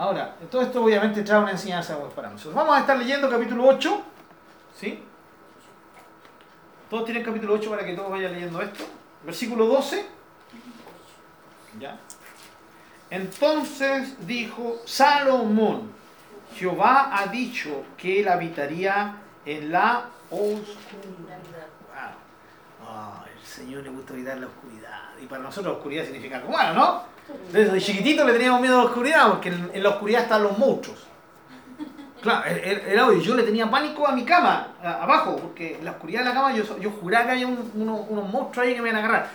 Ahora, 0.00 0.34
todo 0.50 0.62
esto 0.62 0.82
obviamente 0.82 1.22
trae 1.22 1.42
una 1.42 1.50
enseñanza 1.50 1.94
para 2.16 2.30
nosotros. 2.30 2.54
Vamos 2.54 2.74
a 2.74 2.80
estar 2.80 2.96
leyendo 2.96 3.28
capítulo 3.28 3.66
8. 3.66 4.02
¿Sí? 4.74 4.98
Todos 6.88 7.04
tienen 7.04 7.22
capítulo 7.22 7.52
8 7.52 7.68
para 7.68 7.84
que 7.84 7.92
todos 7.92 8.10
vayan 8.10 8.32
leyendo 8.32 8.62
esto. 8.62 8.86
Versículo 9.22 9.66
12. 9.66 10.06
¿Ya? 11.78 11.98
Entonces 13.10 14.26
dijo 14.26 14.78
Salomón, 14.86 15.92
Jehová 16.56 17.10
ha 17.12 17.26
dicho 17.26 17.84
que 17.98 18.20
él 18.20 18.28
habitaría 18.28 19.16
en 19.44 19.70
la 19.70 20.06
oscuridad. 20.30 21.40
Wow. 21.90 22.88
Ah, 22.88 23.26
el 23.30 23.46
Señor 23.46 23.82
le 23.82 23.90
gusta 23.90 24.14
en 24.14 24.40
la 24.40 24.46
oscuridad. 24.46 25.10
Y 25.22 25.26
para 25.26 25.42
nosotros 25.42 25.74
la 25.74 25.76
oscuridad 25.76 26.04
significa 26.04 26.38
algo 26.38 26.52
malo, 26.52 26.72
¿no? 26.72 27.09
Desde 27.52 27.80
chiquitito 27.80 28.24
le 28.24 28.32
teníamos 28.32 28.60
miedo 28.60 28.78
a 28.80 28.84
la 28.84 28.88
oscuridad 28.90 29.28
porque 29.28 29.48
en, 29.48 29.70
en 29.74 29.82
la 29.82 29.88
oscuridad 29.90 30.22
están 30.22 30.42
los 30.42 30.56
monstruos. 30.58 31.06
Claro, 32.22 32.44
era- 32.46 33.06
obvio. 33.06 33.20
Yo 33.20 33.34
le 33.34 33.42
tenía 33.42 33.68
pánico 33.70 34.06
a 34.06 34.12
mi 34.12 34.24
cama, 34.24 34.68
a- 34.82 35.02
abajo, 35.02 35.36
porque 35.36 35.76
en 35.78 35.84
la 35.84 35.92
oscuridad 35.92 36.20
de 36.20 36.26
la 36.26 36.34
cama 36.34 36.52
yo, 36.52 36.78
yo 36.78 36.90
juraba 36.90 37.24
que 37.26 37.30
había 37.32 37.46
un- 37.46 37.70
uno- 37.74 37.96
unos 38.08 38.28
monstruos 38.30 38.66
ahí 38.66 38.74
que 38.74 38.82
me 38.82 38.90
iban 38.90 39.02
a 39.02 39.04
agarrar. 39.06 39.28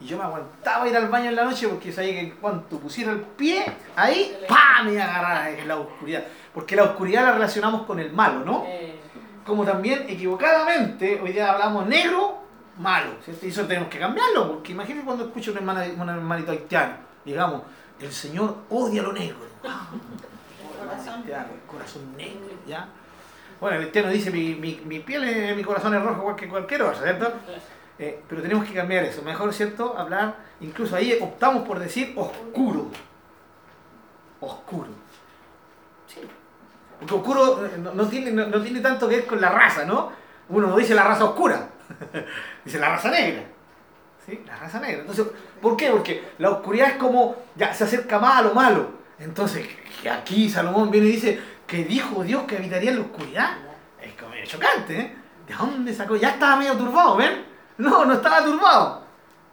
Y 0.00 0.06
yo 0.06 0.16
me 0.16 0.24
aguantaba 0.24 0.88
ir 0.88 0.96
al 0.96 1.08
baño 1.08 1.28
en 1.28 1.36
la 1.36 1.44
noche 1.44 1.68
porque 1.68 1.92
sabía 1.92 2.12
que 2.20 2.32
cuando 2.40 2.62
pusiera 2.78 3.12
el 3.12 3.20
pie 3.20 3.64
ahí, 3.94 4.34
¡pam! 4.48 4.86
me 4.86 4.94
iba 4.94 5.04
a 5.04 5.10
agarrar 5.18 5.48
en 5.58 5.68
la 5.68 5.76
oscuridad. 5.76 6.24
Porque 6.54 6.74
la 6.74 6.84
oscuridad 6.84 7.24
la 7.24 7.32
relacionamos 7.32 7.82
con 7.82 8.00
el 8.00 8.10
malo, 8.10 8.40
¿no? 8.44 8.64
Como 9.44 9.64
también 9.64 10.06
equivocadamente 10.08 11.20
hoy 11.22 11.32
día 11.32 11.52
hablamos 11.52 11.86
negro, 11.86 12.38
malo. 12.78 13.10
¿cierto? 13.22 13.44
Y 13.44 13.50
eso 13.50 13.66
tenemos 13.66 13.90
que 13.90 13.98
cambiarlo, 13.98 14.52
porque 14.52 14.72
imagínense 14.72 15.04
cuando 15.04 15.24
escucho 15.26 15.52
a 15.54 15.60
un, 15.60 15.68
un 16.00 16.08
hermanito 16.08 16.52
haitiano, 16.52 16.94
digamos, 17.24 17.62
el 18.00 18.12
Señor 18.12 18.56
odia 18.70 19.02
lo 19.02 19.12
negro. 19.12 19.36
Corazón. 20.80 21.24
Ya, 21.26 21.46
corazón 21.70 22.16
negro, 22.16 22.48
¿ya? 22.66 22.88
Bueno, 23.60 23.76
el 23.76 23.84
haitiano 23.84 24.08
dice, 24.08 24.30
mi, 24.30 24.54
mi, 24.54 24.80
mi 24.86 25.00
piel, 25.00 25.24
es- 25.24 25.56
mi 25.56 25.62
corazón 25.62 25.94
es 25.94 26.02
rojo 26.02 26.20
igual 26.20 26.36
que 26.36 26.48
cualquier 26.48 26.82
otro, 26.82 27.02
¿cierto? 27.02 27.32
Eh, 27.98 28.22
pero 28.28 28.40
tenemos 28.40 28.66
que 28.66 28.72
cambiar 28.72 29.04
eso. 29.04 29.20
Mejor, 29.22 29.52
¿cierto? 29.52 29.96
Hablar, 29.98 30.34
incluso 30.62 30.96
ahí 30.96 31.18
optamos 31.20 31.66
por 31.68 31.78
decir 31.78 32.14
oscuro. 32.16 32.88
Oscuro. 34.40 34.88
Sí. 36.06 36.20
Porque 36.98 37.14
oscuro 37.14 37.66
eh, 37.66 37.72
no, 37.78 37.92
no 37.92 38.06
tiene, 38.08 38.30
no, 38.30 38.46
no 38.46 38.62
tiene 38.62 38.80
tanto 38.80 39.06
que 39.08 39.16
ver 39.16 39.26
con 39.26 39.40
la 39.40 39.50
raza, 39.50 39.84
¿no? 39.84 40.10
Uno 40.48 40.68
no 40.68 40.76
dice 40.76 40.94
la 40.94 41.04
raza 41.04 41.24
oscura, 41.24 41.68
dice 42.64 42.78
la 42.78 42.88
raza 42.90 43.10
negra. 43.10 43.44
¿Sí? 44.26 44.42
La 44.46 44.56
raza 44.56 44.80
negra. 44.80 45.00
Entonces, 45.00 45.26
¿por 45.60 45.76
qué? 45.76 45.90
Porque 45.90 46.32
la 46.38 46.50
oscuridad 46.50 46.90
es 46.90 46.96
como, 46.96 47.36
ya, 47.56 47.72
se 47.72 47.84
acerca 47.84 48.18
más 48.18 48.38
a 48.38 48.42
lo 48.42 48.54
malo. 48.54 48.90
Entonces, 49.18 49.66
aquí 50.10 50.48
Salomón 50.48 50.90
viene 50.90 51.08
y 51.08 51.12
dice 51.12 51.40
que 51.66 51.84
dijo 51.84 52.22
Dios 52.24 52.44
que 52.44 52.56
habitaría 52.56 52.90
en 52.90 52.96
la 52.96 53.02
oscuridad. 53.02 53.56
Es 54.00 54.14
como 54.14 54.30
medio 54.30 54.46
chocante, 54.46 54.98
¿eh? 54.98 55.16
¿De 55.46 55.54
dónde 55.54 55.94
sacó? 55.94 56.16
Ya 56.16 56.30
estaba 56.30 56.56
medio 56.56 56.76
turbado, 56.76 57.16
¿ven? 57.16 57.44
No, 57.78 58.04
no 58.04 58.14
estaba 58.14 58.44
turbado. 58.44 59.02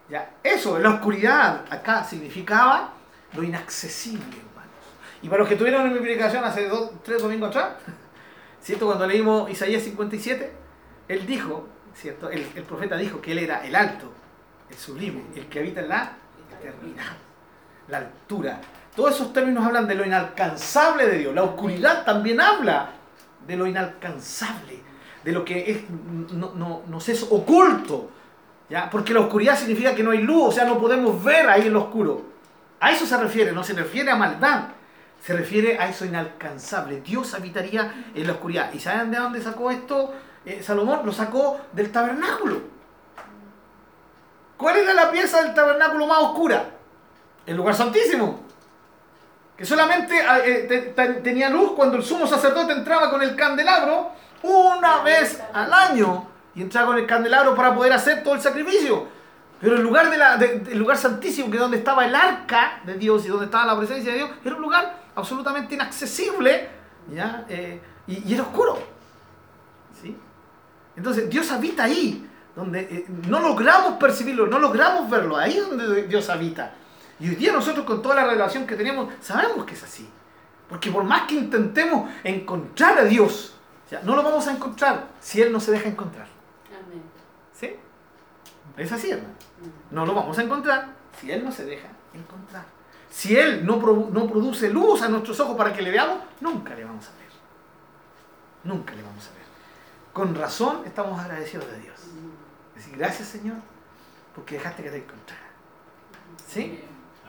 Ya, 0.09 0.35
eso, 0.43 0.79
la 0.79 0.89
oscuridad 0.89 1.65
acá 1.69 2.03
significaba 2.03 2.93
lo 3.33 3.43
inaccesible, 3.43 4.25
hermanos. 4.25 4.71
Y 5.21 5.27
para 5.27 5.39
los 5.39 5.49
que 5.49 5.55
tuvieron 5.55 5.85
en 5.87 5.93
mi 5.93 5.99
predicación 5.99 6.43
hace 6.45 6.69
dos, 6.69 6.91
tres 7.03 7.21
domingos 7.21 7.49
atrás, 7.49 7.73
¿cierto? 8.61 8.85
Cuando 8.85 9.05
leímos 9.05 9.49
Isaías 9.49 9.83
57, 9.83 10.51
él 11.09 11.25
dijo, 11.25 11.67
¿cierto? 11.93 12.29
El, 12.29 12.47
el 12.55 12.63
profeta 12.63 12.95
dijo 12.95 13.19
que 13.19 13.33
él 13.33 13.39
era 13.39 13.65
el 13.65 13.75
alto, 13.75 14.13
el 14.69 14.75
sublime, 14.77 15.23
el 15.35 15.45
que 15.47 15.59
habita 15.59 15.81
en 15.81 15.89
la 15.89 16.11
eternidad, 16.59 17.13
la 17.87 17.97
altura. 17.99 18.59
Todos 18.95 19.15
esos 19.15 19.31
términos 19.33 19.65
hablan 19.65 19.87
de 19.87 19.95
lo 19.95 20.05
inalcanzable 20.05 21.05
de 21.07 21.17
Dios. 21.19 21.35
La 21.35 21.43
oscuridad 21.43 22.03
también 22.03 22.41
habla 22.41 22.89
de 23.47 23.55
lo 23.55 23.67
inalcanzable, 23.67 24.79
de 25.23 25.31
lo 25.31 25.45
que 25.45 25.71
es, 25.71 25.89
no, 26.33 26.53
no- 26.55 26.81
nos 26.87 27.07
es 27.09 27.23
oculto. 27.29 28.09
¿ya? 28.69 28.89
Porque 28.89 29.13
la 29.13 29.21
oscuridad 29.21 29.57
significa 29.57 29.93
que 29.95 30.03
no 30.03 30.11
hay 30.11 30.21
luz, 30.21 30.47
o 30.49 30.51
sea, 30.51 30.65
no 30.65 30.79
podemos 30.79 31.23
ver 31.23 31.47
ahí 31.49 31.67
en 31.67 31.73
lo 31.73 31.83
oscuro. 31.83 32.25
A 32.79 32.91
eso 32.91 33.05
se 33.05 33.15
refiere, 33.17 33.51
no 33.51 33.63
se 33.63 33.73
refiere 33.73 34.11
a 34.11 34.15
maldad, 34.15 34.69
se 35.21 35.33
refiere 35.33 35.79
a 35.79 35.89
eso 35.89 36.05
inalcanzable. 36.05 37.01
Dios 37.01 37.33
habitaría 37.33 38.09
en 38.13 38.27
la 38.27 38.33
oscuridad. 38.33 38.71
¿Y 38.73 38.79
saben 38.79 39.09
de 39.11 39.17
dónde 39.17 39.41
sacó 39.41 39.71
esto 39.71 40.13
eh, 40.45 40.61
Salomón? 40.61 41.01
Lo 41.05 41.11
sacó 41.13 41.59
del 41.73 41.91
tabernáculo. 41.91 42.61
¿Cuál 44.57 44.77
era 44.77 44.93
la 44.93 45.11
pieza 45.11 45.41
del 45.43 45.53
tabernáculo 45.53 46.07
más 46.07 46.19
oscura? 46.19 46.65
El 47.45 47.55
lugar 47.57 47.75
santísimo. 47.75 48.41
Que 49.55 49.65
solamente 49.65 50.15
eh, 50.45 50.65
te- 50.67 50.81
te- 50.93 51.13
tenía 51.21 51.49
luz 51.49 51.71
cuando 51.73 51.97
el 51.97 52.03
sumo 52.03 52.27
sacerdote 52.27 52.73
entraba 52.73 53.09
con 53.09 53.21
el 53.23 53.35
candelabro 53.35 54.11
una 54.43 55.01
vez 55.03 55.41
al 55.53 55.71
año. 55.73 56.27
Y 56.55 56.61
entraba 56.63 56.87
con 56.87 56.97
el 56.97 57.05
candelabro 57.07 57.55
para 57.55 57.73
poder 57.73 57.93
hacer 57.93 58.23
todo 58.23 58.33
el 58.35 58.41
sacrificio. 58.41 59.07
Pero 59.61 59.75
el 59.75 59.81
lugar, 59.81 60.09
de 60.39 60.75
lugar 60.75 60.97
santísimo, 60.97 61.49
que 61.49 61.57
es 61.57 61.61
donde 61.61 61.77
estaba 61.77 62.05
el 62.05 62.13
arca 62.15 62.79
de 62.83 62.93
Dios 62.95 63.25
y 63.25 63.29
donde 63.29 63.45
estaba 63.45 63.65
la 63.65 63.77
presencia 63.77 64.11
de 64.11 64.17
Dios, 64.19 64.29
era 64.45 64.55
un 64.55 64.61
lugar 64.61 64.97
absolutamente 65.15 65.73
inaccesible 65.73 66.69
¿ya? 67.11 67.43
Eh, 67.49 67.81
y, 68.05 68.29
y 68.29 68.33
era 68.35 68.43
oscuro. 68.43 68.77
¿sí? 69.99 70.15
Entonces 70.95 71.27
Dios 71.29 71.49
habita 71.51 71.85
ahí, 71.85 72.26
donde 72.57 72.79
eh, 72.79 73.05
no 73.27 73.39
logramos 73.39 73.93
percibirlo, 73.99 74.47
no 74.47 74.57
logramos 74.57 75.07
verlo, 75.11 75.37
ahí 75.37 75.55
es 75.59 75.69
donde 75.69 76.07
Dios 76.07 76.27
habita. 76.29 76.73
Y 77.19 77.29
hoy 77.29 77.35
día 77.35 77.53
nosotros 77.53 77.85
con 77.85 78.01
toda 78.01 78.15
la 78.15 78.23
revelación 78.23 78.65
que 78.65 78.75
tenemos, 78.75 79.13
sabemos 79.21 79.63
que 79.63 79.75
es 79.75 79.83
así. 79.83 80.09
Porque 80.67 80.89
por 80.89 81.03
más 81.03 81.27
que 81.27 81.35
intentemos 81.35 82.09
encontrar 82.23 82.97
a 82.97 83.03
Dios, 83.03 83.53
¿ya? 83.91 84.01
no 84.01 84.15
lo 84.15 84.23
vamos 84.23 84.47
a 84.47 84.51
encontrar 84.53 85.07
si 85.19 85.39
Él 85.39 85.51
no 85.51 85.59
se 85.59 85.71
deja 85.71 85.87
encontrar. 85.87 86.27
amén. 86.67 87.03
¿Sí? 87.53 87.75
Es 88.75 88.91
así, 88.91 89.11
hermano. 89.11 89.35
No 89.91 90.05
lo 90.07 90.15
vamos 90.15 90.35
a 90.39 90.41
encontrar 90.41 90.87
si 91.21 91.31
Él 91.31 91.45
no 91.45 91.51
se 91.51 91.63
deja 91.63 91.87
encontrar. 92.15 92.65
Si 93.11 93.37
Él 93.37 93.65
no, 93.67 93.79
produ- 93.79 94.09
no 94.09 94.27
produce 94.27 94.69
luz 94.69 95.03
a 95.03 95.09
nuestros 95.09 95.39
ojos 95.39 95.55
para 95.55 95.71
que 95.73 95.83
le 95.83 95.91
veamos, 95.91 96.17
nunca 96.41 96.73
le 96.73 96.83
vamos 96.85 97.05
a 97.07 97.11
ver. 97.19 97.27
Nunca 98.63 98.93
le 98.95 99.03
vamos 99.03 99.25
a 99.27 99.29
ver. 99.29 99.45
Con 100.11 100.33
razón 100.35 100.81
estamos 100.85 101.19
agradecidos 101.19 101.67
de 101.71 101.79
Dios. 101.81 101.95
Decir, 102.77 102.95
gracias 102.95 103.27
Señor, 103.29 103.57
porque 104.35 104.55
dejaste 104.55 104.83
que 104.83 104.91
te 104.91 104.97
encontrara. 104.97 105.41
¿Sí? 106.47 106.79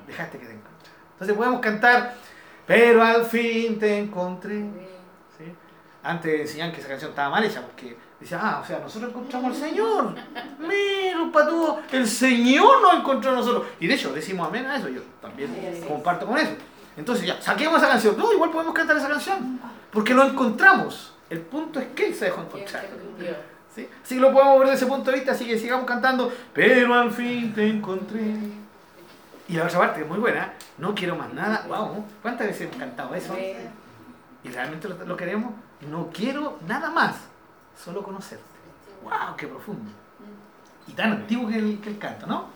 Dejaste 0.07 0.39
que 0.39 0.45
te 0.45 0.53
encontrara. 0.53 0.97
Entonces 1.13 1.37
podemos 1.37 1.61
cantar, 1.61 2.15
pero 2.67 3.03
al 3.03 3.25
fin 3.25 3.79
te 3.79 3.99
encontré. 3.99 4.59
¿Sí? 5.39 5.45
Antes 6.03 6.39
decían 6.41 6.71
que 6.71 6.81
esa 6.81 6.89
canción 6.91 7.11
estaba 7.11 7.31
mal 7.31 7.43
hecha 7.45 7.63
porque 7.63 7.97
decía, 8.21 8.39
ah, 8.43 8.61
o 8.63 8.67
sea, 8.67 8.79
nosotros 8.79 9.11
encontramos 9.11 9.55
al 9.55 9.57
Señor. 9.57 10.15
Mira, 10.59 11.33
patúo, 11.33 11.81
el 11.93 12.07
Señor 12.07 12.83
nos 12.83 12.95
encontró 12.97 13.31
a 13.31 13.35
nosotros. 13.37 13.69
Y 13.81 13.87
de 13.87 13.95
hecho, 13.95 14.13
decimos 14.13 14.49
amén 14.49 14.67
a 14.67 14.77
eso, 14.77 14.91
yo 14.91 15.01
también 15.23 15.83
comparto 15.89 16.27
con 16.27 16.37
eso. 16.37 16.53
Entonces 16.95 17.27
ya, 17.27 17.41
saquemos 17.41 17.79
esa 17.79 17.89
canción. 17.89 18.19
No, 18.19 18.31
igual 18.35 18.51
podemos 18.51 18.75
cantar 18.75 18.99
esa 18.99 19.09
canción, 19.09 19.59
porque 19.91 20.13
lo 20.13 20.25
encontramos. 20.25 21.15
El 21.31 21.41
punto 21.41 21.81
es 21.81 21.87
que 21.95 22.09
Él 22.09 22.15
se 22.15 22.27
dejó 22.27 22.43
encontrar. 22.43 22.85
¿Sí? 23.75 23.89
Así 24.03 24.15
que 24.17 24.21
lo 24.21 24.33
podemos 24.33 24.59
ver 24.59 24.69
desde 24.71 24.85
ese 24.85 24.87
punto 24.87 25.11
de 25.11 25.17
vista, 25.19 25.33
así 25.33 25.47
que 25.47 25.59
sigamos 25.59 25.87
cantando, 25.87 26.33
pero 26.53 26.95
al 26.95 27.11
fin 27.13 27.53
te 27.55 27.69
encontré. 27.69 28.35
Y 29.49 29.55
la 29.55 29.65
otra 29.65 29.79
parte, 29.79 29.97
que 29.97 30.03
es 30.03 30.09
muy 30.09 30.19
buena, 30.19 30.55
no 30.79 30.95
quiero 30.95 31.17
más 31.17 31.33
nada. 31.33 31.65
Wow, 31.69 32.05
¿cuántas 32.23 32.47
veces 32.49 32.63
hemos 32.63 32.77
cantado 32.77 33.15
eso? 33.15 33.37
y 34.45 34.49
realmente 34.51 34.89
lo, 34.89 35.05
lo 35.05 35.17
queremos, 35.17 35.53
no 35.91 36.11
quiero 36.13 36.59
nada 36.67 36.91
más, 36.91 37.17
solo 37.83 38.03
conocerte. 38.03 38.45
¡Wow! 39.03 39.37
¡Qué 39.37 39.47
profundo! 39.47 39.91
Y 40.87 40.93
tan 40.93 41.13
antiguo 41.13 41.49
que 41.49 41.57
el, 41.57 41.81
que 41.81 41.91
el 41.91 41.99
canto, 41.99 42.27
¿no? 42.27 42.47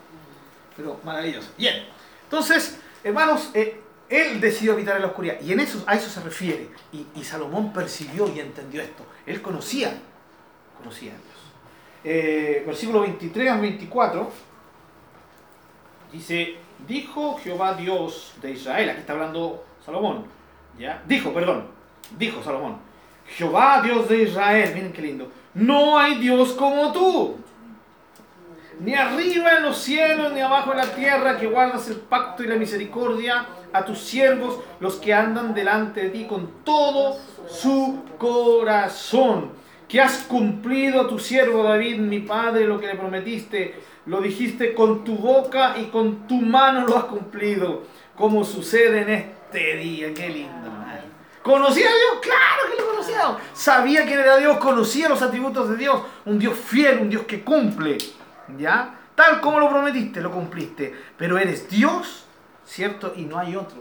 Pero 0.76 1.00
maravilloso. 1.04 1.50
Bien, 1.58 1.84
entonces, 2.24 2.78
hermanos, 3.04 3.50
eh, 3.54 3.80
Él 4.08 4.40
decidió 4.40 4.72
habitar 4.72 4.96
en 4.96 5.02
la 5.02 5.08
oscuridad. 5.08 5.40
Y 5.40 5.52
en 5.52 5.60
eso, 5.60 5.82
a 5.86 5.94
eso 5.94 6.08
se 6.08 6.20
refiere. 6.20 6.70
Y, 6.92 7.06
y 7.14 7.24
Salomón 7.24 7.72
percibió 7.72 8.26
y 8.32 8.40
entendió 8.40 8.80
esto. 8.80 9.04
Él 9.26 9.42
conocía, 9.42 10.00
Eh, 12.04 12.62
versículo 12.66 13.00
23 13.00 13.50
al 13.50 13.60
24. 13.60 14.30
Dice, 16.12 16.56
dijo 16.86 17.38
Jehová 17.38 17.74
Dios 17.74 18.34
de 18.42 18.52
Israel. 18.52 18.90
Aquí 18.90 19.00
está 19.00 19.12
hablando 19.12 19.64
Salomón. 19.84 20.24
¿ya? 20.78 21.02
Dijo, 21.06 21.32
perdón. 21.32 21.66
Dijo 22.18 22.42
Salomón. 22.42 22.78
Jehová 23.26 23.80
Dios 23.82 24.08
de 24.08 24.22
Israel. 24.24 24.72
Miren 24.74 24.92
qué 24.92 25.02
lindo. 25.02 25.30
No 25.54 25.98
hay 25.98 26.18
Dios 26.18 26.52
como 26.52 26.92
tú. 26.92 27.36
Ni 28.80 28.94
arriba 28.94 29.58
en 29.58 29.62
los 29.62 29.78
cielos, 29.78 30.32
ni 30.32 30.40
abajo 30.40 30.72
en 30.72 30.78
la 30.78 30.94
tierra, 30.94 31.38
que 31.38 31.46
guardas 31.46 31.88
el 31.88 31.98
pacto 31.98 32.42
y 32.42 32.48
la 32.48 32.56
misericordia 32.56 33.46
a 33.72 33.84
tus 33.84 33.98
siervos, 34.00 34.58
los 34.80 34.96
que 34.96 35.14
andan 35.14 35.54
delante 35.54 36.02
de 36.02 36.10
ti 36.10 36.26
con 36.26 36.64
todo 36.64 37.16
su 37.48 38.02
corazón. 38.18 39.61
Que 39.92 40.00
has 40.00 40.22
cumplido 40.22 41.06
tu 41.06 41.18
siervo 41.18 41.64
David, 41.64 41.98
mi 41.98 42.20
padre, 42.20 42.64
lo 42.64 42.80
que 42.80 42.86
le 42.86 42.94
prometiste. 42.94 43.78
Lo 44.06 44.22
dijiste 44.22 44.72
con 44.72 45.04
tu 45.04 45.18
boca 45.18 45.74
y 45.76 45.90
con 45.90 46.26
tu 46.26 46.36
mano 46.36 46.86
lo 46.86 46.96
has 46.96 47.04
cumplido. 47.04 47.82
Como 48.16 48.42
sucede 48.42 49.02
en 49.02 49.10
este 49.10 49.76
día. 49.76 50.14
Qué 50.14 50.30
lindo. 50.30 50.70
¿Conocía 51.42 51.90
a 51.90 51.94
Dios? 51.94 52.22
Claro 52.22 52.70
que 52.70 52.80
lo 52.80 52.88
conocía. 52.88 53.36
Sabía 53.52 54.06
quién 54.06 54.20
era 54.20 54.38
Dios, 54.38 54.56
conocía 54.56 55.10
los 55.10 55.20
atributos 55.20 55.68
de 55.68 55.76
Dios. 55.76 56.00
Un 56.24 56.38
Dios 56.38 56.56
fiel, 56.56 57.00
un 57.00 57.10
Dios 57.10 57.24
que 57.24 57.44
cumple. 57.44 57.98
¿Ya? 58.56 58.98
Tal 59.14 59.42
como 59.42 59.60
lo 59.60 59.68
prometiste, 59.68 60.22
lo 60.22 60.30
cumpliste. 60.30 60.96
Pero 61.18 61.36
eres 61.36 61.68
Dios, 61.68 62.24
¿cierto? 62.64 63.12
Y 63.14 63.26
no 63.26 63.36
hay 63.36 63.56
otro. 63.56 63.76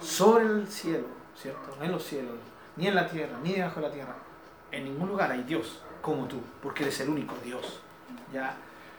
Sobre 0.00 0.46
el 0.46 0.66
cielo, 0.66 1.06
¿cierto? 1.40 1.76
No 1.78 1.84
en 1.84 1.92
los 1.92 2.02
cielos, 2.02 2.34
ni 2.74 2.88
en 2.88 2.96
la 2.96 3.06
tierra, 3.06 3.38
ni 3.44 3.52
debajo 3.52 3.78
de 3.78 3.86
la 3.86 3.92
tierra. 3.92 4.25
En 4.76 4.84
ningún 4.84 5.08
lugar 5.08 5.30
hay 5.32 5.42
Dios 5.42 5.82
como 6.02 6.26
tú, 6.26 6.40
porque 6.62 6.82
eres 6.82 7.00
el 7.00 7.08
único 7.08 7.34
Dios. 7.42 7.80
¿Ya? 8.32 8.54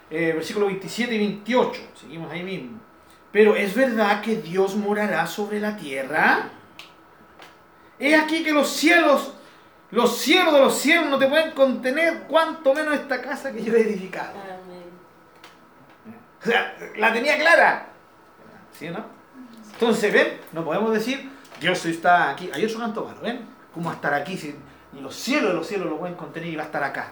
Eh, 0.09 0.31
versículo 0.33 0.65
27 0.65 1.13
y 1.13 1.17
28, 1.17 1.81
seguimos 1.99 2.31
ahí 2.31 2.41
mismo. 2.41 2.79
Pero 3.31 3.55
es 3.55 3.75
verdad 3.75 4.21
que 4.21 4.37
Dios 4.37 4.75
morará 4.75 5.27
sobre 5.27 5.59
la 5.59 5.77
tierra. 5.77 6.49
He 7.99 8.15
aquí 8.15 8.43
que 8.43 8.51
los 8.51 8.69
cielos, 8.69 9.33
los 9.91 10.17
cielos 10.17 10.53
de 10.53 10.59
los 10.59 10.75
cielos 10.75 11.09
no 11.09 11.19
te 11.19 11.27
pueden 11.27 11.51
contener, 11.51 12.23
cuanto 12.23 12.73
menos 12.73 12.95
esta 12.95 13.21
casa 13.21 13.51
que 13.51 13.63
yo 13.63 13.73
he 13.75 13.81
edificado. 13.81 14.31
Amén. 14.31 14.83
O 16.41 16.45
sea, 16.45 16.75
la 16.95 17.13
tenía 17.13 17.37
clara. 17.37 17.89
¿Sí 18.71 18.87
o 18.87 18.93
no? 18.93 19.05
Entonces, 19.73 20.11
¿ven? 20.11 20.39
No 20.53 20.65
podemos 20.65 20.91
decir, 20.91 21.29
Dios 21.59 21.85
está 21.85 22.31
aquí. 22.31 22.49
Hay 22.51 22.65
otro 22.65 22.79
canto 22.79 23.05
malo, 23.05 23.21
¿ven? 23.21 23.45
¿Cómo 23.73 23.91
estar 23.91 24.13
aquí 24.13 24.37
si 24.37 24.55
ni 24.97 25.03
los 25.03 25.15
cielos 25.15 25.51
de 25.51 25.55
los 25.55 25.67
cielos 25.67 25.87
lo 25.87 25.97
pueden 25.97 26.15
contener 26.15 26.49
y 26.49 26.55
va 26.55 26.63
a 26.63 26.65
estar 26.65 26.83
acá? 26.83 27.11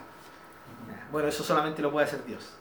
Bueno, 1.12 1.28
eso 1.28 1.44
solamente 1.44 1.84
lo 1.84 1.92
puede 1.92 2.08
hacer 2.08 2.26
Dios. 2.26 2.52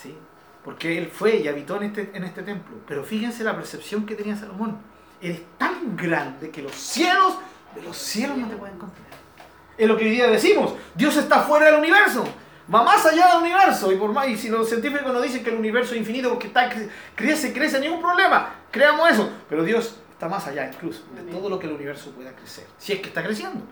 ¿Sí? 0.00 0.16
Porque 0.64 0.96
Él 0.96 1.08
fue 1.08 1.36
y 1.36 1.48
habitó 1.48 1.76
en 1.76 1.82
este, 1.84 2.10
en 2.14 2.22
este 2.22 2.42
templo. 2.42 2.76
Pero 2.86 3.02
fíjense 3.02 3.42
la 3.42 3.56
percepción 3.56 4.06
que 4.06 4.14
tenía 4.14 4.36
Salomón. 4.36 4.78
Eres 5.20 5.42
tan 5.58 5.96
grande 5.96 6.50
que 6.50 6.62
los 6.62 6.72
cielos 6.72 7.34
de 7.74 7.82
los 7.82 7.96
cielos 7.96 8.38
no 8.38 8.48
te 8.48 8.56
pueden 8.56 8.78
contener. 8.78 9.10
Es 9.76 9.88
lo 9.88 9.96
que 9.96 10.04
hoy 10.04 10.10
día 10.10 10.28
decimos. 10.28 10.74
Dios 10.94 11.16
está 11.16 11.40
fuera 11.40 11.66
del 11.66 11.80
universo. 11.80 12.24
Va 12.72 12.84
más 12.84 13.04
allá 13.04 13.26
del 13.28 13.38
universo. 13.38 13.90
Y, 13.90 13.96
por 13.96 14.12
más, 14.12 14.28
y 14.28 14.36
si 14.36 14.48
los 14.48 14.68
científicos 14.68 15.12
nos 15.12 15.22
dicen 15.22 15.42
que 15.42 15.50
el 15.50 15.56
universo 15.56 15.94
es 15.94 16.00
infinito 16.00 16.30
porque 16.30 16.46
está, 16.46 16.70
crece, 17.14 17.52
crece, 17.52 17.80
ningún 17.80 18.00
problema. 18.00 18.54
Creamos 18.70 19.10
eso. 19.10 19.30
Pero 19.48 19.64
Dios 19.64 19.99
está 20.20 20.28
más 20.28 20.46
allá 20.46 20.66
incluso 20.70 21.02
de 21.14 21.22
todo 21.32 21.48
lo 21.48 21.58
que 21.58 21.66
el 21.66 21.72
universo 21.72 22.10
pueda 22.10 22.30
crecer. 22.36 22.66
Si 22.76 22.92
es 22.92 23.00
que 23.00 23.08
está 23.08 23.22
creciendo. 23.24 23.64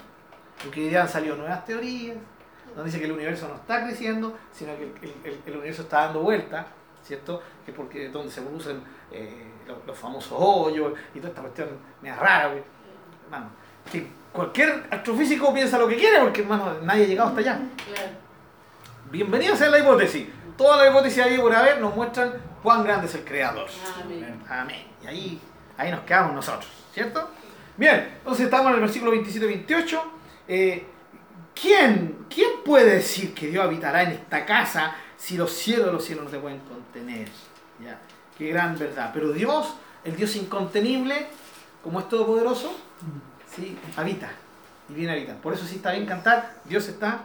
Porque 0.64 0.80
hoy 0.80 0.88
día 0.88 1.02
han 1.02 1.08
salido 1.08 1.36
nuevas 1.36 1.62
teorías. 1.66 2.16
Nos 2.74 2.86
dice 2.86 2.98
que 2.98 3.04
el 3.04 3.12
universo 3.12 3.46
no 3.48 3.56
está 3.56 3.84
creciendo, 3.84 4.34
sino 4.50 4.74
que 4.78 4.84
el, 4.84 5.14
el- 5.24 5.40
el 5.44 5.56
universo 5.56 5.82
está 5.82 6.04
dando 6.06 6.20
vuelta, 6.20 6.66
¿cierto? 7.04 7.42
Que 7.66 7.72
porque 7.72 8.06
es 8.06 8.12
donde 8.14 8.32
se 8.32 8.40
producen 8.40 8.80
eh, 9.12 9.44
los, 9.66 9.76
los 9.86 9.98
famosos 9.98 10.32
hoyos 10.40 10.94
y 11.14 11.18
toda 11.18 11.28
esta 11.28 11.42
cuestión 11.42 11.68
media 12.00 12.16
rara. 12.16 12.54
Hermano, 13.24 13.50
que 13.92 14.06
cualquier 14.32 14.86
astrofísico 14.90 15.52
piensa 15.52 15.78
lo 15.78 15.86
que 15.86 15.96
quiere, 15.96 16.18
porque 16.20 16.40
hermano, 16.40 16.80
nadie 16.80 17.04
ha 17.04 17.08
llegado 17.08 17.28
hasta 17.28 17.40
allá. 17.40 17.60
Claro. 17.92 18.10
Bienvenidos 19.10 19.60
a 19.60 19.68
la 19.68 19.80
hipótesis. 19.80 20.26
Todas 20.56 20.78
las 20.78 20.90
hipótesis 20.90 21.22
ahí 21.22 21.36
por 21.38 21.54
haber 21.54 21.78
nos 21.78 21.94
muestran 21.94 22.32
cuán 22.62 22.82
grande 22.84 23.06
es 23.06 23.14
el 23.14 23.24
creador. 23.24 23.68
Amén. 24.02 24.42
Amén. 24.48 24.86
Y 25.02 25.06
ahí, 25.06 25.40
ahí 25.78 25.90
nos 25.90 26.00
quedamos 26.00 26.34
nosotros, 26.34 26.70
¿cierto? 26.92 27.30
Bien, 27.76 28.16
entonces 28.18 28.44
estamos 28.46 28.68
en 28.68 28.74
el 28.74 28.80
versículo 28.80 29.12
27-28. 29.14 30.00
Eh, 30.48 30.86
¿quién, 31.54 32.26
¿Quién 32.28 32.50
puede 32.64 32.96
decir 32.96 33.32
que 33.32 33.46
Dios 33.46 33.64
habitará 33.64 34.02
en 34.02 34.10
esta 34.10 34.44
casa 34.44 34.94
si 35.16 35.38
los 35.38 35.52
cielos 35.52 35.86
de 35.86 35.92
los 35.92 36.04
cielos 36.04 36.24
no 36.24 36.30
se 36.30 36.38
pueden 36.38 36.58
contener? 36.60 37.28
¿Ya? 37.82 37.98
Qué 38.36 38.48
gran 38.48 38.76
verdad. 38.76 39.10
Pero 39.14 39.32
Dios, 39.32 39.74
el 40.04 40.16
Dios 40.16 40.34
incontenible, 40.36 41.28
como 41.82 42.00
es 42.00 42.08
todopoderoso, 42.08 42.76
sí, 43.54 43.78
habita 43.96 44.28
y 44.88 44.94
viene 44.94 45.12
a 45.12 45.14
habitar. 45.14 45.36
Por 45.36 45.54
eso 45.54 45.64
sí 45.64 45.76
está 45.76 45.92
bien 45.92 46.06
cantar, 46.06 46.54
Dios 46.64 46.88
está 46.88 47.20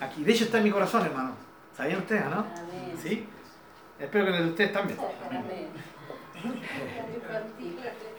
aquí. 0.00 0.22
De 0.22 0.32
hecho 0.32 0.44
está 0.44 0.58
en 0.58 0.64
mi 0.64 0.70
corazón, 0.70 1.06
hermano. 1.06 1.32
¿Sabían 1.76 1.98
ustedes, 1.98 2.24
no? 2.26 2.40
Amén. 2.40 2.94
¿Sí? 3.02 3.26
Espero 3.98 4.24
que 4.24 4.30
en 4.30 4.36
el 4.36 4.44
de 4.44 4.50
ustedes 4.50 4.72
también. 4.72 4.98
Amén. 5.30 5.68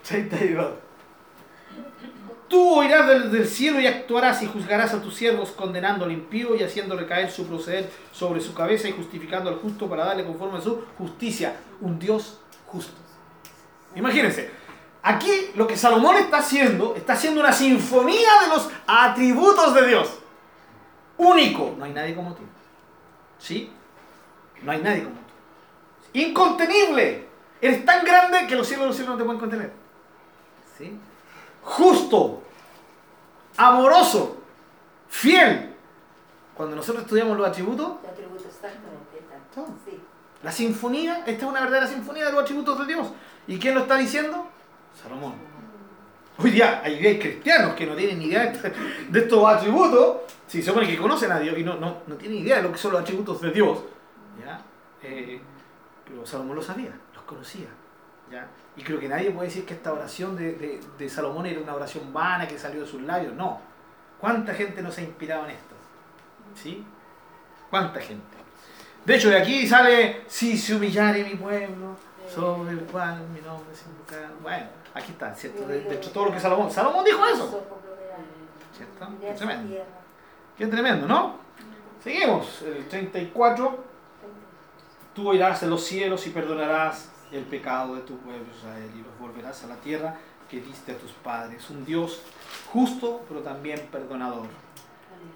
32. 0.08 0.74
Tú 2.48 2.80
oirás 2.80 3.08
del, 3.08 3.32
del 3.32 3.48
cielo 3.48 3.80
y 3.80 3.86
actuarás 3.86 4.42
y 4.42 4.48
juzgarás 4.48 4.94
a 4.94 5.02
tus 5.02 5.16
siervos 5.16 5.52
condenando 5.52 6.06
al 6.06 6.12
impío 6.12 6.56
y 6.56 6.64
haciendo 6.64 6.98
recaer 6.98 7.30
su 7.30 7.46
proceder 7.46 7.92
sobre 8.12 8.42
su 8.42 8.56
cabeza 8.56 8.90
y 8.90 8.92
justificando 8.92 9.50
al 9.52 9.58
justo 9.58 9.88
para 9.88 10.06
darle 10.06 10.26
conforme 10.26 10.58
a 10.58 10.62
su 10.62 10.84
justicia. 10.98 11.56
Un 11.80 12.00
Dios 12.00 12.40
justo. 12.66 12.94
Imagínense, 13.96 14.50
aquí 15.04 15.32
lo 15.56 15.68
que 15.68 15.78
Salomón 15.78 16.16
está 16.18 16.40
haciendo, 16.40 16.96
está 16.96 17.14
haciendo 17.14 17.40
una 17.40 17.54
sinfonía 17.54 18.30
de 18.42 18.48
los 18.50 18.70
atributos 18.88 19.76
de 19.76 19.88
Dios. 19.88 20.20
Único. 21.18 21.76
No 21.78 21.86
hay 21.86 21.92
nadie 21.92 22.16
como 22.16 22.34
tú. 22.34 22.44
¿Sí? 23.38 23.72
No 24.64 24.72
hay 24.72 24.82
nadie 24.82 25.04
como 25.04 25.16
tú. 25.16 26.20
Incontenible. 26.20 27.29
Eres 27.62 27.86
tan 27.86 28.06
grande 28.06 28.48
que 28.48 28.56
los 28.56 28.68
cielos 28.68 28.86
de 28.86 28.88
los 28.88 28.96
cielos 28.96 29.14
no 29.14 29.18
te 29.18 29.24
pueden 29.26 29.40
contener. 29.40 29.72
¿Sí? 30.78 30.98
Justo, 31.64 32.42
amoroso, 33.58 34.38
fiel. 35.10 35.76
Cuando 36.56 36.76
nosotros 36.76 37.04
estudiamos 37.04 37.38
los 37.38 37.48
atributos, 37.48 38.02
Te 38.02 38.08
atributo 38.08 38.44
exactamente. 38.48 39.00
Sí. 39.86 40.00
la 40.42 40.52
sinfonía, 40.52 41.24
esta 41.26 41.32
es 41.32 41.44
una 41.44 41.62
verdadera 41.62 41.88
sinfonía 41.88 42.26
de 42.26 42.32
los 42.32 42.42
atributos 42.44 42.80
de 42.80 42.86
Dios. 42.94 43.08
¿Y 43.48 43.60
quién 43.60 43.76
lo 43.76 43.82
está 43.82 43.98
diciendo? 43.98 44.48
Salomón. 45.02 45.34
Hoy 46.38 46.52
día 46.52 46.82
hay 46.84 47.06
hay 47.06 47.20
cristianos 47.20 47.74
que 47.76 47.86
no 47.86 47.96
tienen 47.96 48.20
ni 48.20 48.26
idea 48.26 48.46
de 49.10 49.20
estos 49.20 49.46
atributos, 49.46 50.18
si 50.48 50.62
se 50.62 50.70
supone 50.70 50.88
que 50.88 50.98
conocen 50.98 51.32
a 51.32 51.40
Dios 51.40 51.58
y 51.58 51.64
no, 51.64 51.76
no, 51.76 51.98
no 52.08 52.16
tienen 52.16 52.40
idea 52.40 52.58
de 52.58 52.64
lo 52.64 52.72
que 52.72 52.78
son 52.78 52.94
los 52.94 53.02
atributos 53.02 53.42
de 53.42 53.52
Dios. 53.52 53.80
¿ya? 54.46 54.62
Eh, 55.04 55.42
pero 56.08 56.26
Salomón 56.26 56.56
lo 56.56 56.62
sabía, 56.62 56.92
los 57.09 57.09
conocía. 57.30 57.68
¿ya? 58.32 58.48
Y 58.76 58.84
creo 58.84 59.00
que 59.00 59.08
nadie 59.08 59.32
puede 59.32 59.48
decir 59.48 59.66
que 59.66 59.74
esta 59.76 59.94
oración 59.94 60.36
de, 60.36 60.54
de- 60.54 60.82
de 60.98 61.10
Salomón 61.10 61.46
era 61.46 61.60
una 61.62 61.74
oración 61.76 62.12
vana 62.14 62.48
que 62.48 62.58
salió 62.60 62.82
de 62.82 62.88
sus 62.88 63.02
labios. 63.02 63.34
No. 63.34 63.60
¿Cuánta 64.20 64.54
gente 64.54 64.82
nos 64.82 64.98
ha 64.98 65.02
inspirado 65.02 65.46
en 65.46 65.52
esto? 65.52 65.76
¿Sí? 66.56 66.86
¿Cuánta 67.70 68.00
gente? 68.02 68.38
De 69.06 69.16
hecho, 69.16 69.30
de 69.30 69.38
aquí 69.38 69.66
sale, 69.68 70.24
si 70.28 70.58
se 70.58 70.76
humillare 70.76 71.24
mi 71.24 71.36
pueblo, 71.36 71.96
sobre 72.34 72.72
el 72.74 72.80
cual 72.82 73.22
mi 73.34 73.40
nombre 73.42 73.74
se 73.74 73.90
invocará. 73.90 74.30
Bueno, 74.42 74.68
aquí 74.94 75.12
está, 75.14 75.34
¿cierto? 75.34 75.66
De, 75.68 75.82
de 75.82 75.96
hecho, 75.96 76.12
todo 76.12 76.26
lo 76.26 76.32
que 76.34 76.40
Salomón. 76.40 76.70
Salomón 76.70 77.04
dijo 77.06 77.26
eso. 77.26 77.64
¿Cierto? 78.76 79.08
Qué 79.22 79.34
tremendo. 79.34 79.76
Qué 80.58 80.68
tremendo, 80.68 81.08
¿no? 81.08 81.38
Seguimos. 82.04 82.62
El 82.62 82.88
34. 82.88 83.84
Tú 85.16 85.30
oirás 85.30 85.64
en 85.64 85.70
los 85.70 85.84
cielos 85.84 86.26
y 86.28 86.30
perdonarás 86.30 87.10
el 87.32 87.44
pecado 87.44 87.96
de 87.96 88.02
tu 88.02 88.18
pueblo 88.18 88.46
Israel 88.58 88.90
y 88.96 89.02
los 89.02 89.18
volverás 89.20 89.64
a 89.64 89.68
la 89.68 89.76
tierra 89.76 90.16
que 90.50 90.62
diste 90.62 90.94
a 90.94 90.98
tus 90.98 91.12
padres. 91.12 91.70
Un 91.70 91.86
Dios 91.86 92.22
justo, 92.72 93.24
pero 93.28 93.42
también 93.42 93.88
perdonador. 93.92 94.48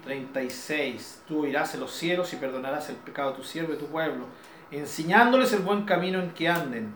36. 0.04 1.22
Tú 1.28 1.42
oirás 1.44 1.74
en 1.74 1.80
los 1.80 1.92
cielos 1.92 2.32
y 2.32 2.36
perdonarás 2.36 2.88
el 2.90 2.96
pecado 2.96 3.30
de 3.32 3.36
tu 3.38 3.44
siervo 3.44 3.72
y 3.72 3.76
de 3.76 3.80
tu 3.82 3.86
pueblo, 3.88 4.26
enseñándoles 4.70 5.52
el 5.52 5.60
buen 5.60 5.84
camino 5.84 6.20
en 6.20 6.30
que 6.32 6.48
anden, 6.48 6.94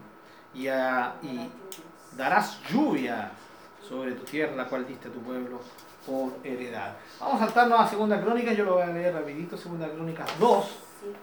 y, 0.55 0.69
a- 0.69 1.15
y 1.23 1.49
darás 2.17 2.59
lluvia 2.71 3.31
sobre 3.87 4.13
tu 4.13 4.25
tierra, 4.25 4.57
la 4.57 4.67
cual 4.67 4.87
diste 4.87 5.09
a 5.09 5.13
tu 5.13 5.21
pueblo 5.21 5.61
por 6.07 6.33
heredad. 6.45 6.97
Vamos 7.21 7.41
a 7.43 7.45
saltarnos 7.47 7.81
a 7.81 7.87
Segunda 7.89 8.21
Crónica, 8.21 8.53
yo 8.53 8.65
lo 8.65 8.75
voy 8.75 8.83
a 8.83 8.87
leer 8.87 9.15
rapidito, 9.15 9.57
Segunda 9.57 9.89
Crónica 9.91 10.25
2, 10.39 10.67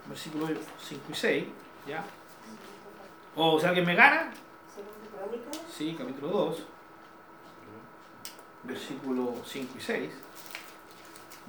versículos 0.08 0.52
5 0.82 1.02
y 1.10 1.14
6, 1.16 1.46
¿ya? 1.88 2.04
O 3.36 3.60
si 3.60 3.66
alguien 3.66 3.86
me 3.86 3.96
gana. 3.96 4.32
Sí, 5.78 5.94
capítulo 5.98 6.30
2, 6.30 6.64
versículo 8.64 9.34
5 9.46 9.74
y 9.78 9.82
6, 9.82 10.10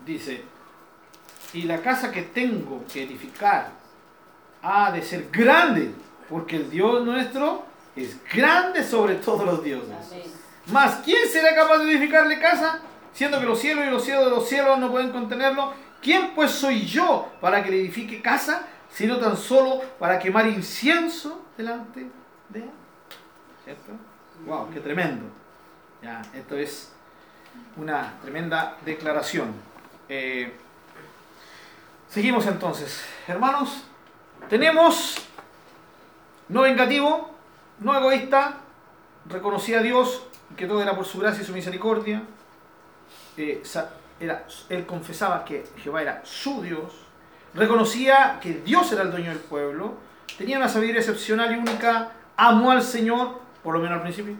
dice, 0.04 0.44
y 1.52 1.62
la 1.62 1.80
casa 1.80 2.10
que 2.10 2.22
tengo 2.22 2.84
que 2.92 3.04
edificar 3.04 3.70
ha 4.62 4.90
de 4.90 5.00
ser 5.00 5.28
grande, 5.30 5.92
porque 6.28 6.56
el 6.56 6.68
Dios 6.68 7.04
nuestro 7.04 7.64
es 7.94 8.16
grande 8.24 8.82
sobre 8.82 9.14
todos 9.16 9.46
los 9.46 9.62
dioses. 9.62 9.94
Mas, 10.72 10.96
¿quién 11.04 11.28
será 11.28 11.54
capaz 11.54 11.78
de 11.78 11.92
edificarle 11.92 12.40
casa? 12.40 12.80
Siendo 13.12 13.38
que 13.38 13.46
los 13.46 13.60
cielos 13.60 13.86
y 13.86 13.90
los 13.90 14.04
cielos 14.04 14.24
de 14.24 14.30
los 14.30 14.48
cielos 14.48 14.78
no 14.80 14.90
pueden 14.90 15.12
contenerlo. 15.12 15.72
¿Quién 16.02 16.34
pues 16.34 16.50
soy 16.50 16.84
yo 16.84 17.28
para 17.40 17.62
que 17.62 17.70
le 17.70 17.80
edifique 17.80 18.20
casa, 18.20 18.66
sino 18.90 19.18
tan 19.18 19.36
solo 19.36 19.80
para 20.00 20.18
quemar 20.18 20.48
incienso 20.48 21.45
delante 21.56 22.10
de? 22.48 22.64
¿Cierto? 23.64 23.92
¡Wow! 24.46 24.70
¡Qué 24.72 24.80
tremendo! 24.80 25.24
Ya, 26.02 26.22
esto 26.34 26.56
es 26.56 26.92
una 27.76 28.14
tremenda 28.20 28.76
declaración. 28.84 29.52
Eh, 30.08 30.52
seguimos 32.08 32.46
entonces. 32.46 33.04
Hermanos, 33.26 33.84
tenemos 34.48 35.16
no 36.48 36.62
vengativo, 36.62 37.30
no 37.80 37.96
egoísta, 37.96 38.58
reconocía 39.28 39.80
a 39.80 39.82
Dios 39.82 40.26
que 40.56 40.66
todo 40.66 40.82
era 40.82 40.94
por 40.94 41.04
su 41.04 41.18
gracia 41.18 41.42
y 41.42 41.46
su 41.46 41.52
misericordia. 41.52 42.22
Eh, 43.36 43.62
era, 44.20 44.46
él 44.68 44.86
confesaba 44.86 45.44
que 45.44 45.64
Jehová 45.78 46.02
era 46.02 46.22
su 46.24 46.62
Dios. 46.62 46.92
Reconocía 47.54 48.38
que 48.40 48.54
Dios 48.54 48.92
era 48.92 49.02
el 49.02 49.10
dueño 49.10 49.30
del 49.30 49.40
pueblo. 49.40 49.94
Tenía 50.38 50.58
una 50.58 50.68
sabiduría 50.68 51.00
excepcional 51.00 51.54
y 51.54 51.58
única. 51.58 52.12
Amó 52.36 52.70
al 52.70 52.82
Señor, 52.82 53.40
por 53.62 53.74
lo 53.74 53.80
menos 53.80 53.96
al 53.96 54.02
principio. 54.02 54.34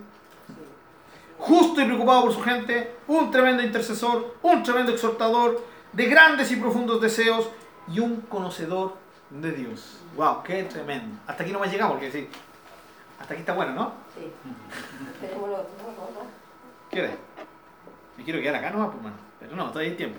Justo 1.39 1.81
y 1.81 1.85
preocupado 1.85 2.23
por 2.23 2.33
su 2.33 2.43
gente. 2.43 2.97
Un 3.07 3.31
tremendo 3.31 3.63
intercesor. 3.63 4.37
Un 4.43 4.63
tremendo 4.63 4.93
exhortador. 4.93 5.65
De 5.93 6.07
grandes 6.07 6.51
y 6.53 6.57
profundos 6.57 7.01
deseos. 7.01 7.49
Y 7.89 8.01
un 8.01 8.23
conocedor 8.23 8.95
de 9.31 9.53
Dios. 9.53 9.99
¡Wow! 10.17 10.43
¡Qué 10.43 10.65
tremendo! 10.65 11.19
Hasta 11.27 11.43
aquí 11.43 11.53
no 11.53 11.61
me 11.61 11.69
llegamos, 11.69 11.95
porque 11.95 12.11
sí. 12.11 12.29
Hasta 13.19 13.33
aquí 13.33 13.41
está 13.41 13.55
bueno, 13.55 13.73
¿no? 13.73 13.93
Sí. 14.15 14.31
¿Qué? 16.91 17.11
Me 18.17 18.25
quiero 18.25 18.41
quedar 18.41 18.57
acá 18.57 18.71
nomás, 18.71 18.91
pues, 18.91 19.03
mano. 19.03 19.17
Pero 19.41 19.57
no, 19.57 19.69
todavía 19.71 19.91
hay 19.91 19.97
tiempo. 19.97 20.19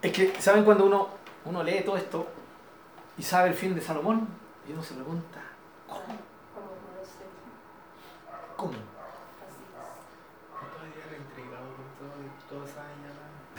Es 0.00 0.12
que, 0.12 0.34
¿saben 0.40 0.64
cuando 0.64 0.86
uno, 0.86 1.08
uno 1.44 1.62
lee 1.62 1.82
todo 1.84 1.96
esto 1.96 2.26
y 3.18 3.22
sabe 3.22 3.48
el 3.50 3.54
fin 3.54 3.74
de 3.74 3.80
Salomón? 3.80 4.28
Y 4.68 4.72
uno 4.72 4.82
se 4.82 4.94
pregunta, 4.94 5.40
¿cómo? 5.88 6.18
¿Cómo. 8.56 8.72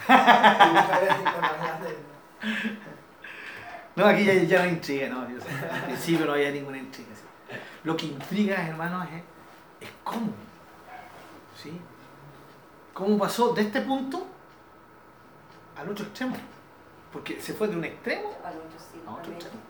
No, 3.95 4.05
aquí 4.07 4.25
ya, 4.25 4.33
ya 4.33 4.57
no 4.57 4.63
hay 4.63 4.69
intriga, 4.71 5.07
no. 5.09 5.23
Dios, 5.27 5.43
al 5.71 5.83
principio 5.83 6.25
no 6.25 6.33
había 6.33 6.49
ninguna 6.49 6.79
intriga. 6.79 7.09
sí. 7.15 7.21
Lo 7.83 7.95
que 7.95 8.07
intriga, 8.07 8.67
hermanos, 8.67 9.07
es, 9.13 9.87
es 9.87 9.93
cómo. 10.03 10.33
¿Sí? 11.61 11.79
¿Cómo 12.93 13.19
pasó 13.19 13.53
de 13.53 13.61
este 13.61 13.81
punto 13.81 14.25
al 15.75 15.89
otro 15.89 16.05
extremo? 16.05 16.35
Porque 17.13 17.39
se 17.39 17.53
fue 17.53 17.67
de 17.67 17.77
un 17.77 17.83
extremo 17.85 18.29
sí. 18.31 19.01
A 19.05 19.11
otro 19.11 19.21
también. 19.21 19.35
extremo. 19.35 19.61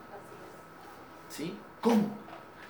Así 1.28 1.36
¿Sí? 1.44 1.58
¿Cómo? 1.80 2.08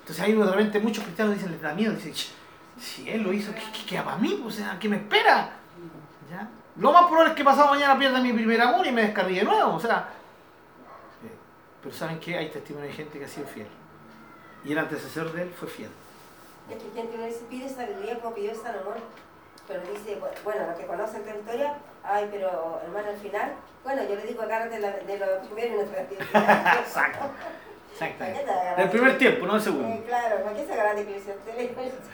Entonces 0.00 0.24
ahí 0.24 0.32
de 0.34 0.44
repente 0.44 0.80
muchos 0.80 1.04
cristianos 1.04 1.34
dicen, 1.34 1.52
les 1.52 1.62
da 1.62 1.72
miedo, 1.72 1.92
dicen, 1.94 2.12
"Ch, 2.12 2.32
si 2.78 3.08
él 3.08 3.22
lo 3.22 3.32
hizo, 3.32 3.52
¿qué, 3.54 3.62
qué 3.72 3.86
queda 3.86 4.04
para 4.04 4.16
mí? 4.18 4.38
Pues, 4.42 4.56
O 4.56 4.58
sea, 4.58 4.78
¿qué 4.78 4.88
me 4.88 4.96
espera? 4.96 5.50
¿Ya? 6.30 6.48
Lo 6.76 6.92
más 6.92 7.04
probable 7.04 7.30
es 7.30 7.36
que 7.36 7.44
pasado 7.44 7.68
mañana 7.68 7.96
pierda 7.98 8.20
mi 8.20 8.32
primer 8.32 8.60
amor 8.60 8.84
y 8.86 8.90
me 8.92 9.02
descargue 9.02 9.36
de 9.38 9.44
nuevo. 9.44 9.74
O 9.76 9.80
sea, 9.80 10.08
eh, 11.24 11.30
pero 11.82 11.94
¿saben 11.94 12.18
qué? 12.18 12.36
Hay 12.36 12.50
testimonio 12.50 12.88
de 12.88 12.94
gente 12.94 13.18
que 13.18 13.24
ha 13.26 13.28
sido 13.28 13.46
fiel. 13.46 13.68
Y 14.64 14.72
el 14.72 14.78
antecesor 14.78 15.32
de 15.32 15.42
él 15.42 15.54
fue 15.56 15.68
fiel. 15.68 15.90
Es 16.68 16.82
que 16.82 16.90
gente 17.00 17.16
no 17.16 17.24
dice, 17.26 17.44
pide 17.48 17.68
sabiduría 17.68 18.18
como 18.20 18.34
pidió 18.34 18.54
Salomón, 18.54 18.94
pero 19.68 19.80
dice, 19.82 20.18
bu- 20.20 20.42
bueno, 20.42 20.66
los 20.66 20.76
que 20.78 20.86
conocen 20.86 21.24
la 21.26 21.36
historia, 21.36 21.74
ay, 22.04 22.28
pero 22.30 22.80
hermano, 22.84 23.08
al 23.10 23.16
final, 23.16 23.52
bueno, 23.82 24.02
yo 24.02 24.14
le 24.16 24.22
digo 24.26 24.42
agárrate 24.42 24.78
la- 24.78 24.90
de 24.92 25.18
lo 25.18 25.40
primero 25.40 25.74
y 25.74 25.78
no 25.78 25.90
te. 25.90 26.14
Exacto. 26.80 27.18
¿Para 27.98 28.08
qué 28.10 28.14
Exactamente. 28.14 28.44
te 28.44 28.50
agarras? 28.50 28.76
Del 28.76 28.90
primer 28.90 29.18
tiempo, 29.18 29.46
no 29.46 29.52
del 29.52 29.60
Eh, 29.62 29.64
segundo. 29.64 30.04
claro, 30.06 30.42
¿para 30.44 30.56
qué 30.56 30.66
se 30.66 30.72
agarra 30.72 30.94
de 30.94 31.04
le 31.54 31.64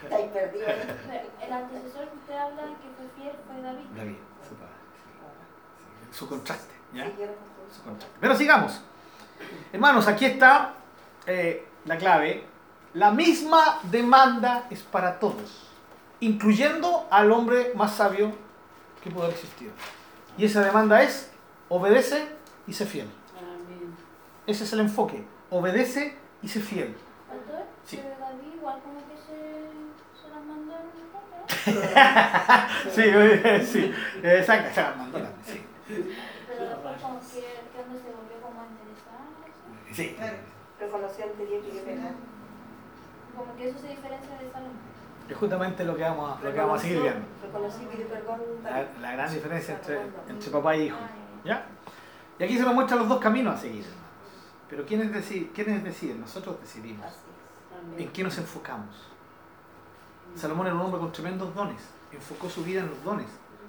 está 0.05 0.17
ahí 0.17 0.31
perdido. 0.33 0.67
ahí. 0.67 0.77
Pero 1.09 1.47
El 1.47 1.53
antecesor 1.53 2.09
que 2.09 2.17
usted 2.17 2.35
habla 2.37 2.63
que 2.63 2.89
fue 2.97 3.07
fiel 3.17 3.33
fue 3.47 3.63
David. 3.63 3.87
David, 3.97 4.17
su 4.47 4.55
padre. 4.57 4.73
sí. 6.11 6.19
Su 6.19 6.29
contraste. 6.29 6.75
¿ya? 6.93 7.05
Sí, 7.07 7.13
su 7.75 7.83
contraste. 7.83 8.17
Pero 8.21 8.35
sigamos. 8.35 8.83
Hermanos, 9.73 10.07
aquí 10.07 10.27
está 10.27 10.75
eh, 11.27 11.67
la 11.87 11.97
clave. 11.97 12.45
La 12.95 13.11
misma 13.13 13.79
demanda 13.85 14.65
es 14.69 14.83
para 14.83 15.19
todos, 15.19 15.69
incluyendo 16.19 17.07
al 17.11 17.31
hombre 17.33 17.73
más 17.75 17.95
sabio 17.95 18.33
que 19.03 19.11
pueda 19.11 19.29
existir. 19.31 19.71
Y 20.37 20.45
esa 20.45 20.63
demanda 20.63 21.03
es, 21.03 21.31
obedece 21.69 22.29
y 22.67 22.73
sé 22.73 22.87
fiel. 22.87 23.09
Amén. 23.37 23.95
Ese 24.47 24.65
es 24.65 24.73
el 24.73 24.81
enfoque. 24.81 25.25
Obedece 25.51 26.17
y 26.43 26.49
sé 26.49 26.61
fiel. 26.61 26.97
Sí. 27.85 27.99
pero 28.03 28.15
David 28.21 28.55
igual 28.55 28.79
como 28.85 29.01
que 29.01 29.17
se, 29.17 29.71
se 30.15 30.29
las 30.29 30.45
mandó 30.45 30.77
en 30.77 30.87
el 30.95 31.11
¿no? 31.75 31.87
Sí, 33.65 33.73
sí, 33.73 33.95
exacto, 34.23 34.75
se 34.75 34.83
la 34.83 34.95
mandó 34.95 35.19
también, 35.19 35.45
sí. 35.45 35.65
Pero 36.47 36.69
después 36.69 37.03
como 37.03 37.19
que, 37.19 37.41
donde 37.77 37.99
se 37.99 38.11
volvió 38.15 38.37
como 38.43 38.67
¿sí? 39.91 39.95
Sí. 39.95 40.17
Reconoció 40.79 41.25
anterior 41.25 41.63
que 41.63 41.99
como 43.37 43.57
que 43.57 43.69
eso 43.69 43.79
se 43.79 43.89
diferencia 43.89 44.37
de 44.39 44.53
Salomón. 44.53 44.90
Es 45.31 45.37
justamente 45.37 45.85
lo 45.85 45.97
que 45.97 46.03
vamos 46.03 46.39
a, 46.39 46.43
lo 46.45 46.53
que 46.53 46.59
vamos 46.59 46.79
a 46.79 46.83
seguir 46.83 47.01
viendo. 47.03 47.27
La, 49.01 49.13
gran 49.13 49.33
diferencia 49.33 49.75
entre, 49.75 50.01
entre 50.29 50.51
papá 50.51 50.77
y 50.77 50.83
hijo. 50.87 50.97
¿Ya? 51.45 51.67
Y 52.39 52.45
aquí 52.45 52.57
se 52.59 52.65
nos 52.65 52.75
muestran 52.75 52.99
los 53.01 53.09
dos 53.09 53.21
caminos 53.21 53.55
a 53.55 53.59
seguir. 53.61 53.85
hermanos. 53.85 54.01
Pero 54.69 54.87
¿quiénes, 54.87 55.13
deci- 55.13 55.51
¿quiénes 55.53 55.85
deciden? 55.85 56.21
Nosotros 56.21 56.61
decidimos. 56.61 57.07
¿En 57.97 58.09
qué 58.13 58.23
nos 58.23 58.37
enfocamos? 58.39 58.95
Salomón 60.37 60.67
era 60.67 60.75
un 60.75 60.83
hombre 60.83 61.01
con 61.01 61.13
tremendos 61.13 61.55
dones. 61.55 61.81
Enfocó 62.13 62.49
su 62.51 62.65
vida 62.65 62.81
en 62.81 62.89
los 62.89 63.03
dones. 63.05 63.27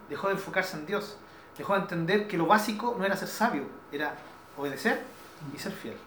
Dejó 0.10 0.28
de 0.28 0.34
enfocarse 0.34 0.78
en 0.78 0.86
Dios. 0.86 1.18
Dejó 1.58 1.74
de 1.76 1.82
entender 1.82 2.28
que 2.28 2.38
lo 2.38 2.46
básico 2.48 2.96
no 2.98 3.06
era 3.06 3.16
ser 3.16 3.28
sabio, 3.28 3.66
era 3.92 4.16
obedecer 4.58 5.02
y 5.54 5.58
ser 5.60 5.72
fiel. 5.74 5.98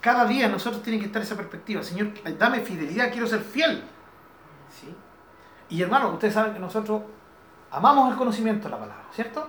Cada 0.00 0.24
día 0.26 0.48
nosotros 0.48 0.82
tiene 0.82 0.98
que 1.00 1.06
estar 1.06 1.20
esa 1.22 1.36
perspectiva. 1.36 1.82
Señor, 1.82 2.08
dame 2.38 2.60
fidelidad, 2.60 3.10
quiero 3.10 3.26
ser 3.26 3.40
fiel. 3.40 3.82
Y 5.68 5.82
hermano, 5.82 6.10
ustedes 6.10 6.34
saben 6.34 6.52
que 6.52 6.58
nosotros 6.58 7.02
amamos 7.70 8.10
el 8.10 8.16
conocimiento 8.16 8.64
de 8.64 8.70
la 8.70 8.78
palabra, 8.78 9.04
¿cierto? 9.12 9.48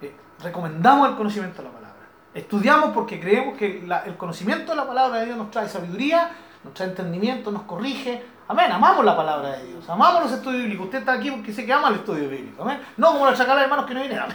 Eh, 0.00 0.14
recomendamos 0.42 1.10
el 1.10 1.16
conocimiento 1.16 1.58
de 1.62 1.68
la 1.68 1.74
palabra. 1.74 1.96
Estudiamos 2.34 2.90
porque 2.90 3.20
creemos 3.20 3.56
que 3.56 3.86
el 4.06 4.16
conocimiento 4.16 4.72
de 4.72 4.76
la 4.76 4.86
palabra 4.86 5.20
de 5.20 5.26
Dios 5.26 5.38
nos 5.38 5.50
trae 5.50 5.68
sabiduría, 5.68 6.30
nos 6.64 6.74
trae 6.74 6.88
entendimiento, 6.88 7.50
nos 7.50 7.62
corrige. 7.62 8.22
Amén, 8.48 8.70
amamos 8.70 9.04
la 9.04 9.16
palabra 9.16 9.56
de 9.56 9.66
Dios, 9.66 9.88
amamos 9.88 10.24
los 10.24 10.32
estudios 10.32 10.62
bíblicos. 10.62 10.86
Usted 10.86 10.98
está 10.98 11.14
aquí 11.14 11.30
porque 11.30 11.52
sé 11.52 11.66
que 11.66 11.72
ama 11.72 11.88
el 11.88 11.96
estudio 11.96 12.28
bíblico. 12.28 12.62
Amén. 12.62 12.80
No 12.96 13.12
como 13.12 13.26
la 13.26 13.34
chacala 13.34 13.56
de 13.56 13.64
hermanos 13.64 13.86
que 13.86 13.94
no 13.94 14.00
vienen. 14.00 14.18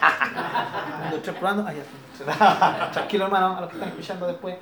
Tranquilo 2.91 3.25
hermano, 3.25 3.57
a 3.57 3.61
los 3.61 3.69
que 3.69 3.75
están 3.75 3.89
escuchando 3.89 4.27
después. 4.27 4.57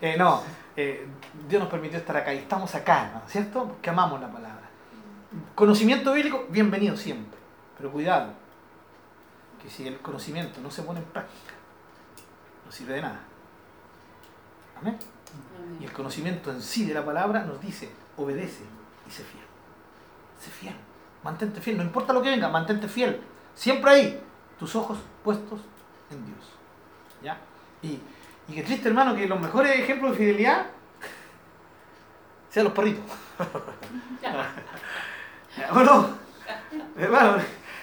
Eh, 0.00 0.16
no, 0.16 0.42
eh, 0.76 1.08
Dios 1.48 1.60
nos 1.60 1.70
permitió 1.70 1.98
estar 1.98 2.16
acá 2.16 2.32
y 2.32 2.38
estamos 2.38 2.72
acá, 2.74 3.06
hermano, 3.06 3.24
¿cierto? 3.26 3.64
Porque 3.64 3.90
amamos 3.90 4.20
la 4.20 4.28
palabra. 4.28 4.57
Conocimiento 5.54 6.14
bíblico, 6.14 6.46
bienvenido 6.48 6.96
siempre. 6.96 7.38
Pero 7.76 7.92
cuidado, 7.92 8.32
que 9.62 9.68
si 9.68 9.86
el 9.86 9.98
conocimiento 9.98 10.60
no 10.60 10.70
se 10.70 10.82
pone 10.82 11.00
en 11.00 11.04
práctica, 11.06 11.52
no 12.64 12.72
sirve 12.72 12.94
de 12.94 13.02
nada. 13.02 13.20
Amén. 14.80 14.96
Y 15.80 15.84
el 15.84 15.92
conocimiento 15.92 16.50
en 16.50 16.62
sí 16.62 16.86
de 16.86 16.94
la 16.94 17.04
palabra 17.04 17.44
nos 17.44 17.60
dice, 17.60 17.90
obedece 18.16 18.64
y 19.06 19.10
sé 19.10 19.22
fiel. 19.22 19.44
Sé 20.40 20.50
fiel. 20.50 20.74
Mantente 21.22 21.60
fiel. 21.60 21.76
No 21.76 21.82
importa 21.82 22.14
lo 22.14 22.22
que 22.22 22.30
venga, 22.30 22.48
mantente 22.48 22.88
fiel. 22.88 23.20
Siempre 23.54 23.90
ahí, 23.90 24.22
tus 24.58 24.74
ojos 24.76 24.98
puestos 25.22 25.60
en 26.10 26.24
Dios. 26.24 26.38
¿Ya? 27.22 27.38
Y, 27.82 28.00
y 28.48 28.54
qué 28.54 28.62
triste, 28.62 28.88
hermano, 28.88 29.14
que 29.14 29.26
los 29.26 29.38
mejores 29.38 29.78
ejemplos 29.78 30.12
de 30.12 30.18
fidelidad 30.18 30.66
sean 32.48 32.64
los 32.64 32.72
perritos. 32.72 33.04
¿O 35.72 35.80
no? 35.80 36.18
Hermano, 36.96 37.36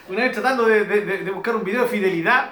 una 0.10 0.20
vez 0.22 0.32
tratando 0.32 0.66
de, 0.66 0.86
de- 0.86 1.32
buscar 1.32 1.56
un 1.56 1.64
video 1.64 1.84
de 1.84 1.88
fidelidad 1.88 2.52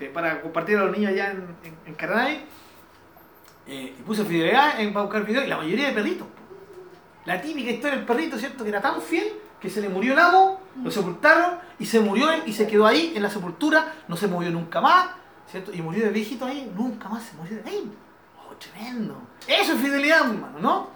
eh, 0.00 0.10
para 0.12 0.40
compartir 0.40 0.76
a 0.78 0.84
los 0.84 0.96
niños 0.96 1.12
allá 1.12 1.30
en, 1.32 1.46
en, 1.64 1.76
en 1.86 1.94
Caranay, 1.94 2.44
eh, 3.66 3.94
y 3.98 4.02
puse 4.02 4.24
fidelidad 4.24 4.80
en, 4.80 4.92
para 4.92 5.04
buscar 5.06 5.24
videos 5.24 5.44
y 5.44 5.48
la 5.48 5.56
mayoría 5.56 5.88
de 5.88 5.92
perritos. 5.92 6.26
La 7.24 7.40
típica 7.40 7.70
historia 7.70 7.96
del 7.96 8.06
perrito, 8.06 8.38
¿cierto? 8.38 8.62
Que 8.62 8.70
era 8.70 8.80
tan 8.80 9.00
fiel 9.02 9.32
que 9.60 9.68
se 9.68 9.80
le 9.80 9.88
murió 9.88 10.12
el 10.12 10.18
amo, 10.18 10.60
lo 10.82 10.90
sepultaron 10.90 11.58
y 11.78 11.86
se 11.86 11.98
murió 11.98 12.28
y 12.44 12.52
se 12.52 12.66
quedó 12.66 12.86
ahí 12.86 13.12
en 13.16 13.22
la 13.22 13.30
sepultura, 13.30 13.94
no 14.06 14.16
se 14.16 14.28
movió 14.28 14.50
nunca 14.50 14.80
más, 14.80 15.08
¿cierto? 15.50 15.72
Y 15.72 15.82
murió 15.82 16.04
de 16.04 16.10
viejito 16.10 16.44
ahí, 16.44 16.70
nunca 16.76 17.08
más 17.08 17.24
se 17.24 17.34
murió 17.36 17.56
de 17.62 17.68
ahí. 17.70 17.90
Oh, 18.38 18.54
tremendo. 18.54 19.20
Eso 19.48 19.72
es 19.72 19.80
fidelidad, 19.80 20.20
hermano, 20.30 20.58
¿no? 20.60 20.90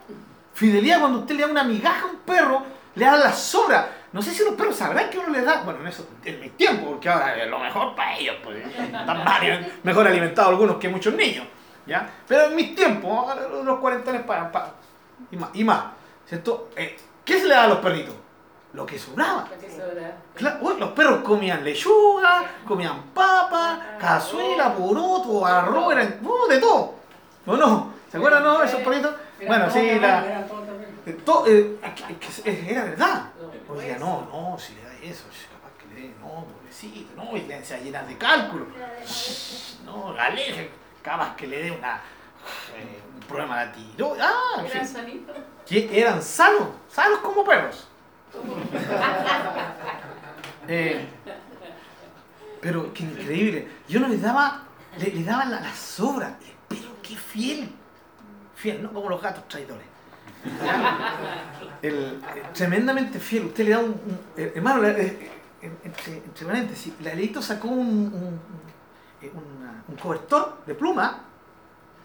Fidelidad 0.55 1.01
cuando 1.01 1.21
usted 1.21 1.35
le 1.35 1.43
da 1.43 1.49
una 1.49 1.65
migaja 1.65 2.03
a 2.07 2.11
un 2.11 2.17
perro, 2.19 2.63
le 3.01 3.07
da 3.07 3.17
la 3.17 3.33
sobra. 3.33 3.89
No 4.13 4.21
sé 4.21 4.33
si 4.33 4.45
los 4.45 4.55
perros 4.55 4.77
sabrán 4.77 5.09
que 5.09 5.19
uno 5.19 5.31
les 5.31 5.45
da, 5.45 5.63
bueno, 5.63 5.81
en 5.81 5.87
eso, 5.87 6.07
en 6.25 6.41
mi 6.41 6.51
tiempo, 6.51 6.91
porque 6.91 7.09
ahora 7.09 7.43
es 7.43 7.49
lo 7.49 7.59
mejor 7.59 7.95
para 7.95 8.17
ellos, 8.17 8.37
pues, 8.43 8.67
están 8.67 9.25
varios, 9.25 9.67
mejor 9.83 10.07
alimentados 10.07 10.51
algunos 10.51 10.77
que 10.77 10.89
muchos 10.89 11.15
niños, 11.15 11.47
¿ya? 11.87 12.09
Pero 12.27 12.47
en 12.47 12.57
mis 12.57 12.75
tiempos, 12.75 13.35
los 13.65 13.79
cuarentones 13.79 14.23
para, 14.23 14.53
para, 14.53 14.73
y 15.31 15.37
más, 15.37 15.51
y 15.55 15.65
más, 15.65 15.85
¿cierto? 16.27 16.71
Eh, 16.77 16.97
¿Qué 17.25 17.41
se 17.41 17.47
le 17.47 17.55
da 17.55 17.65
a 17.65 17.69
los 17.69 17.79
perritos? 17.79 18.15
Lo 18.73 18.85
que 18.85 18.99
sobraba. 18.99 19.49
Lo 19.51 19.61
que 19.61 19.71
sobra. 19.71 20.17
Claro, 20.35 20.59
uy, 20.61 20.75
los 20.79 20.91
perros 20.91 21.23
comían 21.23 21.65
lechuga, 21.65 22.45
comían 22.67 23.03
papa, 23.15 23.97
cazuela, 23.99 24.75
poroto, 24.75 25.47
arroz, 25.47 25.93
eran, 25.93 26.19
uh, 26.23 26.49
de 26.49 26.59
todo. 26.59 26.95
¿O 27.47 27.57
no? 27.57 27.93
¿Se 28.11 28.17
acuerdan, 28.17 28.43
no? 28.43 28.63
Esos 28.63 28.83
perritos. 28.83 29.15
Bueno, 29.47 29.71
sí, 29.71 29.99
la, 29.99 30.45
to- 31.13 31.45
eh, 31.47 31.79
que- 31.95 32.17
que- 32.19 32.43
que 32.43 32.71
era 32.73 32.85
verdad. 32.85 33.31
Oye, 33.69 33.97
no, 33.99 34.23
no, 34.33 34.59
si 34.59 34.75
le 34.75 34.83
da 34.83 34.95
eso, 35.03 35.25
capaz 35.53 35.71
que 35.79 35.87
le 35.95 36.09
dé, 36.09 36.15
no, 36.21 36.45
pobrecito, 36.45 37.15
no, 37.17 37.37
y 37.37 37.41
le 37.43 37.61
llenar 37.63 38.07
de 38.07 38.17
cálculo. 38.19 38.67
No, 39.85 40.11
aleje, 40.19 40.71
capaz 41.03 41.37
que 41.37 41.47
le 41.47 41.63
dé 41.65 41.71
una, 41.71 41.97
eh, 42.77 43.01
un 43.15 43.21
problema 43.21 43.65
de 43.67 43.73
tiro. 43.75 44.17
Ah, 44.21 44.63
Eran 44.65 44.87
sanitos. 44.89 45.37
Que 45.67 45.89
eran 46.01 46.23
sanos, 46.23 46.69
sanos 46.89 47.19
como 47.21 47.45
perros. 47.45 47.87
Eh, 50.73 51.05
pero 52.61 52.93
qué 52.95 53.03
increíble. 53.03 53.69
Yo 53.89 53.99
no 53.99 54.07
les 54.07 54.23
daba, 54.23 54.63
le, 54.99 55.07
le 55.11 55.25
daba 55.25 55.45
la, 55.47 55.61
la 55.61 55.75
sobra. 55.75 56.39
Pero 56.69 56.83
qué 57.03 57.17
fiel. 57.17 57.73
Fiel, 58.55 58.81
¿no? 58.83 58.93
Como 58.93 59.09
los 59.09 59.21
gatos 59.21 59.49
traidores. 59.49 59.87
El- 61.83 62.21
eh, 62.37 62.43
tremendamente 62.55 63.19
fiel. 63.19 63.47
Usted 63.47 63.65
le 63.65 63.71
da 63.71 63.79
un. 63.79 63.87
un- 63.91 64.19
eh, 64.37 64.53
hermano, 64.55 64.85
eh, 64.87 65.31
eh, 65.63 65.71
entre 65.85 66.47
paréntesis, 66.47 66.93
la 67.01 67.15
Leito 67.15 67.41
sacó 67.41 67.69
un, 67.69 67.79
un, 67.89 68.41
eh, 69.23 69.31
un 69.89 69.97
cobertor 69.97 70.59
de 70.67 70.75
pluma, 70.75 71.21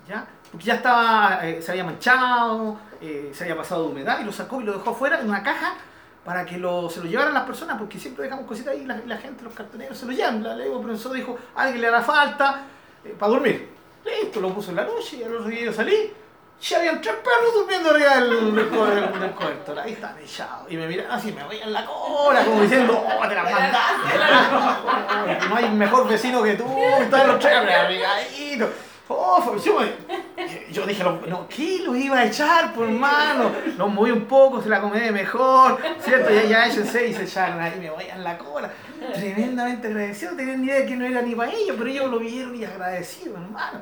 ¿ya? 0.07 0.25
Porque 0.51 0.65
ya 0.65 0.75
estaba, 0.75 1.39
eh, 1.47 1.61
se 1.61 1.71
había 1.71 1.83
manchado, 1.83 2.77
eh, 3.01 3.31
se 3.33 3.43
había 3.43 3.57
pasado 3.57 3.83
de 3.85 3.91
humedad 3.91 4.19
y 4.21 4.23
lo 4.23 4.31
sacó 4.31 4.61
y 4.61 4.63
lo 4.63 4.73
dejó 4.73 4.91
afuera 4.91 5.19
en 5.19 5.27
una 5.29 5.43
caja 5.43 5.75
para 6.23 6.45
que 6.45 6.57
lo, 6.57 6.89
se 6.89 7.01
lo 7.01 7.05
llevaran 7.05 7.33
las 7.33 7.43
personas, 7.43 7.77
porque 7.77 7.99
siempre 7.99 8.23
dejamos 8.23 8.45
cositas 8.47 8.73
ahí 8.73 8.85
la, 8.85 8.97
la 9.05 9.17
gente, 9.17 9.43
los 9.43 9.53
cartoneros 9.53 9.97
se 9.97 10.05
lo 10.05 10.11
llevan. 10.13 10.41
La, 10.41 10.55
le 10.55 10.65
digo, 10.65 10.81
profesor 10.81 11.13
dijo, 11.13 11.37
alguien 11.55 11.81
le 11.81 11.87
hará 11.87 12.01
falta 12.01 12.61
eh, 13.03 13.15
para 13.19 13.31
dormir. 13.33 13.69
Listo, 14.05 14.39
lo 14.39 14.53
puso 14.53 14.69
en 14.71 14.77
la 14.77 14.85
noche 14.85 15.17
y 15.17 15.23
al 15.23 15.35
otro 15.35 15.47
día 15.49 15.65
yo 15.65 15.73
salí. 15.73 16.11
Ya 16.61 16.77
habían 16.77 17.01
tres 17.01 17.15
perros 17.15 17.53
durmiendo 17.53 17.91
arriba 17.91 18.15
del, 18.15 18.55
del, 18.55 18.69
co- 18.69 18.85
del- 18.87 19.19
del 19.19 19.31
cobertor. 19.31 19.79
Ahí 19.79 19.91
están 19.93 20.17
echados. 20.17 20.71
Y 20.71 20.77
me 20.77 20.87
miran 20.87 21.11
así, 21.11 21.31
me 21.31 21.43
veían 21.47 21.71
la 21.71 21.85
cola, 21.85 22.43
como 22.43 22.61
diciendo, 22.61 23.05
oh, 23.05 23.27
te 23.27 23.35
la 23.35 23.43
mandaste. 23.43 25.45
no 25.49 25.55
hay 25.55 25.69
mejor 25.69 26.07
vecino 26.07 26.41
que 26.41 26.53
tú. 26.55 26.65
Y 26.65 27.05
todos 27.09 27.27
los 27.27 27.39
tres 27.39 27.53
amigaditos. 27.55 28.69
Oh, 29.07 29.55
yo, 29.63 29.79
me- 29.79 30.71
yo 30.71 30.85
dije, 30.87 31.03
no, 31.03 31.47
¿qué 31.47 31.81
lo 31.85 31.95
iba 31.95 32.17
a 32.19 32.25
echar, 32.25 32.73
por 32.73 32.87
mano? 32.89 33.51
Los 33.77 33.93
moví 33.93 34.09
un 34.09 34.25
poco, 34.25 34.63
se 34.63 34.69
la 34.69 34.81
comí 34.81 34.99
mejor, 35.11 35.79
¿cierto? 35.99 36.31
Ya, 36.31 36.43
ya 36.43 36.65
échense 36.67 37.07
y 37.09 37.13
se 37.13 37.23
echaron 37.25 37.61
ahí, 37.61 37.77
me 37.79 37.91
veían 37.91 38.23
la 38.23 38.35
cola. 38.39 38.71
Tremendamente 39.13 39.87
agradecido, 39.89 40.31
no 40.31 40.37
tenían 40.37 40.61
ni 40.61 40.67
idea 40.67 40.79
de 40.79 40.85
que 40.87 40.95
no 40.95 41.05
era 41.05 41.21
ni 41.21 41.35
para 41.35 41.51
ellos, 41.51 41.75
pero 41.77 41.87
ellos 41.89 42.09
lo 42.09 42.17
vieron 42.17 42.55
y 42.55 42.65
agradecidos, 42.65 43.39
hermano. 43.39 43.81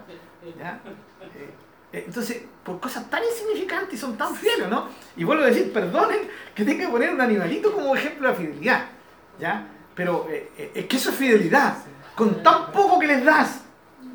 ¿Ya? 0.60 0.80
Eh, 1.22 1.54
Entonces, 1.94 2.42
por 2.64 2.80
cosas 2.80 3.08
tan 3.08 3.22
insignificantes 3.24 3.94
y 3.94 3.98
son 3.98 4.18
tan 4.18 4.36
fieles, 4.36 4.68
¿no? 4.68 4.90
Y 5.16 5.24
vuelvo 5.24 5.44
a 5.44 5.48
decir, 5.48 5.72
perdonen 5.72 6.28
que 6.56 6.66
tenga 6.66 6.86
que 6.86 6.92
poner 6.92 7.14
un 7.14 7.22
animalito 7.22 7.72
como 7.72 7.96
ejemplo 7.96 8.30
de 8.30 8.36
fidelidad, 8.36 8.86
¿ya? 9.40 9.68
Pero 9.94 10.28
eh, 10.28 10.52
eh, 10.58 10.72
es 10.74 10.86
que 10.88 10.98
eso 10.98 11.12
es 11.12 11.16
fidelidad. 11.16 11.78
Con 12.16 12.42
tan 12.42 12.72
poco 12.72 12.98
que 12.98 13.06
les 13.06 13.24
das, 13.24 13.62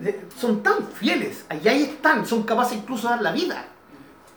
eh, 0.03 0.27
son 0.37 0.61
tan 0.61 0.89
fieles, 0.89 1.45
ahí, 1.49 1.69
ahí 1.69 1.83
están, 1.85 2.27
son 2.27 2.43
capaces 2.43 2.79
incluso 2.79 3.07
de 3.07 3.15
dar 3.15 3.23
la 3.23 3.31
vida, 3.31 3.65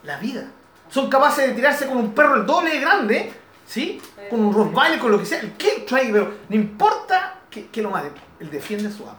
la 0.04 0.18
vida. 0.18 0.46
Son 0.88 1.10
capaces 1.10 1.48
de 1.48 1.54
tirarse 1.56 1.88
con 1.88 1.98
un 1.98 2.14
perro 2.14 2.36
el 2.36 2.46
doble 2.46 2.70
de 2.70 2.80
grande, 2.80 3.34
¿sí? 3.66 4.00
Con 4.30 4.42
un 4.42 4.54
Rottweiler, 4.54 5.00
con 5.00 5.12
lo 5.12 5.18
que 5.18 5.26
sea, 5.26 5.40
el 5.40 5.54
que 5.54 5.84
trae, 5.88 6.12
pero 6.12 6.32
no 6.48 6.56
importa 6.56 7.40
que, 7.50 7.70
que 7.70 7.82
lo 7.82 7.90
mate, 7.90 8.12
él 8.40 8.52
defiende 8.52 8.88
a 8.88 8.92
su 8.92 9.02
amo. 9.02 9.18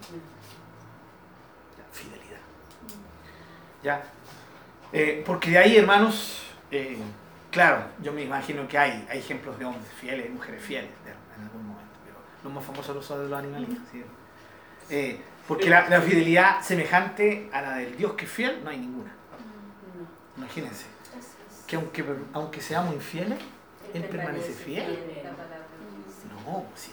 Fidelidad. 1.91 2.39
¿Ya? 3.83 4.12
Eh, 4.93 5.23
porque 5.27 5.51
de 5.51 5.59
ahí, 5.59 5.77
hermanos, 5.77 6.43
eh, 6.71 6.99
claro, 7.51 7.85
yo 8.03 8.13
me 8.13 8.23
imagino 8.23 8.67
que 8.69 8.77
hay, 8.79 9.07
hay 9.11 9.19
ejemplos 9.19 9.59
de 9.59 9.65
hombres 9.65 9.91
fieles 10.01 10.31
mujeres 10.31 10.63
fieles 10.63 10.91
de- 11.05 11.11
en 11.13 11.43
algún 11.45 11.67
momento, 11.67 11.93
pero 12.05 12.17
los 12.45 12.53
más 12.53 12.65
famosos 12.65 13.05
son 13.05 13.23
de 13.23 13.29
los 13.29 13.39
animalitos. 13.39 13.79
¿sí? 13.91 14.03
Eh, 14.91 15.21
porque 15.49 15.71
la, 15.71 15.89
la 15.89 16.01
fidelidad 16.01 16.61
semejante 16.63 17.49
a 17.53 17.63
la 17.63 17.77
del 17.77 17.97
Dios 17.97 18.13
que 18.13 18.27
es 18.27 18.31
fiel, 18.31 18.61
no 18.63 18.71
hay 18.71 18.79
ninguna. 18.79 19.13
Imagínense, 20.37 20.87
que 21.67 21.77
aunque, 21.77 22.05
aunque 22.33 22.61
seamos 22.61 22.95
infieles, 22.95 23.39
Él 23.95 24.05
permanece 24.05 24.53
fiel. 24.53 24.99
No, 26.47 26.65
si, 26.75 26.91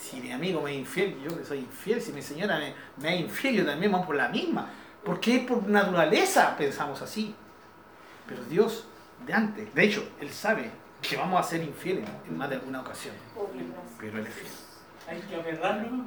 si 0.00 0.20
mi 0.20 0.32
amigo 0.32 0.60
me 0.62 0.72
es 0.72 0.78
infiel, 0.78 1.18
yo 1.22 1.36
que 1.38 1.44
soy 1.44 1.58
infiel, 1.60 2.00
si 2.00 2.12
mi 2.12 2.22
señora 2.22 2.58
me, 2.58 2.74
me 2.98 3.14
es 3.14 3.20
infiel, 3.22 3.56
yo 3.56 3.66
también 3.66 3.90
vamos 3.92 4.06
por 4.06 4.16
la 4.16 4.28
misma. 4.28 4.68
Porque 5.06 5.38
por 5.48 5.68
naturaleza 5.68 6.56
pensamos 6.58 7.00
así. 7.00 7.32
Pero 8.26 8.42
Dios, 8.44 8.88
de 9.24 9.32
antes, 9.32 9.72
de 9.72 9.84
hecho, 9.84 10.06
Él 10.20 10.30
sabe 10.30 10.68
que 11.00 11.16
vamos 11.16 11.38
a 11.38 11.48
ser 11.48 11.62
infieles 11.62 12.04
en 12.28 12.36
más 12.36 12.50
de 12.50 12.56
alguna 12.56 12.80
ocasión. 12.80 13.14
Pero 14.00 14.18
Él 14.18 14.26
es 14.26 14.34
fiel. 14.34 14.52
Hay 15.08 15.20
que 15.20 15.36
agarrarlo. 15.36 16.04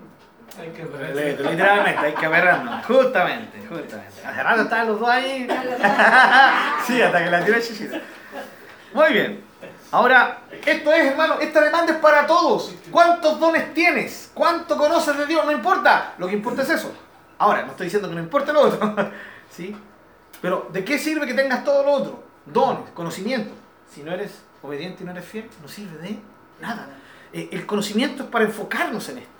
Hay 0.60 0.70
que 0.72 0.84
Literalmente, 0.84 2.00
hay 2.00 2.14
que 2.14 2.26
agarrarnos. 2.26 2.86
Justamente, 2.86 3.66
justamente. 3.68 4.26
Hace 4.26 4.44
rato 4.44 4.62
estaban 4.64 4.88
los 4.88 5.00
dos 5.00 5.10
ahí. 5.10 5.48
sí, 6.86 7.02
hasta 7.02 7.24
que 7.24 7.32
la 7.32 7.46
tiró 7.46 7.62
chichita. 7.62 8.02
Muy 8.94 9.14
bien. 9.14 9.44
Ahora, 9.92 10.40
esto 10.66 10.92
es, 10.92 11.06
hermano, 11.06 11.40
esta 11.40 11.62
demanda 11.62 11.94
es 11.94 12.00
para 12.00 12.28
todos. 12.28 12.76
¿Cuántos 12.92 13.40
dones 13.40 13.74
tienes? 13.74 14.30
¿Cuánto 14.34 14.78
conoces 14.78 15.18
de 15.18 15.26
Dios? 15.26 15.46
No 15.46 15.54
importa. 15.54 16.16
Lo 16.18 16.28
que 16.28 16.34
importa 16.34 16.64
es 16.64 16.70
eso. 16.72 16.94
Ahora, 17.40 17.64
no 17.64 17.72
estoy 17.72 17.86
diciendo 17.86 18.10
que 18.10 18.16
no 18.16 18.22
importe 18.22 18.54
lo 18.54 18.62
otro. 18.62 18.96
¿Sí? 19.50 19.76
Pero, 20.42 20.70
¿de 20.72 20.86
qué 20.86 21.00
sirve 21.00 21.26
que 21.26 21.34
tengas 21.34 21.64
todo 21.64 21.84
lo 21.84 21.92
otro? 21.92 22.24
Dones, 22.46 22.92
conocimiento. 22.94 23.54
Si 23.92 24.04
no 24.04 24.12
eres 24.12 24.42
obediente 24.62 25.04
y 25.04 25.06
no 25.06 25.12
eres 25.12 25.26
fiel, 25.26 25.50
no 25.62 25.68
sirve 25.68 25.98
de 25.98 26.20
nada. 26.62 26.90
Eh, 27.34 27.50
el 27.52 27.66
conocimiento 27.66 28.24
es 28.24 28.30
para 28.30 28.46
enfocarnos 28.46 29.08
en 29.10 29.20
esto. 29.20 29.32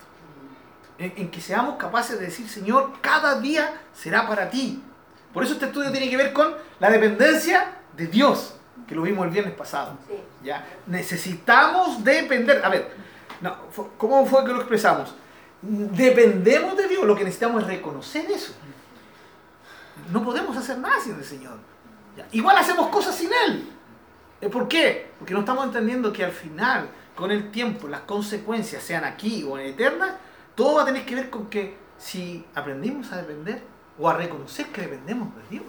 En, 0.98 1.12
en 1.16 1.30
que 1.30 1.40
seamos 1.40 1.76
capaces 1.76 2.18
de 2.18 2.26
decir, 2.26 2.48
Señor, 2.48 2.92
cada 3.00 3.40
día 3.40 3.80
será 3.94 4.26
para 4.26 4.50
ti. 4.50 4.82
Por 5.32 5.44
eso 5.44 5.52
este 5.52 5.66
estudio 5.66 5.92
tiene 5.92 6.10
que 6.10 6.16
ver 6.16 6.32
con 6.32 6.54
la 6.80 6.90
dependencia 6.90 7.76
de 7.96 8.06
Dios, 8.06 8.56
que 8.88 8.94
lo 8.94 9.02
vimos 9.02 9.26
el 9.26 9.30
viernes 9.30 9.54
pasado. 9.54 9.96
¿ya? 10.42 10.66
Necesitamos 10.86 12.02
depender. 12.02 12.64
A 12.64 12.68
ver, 12.68 12.90
no, 13.40 13.56
¿cómo 13.96 14.26
fue 14.26 14.44
que 14.44 14.52
lo 14.52 14.58
expresamos? 14.58 15.14
Dependemos 15.62 16.76
de 16.76 16.88
Dios, 16.88 17.04
lo 17.04 17.14
que 17.14 17.24
necesitamos 17.24 17.62
es 17.62 17.68
reconocer 17.68 18.30
eso. 18.30 18.54
No 20.12 20.24
podemos 20.24 20.56
hacer 20.56 20.78
nada 20.78 20.98
sin 21.00 21.14
el 21.14 21.24
Señor. 21.24 21.58
Igual 22.32 22.56
hacemos 22.56 22.88
cosas 22.88 23.14
sin 23.14 23.30
Él. 23.46 23.68
Eh, 24.40 24.48
¿Por 24.48 24.68
qué? 24.68 25.10
Porque 25.18 25.34
no 25.34 25.40
estamos 25.40 25.64
entendiendo 25.66 26.12
que 26.12 26.24
al 26.24 26.32
final, 26.32 26.88
con 27.14 27.30
el 27.30 27.50
tiempo, 27.50 27.88
las 27.88 28.00
consecuencias, 28.02 28.82
sean 28.82 29.04
aquí 29.04 29.44
o 29.44 29.58
en 29.58 29.66
eternas, 29.66 30.12
todo 30.54 30.76
va 30.76 30.82
a 30.82 30.86
tener 30.86 31.04
que 31.04 31.14
ver 31.14 31.30
con 31.30 31.48
que 31.48 31.76
si 31.98 32.44
aprendimos 32.54 33.12
a 33.12 33.18
depender 33.18 33.62
o 33.98 34.08
a 34.08 34.14
reconocer 34.14 34.66
que 34.66 34.82
dependemos 34.82 35.34
de 35.36 35.42
Dios 35.50 35.64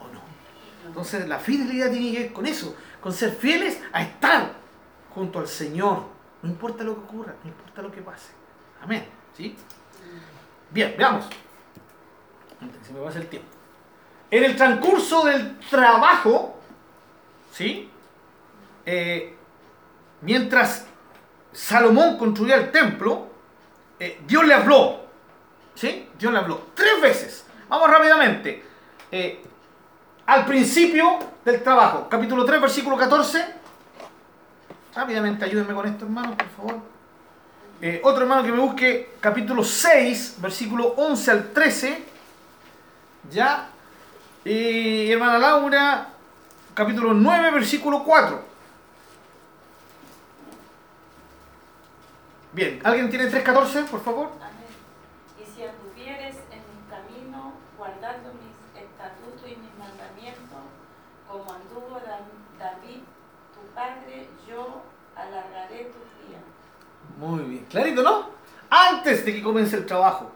o 0.00 0.08
no. 0.08 0.20
Entonces 0.86 1.28
la 1.28 1.38
fidelidad 1.38 1.90
tiene 1.90 2.12
que 2.12 2.18
ver 2.24 2.32
con 2.32 2.46
eso, 2.46 2.74
con 3.00 3.12
ser 3.12 3.32
fieles 3.32 3.80
a 3.92 4.02
estar 4.02 4.54
junto 5.14 5.38
al 5.38 5.46
Señor. 5.46 6.04
No 6.42 6.50
importa 6.50 6.82
lo 6.82 6.94
que 6.94 7.00
ocurra, 7.00 7.34
no 7.42 7.50
importa 7.50 7.82
lo 7.82 7.92
que 7.92 8.02
pase. 8.02 8.32
¿Sí? 9.36 9.56
Bien, 10.70 10.94
veamos. 10.96 11.26
Antes 12.60 12.78
que 12.80 12.86
Se 12.86 12.92
me 12.92 13.00
pasa 13.00 13.18
el 13.18 13.28
tiempo. 13.28 13.48
En 14.30 14.44
el 14.44 14.56
transcurso 14.56 15.24
del 15.24 15.58
trabajo, 15.70 16.58
¿sí? 17.52 17.90
Eh, 18.84 19.36
mientras 20.22 20.86
Salomón 21.52 22.16
construía 22.16 22.56
el 22.56 22.70
templo, 22.70 23.28
eh, 23.98 24.20
Dios 24.26 24.46
le 24.46 24.54
habló. 24.54 25.06
¿Sí? 25.74 26.08
Dios 26.18 26.32
le 26.32 26.38
habló 26.38 26.68
tres 26.74 27.00
veces. 27.00 27.46
Vamos 27.68 27.90
rápidamente. 27.90 28.64
Eh, 29.10 29.42
al 30.26 30.44
principio 30.44 31.18
del 31.44 31.62
trabajo. 31.62 32.08
Capítulo 32.08 32.44
3, 32.44 32.60
versículo 32.60 32.96
14. 32.96 33.44
Rápidamente, 34.94 35.44
ayúdenme 35.44 35.74
con 35.74 35.86
esto, 35.86 36.04
hermano, 36.06 36.36
por 36.36 36.48
favor. 36.48 36.95
Eh, 37.80 38.00
otro 38.02 38.22
hermano 38.22 38.42
que 38.42 38.52
me 38.52 38.58
busque 38.58 39.14
capítulo 39.20 39.62
6, 39.62 40.36
versículo 40.40 40.88
11 40.96 41.30
al 41.30 41.52
13. 41.52 42.04
Ya. 43.30 43.68
Y 44.44 45.10
hermana 45.12 45.38
Laura, 45.38 46.08
capítulo 46.74 47.12
9, 47.12 47.50
versículo 47.50 48.02
4. 48.04 48.42
Bien, 52.52 52.80
¿alguien 52.84 53.10
tiene 53.10 53.26
3.14, 53.30 53.84
por 53.86 54.02
favor? 54.02 54.30
Amén. 54.40 54.64
Y 55.38 55.44
si 55.44 55.62
anduvieres 55.62 56.36
en 56.50 56.62
mi 56.64 56.88
camino, 56.88 57.52
guardando 57.76 58.32
mis 58.32 58.82
estatutos 58.82 59.42
y 59.44 59.56
mis 59.56 59.74
mandamientos, 59.78 60.64
como 61.28 61.52
anduvo 61.52 62.00
Da- 62.00 62.20
David, 62.58 63.00
tu 63.52 63.60
padre, 63.74 64.28
yo 64.48 64.82
alargaré 65.14 65.76
días. 65.84 66.15
Muy 67.16 67.44
bien, 67.44 67.66
clarito, 67.70 68.02
¿no? 68.02 68.30
Antes 68.68 69.24
de 69.24 69.34
que 69.34 69.42
comience 69.42 69.76
el 69.76 69.86
trabajo, 69.86 70.30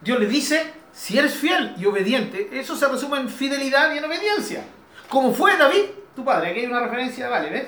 Dios 0.00 0.18
le 0.18 0.26
dice, 0.26 0.72
si 0.92 1.18
eres 1.18 1.34
fiel 1.34 1.74
y 1.78 1.84
obediente, 1.86 2.48
eso 2.52 2.74
se 2.76 2.88
resume 2.88 3.18
en 3.18 3.28
fidelidad 3.28 3.92
y 3.94 3.98
en 3.98 4.04
obediencia. 4.04 4.64
Como 5.08 5.32
fue 5.32 5.56
David, 5.56 5.84
tu 6.14 6.24
padre. 6.24 6.50
Aquí 6.50 6.60
hay 6.60 6.66
una 6.66 6.80
referencia, 6.80 7.28
vale, 7.28 7.50
¿ves? 7.50 7.66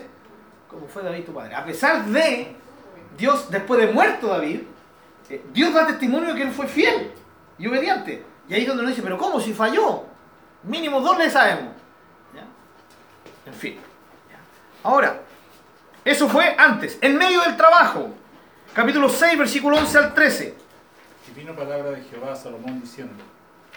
Como 0.69 0.87
fue 0.87 1.03
David, 1.03 1.25
tu 1.25 1.35
padre. 1.35 1.55
A 1.55 1.65
pesar 1.65 2.05
de 2.07 2.57
Dios, 3.19 3.51
después 3.51 3.81
de 3.81 3.93
muerto 3.93 4.29
David, 4.29 4.61
eh, 5.29 5.45
Dios 5.53 5.75
da 5.75 5.87
testimonio 5.87 6.31
de 6.31 6.37
que 6.37 6.43
él 6.43 6.53
fue 6.53 6.67
fiel 6.67 7.11
y 7.59 7.67
obediente. 7.67 8.25
Y 8.49 8.55
ahí 8.55 8.63
es 8.63 8.69
donde 8.69 8.83
uno 8.83 8.91
dice, 8.91 9.03
pero 9.03 9.19
¿cómo? 9.19 9.41
Si 9.41 9.53
falló. 9.53 10.05
Mínimo 10.63 11.01
dos 11.01 11.19
le 11.19 11.29
sabemos. 11.31 11.73
En 13.45 13.55
fin. 13.55 13.79
Ahora, 14.85 15.21
eso 16.05 16.29
fue 16.29 16.55
antes, 16.59 16.99
en 17.01 17.17
medio 17.17 17.41
del 17.43 17.57
trabajo. 17.57 18.11
Capítulo 18.75 19.11
6, 19.11 19.39
versículo 19.39 19.77
11 19.77 19.99
al 19.99 20.15
13. 20.15 20.55
Y 21.29 21.39
vino 21.39 21.55
palabra 21.55 21.91
de 21.91 22.01
Jehová 22.05 22.33
a 22.33 22.37
Salomón 22.37 22.81
diciendo, 22.81 23.23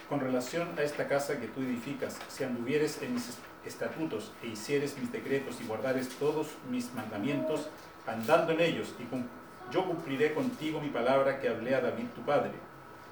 con 0.08 0.22
relación 0.22 0.70
a 0.78 0.84
esta 0.84 1.10
casa 1.10 1.38
que 1.38 1.48
tú 1.48 1.60
edificas, 1.60 2.18
si 2.30 2.46
anduvieres 2.46 3.02
en 3.02 3.14
mis 3.14 3.38
estatutos 3.66 4.32
e 4.41 4.48
hicieres 4.48 4.98
mis 4.98 5.12
decretos 5.12 5.58
y 5.60 5.66
guardares 5.66 6.08
todos 6.18 6.48
mis 6.72 6.93
mandamientos, 6.93 7.68
andando 8.08 8.54
en 8.54 8.62
ellos, 8.62 8.96
y 8.98 9.74
yo 9.74 9.84
cumpliré 9.84 10.34
contigo 10.34 10.80
mi 10.80 10.89
palabra 10.89 11.41
que 11.41 11.50
hablé 11.50 11.76
a 11.76 11.82
David 11.82 12.06
tu 12.16 12.22
padre, 12.22 12.54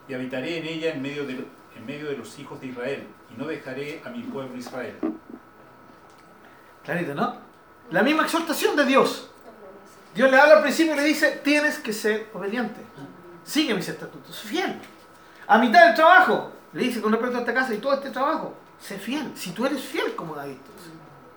y 0.08 0.14
habitaré 0.14 0.60
en 0.60 0.66
ella 0.66 0.94
en 0.94 1.02
medio 1.02 1.26
de, 1.26 1.34
en 1.34 1.86
medio 1.86 2.08
de 2.08 2.16
los 2.16 2.40
hijos 2.40 2.62
de 2.62 2.68
Israel, 2.68 3.08
y 3.30 3.38
no 3.38 3.46
dejaré 3.46 4.02
a 4.06 4.10
mi 4.10 4.22
pueblo 4.24 4.56
Israel. 4.56 4.96
Clarito, 6.86 7.14
¿no? 7.14 7.36
La 7.92 8.04
misma 8.04 8.24
exhortación 8.24 8.74
de 8.78 8.86
Dios. 8.86 9.33
Dios 10.16 10.30
le 10.30 10.40
habla 10.40 10.56
al 10.58 10.62
principio 10.62 10.94
y 10.94 10.98
le 10.98 11.04
dice, 11.04 11.42
tienes 11.44 11.80
que 11.80 11.92
ser 11.94 12.30
obediente. 12.34 12.80
Sigue 13.44 13.74
mis 13.74 13.88
estatutos, 13.90 14.40
fiel. 14.42 14.80
A 15.48 15.58
mitad 15.58 15.86
del 15.88 15.96
trabajo, 15.96 16.52
le 16.74 16.84
dice 16.84 17.02
con 17.02 17.12
respecto 17.12 17.38
a 17.38 17.40
esta 17.42 17.54
casa 17.54 17.74
y 17.74 17.78
todo 17.80 17.94
este 17.94 18.10
trabajo, 18.12 18.54
sé 18.80 18.98
fiel. 18.98 19.32
Si 19.36 19.52
tú 19.52 19.66
eres 19.66 19.82
fiel 19.82 20.16
como 20.16 20.36
David, 20.36 20.58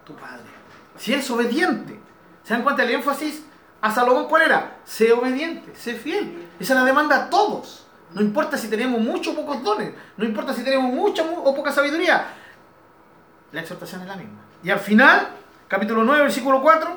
tu 0.05 0.15
padre. 0.15 0.43
Si 0.97 1.13
eres 1.13 1.29
obediente. 1.31 1.99
¿Se 2.45 2.55
dan 2.55 2.63
cuenta 2.63 2.83
el 2.85 2.91
énfasis? 2.91 3.43
A 3.81 3.91
Salomón, 3.91 4.27
¿cuál 4.29 4.43
era? 4.43 4.77
Sé 4.85 5.13
obediente, 5.13 5.75
sé 5.75 5.95
fiel. 5.95 6.49
Esa 6.61 6.75
es 6.75 6.79
la 6.81 6.85
demanda 6.87 7.17
a 7.17 7.31
todos. 7.31 7.87
No 8.15 8.21
importa 8.23 8.57
si 8.57 8.69
tenemos 8.69 9.01
muchos 9.01 9.35
o 9.35 9.37
pocos 9.37 9.63
dones, 9.63 9.93
no 10.17 10.25
importa 10.25 10.55
si 10.55 10.63
tenemos 10.63 10.93
mucha 10.93 11.25
mu- 11.25 11.41
o 11.43 11.55
poca 11.55 11.73
sabiduría. 11.73 12.25
La 13.53 13.61
exhortación 13.61 14.03
es 14.03 14.09
la 14.09 14.17
misma. 14.17 14.39
Y 14.63 14.71
al 14.71 14.79
final, 14.79 15.29
capítulo 15.69 16.05
9, 16.05 16.23
versículo 16.23 16.63
4, 16.63 16.97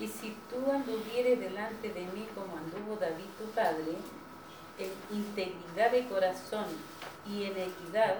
Y 0.00 0.06
si 0.08 0.36
tú 0.62 0.70
anduvieres 0.70 1.40
delante 1.40 1.88
de 1.88 2.00
mí 2.00 2.26
como 2.34 2.56
anduvo 2.56 2.96
David 3.00 3.26
tu 3.38 3.50
padre, 3.52 3.96
en 4.78 5.16
integridad 5.16 5.90
de 5.90 6.06
corazón 6.06 6.66
y 7.26 7.44
en 7.44 7.52
equidad, 7.52 8.16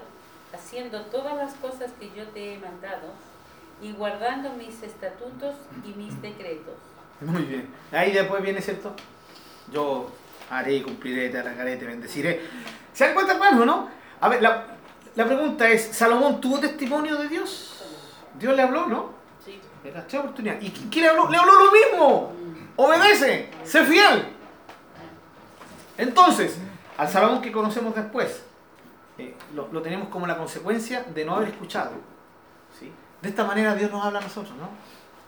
haciendo 0.53 1.03
todas 1.07 1.36
las 1.36 1.55
cosas 1.55 1.90
que 1.99 2.11
yo 2.16 2.26
te 2.28 2.55
he 2.55 2.59
mandado, 2.59 3.12
y 3.80 3.93
guardando 3.93 4.51
mis 4.51 4.82
estatutos 4.82 5.55
y 5.84 5.93
mis 5.95 6.20
decretos. 6.20 6.74
Muy 7.20 7.43
bien. 7.43 7.68
Ahí 7.90 8.12
después 8.12 8.43
viene, 8.43 8.61
¿cierto? 8.61 8.95
Yo 9.72 10.11
haré, 10.51 10.82
cumpliré, 10.82 11.30
te 11.30 11.38
alargaré, 11.38 11.76
te 11.76 11.86
bendeciré. 11.86 12.43
¿Se 12.93 13.05
dan 13.05 13.14
cuenta, 13.14 13.32
hermano, 13.32 13.64
no? 13.64 13.88
A 14.20 14.28
ver, 14.28 14.43
la, 14.43 14.66
la 15.14 15.26
pregunta 15.26 15.68
es, 15.68 15.82
¿Salomón 15.82 16.40
tuvo 16.40 16.61
testimonio 16.61 17.16
de 17.16 17.28
Dios? 17.28 17.82
Dios 18.38 18.55
le 18.55 18.62
habló, 18.62 18.86
¿no? 18.86 19.22
Sí. 19.83 19.89
Era 19.89 20.07
tres 20.07 20.20
oportunidades. 20.20 20.64
¿Y 20.64 20.70
qué 20.70 21.01
le 21.01 21.09
habló? 21.09 21.28
Le 21.28 21.37
habló 21.37 21.53
lo 21.53 21.72
mismo. 21.72 22.33
Obedece, 22.76 23.51
sé 23.64 23.85
fiel. 23.85 24.28
Entonces, 25.99 26.59
al 26.97 27.09
Salomón 27.09 27.43
que 27.43 27.53
conocemos 27.53 27.95
después, 27.95 28.43
eh, 29.18 29.35
lo, 29.55 29.68
lo 29.68 29.83
tenemos 29.83 30.09
como 30.09 30.26
la 30.26 30.37
consecuencia 30.39 31.05
de 31.05 31.24
no 31.24 31.37
haber 31.37 31.49
escuchado. 31.49 31.93
¿sí? 32.78 32.91
De 33.20 33.28
esta 33.28 33.45
manera 33.45 33.74
Dios 33.74 33.91
nos 33.91 34.05
habla 34.05 34.18
a 34.18 34.22
nosotros, 34.22 34.55
¿no? 34.57 34.68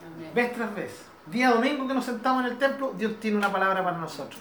Amén. 0.07 0.31
Vez 0.35 0.53
tras 0.55 0.75
vez. 0.75 1.05
Día 1.27 1.51
domingo 1.51 1.87
que 1.87 1.95
nos 1.95 2.05
sentamos 2.05 2.45
en 2.45 2.53
el 2.53 2.59
templo, 2.59 2.93
Dios 2.97 3.19
tiene 3.21 3.37
una 3.37 3.53
palabra 3.53 3.83
para 3.83 3.99
nosotros. 3.99 4.41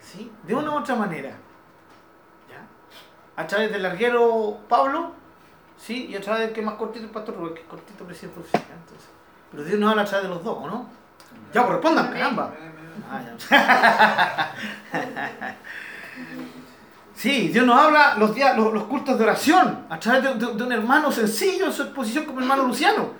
¿Sí? 0.00 0.30
De 0.44 0.54
una 0.54 0.70
u 0.70 0.78
otra 0.78 0.94
manera. 0.94 1.30
¿Ya? 2.48 2.66
A 3.36 3.46
través 3.46 3.72
del 3.72 3.82
larguero 3.82 4.58
Pablo, 4.68 5.12
¿sí? 5.76 6.06
Y 6.06 6.16
a 6.16 6.20
través 6.20 6.42
del 6.42 6.52
que 6.52 6.60
es 6.60 6.66
más 6.66 6.76
cortito 6.76 7.04
el 7.04 7.10
pastor 7.10 7.36
Rubén, 7.36 7.54
que 7.54 7.60
es 7.60 7.66
cortito 7.66 8.04
presidente. 8.04 8.42
Entonces. 8.42 9.08
Pero 9.50 9.64
Dios 9.64 9.78
nos 9.80 9.90
habla 9.90 10.02
a 10.02 10.04
través 10.04 10.28
de 10.28 10.34
los 10.34 10.44
dos, 10.44 10.58
¿o 10.60 10.66
no? 10.66 10.86
Ya, 11.54 11.62
pues 11.62 11.72
respondan, 11.74 12.12
caramba. 12.12 12.54
Ah, 13.10 13.22
ya. 13.22 14.52
Sí, 17.14 17.48
Dios 17.48 17.66
nos 17.66 17.76
habla 17.76 18.14
los, 18.16 18.32
días, 18.34 18.56
los, 18.56 18.72
los 18.72 18.84
cultos 18.84 19.18
de 19.18 19.24
oración 19.24 19.86
a 19.90 19.98
través 19.98 20.22
de, 20.22 20.34
de- 20.46 20.54
de 20.54 20.62
un 20.62 20.72
hermano 20.72 21.10
sencillo 21.10 21.66
en 21.66 21.72
su 21.72 21.82
exposición 21.82 22.24
como 22.26 22.38
el 22.38 22.44
hermano 22.44 22.64
Luciano. 22.68 23.10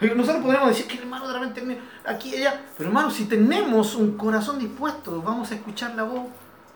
Nosotros 0.00 0.42
podríamos 0.42 0.70
decir 0.70 0.86
que 0.86 0.94
el 0.94 1.00
hermano 1.02 1.28
de 1.28 1.34
repente 1.38 1.80
aquí 2.06 2.30
y 2.30 2.36
allá, 2.36 2.60
pero 2.78 2.88
hermano, 2.88 3.10
si 3.10 3.26
tenemos 3.26 3.94
un 3.94 4.16
corazón 4.16 4.58
dispuesto, 4.58 5.20
vamos 5.22 5.50
a 5.50 5.54
escuchar 5.54 5.94
la 5.94 6.04
voz 6.04 6.26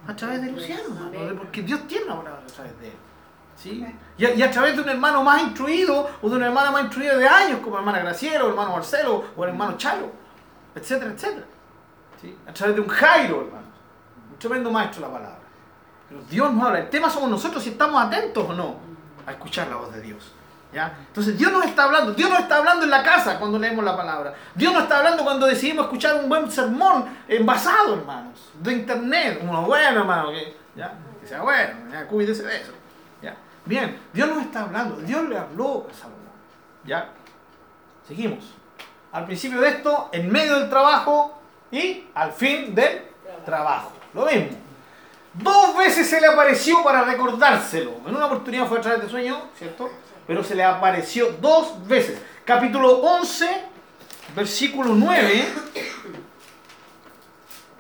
a 0.07 0.15
través 0.15 0.43
de 0.43 0.53
Luciano, 0.53 0.83
hermano, 1.13 1.37
porque 1.39 1.63
Dios 1.63 1.81
tiene 1.89 2.05
una 2.05 2.17
palabra 2.19 2.43
a 2.43 2.53
través 2.53 2.79
de 2.81 2.89
él. 2.89 2.93
¿Sí? 3.57 3.87
Y, 4.19 4.25
a, 4.25 4.35
y 4.35 4.43
a 4.43 4.51
través 4.51 4.77
de 4.77 4.83
un 4.83 4.89
hermano 4.89 5.23
más 5.23 5.43
instruido 5.43 6.11
o 6.23 6.29
de 6.29 6.37
una 6.37 6.47
hermana 6.47 6.71
más 6.71 6.83
instruida 6.83 7.17
de 7.17 7.27
años, 7.27 7.61
como 7.61 7.79
hermana 7.79 7.99
Graciela, 8.01 8.45
o 8.45 8.49
hermano 8.49 8.73
Marcelo, 8.73 9.25
o 9.37 9.45
el 9.45 9.51
hermano 9.51 9.77
Chalo, 9.77 10.11
etcétera, 10.75 11.13
etcétera. 11.13 11.47
¿sí? 12.21 12.37
A 12.47 12.53
través 12.53 12.77
de 12.77 12.83
un 12.83 12.89
Jairo, 12.89 13.43
hermano, 13.43 13.67
un 14.31 14.39
tremendo 14.39 14.71
maestro 14.71 15.03
de 15.03 15.09
la 15.09 15.13
palabra. 15.13 15.39
Pero 16.09 16.23
Dios 16.31 16.53
nos 16.53 16.65
habla. 16.65 16.81
El 16.81 16.91
tema 16.91 17.11
somos 17.11 17.31
nosotros 17.31 17.63
si 17.63 17.71
estamos 17.71 18.03
atentos 18.03 18.49
o 18.49 18.53
no 18.53 18.77
a 19.27 19.33
escuchar 19.33 19.69
la 19.69 19.77
voz 19.77 19.93
de 19.93 20.01
Dios. 20.01 20.33
¿ya? 20.73 20.97
Entonces 21.09 21.37
Dios 21.37 21.51
nos 21.51 21.65
está 21.65 21.85
hablando. 21.85 22.13
Dios 22.15 22.31
nos 22.31 22.41
está 22.41 22.59
hablando 22.59 22.85
en 22.85 22.91
la 22.91 23.03
casa 23.03 23.39
cuando 23.39 23.59
leemos 23.59 23.85
la 23.85 23.97
palabra. 23.97 24.35
Dios 24.55 24.73
nos 24.73 24.85
está 24.85 24.99
hablando 24.99 25.25
cuando 25.25 25.47
decidimos 25.47 25.87
escuchar 25.87 26.17
un 26.17 26.29
buen 26.29 26.51
sermón 26.51 27.07
envasado, 27.27 27.95
hermanos, 27.95 28.51
de 28.61 28.73
internet. 28.73 29.41
Uno 29.43 29.63
bueno, 29.63 30.01
hermano, 30.01 30.31
que, 30.31 30.57
¿ya? 30.77 30.93
que 31.21 31.27
sea 31.27 31.43
bueno, 31.43 31.75
ya, 31.91 32.07
cuídese 32.07 32.45
de 32.45 32.57
eso. 32.61 32.73
Bien, 33.67 34.01
Dios 34.13 34.29
nos 34.29 34.43
está 34.43 34.63
hablando. 34.63 34.97
Dios 34.97 35.29
le 35.29 35.37
habló 35.37 35.87
a 35.91 35.95
Salomón. 35.95 36.23
¿ya? 36.85 37.11
Seguimos. 38.07 38.45
Al 39.13 39.27
principio 39.27 39.61
de 39.61 39.69
esto, 39.69 40.09
en 40.13 40.31
medio 40.31 40.61
del 40.61 40.71
trabajo 40.71 41.41
y 41.71 42.05
al 42.15 42.33
fin 42.33 42.75
del 42.75 43.03
trabajo. 43.45 43.93
Lo 44.15 44.27
mismo. 44.27 44.57
Dos 45.35 45.77
veces 45.77 46.09
se 46.09 46.21
le 46.21 46.29
apareció 46.29 46.83
para 46.83 47.03
recordárselo. 47.03 47.97
En 48.07 48.15
una 48.15 48.27
oportunidad 48.27 48.67
fue 48.67 48.79
a 48.79 48.81
través 48.81 49.03
de 49.03 49.09
sueño, 49.09 49.51
¿cierto? 49.57 49.91
Pero 50.27 50.43
se 50.43 50.55
le 50.55 50.65
apareció 50.65 51.33
dos 51.41 51.87
veces. 51.87 52.21
Capítulo 52.45 53.01
11, 53.01 53.65
versículo 54.35 54.95
9. 54.95 55.45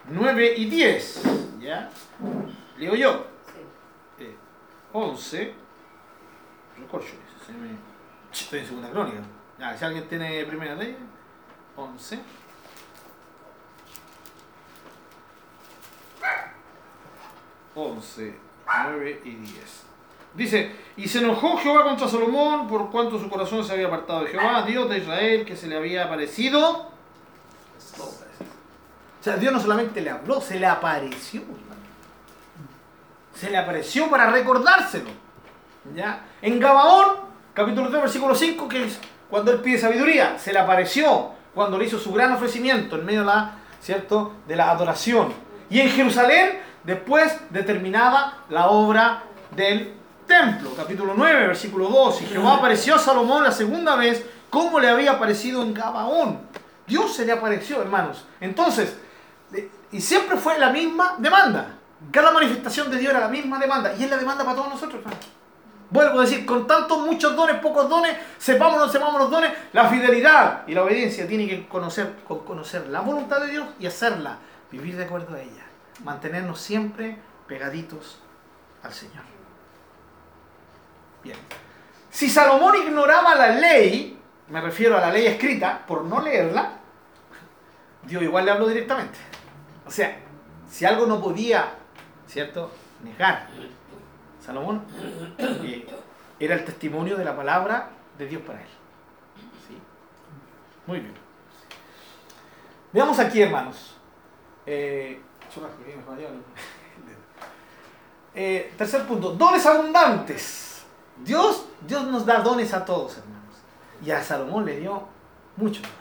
9 0.08 0.54
y 0.56 0.66
10. 0.66 1.22
¿Ya? 1.60 1.90
Leo 2.78 2.94
yo. 2.94 3.26
Eh, 4.18 4.36
11. 4.92 5.65
Me- 7.60 7.76
Estoy 8.32 8.58
en 8.60 8.66
segunda 8.66 8.90
crónica. 8.90 9.18
Ya, 9.58 9.76
si 9.76 9.84
alguien 9.84 10.08
tiene 10.08 10.44
primera 10.44 10.74
ley. 10.74 10.96
11. 11.76 12.18
11, 17.74 18.34
9 18.66 19.20
y 19.24 19.30
10. 19.34 19.82
Dice, 20.34 20.72
y 20.96 21.08
se 21.08 21.18
enojó 21.18 21.56
Jehová 21.58 21.84
contra 21.84 22.08
Salomón 22.08 22.68
por 22.68 22.90
cuanto 22.90 23.18
su 23.18 23.28
corazón 23.28 23.64
se 23.64 23.72
había 23.72 23.86
apartado 23.86 24.22
de 24.24 24.30
Jehová, 24.30 24.62
Dios 24.62 24.88
de 24.88 24.98
Israel, 24.98 25.44
que 25.46 25.56
se 25.56 25.66
le 25.66 25.76
había 25.76 26.04
aparecido. 26.04 26.90
O 27.98 29.22
sea, 29.22 29.36
Dios 29.36 29.52
no 29.52 29.60
solamente 29.60 30.00
le 30.00 30.10
habló, 30.10 30.40
se 30.40 30.58
le 30.60 30.66
apareció. 30.66 31.42
Se 33.34 33.50
le 33.50 33.56
apareció 33.58 34.08
para 34.10 34.30
recordárselo. 34.30 35.10
¿Ya? 35.94 36.24
En 36.42 36.58
Gabaón 36.60 37.26
capítulo 37.54 37.88
3, 37.88 38.02
versículo 38.02 38.34
5, 38.34 38.68
que 38.68 38.84
es 38.84 38.98
cuando 39.30 39.50
él 39.50 39.60
pide 39.60 39.78
sabiduría, 39.78 40.38
se 40.38 40.52
le 40.52 40.58
apareció 40.58 41.30
cuando 41.54 41.78
le 41.78 41.86
hizo 41.86 41.98
su 41.98 42.12
gran 42.12 42.32
ofrecimiento 42.32 42.96
en 42.96 43.06
medio 43.06 43.20
de 43.20 43.26
la, 43.26 43.58
¿cierto? 43.80 44.34
de 44.46 44.56
la 44.56 44.70
adoración. 44.70 45.32
Y 45.70 45.80
en 45.80 45.88
Jerusalén, 45.88 46.60
después 46.84 47.34
determinaba 47.50 48.44
la 48.50 48.68
obra 48.68 49.24
del 49.56 49.94
templo. 50.26 50.74
Capítulo 50.76 51.14
9, 51.16 51.46
versículo 51.46 51.88
2. 51.88 52.22
Y 52.22 52.26
Jehová 52.26 52.56
apareció 52.56 52.96
a 52.96 52.98
Salomón 52.98 53.42
la 53.42 53.52
segunda 53.52 53.96
vez 53.96 54.24
como 54.50 54.78
le 54.78 54.88
había 54.88 55.12
aparecido 55.12 55.62
en 55.62 55.72
Gabaón. 55.72 56.40
Dios 56.86 57.14
se 57.14 57.24
le 57.24 57.32
apareció, 57.32 57.80
hermanos. 57.80 58.24
Entonces, 58.40 58.96
y 59.90 60.00
siempre 60.00 60.36
fue 60.36 60.58
la 60.58 60.70
misma 60.70 61.16
demanda. 61.18 61.74
Cada 62.12 62.30
manifestación 62.30 62.90
de 62.90 62.98
Dios 62.98 63.10
era 63.10 63.20
la 63.20 63.28
misma 63.28 63.58
demanda. 63.58 63.94
Y 63.98 64.04
es 64.04 64.10
la 64.10 64.18
demanda 64.18 64.44
para 64.44 64.56
todos 64.56 64.68
nosotros, 64.68 65.00
hermanos. 65.00 65.35
Vuelvo 65.88 66.18
a 66.18 66.22
decir, 66.22 66.44
con 66.44 66.66
tantos 66.66 66.98
muchos 66.98 67.36
dones, 67.36 67.60
pocos 67.60 67.88
dones, 67.88 68.16
no 68.16 68.88
sepamos 68.88 69.20
los 69.20 69.30
dones, 69.30 69.52
la 69.72 69.88
fidelidad 69.88 70.66
y 70.66 70.74
la 70.74 70.82
obediencia 70.82 71.28
tiene 71.28 71.46
que 71.46 71.68
conocer, 71.68 72.16
conocer 72.24 72.88
la 72.88 73.00
voluntad 73.00 73.40
de 73.40 73.48
Dios 73.52 73.68
y 73.78 73.86
hacerla, 73.86 74.38
vivir 74.70 74.96
de 74.96 75.04
acuerdo 75.04 75.36
a 75.36 75.40
ella, 75.40 75.64
mantenernos 76.02 76.60
siempre 76.60 77.16
pegaditos 77.46 78.18
al 78.82 78.92
Señor. 78.92 79.22
Bien. 81.22 81.36
Si 82.10 82.28
Salomón 82.28 82.74
ignoraba 82.76 83.36
la 83.36 83.50
ley, 83.50 84.18
me 84.48 84.60
refiero 84.60 84.96
a 84.96 85.00
la 85.00 85.12
ley 85.12 85.26
escrita, 85.26 85.84
por 85.86 86.04
no 86.04 86.20
leerla, 86.20 86.78
Dios 88.02 88.22
igual 88.22 88.44
le 88.44 88.50
habló 88.50 88.66
directamente. 88.66 89.18
O 89.86 89.90
sea, 89.90 90.18
si 90.68 90.84
algo 90.84 91.06
no 91.06 91.20
podía, 91.20 91.74
¿cierto? 92.26 92.72
Negar 93.04 93.46
Salomón 94.46 94.82
eh, 95.38 95.84
era 96.38 96.54
el 96.54 96.64
testimonio 96.64 97.16
de 97.16 97.24
la 97.24 97.34
palabra 97.34 97.90
de 98.16 98.26
Dios 98.28 98.42
para 98.42 98.60
él. 98.60 98.68
Muy 100.86 101.00
bien. 101.00 101.14
Veamos 102.92 103.18
aquí, 103.18 103.42
hermanos. 103.42 103.96
Eh, 104.64 105.20
eh, 108.34 108.72
tercer 108.78 109.04
punto, 109.04 109.32
dones 109.32 109.66
abundantes. 109.66 110.84
Dios, 111.24 111.66
Dios 111.80 112.06
nos 112.06 112.24
da 112.24 112.40
dones 112.40 112.72
a 112.72 112.84
todos, 112.84 113.18
hermanos. 113.18 113.56
Y 114.04 114.12
a 114.12 114.22
Salomón 114.22 114.64
le 114.64 114.78
dio 114.78 115.02
muchos 115.56 115.82
dones. 115.82 115.96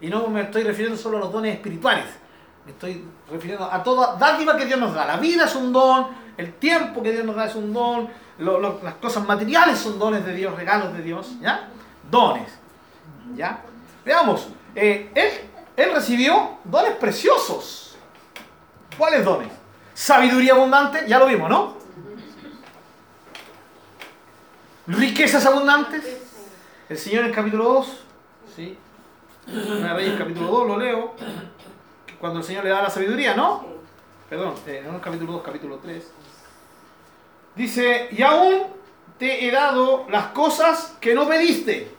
Y 0.00 0.08
no 0.08 0.26
me 0.26 0.42
estoy 0.42 0.64
refiriendo 0.64 0.98
solo 0.98 1.18
a 1.18 1.20
los 1.20 1.32
dones 1.32 1.54
espirituales. 1.54 2.06
Me 2.64 2.72
estoy 2.72 3.04
refiriendo 3.30 3.64
a 3.70 3.82
toda 3.84 4.16
dádiva 4.16 4.56
que 4.56 4.66
Dios 4.66 4.80
nos 4.80 4.94
da. 4.94 5.04
La 5.04 5.16
vida 5.18 5.44
es 5.44 5.54
un 5.54 5.72
don, 5.72 6.21
el 6.36 6.54
tiempo 6.54 7.02
que 7.02 7.12
Dios 7.12 7.24
nos 7.24 7.36
da 7.36 7.46
es 7.46 7.54
un 7.54 7.72
don, 7.72 8.08
las 8.38 8.94
cosas 8.94 9.26
materiales 9.26 9.78
son 9.78 9.98
dones 9.98 10.24
de 10.24 10.34
Dios, 10.34 10.54
regalos 10.56 10.92
de 10.94 11.02
Dios, 11.02 11.38
¿ya? 11.40 11.68
Dones, 12.10 12.48
¿ya? 13.34 13.62
Veamos, 14.04 14.48
eh, 14.74 15.10
él, 15.14 15.30
él 15.76 15.94
recibió 15.94 16.58
dones 16.64 16.92
preciosos. 16.96 17.96
¿Cuáles 18.96 19.24
dones? 19.24 19.48
Sabiduría 19.94 20.54
abundante, 20.54 21.04
ya 21.06 21.18
lo 21.18 21.26
vimos, 21.26 21.48
¿no? 21.48 21.76
Riquezas 24.86 25.44
abundantes. 25.46 26.02
El 26.88 26.98
Señor 26.98 27.22
en 27.22 27.30
el 27.30 27.34
capítulo 27.34 27.64
2, 27.64 28.04
¿sí? 28.56 28.78
Una 29.46 29.94
Reyes 29.94 30.18
capítulo 30.18 30.48
2, 30.48 30.68
lo 30.68 30.78
leo. 30.78 31.14
Cuando 32.20 32.40
el 32.40 32.44
Señor 32.44 32.64
le 32.64 32.70
da 32.70 32.82
la 32.82 32.90
sabiduría, 32.90 33.34
¿no? 33.34 33.64
Perdón, 34.28 34.54
eh, 34.66 34.82
no 34.86 34.96
el 34.96 35.00
capítulo 35.00 35.32
2, 35.32 35.42
capítulo 35.42 35.78
3. 35.78 36.10
Dice, 37.54 38.08
y 38.12 38.22
aún 38.22 38.62
te 39.18 39.46
he 39.46 39.50
dado 39.50 40.06
las 40.10 40.26
cosas 40.28 40.96
que 41.00 41.14
no 41.14 41.28
pediste. 41.28 41.90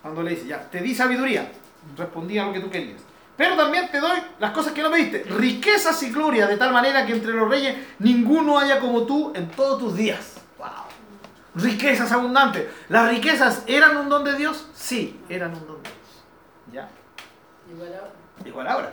Cuando 0.00 0.22
le 0.22 0.30
dice, 0.30 0.46
ya, 0.46 0.70
te 0.70 0.80
di 0.80 0.94
sabiduría, 0.94 1.50
respondí 1.96 2.38
a 2.38 2.46
lo 2.46 2.52
que 2.52 2.60
tú 2.60 2.70
querías. 2.70 3.00
Pero 3.36 3.56
también 3.56 3.90
te 3.90 3.98
doy 3.98 4.18
las 4.38 4.52
cosas 4.52 4.72
que 4.72 4.82
no 4.82 4.90
pediste, 4.90 5.24
riquezas 5.24 6.00
y 6.04 6.10
gloria, 6.10 6.46
de 6.46 6.56
tal 6.56 6.72
manera 6.72 7.04
que 7.04 7.12
entre 7.12 7.32
los 7.32 7.48
reyes 7.48 7.76
ninguno 7.98 8.58
haya 8.58 8.78
como 8.78 9.02
tú 9.02 9.32
en 9.34 9.48
todos 9.50 9.80
tus 9.80 9.96
días. 9.96 10.36
Wow. 10.58 10.68
Riquezas 11.56 12.12
abundantes. 12.12 12.68
¿Las 12.88 13.10
riquezas 13.10 13.64
eran 13.66 13.96
un 13.96 14.08
don 14.08 14.22
de 14.22 14.36
Dios? 14.36 14.68
Sí, 14.74 15.20
eran 15.28 15.52
un 15.52 15.66
don 15.66 15.82
de 15.82 15.90
Dios. 15.90 16.24
¿Ya? 16.72 16.88
Igual 17.72 17.92
ahora. 17.92 18.12
Igual 18.44 18.66
ahora. 18.68 18.92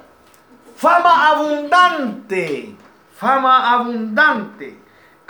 Fama 0.75 1.27
abundante. 1.29 2.75
Fama 3.15 3.73
abundante 3.73 4.80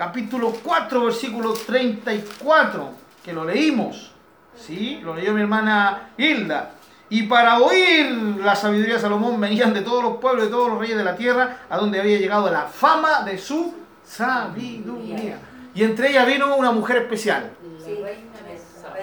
capítulo 0.01 0.51
4, 0.63 1.05
versículo 1.05 1.53
34, 1.53 2.89
que 3.23 3.31
lo 3.31 3.45
leímos. 3.45 4.11
¿Sí? 4.57 4.99
Lo 5.03 5.15
leyó 5.15 5.31
mi 5.31 5.41
hermana 5.41 6.09
Hilda. 6.17 6.71
Y 7.09 7.23
para 7.27 7.59
oír 7.59 8.09
la 8.43 8.55
sabiduría 8.55 8.95
de 8.95 8.99
Salomón 8.99 9.39
venían 9.39 9.75
de 9.75 9.81
todos 9.81 10.03
los 10.03 10.17
pueblos, 10.17 10.45
de 10.45 10.49
todos 10.49 10.69
los 10.69 10.79
reyes 10.79 10.97
de 10.97 11.03
la 11.03 11.15
tierra, 11.15 11.57
a 11.69 11.77
donde 11.77 11.99
había 11.99 12.17
llegado 12.17 12.49
la 12.49 12.63
fama 12.63 13.21
de 13.21 13.37
su 13.37 13.75
sabiduría. 14.03 15.37
Y 15.75 15.83
entre 15.83 16.09
ellas 16.09 16.25
vino 16.25 16.55
una 16.55 16.71
mujer 16.71 17.03
especial. 17.03 17.51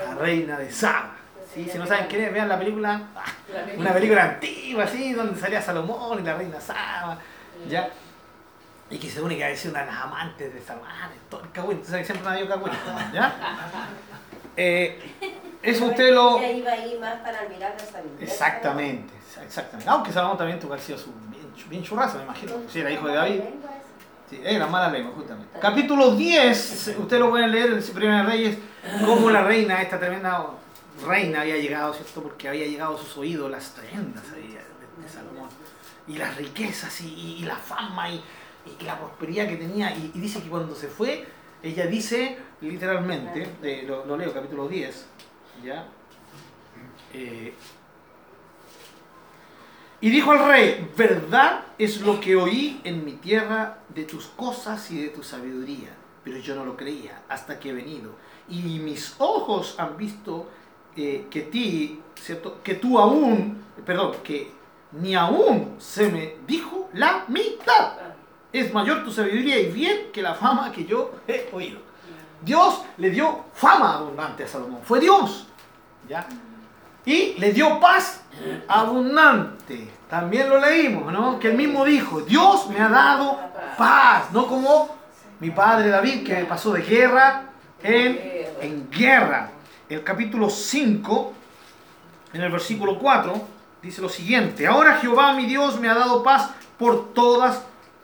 La 0.05 0.15
reina 0.17 0.59
de 0.59 0.69
Saba. 0.69 1.13
¿Sí? 1.55 1.69
Si 1.71 1.79
no 1.79 1.87
saben 1.87 2.07
quién 2.09 2.23
es, 2.23 2.33
vean 2.33 2.49
la 2.49 2.59
película. 2.59 3.03
Una 3.77 3.93
película 3.93 4.25
antigua, 4.25 4.83
así, 4.83 5.13
donde 5.13 5.39
salía 5.39 5.63
Salomón 5.63 6.19
y 6.19 6.23
la 6.25 6.35
reina 6.35 6.61
Saba. 6.61 7.19
¿Ya? 7.69 7.89
Y 8.91 8.99
que 8.99 9.11
se 9.11 9.21
une 9.21 9.37
que 9.37 9.45
a 9.45 9.49
veces 9.49 9.71
una 9.71 9.81
de 9.81 9.87
las 9.87 10.01
amantes 10.03 10.55
de 10.55 10.61
Salomón, 10.63 10.89
todo 11.29 11.43
el 11.43 11.51
cagüín, 11.53 11.79
que 11.79 11.87
siempre 11.87 12.21
me 12.23 12.29
ha 12.29 12.35
dio 12.37 12.49
cagüín, 12.49 12.73
¿ya? 13.13 13.35
Eh, 14.61 15.01
eso 15.63 15.87
usted 15.87 16.13
lo... 16.13 16.43
Iba 16.43 16.73
ahí 16.73 16.99
más 17.01 17.21
para 17.21 17.39
sabiduría. 17.39 17.73
Exactamente, 18.21 19.15
exactamente. 19.45 19.89
Aunque 19.89 20.13
Salomón 20.13 20.37
también 20.37 20.59
tuvo 20.59 20.75
que 20.75 20.81
sido 20.81 20.99
su, 20.99 21.13
bien, 21.69 21.85
churrazo, 21.85 22.19
me 22.19 22.25
imagino. 22.25 22.55
Sí, 22.69 22.81
era 22.81 22.91
hijo 22.91 23.07
de 23.07 23.15
David. 23.15 23.41
Sí, 24.29 24.41
era 24.45 24.67
mala 24.67 24.91
lengua, 24.91 25.13
justamente. 25.15 25.59
Capítulo 25.61 26.17
10, 26.17 26.97
usted 26.99 27.19
lo 27.21 27.31
pueden 27.31 27.53
leer 27.53 27.73
en 27.73 27.83
Primera 27.95 28.25
Reyes, 28.25 28.59
cómo 29.05 29.31
la 29.31 29.43
reina, 29.43 29.81
esta 29.81 29.99
tremenda 29.99 30.45
reina 31.07 31.43
había 31.43 31.57
llegado, 31.57 31.95
¿cierto? 31.95 32.23
Porque 32.23 32.49
había 32.49 32.67
llegado 32.67 32.97
a 32.97 32.99
sus 32.99 33.17
oídos 33.17 33.51
las 33.51 33.71
tremendas 33.75 34.31
de, 34.33 34.41
de, 34.43 35.09
Salomón. 35.09 35.49
Y 36.09 36.17
las 36.17 36.37
riquezas 36.37 37.01
y, 37.01 37.39
y 37.41 37.45
la 37.45 37.57
fama 37.57 38.11
y 38.11 38.23
y 38.81 38.85
la 38.85 38.99
prosperidad 38.99 39.49
que 39.49 39.57
tenía. 39.57 39.95
Y, 39.97 40.19
dice 40.19 40.43
que 40.43 40.49
cuando 40.49 40.75
se 40.75 40.89
fue, 40.89 41.27
ella 41.63 41.87
dice 41.87 42.39
literalmente, 42.61 43.49
eh, 43.63 43.85
lo, 43.87 44.17
leo, 44.17 44.33
capítulo 44.33 44.69
10, 44.69 45.07
¿ya? 45.65 45.87
Eh, 47.13 47.55
y 50.01 50.11
dijo 50.11 50.31
al 50.31 50.47
rey, 50.47 50.91
verdad 50.97 51.65
es 51.77 52.01
lo 52.03 52.21
que 52.21 52.37
oí 52.37 52.81
en 52.85 53.05
mi 53.05 53.15
tierra 53.15 53.79
de 53.89 54.05
tus 54.05 54.27
cosas 54.27 54.91
y 54.93 55.03
de 55.03 55.09
tu 55.09 55.25
sabiduría, 55.25 55.89
pero 56.23 56.39
yo 56.39 56.55
no 56.55 56.65
lo 56.65 56.77
creía 56.77 57.23
hasta 57.29 57.59
que 57.59 57.71
he 57.71 57.73
venido. 57.73 58.13
Y 58.49 58.79
mis 58.79 59.17
ojos 59.19 59.75
han 59.79 59.97
visto 59.97 60.49
eh, 60.97 61.27
que 61.29 61.43
ti, 61.43 62.01
¿cierto? 62.15 62.63
Que 62.63 62.75
tú 62.75 62.99
aún, 62.99 63.65
perdón, 63.85 64.17
que 64.23 64.53
ni 64.93 65.17
aún 65.17 65.75
se 65.79 66.09
me 66.11 66.37
dijo 66.47 66.89
la 66.93 67.25
mitad 67.29 68.08
es 68.53 68.73
mayor 68.73 69.05
tu 69.05 69.13
sabiduría 69.13 69.59
y 69.59 69.71
bien 69.71 70.11
que 70.13 70.23
la 70.23 70.35
fama 70.35 70.73
que 70.73 70.85
yo 70.85 71.13
he 71.27 71.49
oído. 71.53 71.81
Dios 72.41 72.83
le 72.97 73.11
dio 73.11 73.45
fama 73.53 73.97
abundante 73.97 74.45
a 74.45 74.49
Salomón. 74.49 74.81
Fue 74.85 75.01
Dios. 75.01 75.47
¿ya? 76.09 76.27
Y 77.05 77.35
le 77.39 77.53
dio 77.53 77.81
paz 77.81 78.23
abundante. 78.69 79.91
También 80.09 80.49
lo 80.49 80.61
leímos, 80.61 81.13
¿no? 81.13 81.39
Que 81.39 81.49
él 81.49 81.57
mismo 81.57 81.85
dijo, 81.85 82.21
Dios 82.21 82.69
me 82.69 82.81
ha 82.81 82.89
dado 82.89 83.39
paz. 83.77 84.31
No 84.33 84.47
como 84.47 84.97
mi 85.41 85.51
padre 85.51 85.89
David, 85.89 86.27
que 86.27 86.45
pasó 86.45 86.73
de 86.73 86.83
guerra 86.83 87.45
en, 87.83 88.19
en 88.61 88.91
guerra. 88.91 89.51
El 89.89 90.03
capítulo 90.05 90.51
5, 90.51 91.33
en 92.35 92.43
el 92.43 92.53
versículo 92.53 92.99
4, 92.99 93.47
dice 93.83 94.01
lo 94.01 94.09
siguiente. 94.09 94.67
Ahora 94.67 94.97
Jehová 94.97 95.33
mi 95.33 95.47
Dios 95.47 95.79
me 95.81 95.89
ha 95.89 95.95
dado 95.95 96.23
paz 96.23 96.51
por 96.79 97.13
todas 97.13 97.63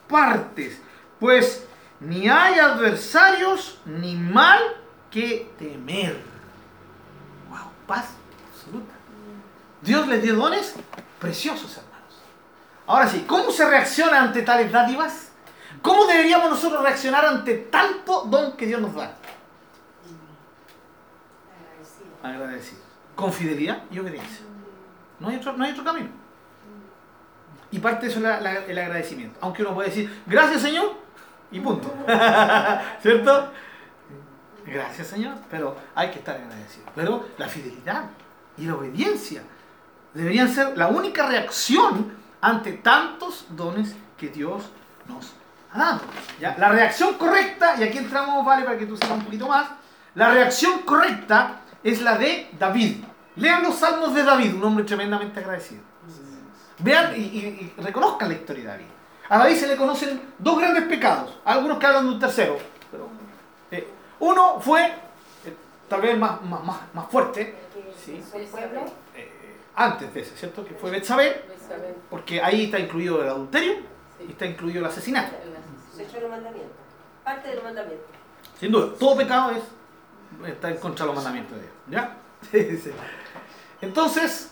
partes, 0.09 0.81
pues 1.19 1.67
ni 2.01 2.29
hay 2.29 2.59
adversarios 2.59 3.81
ni 3.85 4.15
mal 4.17 4.61
que 5.11 5.51
temer. 5.59 6.21
Wow, 7.49 7.71
paz 7.87 8.07
absoluta. 8.49 8.95
Dios 9.81 10.07
les 10.09 10.23
dio 10.23 10.35
dones 10.35 10.75
preciosos, 11.21 11.77
hermanos. 11.77 11.95
Ahora 12.87 13.09
sí, 13.09 13.25
¿cómo 13.27 13.51
se 13.51 13.69
reacciona 13.69 14.23
ante 14.23 14.43
tales 14.43 14.71
dádivas? 14.73 15.31
¿Cómo 15.83 16.07
deberíamos 16.07 16.51
nosotros 16.51 16.83
reaccionar 16.83 17.25
ante 17.27 17.55
tanto 17.55 18.23
don 18.23 18.57
que 18.57 18.67
Dios 18.67 18.81
nos 18.81 18.95
da? 18.95 19.15
Agradecido. 22.23 22.81
Con 23.15 23.33
fidelidad 23.33 23.83
y 23.91 23.99
obediencia. 23.99 24.47
No 25.21 25.29
hay 25.29 25.37
otro, 25.37 25.53
no 25.53 25.65
hay 25.65 25.73
otro 25.73 25.85
camino. 25.85 26.24
Y 27.75 27.81
parte 27.81 28.07
de 28.07 28.13
eso 28.13 28.21
es 28.21 28.69
el 28.69 28.79
agradecimiento. 28.79 29.37
Aunque 29.43 29.63
uno 29.63 29.75
puede 29.75 29.89
decir, 29.89 30.23
gracias 30.27 30.63
Señor, 30.63 30.95
y 31.51 31.59
punto. 31.59 31.93
¿Cierto? 33.03 33.51
Gracias, 34.65 35.09
Señor. 35.09 35.35
Pero 35.51 35.77
hay 35.93 36.11
que 36.11 36.21
estar 36.21 36.37
agradecido. 36.37 36.87
Pero 36.95 37.29
la 37.37 37.49
fidelidad 37.49 38.05
y 38.57 38.67
la 38.67 38.77
obediencia 38.77 39.43
deberían 40.13 40.49
ser 40.49 40.79
la 40.79 40.87
única 40.87 41.27
reacción 41.27 42.13
ante 42.41 42.75
tantos 42.75 43.47
dones 43.51 43.97
que 44.17 44.29
Dios 44.29 44.71
nos 45.09 45.33
ha 45.73 45.79
dado. 45.79 46.01
¿ya? 46.41 46.55
La 46.57 46.69
reacción 46.69 47.15
correcta, 47.15 47.75
y 47.77 47.83
aquí 47.83 47.99
entramos, 47.99 48.45
vale, 48.45 48.65
para 48.65 48.79
que 48.79 48.87
tú 48.87 48.97
sepas 48.97 49.19
un 49.19 49.25
poquito 49.25 49.49
más, 49.49 49.67
la 50.15 50.31
reacción 50.31 50.83
correcta 50.83 51.63
es 51.83 52.01
la 52.03 52.17
de 52.17 52.51
David. 52.57 53.03
Lean 53.35 53.65
los 53.65 53.75
salmos 53.75 54.15
de 54.15 54.23
David, 54.23 54.55
un 54.55 54.63
hombre 54.63 54.85
tremendamente 54.85 55.41
agradecido. 55.41 55.83
Vean 56.79 57.15
y, 57.17 57.21
y- 57.21 57.75
y 57.79 57.81
reconozcan 57.83 58.29
la 58.29 58.35
historia 58.35 58.63
de 58.65 58.69
David. 58.69 58.85
A 59.29 59.39
David 59.39 59.57
se 59.57 59.67
le 59.69 59.77
conocen 59.77 60.21
dos 60.39 60.59
grandes 60.59 60.85
pecados, 60.85 61.39
algunos 61.45 61.79
que 61.79 61.87
hablan 61.87 62.07
de 62.07 62.13
un 62.15 62.19
tercero. 62.21 62.59
Pero, 62.91 63.09
eh, 63.71 63.89
uno 64.21 64.61
fue, 64.61 64.85
eh, 64.87 65.55
tal 65.89 66.01
vez 66.03 66.17
más, 66.19 66.43
más, 66.43 66.63
más, 66.65 66.81
más 66.93 67.07
fuerte, 67.11 67.63
Sí. 68.05 68.23
El 68.35 68.45
pueblo, 68.49 68.81
eh, 69.17 69.31
antes 69.77 70.13
de 70.13 70.21
ese, 70.21 70.37
¿cierto? 70.37 70.63
Que 70.63 70.75
fue 70.75 70.91
Betsabé, 70.91 71.43
porque 72.11 72.43
ahí 72.43 72.65
está 72.67 72.79
incluido 72.79 73.23
el 73.23 73.29
adulterio 73.29 73.77
y 74.29 74.33
está 74.33 74.45
incluido 74.45 74.81
el 74.81 74.87
asesinato. 74.87 75.35
se 75.97 76.03
echó 76.03 76.21
los 76.21 76.29
mandamientos. 76.31 76.73
Parte 77.25 77.49
de 77.49 77.55
los 77.55 77.65
mandamientos. 77.65 78.07
Sin 78.61 78.73
duda, 78.73 78.93
todo 78.99 79.17
pecado 79.17 79.53
es, 79.53 79.63
está 80.51 80.71
en 80.71 80.77
contra 80.77 81.07
de 81.07 81.15
los 81.15 81.17
mandamientos 81.17 81.57
de 81.57 81.63
Dios. 81.63 81.73
¿Ya? 81.89 82.17
Sí. 82.53 82.91
Entonces, 83.81 84.51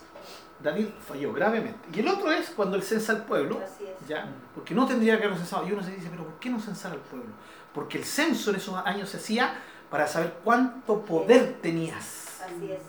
David 0.62 0.86
falló 1.06 1.32
gravemente. 1.32 1.88
Y 1.94 2.00
el 2.00 2.08
otro 2.08 2.30
es 2.30 2.50
cuando 2.50 2.76
él 2.76 2.82
censa 2.82 3.12
al 3.12 3.24
pueblo. 3.24 3.60
¿ya? 4.08 4.26
Porque 4.54 4.74
no 4.74 4.86
tendría 4.86 5.16
que 5.18 5.24
haberlo 5.24 5.38
censado. 5.38 5.66
Y 5.66 5.72
uno 5.72 5.82
se 5.82 5.90
dice, 5.90 6.08
pero 6.10 6.24
¿por 6.24 6.34
qué 6.34 6.50
no 6.50 6.60
censar 6.60 6.92
al 6.92 6.98
pueblo? 6.98 7.30
Porque 7.74 7.98
el 7.98 8.04
censo 8.04 8.50
en 8.50 8.56
esos 8.56 8.76
años 8.84 9.08
se 9.08 9.16
hacía 9.16 9.54
para 9.90 10.06
saber 10.06 10.34
cuánto 10.44 11.02
poder 11.02 11.58
tenías. 11.60 12.40
Así 12.44 12.70
es. 12.70 12.80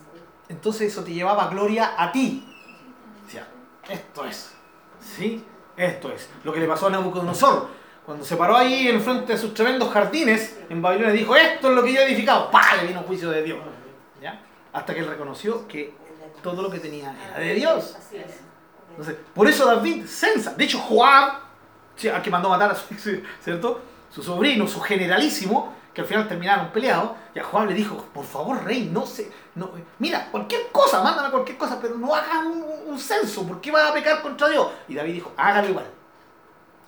Entonces 0.49 0.91
eso 0.91 1.03
te 1.03 1.13
llevaba 1.13 1.47
gloria 1.47 1.93
a 1.97 2.11
ti. 2.11 2.45
Decía, 3.25 3.47
esto 3.89 4.25
es. 4.25 4.53
¿Sí? 4.99 5.43
Esto 5.75 6.11
es. 6.11 6.29
Lo 6.43 6.53
que 6.53 6.59
le 6.59 6.67
pasó 6.67 6.87
a 6.87 6.89
Nabucodonosor. 6.91 7.83
Cuando 8.05 8.25
se 8.25 8.35
paró 8.35 8.57
ahí 8.57 8.89
en 8.89 9.01
frente 9.01 9.33
de 9.33 9.39
sus 9.39 9.53
tremendos 9.53 9.89
jardines 9.89 10.59
en 10.69 10.81
Babilonia 10.81 11.13
dijo, 11.13 11.35
esto 11.35 11.69
es 11.69 11.75
lo 11.75 11.83
que 11.83 11.93
yo 11.93 12.01
he 12.01 12.05
edificado. 12.05 12.51
¡Pah! 12.51 12.75
Le 12.81 12.87
vino 12.87 12.99
un 12.99 13.05
juicio 13.05 13.29
de 13.29 13.41
Dios. 13.43 13.59
¿Ya? 14.21 14.41
Hasta 14.73 14.93
que 14.93 14.99
él 14.99 15.07
reconoció 15.07 15.67
que 15.67 15.93
todo 16.41 16.61
lo 16.61 16.69
que 16.69 16.79
tenía 16.79 17.15
era 17.29 17.39
de 17.39 17.53
Dios. 17.53 17.95
Así 17.97 18.17
es. 18.17 18.39
Entonces, 18.91 19.15
por 19.33 19.47
eso 19.47 19.65
David 19.65 20.05
censa. 20.05 20.53
De 20.53 20.63
hecho, 20.63 20.79
Joab, 20.79 21.39
al 22.13 22.21
que 22.21 22.29
mandó 22.29 22.49
matar 22.49 22.71
a 22.71 22.75
su, 22.75 22.93
¿cierto? 23.41 23.81
su 24.13 24.21
sobrino, 24.21 24.67
su 24.67 24.79
generalísimo, 24.79 25.73
que 25.93 26.01
al 26.01 26.07
final 26.07 26.27
terminaron 26.27 26.71
peleados, 26.71 27.11
y 27.33 27.39
a 27.39 27.43
Joab 27.43 27.67
le 27.67 27.73
dijo, 27.73 27.97
por 28.13 28.25
favor, 28.25 28.63
rey, 28.63 28.89
no 28.91 29.05
se... 29.05 29.31
No, 29.55 29.71
mira, 29.99 30.29
cualquier 30.31 30.71
cosa, 30.71 31.01
mándame 31.01 31.31
cualquier 31.31 31.57
cosa, 31.57 31.79
pero 31.81 31.95
no 31.97 32.13
hagas 32.13 32.45
un, 32.45 32.63
un 32.87 32.99
censo, 32.99 33.45
¿por 33.47 33.59
qué 33.59 33.71
vas 33.71 33.89
a 33.89 33.93
pecar 33.93 34.21
contra 34.21 34.49
Dios? 34.49 34.67
Y 34.87 34.93
David 34.95 35.13
dijo, 35.13 35.33
hágalo 35.35 35.69
igual. 35.69 35.85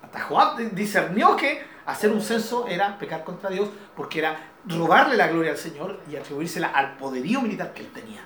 Hasta 0.04 0.22
Joab 0.22 0.58
discernió 0.72 1.36
que 1.36 1.66
hacer 1.86 2.12
un 2.12 2.22
censo 2.22 2.68
era 2.68 2.98
pecar 2.98 3.24
contra 3.24 3.50
Dios, 3.50 3.70
porque 3.96 4.20
era 4.20 4.52
robarle 4.68 5.18
la 5.18 5.28
gloria 5.28 5.52
al 5.52 5.58
Señor 5.58 6.00
y 6.10 6.16
atribuírsela 6.16 6.68
al 6.68 6.98
poderío 6.98 7.42
militar 7.42 7.74
que 7.74 7.82
él 7.82 7.92
tenía. 7.92 8.22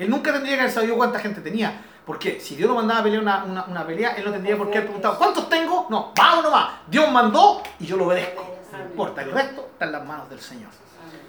Él 0.00 0.10
nunca 0.10 0.32
tendría 0.32 0.54
que 0.56 0.60
haber 0.62 0.72
sabido 0.72 0.96
cuánta 0.96 1.18
gente 1.18 1.40
tenía. 1.40 1.84
Porque 2.06 2.40
si 2.40 2.56
Dios 2.56 2.68
lo 2.68 2.74
mandaba 2.74 3.00
a 3.00 3.02
pelear 3.02 3.22
una, 3.22 3.44
una- 3.44 3.64
una 3.64 3.86
pelea, 3.86 4.12
él 4.16 4.24
no 4.24 4.32
tendría 4.32 4.56
por 4.56 4.68
qué 4.70 4.78
haber 4.78 4.86
preguntado, 4.88 5.18
¿cuántos 5.18 5.48
tengo? 5.48 5.86
No, 5.90 6.12
va 6.18 6.38
uno 6.40 6.50
más. 6.50 6.70
Dios 6.88 7.10
mandó 7.12 7.62
y 7.78 7.86
yo 7.86 7.96
lo 7.96 8.06
obedezco. 8.06 8.56
No 8.72 8.78
importa, 8.84 9.22
el 9.22 9.30
resto 9.30 9.68
está 9.72 9.84
en 9.84 9.92
las 9.92 10.04
manos 10.06 10.28
del 10.30 10.40
Señor. 10.40 10.70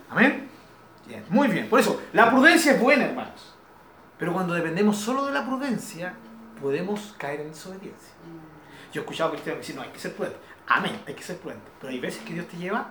Amén. 0.09 0.49
Bien, 1.05 1.23
muy 1.29 1.47
bien. 1.49 1.69
Por 1.69 1.79
eso, 1.79 2.01
la 2.13 2.29
prudencia 2.31 2.71
es 2.73 2.79
buena, 2.81 3.05
hermanos. 3.05 3.53
Pero 4.17 4.33
cuando 4.33 4.53
dependemos 4.53 4.97
solo 4.97 5.25
de 5.25 5.33
la 5.33 5.45
prudencia, 5.45 6.13
podemos 6.61 7.13
caer 7.17 7.41
en 7.41 7.49
desobediencia. 7.49 8.13
Yo 8.93 9.01
he 9.01 9.03
escuchado 9.03 9.31
cristianos 9.31 9.61
decir, 9.61 9.75
no, 9.75 9.81
hay 9.81 9.89
que 9.89 9.99
ser 9.99 10.13
prudente. 10.15 10.37
Amén, 10.67 11.01
hay 11.07 11.13
que 11.13 11.23
ser 11.23 11.37
prudente. 11.37 11.69
Pero 11.79 11.91
hay 11.91 11.99
veces 11.99 12.23
que 12.23 12.33
Dios 12.33 12.47
te 12.47 12.57
lleva 12.57 12.87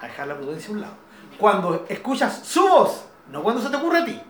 a 0.00 0.06
dejar 0.06 0.28
la 0.28 0.36
prudencia 0.36 0.68
a 0.70 0.72
un 0.72 0.80
lado. 0.82 0.94
Cuando 1.38 1.86
escuchas 1.88 2.40
su 2.44 2.66
voz, 2.68 3.04
no 3.30 3.42
cuando 3.42 3.60
se 3.62 3.70
te 3.70 3.76
ocurre 3.76 3.98
a 3.98 4.04
ti. 4.04 4.20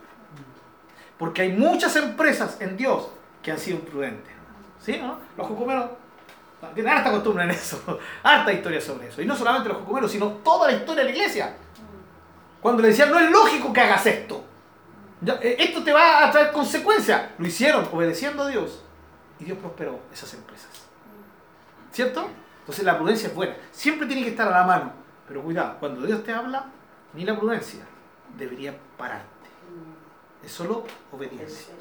Porque 1.19 1.43
hay 1.43 1.53
muchas 1.53 1.95
empresas 1.97 2.61
en 2.61 2.77
Dios 2.77 3.09
que 3.43 3.53
han 3.53 3.59
sido 3.59 3.79
imprudentes. 3.79 4.33
¿Sí? 4.81 4.99
¿No? 5.01 5.19
Los 5.37 5.47
jucumeros 5.47 5.91
tienen 6.75 6.93
harta 6.93 7.11
costumbre 7.11 7.45
en 7.45 7.51
eso. 7.51 8.01
Harta 8.23 8.53
historia 8.53 8.81
sobre 8.81 9.09
eso. 9.09 9.21
Y 9.21 9.27
no 9.27 9.37
solamente 9.37 9.69
los 9.69 9.79
jucumeros, 9.79 10.11
sino 10.11 10.29
toda 10.29 10.71
la 10.71 10.77
historia 10.77 11.05
de 11.05 11.11
la 11.11 11.17
iglesia. 11.17 11.57
Cuando 12.61 12.83
le 12.83 12.89
decían, 12.89 13.11
no 13.11 13.19
es 13.19 13.31
lógico 13.31 13.73
que 13.73 13.81
hagas 13.81 14.07
esto. 14.07 14.43
Eh, 15.27 15.57
Esto 15.59 15.83
te 15.85 15.93
va 15.93 16.27
a 16.27 16.31
traer 16.31 16.53
consecuencias. 16.53 17.31
Lo 17.39 17.47
hicieron 17.47 17.89
obedeciendo 17.93 18.45
a 18.45 18.49
Dios. 18.49 18.83
Y 19.39 19.45
Dios 19.45 19.59
prosperó 19.59 20.01
esas 20.13 20.33
empresas. 20.35 20.71
¿Cierto? 21.93 22.29
Entonces 22.61 22.85
la 22.85 22.97
prudencia 22.97 23.29
es 23.29 23.35
buena. 23.35 23.55
Siempre 23.71 24.07
tiene 24.07 24.23
que 24.23 24.31
estar 24.31 24.49
a 24.49 24.51
la 24.51 24.65
mano. 24.65 24.93
Pero 25.29 25.43
cuidado, 25.43 25.77
cuando 25.79 26.07
Dios 26.07 26.25
te 26.25 26.33
habla, 26.33 26.67
ni 27.13 27.25
la 27.25 27.39
prudencia 27.39 27.81
debería 28.37 28.75
pararte. 28.97 29.34
Es 30.45 30.53
solo 30.53 30.85
obediencia. 31.13 31.75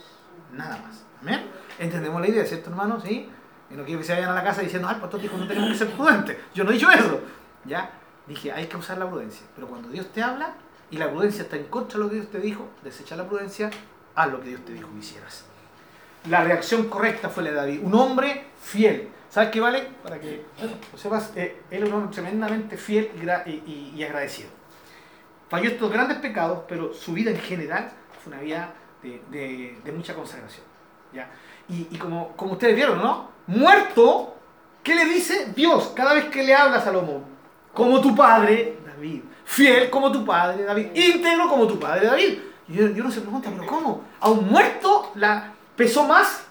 Nada 0.53 0.77
más. 0.77 1.03
¿Amén? 1.22 1.45
Entendemos 1.80 2.22
la 2.22 2.27
idea, 2.27 2.45
¿cierto, 2.45 2.69
hermano? 2.69 2.99
¿Sí? 3.02 3.30
Y 3.69 3.73
no 3.76 3.84
quiero 3.84 3.99
que 3.99 4.06
se 4.06 4.14
vayan 4.14 4.30
a 4.30 4.35
la 4.35 4.44
casa 4.44 4.61
diciendo, 4.61 4.88
ay, 4.88 4.98
pastor 5.02 5.22
dijo, 5.22 5.35
no 5.38 5.48
tenemos 5.48 5.72
que 5.72 5.77
ser 5.77 5.90
prudentes. 5.91 6.38
Yo 6.53 6.64
no 6.64 6.72
he 6.72 6.73
dicho 6.73 6.91
eso. 6.91 7.22
Ya, 7.65 7.91
dije, 8.27 8.52
hay 8.52 8.68
que 8.68 8.77
usar 8.77 8.98
la 8.98 9.10
prudencia. 9.10 9.45
Pero 9.56 9.68
cuando 9.68 9.90
Dios 9.90 10.07
te 10.14 10.22
habla 10.22 10.53
y 10.91 10.98
la 10.98 11.10
prudencia 11.10 11.44
está 11.44 11.56
en 11.56 11.65
contra 11.65 11.98
de 11.98 12.03
lo 12.03 12.10
que 12.10 12.15
Dios 12.18 12.30
te 12.30 12.40
dijo, 12.40 12.69
desecha 12.84 13.15
la 13.15 13.27
prudencia, 13.27 13.72
haz 14.15 14.31
lo 14.31 14.41
que 14.41 14.49
Dios 14.49 14.61
te 14.65 14.73
dijo 14.73 14.90
que 14.91 14.99
hicieras. 14.99 15.45
La 16.30 16.44
reacción 16.44 16.88
correcta 16.90 17.30
fue 17.30 17.44
la 17.44 17.49
de 17.49 17.56
David. 17.56 17.80
Un 17.84 17.95
hombre 17.95 18.45
fiel. 18.61 19.10
¿Sabes 19.30 19.49
qué 19.49 19.60
vale? 19.60 19.88
Para 20.03 20.19
que 20.19 20.45
lo 20.91 20.98
sepas, 20.98 21.31
eh, 21.35 21.64
él 21.72 21.80
era 21.84 21.88
un 21.88 21.94
hombre 21.94 22.14
tremendamente 22.14 22.77
fiel 22.77 23.10
y- 23.45 23.49
y- 23.49 23.94
y 23.95 24.03
agradecido. 24.03 24.49
Falló 25.49 25.69
estos 25.69 25.91
grandes 25.91 26.18
pecados, 26.19 26.60
pero 26.68 26.94
su 26.94 27.14
vida 27.14 27.31
en 27.31 27.40
general 27.40 27.91
fue 28.24 28.34
una 28.34 28.41
vida 28.41 28.74
de, 29.02 29.22
de- 29.30 29.80
de 29.84 29.91
mucha 29.91 30.14
consagración. 30.14 30.66
¿ya? 31.14 31.30
Y, 31.70 31.88
y 31.91 31.98
como, 31.98 32.30
como 32.36 32.54
ustedes 32.54 32.76
vieron, 32.76 33.00
¿no? 33.00 33.30
Muerto, 33.48 34.36
¿qué 34.82 34.95
le 34.95 35.06
dice 35.06 35.52
Dios 35.56 35.91
cada 35.95 36.14
vez 36.14 36.26
que 36.26 36.44
le 36.44 36.56
habla 36.56 36.78
a 36.78 36.82
Salomón? 36.82 37.24
Como 37.74 38.00
tu 38.02 38.16
padre, 38.16 38.78
David. 38.86 39.22
Fiel 39.45 39.90
como 39.90 40.12
tu 40.12 40.26
padre, 40.26 40.64
David. 40.64 40.88
Íntegro 40.95 41.50
como 41.50 41.68
tu 41.68 41.80
padre, 41.80 42.08
David. 42.08 42.40
Y 42.68 42.74
yo, 42.76 42.88
yo 42.88 43.04
no 43.04 43.12
se 43.12 43.22
pregunta, 43.22 43.50
¿pero 43.52 43.66
cómo? 43.68 44.02
A 44.20 44.30
un 44.30 44.50
muerto 44.50 45.12
la, 45.16 45.54
pesó 45.76 46.08
más 46.08 46.45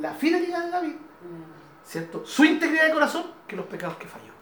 la 0.00 0.12
fidelidad 0.14 0.64
de 0.64 0.70
David, 0.70 0.94
¿cierto? 1.84 2.24
Su 2.24 2.44
integridad 2.44 2.86
de 2.86 2.92
corazón 2.92 3.26
que 3.46 3.56
los 3.56 3.66
pecados 3.66 3.96
que 3.96 4.06
falló. 4.06 4.32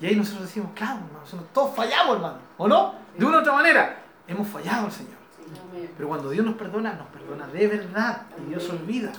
Y 0.00 0.06
ahí 0.06 0.16
nosotros 0.16 0.46
decimos, 0.46 0.70
claro, 0.74 0.94
hermano, 0.96 1.20
nosotros 1.20 1.48
todos 1.52 1.74
fallamos, 1.76 2.16
hermano. 2.16 2.38
¿O 2.58 2.66
no? 2.66 2.94
De 3.16 3.24
una 3.24 3.38
u 3.38 3.40
otra 3.40 3.52
manera, 3.52 4.02
hemos 4.26 4.48
fallado 4.48 4.86
al 4.86 4.92
Señor. 4.92 5.14
Pero 5.96 6.08
cuando 6.08 6.30
Dios 6.30 6.44
nos 6.44 6.56
perdona, 6.56 6.94
nos 6.94 7.08
perdona 7.08 7.46
de 7.48 7.66
verdad 7.66 8.26
y 8.42 8.50
Dios 8.50 8.68
olvida. 8.70 9.12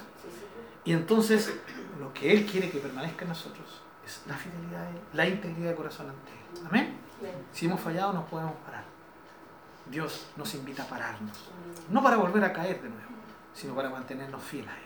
Y 0.84 0.94
entonces 0.94 1.53
lo 1.99 2.14
que 2.14 2.32
Él 2.32 2.45
quiere 2.45 2.70
que 2.70 2.80
permanezca 2.80 3.24
en 3.24 3.30
nosotros 3.30 3.82
es 4.06 4.22
la 4.28 4.36
fidelidad, 4.36 4.84
a 4.84 4.90
Él, 4.90 4.95
la 5.14 5.28
integridad 5.28 5.70
de 5.70 5.76
corazón 5.76 6.10
ante 6.10 6.32
Él. 6.32 6.68
Amén. 6.68 6.98
Si 7.52 7.66
hemos 7.66 7.80
fallado, 7.80 8.14
nos 8.14 8.26
podemos 8.26 8.53
parar. 8.66 8.84
Dios 9.90 10.28
nos 10.36 10.53
invita 10.56 10.84
a 10.84 10.88
pararnos. 10.88 11.49
No 11.90 12.03
para 12.03 12.18
volver 12.18 12.44
a 12.44 12.53
caer 12.53 12.82
de 12.82 12.90
nuevo, 12.90 13.03
sino 13.53 13.76
para 13.76 13.90
mantenernos 13.90 14.41
fieles 14.44 14.70
a 14.70 14.78
Él. 14.78 14.84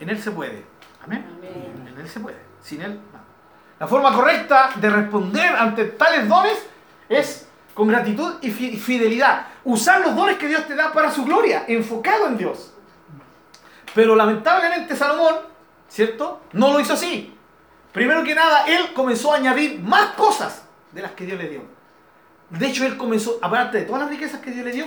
En 0.00 0.10
Él 0.10 0.20
se 0.20 0.30
puede. 0.30 0.64
Amén. 1.04 1.24
Amén. 1.38 1.88
En 1.88 2.00
Él 2.00 2.08
se 2.08 2.20
puede. 2.20 2.38
Sin 2.62 2.82
Él, 2.82 2.94
no. 3.12 3.36
La 3.78 3.86
forma 3.86 4.14
correcta 4.14 4.70
de 4.76 4.88
responder 4.88 5.54
ante 5.54 5.84
tales 5.84 6.26
dones 6.28 6.66
es 7.08 7.46
con 7.76 7.88
gratitud 7.88 8.36
y 8.40 8.50
fi- 8.50 8.70
y 8.70 8.76
fidelidad. 8.78 9.48
Usar 9.62 10.00
los 10.00 10.16
dones 10.16 10.38
que 10.38 10.48
Dios 10.48 10.66
te 10.66 10.74
da 10.74 10.92
para 10.94 11.10
su 11.10 11.24
gloria, 11.26 11.66
enfocado 11.68 12.26
en 12.26 12.38
Dios. 12.38 12.72
Pero 13.94 14.16
lamentablemente 14.16 14.96
Salomón, 14.96 15.34
¿cierto? 15.86 16.40
No 16.52 16.72
lo 16.72 16.80
hizo 16.80 16.94
así. 16.94 17.36
Primero 17.92 18.24
que 18.24 18.34
nada, 18.34 18.64
él 18.66 18.94
comenzó 18.94 19.32
a 19.32 19.36
añadir 19.36 19.78
más 19.80 20.14
cosas 20.14 20.62
de 20.92 21.02
las 21.02 21.12
que 21.12 21.26
Dios 21.26 21.38
le 21.38 21.48
dio. 21.50 21.62
De 22.48 22.66
hecho, 22.66 22.86
él 22.86 22.96
comenzó, 22.96 23.38
aparte 23.42 23.78
de 23.78 23.84
todas 23.84 24.00
las 24.02 24.10
riquezas 24.10 24.40
que 24.40 24.50
Dios 24.52 24.64
le 24.64 24.72
dio, 24.72 24.86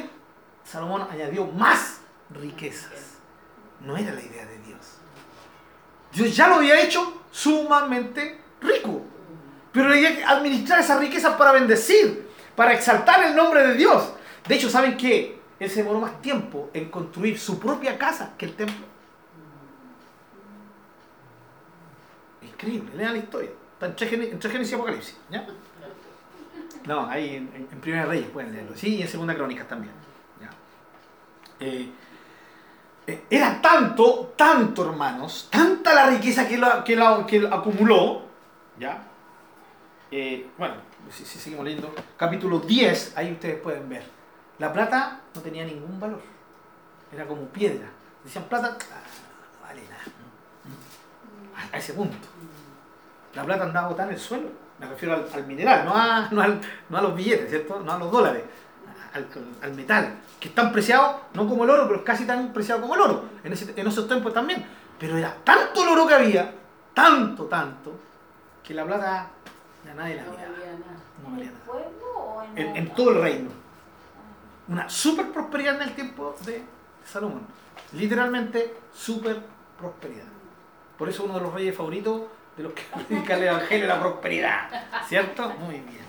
Salomón 0.63 1.07
añadió 1.11 1.45
más 1.45 1.99
riquezas. 2.31 3.17
No 3.81 3.95
era 3.97 4.11
la 4.13 4.21
idea 4.21 4.45
de 4.45 4.57
Dios. 4.59 4.79
Dios 6.11 6.35
ya 6.35 6.47
lo 6.47 6.55
había 6.55 6.81
hecho 6.81 7.21
sumamente 7.31 8.41
rico. 8.61 9.01
Pero 9.71 9.89
había 9.91 10.15
que 10.15 10.23
administrar 10.23 10.79
esas 10.79 10.99
riquezas 10.99 11.35
para 11.35 11.51
bendecir, 11.51 12.28
para 12.59 12.73
exaltar 12.73 13.23
el 13.23 13.37
nombre 13.37 13.65
de 13.65 13.75
Dios. 13.75 14.11
De 14.45 14.55
hecho, 14.55 14.69
¿saben 14.69 14.97
qué? 14.97 15.39
Él 15.61 15.69
se 15.69 15.77
demoró 15.77 16.01
más 16.01 16.21
tiempo 16.21 16.69
en 16.73 16.89
construir 16.89 17.39
su 17.39 17.57
propia 17.57 17.97
casa 17.97 18.33
que 18.37 18.47
el 18.47 18.53
templo. 18.53 18.85
Increíble, 22.41 22.91
lean 22.97 23.13
la 23.13 23.19
historia. 23.19 23.51
Está 23.75 23.85
entre, 23.85 24.09
Génesis- 24.09 24.71
y 24.71 24.75
Apocalipsis. 24.75 25.17
No, 26.85 27.07
ahí 27.07 27.37
en, 27.37 27.67
en, 27.71 27.79
Primera 27.79 28.05
Reyes 28.05 28.27
pueden 28.27 28.51
leerlo. 28.51 28.75
Sí, 28.75 28.97
y 28.97 29.03
en 29.03 29.07
Segunda 29.07 29.35
Crónicas 29.35 29.65
también. 29.65 29.93
Eh, 31.61 31.89
eh, 33.07 33.23
era 33.29 33.61
tanto, 33.61 34.33
tanto, 34.35 34.83
hermanos, 34.83 35.47
tanta 35.49 35.93
la 35.93 36.07
riqueza 36.07 36.45
que 36.45 36.57
lo 36.57 37.07
acumuló, 37.53 38.23
¿ya? 38.77 39.01
Eh, 40.11 40.49
bueno, 40.57 40.88
si, 41.11 41.25
si 41.25 41.39
seguimos 41.39 41.65
leyendo, 41.65 41.93
capítulo 42.17 42.59
10, 42.59 43.13
ahí 43.17 43.31
ustedes 43.31 43.59
pueden 43.61 43.87
ver. 43.89 44.03
La 44.59 44.71
plata 44.73 45.21
no 45.33 45.41
tenía 45.41 45.63
ningún 45.65 45.99
valor, 45.99 46.21
era 47.13 47.25
como 47.25 47.43
piedra. 47.47 47.87
Decían 48.23 48.43
plata, 48.45 48.77
ah, 48.91 49.01
no 49.61 49.67
vale 49.67 49.81
nada. 49.83 50.03
A, 51.71 51.75
a 51.75 51.77
ese 51.79 51.93
punto. 51.93 52.17
La 53.35 53.43
plata 53.43 53.63
andaba 53.63 53.87
botada 53.89 54.09
en 54.09 54.15
el 54.15 54.19
suelo, 54.19 54.49
me 54.79 54.87
refiero 54.87 55.13
al, 55.15 55.25
al 55.33 55.45
mineral, 55.47 55.85
no 55.85 55.93
a, 55.95 56.27
no, 56.31 56.41
al- 56.41 56.61
no 56.89 56.97
a 56.97 57.01
los 57.01 57.15
billetes, 57.15 57.49
¿cierto? 57.49 57.79
No 57.79 57.91
a 57.93 57.97
los 57.99 58.11
dólares, 58.11 58.43
al, 59.13 59.27
al 59.61 59.73
metal, 59.75 60.15
que 60.39 60.49
es 60.49 60.55
tan 60.55 60.71
preciado, 60.71 61.21
no 61.33 61.47
como 61.47 61.63
el 61.63 61.69
oro, 61.69 61.83
pero 61.87 61.99
es 61.99 62.05
casi 62.05 62.25
tan 62.25 62.51
preciado 62.53 62.81
como 62.81 62.95
el 62.95 63.01
oro, 63.01 63.25
en, 63.43 63.53
ese- 63.53 63.73
en 63.75 63.87
esos 63.87 64.07
tiempos 64.07 64.33
también. 64.33 64.65
Pero 64.99 65.15
era 65.17 65.33
tanto 65.43 65.83
el 65.83 65.89
oro 65.89 66.05
que 66.07 66.13
había, 66.15 66.53
tanto, 66.93 67.45
tanto, 67.45 67.97
que 68.63 68.73
la 68.73 68.85
plata 68.85 69.29
ya 69.85 69.93
nadie 69.93 70.15
la 70.15 70.23
No 70.23 70.31
miraba, 70.31 70.51
valía 70.51 70.71
nada. 70.71 70.99
no 71.21 71.27
¿En 71.27 71.35
valía 71.35 71.51
nada. 71.51 72.47
en, 72.55 72.75
En, 72.75 72.93
todo 72.93 73.09
el 73.11 73.21
reino. 73.21 73.49
Una 74.67 74.89
super 74.89 75.31
prosperidad 75.31 75.75
en 75.75 75.81
el 75.89 75.95
tiempo 75.95 76.35
de 76.45 76.63
Salomón. 77.05 77.41
Literalmente 77.93 78.75
super 78.93 79.39
prosperidad. 79.79 80.25
Por 80.97 81.09
eso 81.09 81.23
uno 81.23 81.35
de 81.35 81.41
los 81.41 81.53
reyes 81.53 81.75
favoritos 81.75 82.23
de 82.57 82.63
los 82.63 82.73
que 82.73 82.83
predica 83.07 83.35
el 83.35 83.43
evangelio 83.43 83.83
es 83.85 83.89
la 83.89 83.99
prosperidad. 83.99 84.85
¿Cierto? 85.07 85.49
Muy 85.59 85.75
bien. 85.79 85.99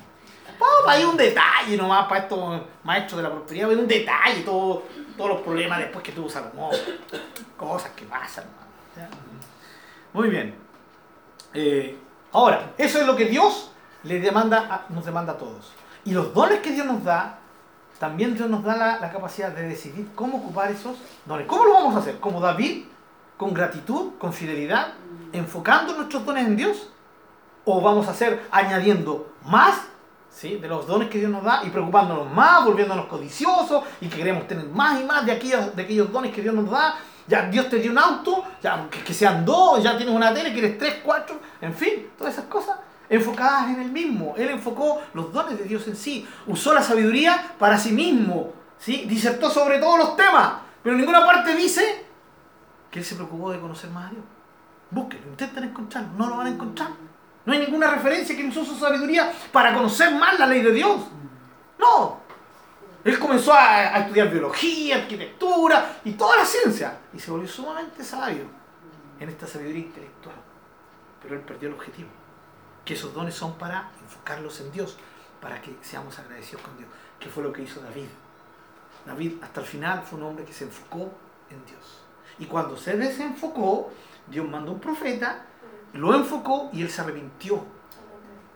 Oh, 0.63 0.87
hay 0.89 1.05
un 1.05 1.17
detalle 1.17 1.75
nomás 1.79 2.07
para 2.07 2.21
estos 2.23 2.61
maestros 2.85 3.17
de 3.17 3.23
la 3.23 3.31
prosperidad, 3.35 3.71
hay 3.71 3.77
un 3.77 3.89
detalle, 3.89 4.43
todo, 4.43 4.83
todos 5.17 5.31
los 5.31 5.41
problemas 5.41 5.79
después 5.79 6.05
que 6.05 6.13
tuvo 6.13 6.29
Salomón. 6.29 6.71
Cosas 7.57 7.93
que 7.93 8.05
pasan. 8.05 8.45
Muy 10.13 10.29
bien. 10.29 10.55
Eh, 11.55 11.97
ahora, 12.33 12.73
eso 12.79 12.99
es 13.01 13.07
lo 13.07 13.17
que 13.17 13.27
Dios 13.27 13.71
demanda 14.03 14.87
nos 14.89 15.05
demanda 15.05 15.33
a 15.33 15.39
todos. 15.39 15.73
Y 16.05 16.13
los 16.13 16.33
dones 16.33 16.61
que 16.61 16.73
Dios 16.73 16.87
nos 16.87 17.05
da, 17.05 17.39
también 17.99 18.35
Dios 18.35 18.49
nos 18.49 18.65
da 18.65 18.99
la, 19.01 19.13
capacidad 19.13 19.51
de 19.51 19.69
decidir 19.69 20.09
cómo 20.15 20.39
ocupar 20.39 20.71
esos 20.71 20.97
dones. 21.27 21.47
¿Cómo 21.47 21.65
lo 21.65 21.75
vamos 21.75 21.95
a 21.95 21.99
hacer? 21.99 22.19
¿Como 22.19 22.41
David? 22.41 22.85
¿Con 23.37 23.53
gratitud? 23.53 24.13
¿Con 24.19 24.33
fidelidad? 24.33 24.95
¿Enfocando 25.33 25.95
nuestros 25.95 26.25
dones 26.25 26.47
en 26.47 26.57
Dios? 26.57 26.91
¿O 27.65 27.81
vamos 27.83 28.09
a 28.09 28.13
hacer 28.13 28.47
añadiendo 28.51 29.35
más 29.45 29.83
¿sí? 30.31 30.57
de 30.57 30.67
los 30.67 30.87
dones 30.87 31.11
que 31.11 31.19
Dios 31.19 31.31
nos 31.31 31.45
da 31.45 31.63
y 31.65 31.69
preocupándonos 31.69 32.33
más, 32.33 32.65
volviéndonos 32.65 33.07
codiciosos 33.07 33.85
y 34.01 34.09
que 34.09 34.17
queremos 34.17 34.49
tener 34.49 34.67
más 34.67 34.99
y 34.99 35.05
más 35.05 35.27
de 35.27 35.33
de 35.35 35.83
aquellos 35.83 36.11
dones 36.11 36.33
que 36.33 36.41
Dios 36.41 36.55
nos 36.55 36.71
da? 36.71 36.97
Ya 37.31 37.43
Dios 37.43 37.69
te 37.69 37.77
dio 37.77 37.93
un 37.93 37.99
auto, 37.99 38.45
ya 38.61 38.89
que, 38.91 39.05
que 39.05 39.15
sean 39.15 39.45
dos, 39.45 39.83
ya 39.83 39.97
tienes 39.97 40.13
una 40.13 40.35
tele, 40.35 40.53
quieres 40.53 40.77
tres, 40.77 40.97
cuatro, 41.05 41.41
en 41.61 41.73
fin, 41.73 42.11
todas 42.19 42.35
esas 42.35 42.47
cosas 42.47 42.77
enfocadas 43.09 43.69
en 43.71 43.81
el 43.81 43.93
mismo. 43.93 44.35
Él 44.37 44.51
enfocó 44.51 45.01
los 45.15 45.33
dones 45.33 45.57
de 45.57 45.65
Dios 45.65 45.87
en 45.87 45.95
sí, 45.95 46.27
usó 46.49 46.75
la 46.75 46.83
sabiduría 46.83 47.55
para 47.57 47.79
sí 47.79 47.93
mismo, 47.93 48.53
¿sí? 48.79 49.05
disertó 49.07 49.49
sobre 49.49 49.79
todos 49.79 49.99
los 49.99 50.17
temas, 50.17 50.55
pero 50.83 50.97
en 50.97 51.01
ninguna 51.03 51.25
parte 51.25 51.55
dice 51.55 52.05
que 52.91 52.99
él 52.99 53.05
se 53.05 53.15
preocupó 53.15 53.53
de 53.53 53.61
conocer 53.61 53.91
más 53.91 54.09
a 54.09 54.11
Dios. 54.11 54.25
Búsquenlo, 54.91 55.29
intenten 55.29 55.65
encontrarlo, 55.65 56.11
no 56.19 56.29
lo 56.29 56.37
van 56.37 56.49
a 56.49 56.51
encontrar. 56.51 56.89
No 57.47 57.53
hay 57.53 57.61
ninguna 57.61 57.93
referencia 57.93 58.35
que 58.35 58.43
él 58.43 58.49
usó 58.49 58.65
su 58.65 58.77
sabiduría 58.77 59.33
para 59.53 59.73
conocer 59.73 60.13
más 60.15 60.37
la 60.37 60.47
ley 60.47 60.63
de 60.63 60.73
Dios. 60.73 61.01
No. 61.79 62.21
Él 63.05 63.19
comenzó 63.19 63.53
a, 63.53 63.95
a 63.95 63.99
estudiar 64.01 64.31
biología, 64.31 64.97
arquitectura 64.97 66.01
y 66.05 66.13
toda 66.13 66.37
la 66.37 66.45
ciencia. 66.45 66.99
Y 67.13 67.19
se 67.19 67.31
volvió 67.31 67.49
sumamente 67.49 68.05
sabio 68.05 68.45
en 69.19 69.29
esta 69.29 69.47
sabiduría 69.47 69.87
intelectual. 69.87 70.37
Pero 71.23 71.35
él 71.35 71.43
perdió 71.43 71.69
el 71.69 71.75
objetivo. 71.75 72.09
Que 72.85 72.95
esos 72.95 73.15
dones 73.15 73.35
son 73.35 73.55
para 73.55 73.91
enfocarlos 74.03 74.61
en 74.61 74.73
Dios, 74.73 74.97
para 75.41 75.61
que 75.61 75.77
seamos 75.83 76.19
agradecidos 76.19 76.63
con 76.63 76.77
Dios. 76.77 76.89
Que 77.19 77.29
fue 77.29 77.43
lo 77.43 77.53
que 77.53 77.63
hizo 77.63 77.81
David. 77.81 78.09
David 79.07 79.35
hasta 79.43 79.61
el 79.61 79.67
final 79.67 80.03
fue 80.03 80.19
un 80.19 80.27
hombre 80.27 80.45
que 80.45 80.53
se 80.53 80.65
enfocó 80.65 81.13
en 81.51 81.65
Dios. 81.67 82.01
Y 82.39 82.47
cuando 82.47 82.77
se 82.77 82.97
desenfocó, 82.97 83.91
Dios 84.27 84.49
mandó 84.49 84.73
un 84.73 84.81
profeta, 84.81 85.45
lo 85.93 86.15
enfocó 86.15 86.71
y 86.73 86.83
él 86.83 86.91
se 86.91 87.03
arrepintió. 87.03 87.65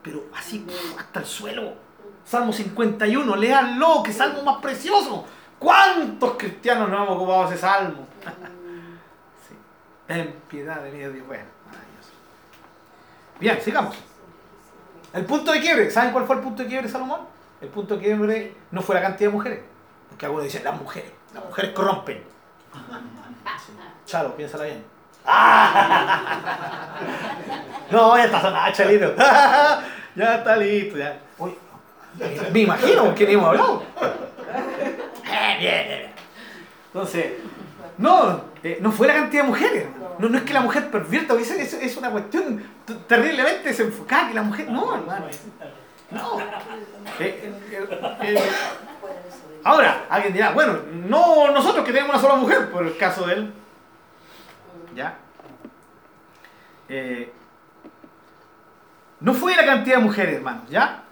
Pero 0.01 0.25
así 0.35 0.65
hasta 0.97 1.19
el 1.19 1.25
suelo. 1.25 1.84
Salmo 2.25 2.51
51, 2.51 3.35
léanlo, 3.35 4.01
que 4.03 4.11
salmo 4.11 4.41
más 4.41 4.57
precioso. 4.57 5.25
¿Cuántos 5.59 6.35
cristianos 6.37 6.89
no 6.89 7.03
hemos 7.03 7.15
ocupado 7.17 7.47
ese 7.49 7.57
salmo? 7.57 8.07
Sí. 9.47 9.55
Ten 10.07 10.35
piedad 10.49 10.81
de 10.81 10.91
mí, 10.91 10.97
Dios. 10.97 11.11
Bueno, 11.27 11.43
maravilloso. 11.67 12.09
Bien, 13.39 13.61
sigamos. 13.61 13.95
El 15.13 15.25
punto 15.25 15.51
de 15.51 15.61
quiebre. 15.61 15.91
¿Saben 15.91 16.11
cuál 16.11 16.25
fue 16.25 16.37
el 16.37 16.41
punto 16.41 16.63
de 16.63 16.69
quiebre 16.69 16.89
Salomón? 16.89 17.21
El 17.61 17.69
punto 17.69 17.95
de 17.95 18.01
quiebre 18.01 18.55
no 18.71 18.81
fue 18.81 18.95
la 18.95 19.01
cantidad 19.01 19.29
de 19.29 19.35
mujeres. 19.35 19.59
Porque 20.09 20.25
algunos 20.25 20.45
dicen, 20.45 20.63
las 20.63 20.79
mujeres. 20.81 21.11
Las 21.33 21.45
mujeres 21.45 21.71
corrompen. 21.71 22.23
Chalo, 24.05 24.35
piénsala 24.35 24.63
bien. 24.65 24.83
No, 27.91 28.17
ya 28.17 28.25
está 28.25 28.41
sonada, 28.41 28.73
Chalito. 28.73 29.15
ya 29.15 30.35
está 30.37 30.55
listo. 30.57 30.97
Ya. 30.97 31.19
Uy, 31.37 31.55
me 32.51 32.59
imagino 32.59 33.15
que 33.15 33.31
hemos 33.31 33.47
hablado. 33.47 33.83
Eh. 35.59 36.09
Entonces, 36.87 37.33
no, 37.97 38.41
eh, 38.63 38.77
no 38.81 38.91
fue 38.91 39.07
la 39.07 39.13
cantidad 39.13 39.43
de 39.43 39.49
mujeres. 39.49 39.85
No, 40.19 40.29
no 40.29 40.37
es 40.37 40.43
que 40.43 40.53
la 40.53 40.61
mujer 40.61 40.89
pervierta, 40.89 41.29
porque 41.29 41.43
es, 41.43 41.51
es, 41.51 41.73
es 41.73 41.97
una 41.97 42.09
cuestión 42.09 42.63
terriblemente 43.07 43.69
desenfocada, 43.69 44.29
que 44.29 44.33
la 44.33 44.43
mujer. 44.43 44.69
No, 44.69 44.95
hermano. 44.95 45.25
No. 46.11 46.39
Eh, 47.19 47.53
ahora, 49.63 50.05
alguien 50.09 50.33
dirá, 50.33 50.51
bueno, 50.51 50.79
no 51.07 51.51
nosotros 51.51 51.85
que 51.85 51.91
tenemos 51.91 52.13
una 52.15 52.21
sola 52.21 52.35
mujer, 52.35 52.71
por 52.71 52.85
el 52.85 52.97
caso 52.97 53.25
de 53.25 53.33
él. 53.33 53.53
¿Ya? 54.95 55.17
Eh, 56.87 57.33
no 59.19 59.33
fue 59.33 59.55
la 59.55 59.65
cantidad 59.65 59.97
de 59.97 60.03
mujeres, 60.03 60.35
hermanos, 60.35 60.69
¿ya? 60.69 61.03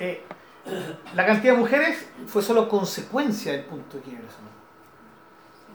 Eh, 0.00 0.24
la 1.14 1.26
cantidad 1.26 1.52
de 1.52 1.58
mujeres 1.58 2.08
fue 2.26 2.42
solo 2.42 2.68
consecuencia 2.68 3.52
del 3.52 3.64
punto 3.64 3.98
de 3.98 4.02
quiebre. 4.02 4.24
hermano. 4.24 4.50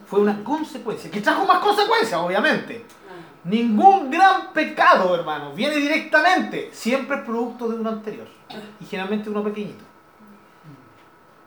Fue 0.06 0.20
una 0.20 0.44
consecuencia, 0.44 1.10
que 1.10 1.20
trajo 1.20 1.46
más 1.46 1.58
consecuencias, 1.60 2.20
obviamente. 2.20 2.84
Ningún 3.44 4.10
gran 4.10 4.52
pecado, 4.52 5.14
hermano, 5.14 5.52
viene 5.52 5.76
directamente, 5.76 6.70
siempre 6.72 7.18
es 7.18 7.22
producto 7.22 7.68
de 7.68 7.76
uno 7.76 7.90
anterior. 7.90 8.26
Y 8.80 8.84
generalmente 8.84 9.30
uno 9.30 9.42
pequeñito. 9.44 9.84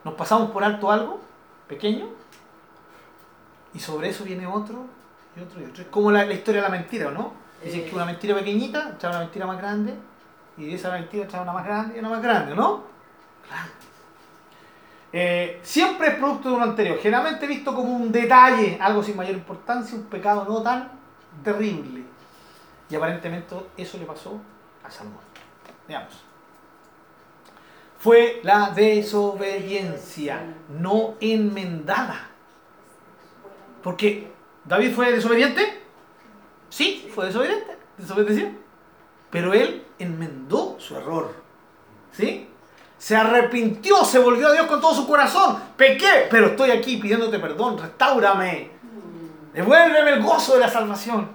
Nos 0.06 0.14
pasamos 0.14 0.52
por 0.52 0.64
alto 0.64 0.90
algo 0.90 1.20
pequeño 1.68 2.08
y 3.74 3.80
sobre 3.80 4.10
eso 4.10 4.24
viene 4.24 4.48
otro 4.48 4.86
y 5.36 5.42
otro 5.42 5.62
y 5.62 5.66
otro. 5.66 5.84
Es 5.84 5.90
como 5.90 6.10
la, 6.10 6.26
la 6.26 6.34
historia 6.34 6.62
de 6.62 6.70
la 6.70 6.76
mentira, 6.76 7.10
¿o 7.10 7.12
¿no? 7.12 7.34
Dicen 7.64 7.84
que 7.84 7.94
una 7.94 8.06
mentira 8.06 8.34
pequeñita 8.36 8.98
trae 8.98 9.12
una 9.12 9.20
mentira 9.20 9.46
más 9.46 9.58
grande 9.58 9.94
y 10.60 10.74
esa 10.74 10.92
mentira 10.92 11.28
trae 11.28 11.42
una 11.42 11.54
más 11.54 11.66
grande 11.66 11.96
y 11.96 12.00
una 12.00 12.10
más 12.10 12.22
grande, 12.22 12.56
¿no? 12.56 12.84
Claro. 13.48 13.70
Eh, 15.12 15.60
siempre 15.64 16.10
es 16.10 16.16
producto 16.16 16.50
de 16.50 16.56
uno 16.56 16.66
anterior, 16.66 17.00
generalmente 17.00 17.48
visto 17.48 17.74
como 17.74 17.96
un 17.96 18.12
detalle, 18.12 18.78
algo 18.80 19.02
sin 19.02 19.16
mayor 19.16 19.34
importancia, 19.34 19.98
un 19.98 20.04
pecado 20.04 20.46
no 20.48 20.62
tan 20.62 20.92
terrible. 21.44 22.04
Y 22.90 22.96
aparentemente 22.96 23.56
eso 23.78 23.98
le 23.98 24.06
pasó 24.06 24.40
a 24.84 24.92
Salomón. 24.92 25.22
Veamos. 25.88 26.24
Fue 27.98 28.40
la 28.44 28.72
desobediencia 28.72 30.42
no 30.70 31.16
enmendada. 31.20 32.30
Porque 33.84 34.32
David 34.64 34.94
fue 34.94 35.12
desobediente. 35.12 35.82
Sí, 36.70 37.10
fue 37.14 37.26
desobediente. 37.26 37.78
Desobedeció. 37.98 38.52
Pero 39.30 39.54
él 39.54 39.86
enmendó 40.00 40.76
su 40.80 40.96
error. 40.96 41.34
¿Sí? 42.12 42.48
Se 42.98 43.16
arrepintió, 43.16 44.04
se 44.04 44.20
volvió 44.20 44.50
a 44.50 44.54
Dios 44.54 44.68
con 44.68 44.82
todo 44.82 44.94
su 44.94 45.08
corazón. 45.08 45.58
Pequé, 45.78 46.28
pero 46.30 46.48
estoy 46.48 46.72
aquí 46.72 46.98
pidiéndote 46.98 47.40
perdón. 47.40 47.78
Restáurame. 47.78 48.72
Devuélveme 49.54 50.12
el 50.12 50.24
gozo 50.24 50.56
de 50.56 50.60
la 50.60 50.70
salvación. 50.70 51.30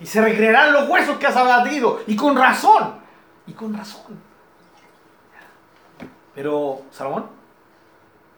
Y 0.00 0.06
se 0.06 0.20
recrearán 0.20 0.72
los 0.72 0.88
huesos 0.88 1.18
que 1.18 1.26
has 1.26 1.36
abatido. 1.36 2.02
Y 2.06 2.16
con 2.16 2.36
razón. 2.36 2.94
Y 3.46 3.52
con 3.52 3.74
razón. 3.76 4.22
Pero 6.34 6.82
Salomón, 6.90 7.26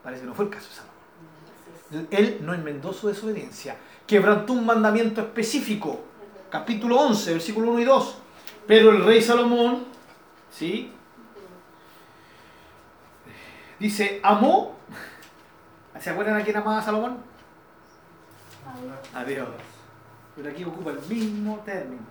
parece 0.02 0.22
que 0.22 0.28
no 0.28 0.34
fue 0.34 0.46
el 0.46 0.50
caso 0.50 0.68
de 0.68 0.74
Salomón. 0.74 2.08
Él 2.10 2.38
no 2.42 2.54
enmendó 2.54 2.92
su 2.92 3.08
desobediencia. 3.08 3.76
Quebrantó 4.06 4.52
un 4.52 4.66
mandamiento 4.66 5.20
específico. 5.20 6.00
Capítulo 6.50 6.98
11, 7.00 7.32
versículo 7.34 7.72
1 7.72 7.80
y 7.80 7.84
2. 7.84 8.18
Pero 8.66 8.90
el 8.90 9.04
rey 9.04 9.22
Salomón, 9.22 9.84
¿sí? 10.50 10.92
Dice, 13.78 14.20
amó. 14.22 14.76
¿Se 16.00 16.10
acuerdan 16.10 16.40
a 16.40 16.44
quién 16.44 16.56
amaba 16.56 16.82
Salomón? 16.82 17.18
A 19.14 19.24
Dios. 19.24 19.48
Pero 20.34 20.50
aquí 20.50 20.64
ocupa 20.64 20.90
el 20.90 21.00
mismo 21.02 21.60
término. 21.64 22.02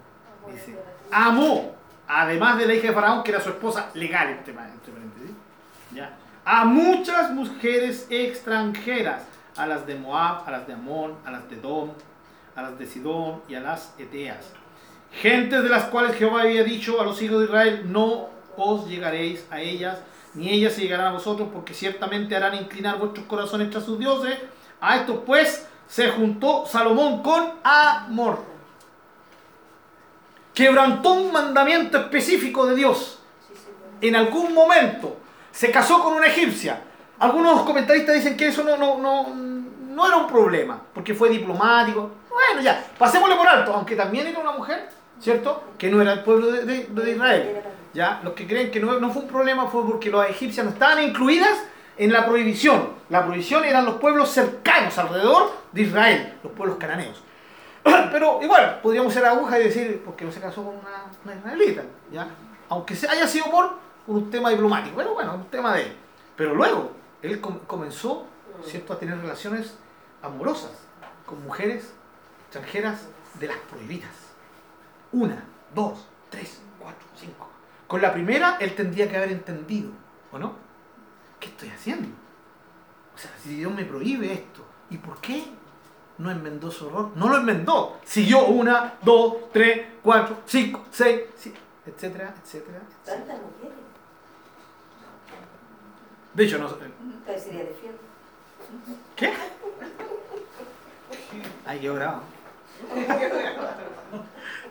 Dice, 0.52 0.78
amó, 1.12 1.76
además 2.08 2.58
de 2.58 2.68
la 2.68 2.74
hija 2.76 2.88
de 2.88 2.94
Faraón, 2.94 3.24
que 3.24 3.32
era 3.32 3.42
su 3.42 3.50
esposa 3.50 3.90
legal, 3.94 4.40
paréntesis, 4.46 5.32
¿ya? 5.92 6.16
a 6.46 6.64
muchas 6.64 7.32
mujeres 7.32 8.06
extranjeras, 8.12 9.24
a 9.58 9.66
las 9.66 9.88
de 9.88 9.96
Moab, 9.96 10.48
a 10.48 10.52
las 10.52 10.68
de 10.68 10.74
Amón, 10.74 11.16
a 11.26 11.32
las 11.32 11.50
de 11.50 11.56
Dom, 11.56 11.90
a 12.56 12.62
las 12.62 12.78
de 12.78 12.86
Sidón 12.86 13.42
y 13.50 13.56
a 13.56 13.62
las 13.62 13.96
Eteas. 13.98 14.52
Gentes 15.22 15.64
de 15.64 15.70
las 15.70 15.86
cuales 15.86 16.16
Jehová 16.18 16.42
había 16.42 16.64
dicho 16.64 17.00
a 17.00 17.06
los 17.06 17.22
hijos 17.22 17.40
de 17.40 17.46
Israel, 17.46 17.84
no 17.86 18.28
os 18.58 18.88
llegaréis 18.88 19.46
a 19.50 19.62
ellas, 19.62 20.00
ni 20.34 20.50
ellas 20.50 20.74
se 20.74 20.82
llegarán 20.82 21.08
a 21.08 21.12
vosotros, 21.14 21.48
porque 21.54 21.74
ciertamente 21.74 22.36
harán 22.36 22.56
inclinar 22.56 22.98
vuestros 22.98 23.26
corazones 23.26 23.70
tras 23.70 23.86
sus 23.86 23.98
dioses. 23.98 24.38
A 24.82 24.98
esto 24.98 25.24
pues 25.24 25.68
se 25.88 26.10
juntó 26.10 26.66
Salomón 26.66 27.24
con 27.24 27.54
Amor. 27.64 28.44
Quebrantó 30.54 31.14
un 31.14 31.32
mandamiento 31.32 31.98
específico 31.98 32.66
de 32.66 32.76
Dios. 32.76 33.20
En 34.02 34.16
algún 34.16 34.54
momento 34.54 35.18
se 35.52 35.72
casó 35.72 36.04
con 36.04 36.14
una 36.14 36.28
egipcia. 36.28 36.82
Algunos 37.20 37.62
comentaristas 37.62 38.16
dicen 38.16 38.36
que 38.36 38.48
eso 38.48 38.64
no, 38.64 38.76
no, 38.76 39.00
no, 39.00 39.30
no 39.30 40.08
era 40.08 40.18
un 40.18 40.28
problema, 40.28 40.82
porque 40.94 41.14
fue 41.14 41.30
diplomático. 41.30 42.12
Bueno, 42.30 42.62
ya, 42.62 42.86
pasémosle 42.98 43.38
por 43.38 43.48
alto, 43.48 43.74
aunque 43.74 43.96
también 43.96 44.28
era 44.28 44.40
una 44.40 44.52
mujer, 44.52 44.90
¿cierto? 45.20 45.64
Que 45.78 45.90
no 45.90 46.02
era 46.02 46.14
el 46.14 46.24
pueblo 46.24 46.52
de, 46.52 46.66
de- 46.66 47.12
Israel. 47.12 47.62
¿ya? 47.94 48.20
Los 48.24 48.34
que 48.34 48.46
creen 48.48 48.72
que 48.72 48.80
no, 48.80 49.00
no 49.00 49.10
fue 49.12 49.24
un 49.24 49.28
problema 49.28 49.68
fue 49.68 49.86
porque 49.86 50.10
los 50.10 50.28
egipcias 50.30 50.66
no 50.66 50.72
estaban 50.74 51.02
incluidas 51.02 51.58
en 51.98 52.12
la 52.12 52.26
prohibición. 52.26 52.90
La 53.10 53.24
prohibición 53.26 53.64
eran 53.66 53.86
los 53.86 53.96
pueblos 53.96 54.30
cercanos 54.30 54.98
alrededor 54.98 55.52
de 55.72 55.82
Israel, 55.82 56.34
los 56.44 56.52
pueblos 56.54 56.78
cananeos. 56.78 57.22
Pero 58.12 58.40
igual, 58.42 58.80
podríamos 58.82 59.14
ser 59.14 59.26
aguja 59.26 59.60
y 59.60 59.64
decir, 59.66 60.02
porque 60.04 60.26
no 60.26 60.32
se 60.32 60.42
casó 60.42 60.64
con 60.64 60.76
una, 60.76 61.06
una 61.24 61.36
israelita, 61.36 61.84
¿ya? 62.12 62.28
Aunque 62.70 62.96
haya 63.10 63.28
sido 63.28 63.46
por 63.52 63.70
un 64.08 64.30
tema 64.30 64.50
diplomático. 64.50 64.96
Bueno, 64.96 65.14
bueno, 65.14 65.36
un 65.36 65.46
tema 65.46 65.74
de 65.76 65.84
él. 65.84 65.96
Pero 66.36 66.54
luego, 66.56 66.92
él 67.22 67.40
com- 67.40 67.60
comenzó, 67.68 68.26
¿cierto?, 68.66 68.92
a 68.94 69.00
tener 69.00 69.18
relaciones 69.20 69.78
amorosas 70.22 70.72
con 71.26 71.42
mujeres 71.44 71.94
extranjeras 72.48 73.08
de 73.40 73.48
las 73.48 73.58
prohibidas. 73.70 74.10
Una, 75.16 75.42
dos, 75.74 76.06
tres, 76.30 76.60
cuatro, 76.78 77.08
cinco. 77.16 77.48
Con 77.88 78.02
la 78.02 78.12
primera, 78.12 78.58
él 78.60 78.76
tendría 78.76 79.10
que 79.10 79.16
haber 79.16 79.32
entendido, 79.32 79.92
¿o 80.34 80.38
no? 80.38 80.56
¿Qué 81.40 81.48
estoy 81.48 81.70
haciendo? 81.70 82.10
O 83.16 83.18
sea, 83.18 83.32
si 83.42 83.56
Dios 83.56 83.74
me 83.74 83.86
prohíbe 83.86 84.34
esto, 84.34 84.66
¿y 84.90 84.98
por 84.98 85.22
qué 85.22 85.46
no 86.18 86.30
enmendó 86.30 86.70
su 86.70 86.88
error? 86.88 87.12
No 87.16 87.30
lo 87.30 87.38
enmendó. 87.38 87.98
Siguió 88.04 88.48
una, 88.48 88.96
dos, 89.04 89.36
tres, 89.54 89.88
cuatro, 90.04 90.40
cinco, 90.46 90.84
seis, 90.92 91.22
siete, 91.38 91.60
etcétera, 91.86 92.36
etcétera. 92.44 92.82
etcétera. 93.06 93.40
De 96.34 96.44
hecho, 96.44 96.58
no, 96.58 96.68
Entonces 96.68 97.42
sería 97.42 97.64
de 97.64 97.74
fiel. 97.74 97.96
¿Qué? 99.16 99.34
Ay, 101.66 101.80
qué 101.80 101.90
bravo. 101.90 102.22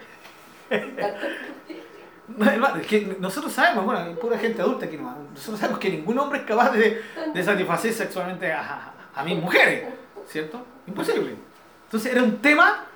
Es 2.80 2.86
que 2.86 3.16
nosotros 3.20 3.52
sabemos, 3.52 3.84
bueno, 3.84 4.00
hay 4.00 4.14
pura 4.14 4.38
gente 4.38 4.60
adulta 4.62 4.86
aquí 4.86 4.96
nomás, 4.96 5.16
nosotros 5.34 5.60
sabemos 5.60 5.78
que 5.78 5.90
ningún 5.90 6.18
hombre 6.18 6.40
es 6.40 6.44
capaz 6.46 6.70
de, 6.72 7.02
de 7.34 7.44
satisfacer 7.44 7.92
sexualmente 7.92 8.50
a, 8.52 8.60
a- 8.60 8.94
a 9.20 9.24
mis 9.24 9.38
mujeres, 9.40 9.92
¿cierto? 10.26 10.64
Imposible. 10.86 11.36
Entonces 11.84 12.10
era 12.12 12.22
un 12.22 12.38
tema 12.38 12.86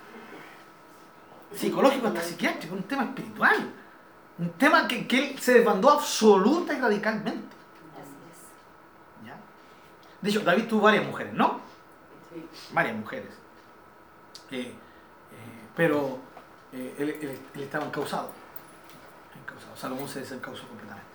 psicológico 1.54 2.08
hasta 2.08 2.20
psiquiátrico, 2.22 2.74
un 2.74 2.82
tema 2.84 3.04
espiritual, 3.04 3.56
un 4.38 4.50
tema 4.50 4.88
que, 4.88 5.06
que 5.06 5.18
él 5.32 5.38
se 5.38 5.54
desbandó 5.54 5.90
absoluta 5.90 6.72
y 6.74 6.80
radicalmente. 6.80 7.54
Así 7.94 8.10
es. 8.32 9.26
¿ya? 9.26 9.36
De 10.20 10.30
hecho, 10.30 10.40
David 10.40 10.64
tuvo 10.68 10.82
varias 10.82 11.04
mujeres, 11.06 11.32
¿no? 11.34 11.60
Varias 12.72 12.96
mujeres. 12.96 13.28
Eh, 14.50 14.60
eh, 14.62 14.74
pero 15.76 16.18
eh, 16.72 16.94
él, 16.98 17.08
él- 17.22 17.38
él 17.54 17.62
estaba 17.62 17.84
encausado. 17.86 18.30
encausado. 19.40 19.76
Salomón 19.76 20.08
se 20.08 20.20
desencausó 20.20 20.66
completamente. 20.68 21.06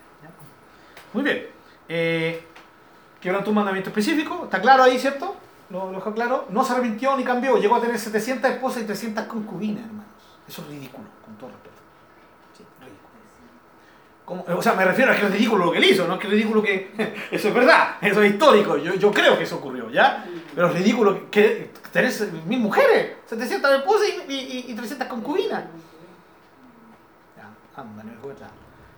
Muy 1.14 1.24
bien. 1.24 1.48
Eh, 1.88 2.44
quebrantó 3.22 3.50
un 3.52 3.56
mandamiento 3.58 3.90
específico, 3.90 4.42
está 4.46 4.60
claro 4.62 4.84
ahí, 4.84 4.98
¿cierto? 4.98 5.36
Lo, 5.70 5.92
dejó 5.92 6.14
claro. 6.14 6.48
No 6.50 6.64
se 6.64 6.74
arrepintió 6.74 7.16
ni 7.18 7.24
cambió. 7.24 7.58
Llegó 7.58 7.76
a 7.76 7.82
tener 7.82 7.98
700 8.00 8.52
esposas 8.52 8.84
y 8.84 8.86
300 8.86 9.26
concubinas, 9.26 9.86
hermanos. 9.86 10.06
Eso 10.48 10.62
es 10.64 10.68
ridículo, 10.70 11.08
con 11.24 11.36
todo 11.38 11.50
respeto. 11.50 11.74
O 14.56 14.62
sea, 14.62 14.74
me 14.74 14.86
refiero 14.86 15.12
a 15.12 15.16
que 15.16 15.26
es 15.26 15.32
ridículo 15.32 15.66
lo 15.66 15.72
que 15.72 15.80
él 15.80 15.84
hizo, 15.86 16.08
no 16.08 16.14
es 16.14 16.20
que 16.20 16.28
es 16.28 16.34
ridículo 16.34 16.64
que... 16.64 16.92
Eso 17.32 17.50
es 17.50 17.54
verdad, 17.54 17.98
eso 18.02 18.22
es 18.24 18.32
histórico, 18.32 18.78
yo, 18.78 18.94
yo 18.96 19.12
creo 19.12 19.38
que 19.38 19.44
eso 19.44 19.58
ocurrió, 19.58 19.90
¿ya? 19.90 20.26
Pero 20.56 20.68
es 20.68 20.74
ridículo 20.74 21.30
que 21.32 21.72
tenés 21.92 22.32
mil 22.46 22.60
mujeres, 22.60 23.18
700 23.26 23.72
esposas 23.72 24.08
y, 24.28 24.34
y, 24.34 24.66
y 24.70 24.74
300 24.74 25.08
concubinas. 25.08 25.64
Anda, 27.76 28.04
no. 28.04 28.14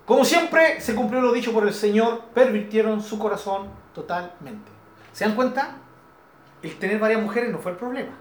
Como 0.06 0.24
siempre, 0.26 0.82
se 0.82 0.94
cumplió 0.94 1.22
lo 1.22 1.32
dicho 1.32 1.54
por 1.54 1.66
el 1.66 1.74
Señor, 1.74 2.26
pervirtieron 2.34 3.02
su 3.02 3.18
corazón 3.18 3.70
totalmente. 3.94 4.72
¿Se 5.14 5.26
dan 5.26 5.36
cuenta? 5.36 5.78
El 6.62 6.78
tener 6.78 7.00
varias 7.00 7.22
mujeres 7.22 7.52
no 7.52 7.60
fue 7.60 7.72
el 7.72 7.78
problema. 7.78 8.12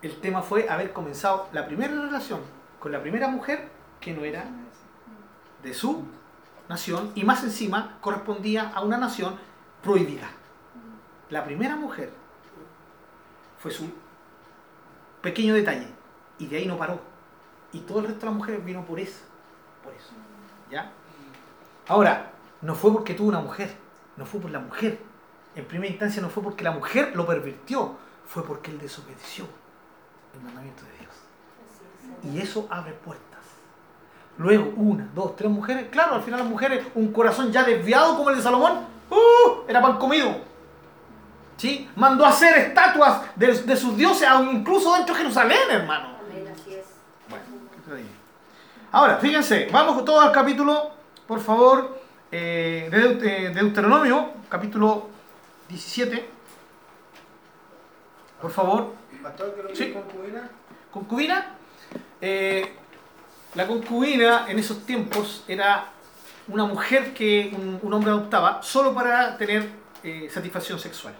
El 0.00 0.16
tema 0.20 0.42
fue 0.42 0.68
haber 0.68 0.92
comenzado 0.92 1.48
la 1.52 1.66
primera 1.66 1.92
relación 1.92 2.40
con 2.78 2.92
la 2.92 3.02
primera 3.02 3.28
mujer 3.28 3.68
que 4.00 4.12
no 4.12 4.24
era 4.24 4.44
de 5.62 5.74
su 5.74 6.04
nación 6.68 7.10
y 7.14 7.24
más 7.24 7.42
encima 7.42 7.98
correspondía 8.00 8.70
a 8.74 8.82
una 8.82 8.96
nación 8.96 9.36
prohibida. 9.82 10.28
La 11.30 11.44
primera 11.44 11.76
mujer 11.76 12.12
fue 13.64 13.70
su 13.70 13.90
pequeño 15.22 15.54
detalle 15.54 15.86
y 16.38 16.46
de 16.48 16.58
ahí 16.58 16.66
no 16.66 16.76
paró. 16.76 17.00
Y 17.72 17.78
todo 17.80 18.00
el 18.00 18.08
resto 18.08 18.20
de 18.20 18.26
las 18.26 18.34
mujeres 18.34 18.62
vino 18.62 18.84
por 18.84 19.00
eso. 19.00 19.22
Por 19.82 19.94
eso. 19.94 20.10
¿Ya? 20.70 20.92
Ahora, 21.88 22.32
no 22.60 22.74
fue 22.74 22.92
porque 22.92 23.14
tuvo 23.14 23.28
una 23.28 23.40
mujer, 23.40 23.74
no 24.18 24.26
fue 24.26 24.38
por 24.38 24.50
la 24.50 24.58
mujer. 24.58 24.98
En 25.56 25.64
primera 25.64 25.90
instancia 25.90 26.20
no 26.20 26.28
fue 26.28 26.42
porque 26.42 26.62
la 26.62 26.72
mujer 26.72 27.16
lo 27.16 27.26
pervirtió, 27.26 27.96
fue 28.26 28.44
porque 28.44 28.70
él 28.70 28.78
desobedeció 28.78 29.46
el 30.34 30.42
mandamiento 30.42 30.82
de 30.82 30.98
Dios. 30.98 32.34
Y 32.34 32.42
eso 32.42 32.68
abre 32.68 32.92
puertas. 32.92 33.40
Luego, 34.36 34.74
una, 34.76 35.08
dos, 35.14 35.36
tres 35.36 35.50
mujeres. 35.50 35.88
Claro, 35.90 36.16
al 36.16 36.22
final 36.22 36.40
las 36.40 36.50
mujeres, 36.50 36.86
un 36.94 37.10
corazón 37.14 37.50
ya 37.50 37.64
desviado 37.64 38.14
como 38.18 38.28
el 38.28 38.36
de 38.36 38.42
Salomón, 38.42 38.80
¡uh! 39.08 39.62
era 39.66 39.80
pan 39.80 39.96
comido. 39.96 40.52
¿Sí? 41.56 41.88
Mandó 41.96 42.24
a 42.24 42.30
hacer 42.30 42.56
estatuas 42.58 43.22
de, 43.36 43.52
de 43.52 43.76
sus 43.76 43.96
dioses, 43.96 44.28
incluso 44.52 44.94
dentro 44.94 45.14
de 45.14 45.20
Jerusalén, 45.22 45.58
hermano. 45.70 46.16
Amén, 46.28 46.48
así 46.52 46.74
es. 46.74 46.84
Bueno. 47.28 47.44
Ahora, 48.92 49.18
fíjense, 49.18 49.68
vamos 49.72 50.04
todos 50.04 50.24
al 50.24 50.32
capítulo, 50.32 50.90
por 51.26 51.40
favor, 51.40 52.00
eh, 52.30 52.88
de 52.90 53.46
eh, 53.46 53.50
Deuteronomio, 53.50 54.30
capítulo 54.48 55.08
17. 55.68 56.28
Por 58.40 58.50
favor, 58.50 58.94
Pastor, 59.22 59.54
Sí. 59.72 59.92
concubina, 59.92 60.50
concubina. 60.92 61.46
eh, 62.20 62.74
la 63.54 63.66
concubina 63.66 64.46
en 64.48 64.58
esos 64.58 64.84
tiempos 64.84 65.44
era 65.48 65.86
una 66.48 66.64
mujer 66.64 67.14
que 67.14 67.52
un, 67.56 67.78
un 67.80 67.92
hombre 67.94 68.10
adoptaba 68.10 68.62
solo 68.62 68.92
para 68.92 69.36
tener 69.38 69.68
eh, 70.02 70.28
satisfacción 70.30 70.78
sexual. 70.78 71.14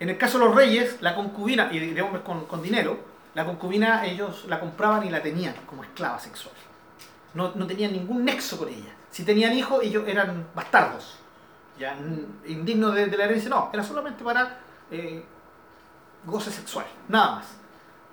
En 0.00 0.08
el 0.08 0.18
caso 0.18 0.38
de 0.38 0.46
los 0.46 0.54
reyes, 0.54 1.00
la 1.00 1.14
concubina, 1.14 1.68
y 1.72 1.78
de 1.78 2.02
hombres 2.02 2.22
con, 2.24 2.46
con 2.46 2.62
dinero, 2.62 2.98
la 3.34 3.44
concubina 3.44 4.04
ellos 4.06 4.44
la 4.48 4.60
compraban 4.60 5.06
y 5.06 5.10
la 5.10 5.22
tenían 5.22 5.54
como 5.66 5.82
esclava 5.82 6.18
sexual. 6.18 6.54
No, 7.34 7.52
no 7.54 7.66
tenían 7.66 7.92
ningún 7.92 8.24
nexo 8.24 8.58
con 8.58 8.68
ella. 8.68 8.92
Si 9.10 9.24
tenían 9.24 9.52
hijos, 9.52 9.82
ellos 9.82 10.04
eran 10.06 10.48
bastardos. 10.54 11.18
Ya, 11.78 11.96
indignos 12.46 12.94
de, 12.94 13.08
la 13.08 13.24
herencia, 13.24 13.50
no, 13.50 13.70
era 13.72 13.82
solamente 13.82 14.22
para 14.22 14.58
eh, 14.90 15.24
goce 16.24 16.52
sexual, 16.52 16.86
nada 17.08 17.36
más. 17.36 17.46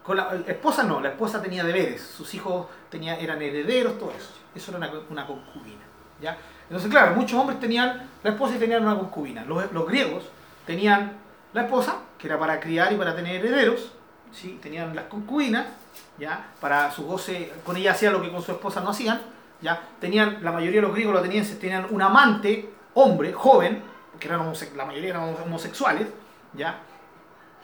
Con 0.04 0.18
la, 0.18 0.34
esposa 0.48 0.82
no, 0.84 1.00
la 1.00 1.10
esposa 1.10 1.40
tenía 1.40 1.64
deberes, 1.64 2.02
sus 2.02 2.34
hijos 2.34 2.66
tenía, 2.90 3.20
eran 3.20 3.40
herederos, 3.40 4.00
todo 4.00 4.12
eso. 4.12 4.32
Eso 4.56 4.72
era 4.72 4.80
una, 4.80 4.92
una 5.12 5.28
concubina. 5.28 5.84
¿ya? 6.20 6.36
Entonces, 6.64 6.90
claro, 6.90 7.16
muchos 7.16 7.40
hombres 7.40 7.60
tenían 7.60 8.10
la 8.24 8.32
esposa 8.32 8.56
y 8.56 8.60
tenían 8.60 8.82
una 8.84 8.98
concubina. 8.98 9.46
Los, 9.46 9.72
los 9.72 9.88
griegos 9.88 10.24
tenían 10.72 11.18
la 11.52 11.64
esposa, 11.64 11.98
que 12.18 12.28
era 12.28 12.40
para 12.40 12.60
criar 12.60 12.94
y 12.94 12.96
para 12.96 13.14
tener 13.14 13.46
herederos, 13.46 13.92
¿sí? 14.32 14.58
tenían 14.62 14.96
las 14.96 15.06
concubinas, 15.06 15.66
¿ya? 16.18 16.48
para 16.62 16.90
su 16.92 17.06
goce, 17.06 17.52
con 17.66 17.76
ella 17.76 17.92
hacían 17.92 18.14
lo 18.14 18.22
que 18.22 18.32
con 18.32 18.42
su 18.42 18.54
esposa 18.54 18.80
no 18.80 18.92
hacían, 18.92 19.22
¿ya? 19.60 19.82
tenían, 20.00 20.38
la 20.42 20.54
mayoría 20.54 20.80
de 20.80 20.88
los 20.88 20.94
griegos 20.94 21.14
lo 21.14 21.22
tenían, 21.22 21.46
tenían 21.60 21.88
un 21.90 22.02
amante, 22.02 22.70
hombre, 22.94 23.34
joven, 23.34 23.84
porque 24.12 24.28
eran 24.28 24.54
la 24.78 24.86
mayoría 24.86 25.10
eran 25.10 25.36
homosexuales, 25.44 26.08
¿ya? 26.54 26.80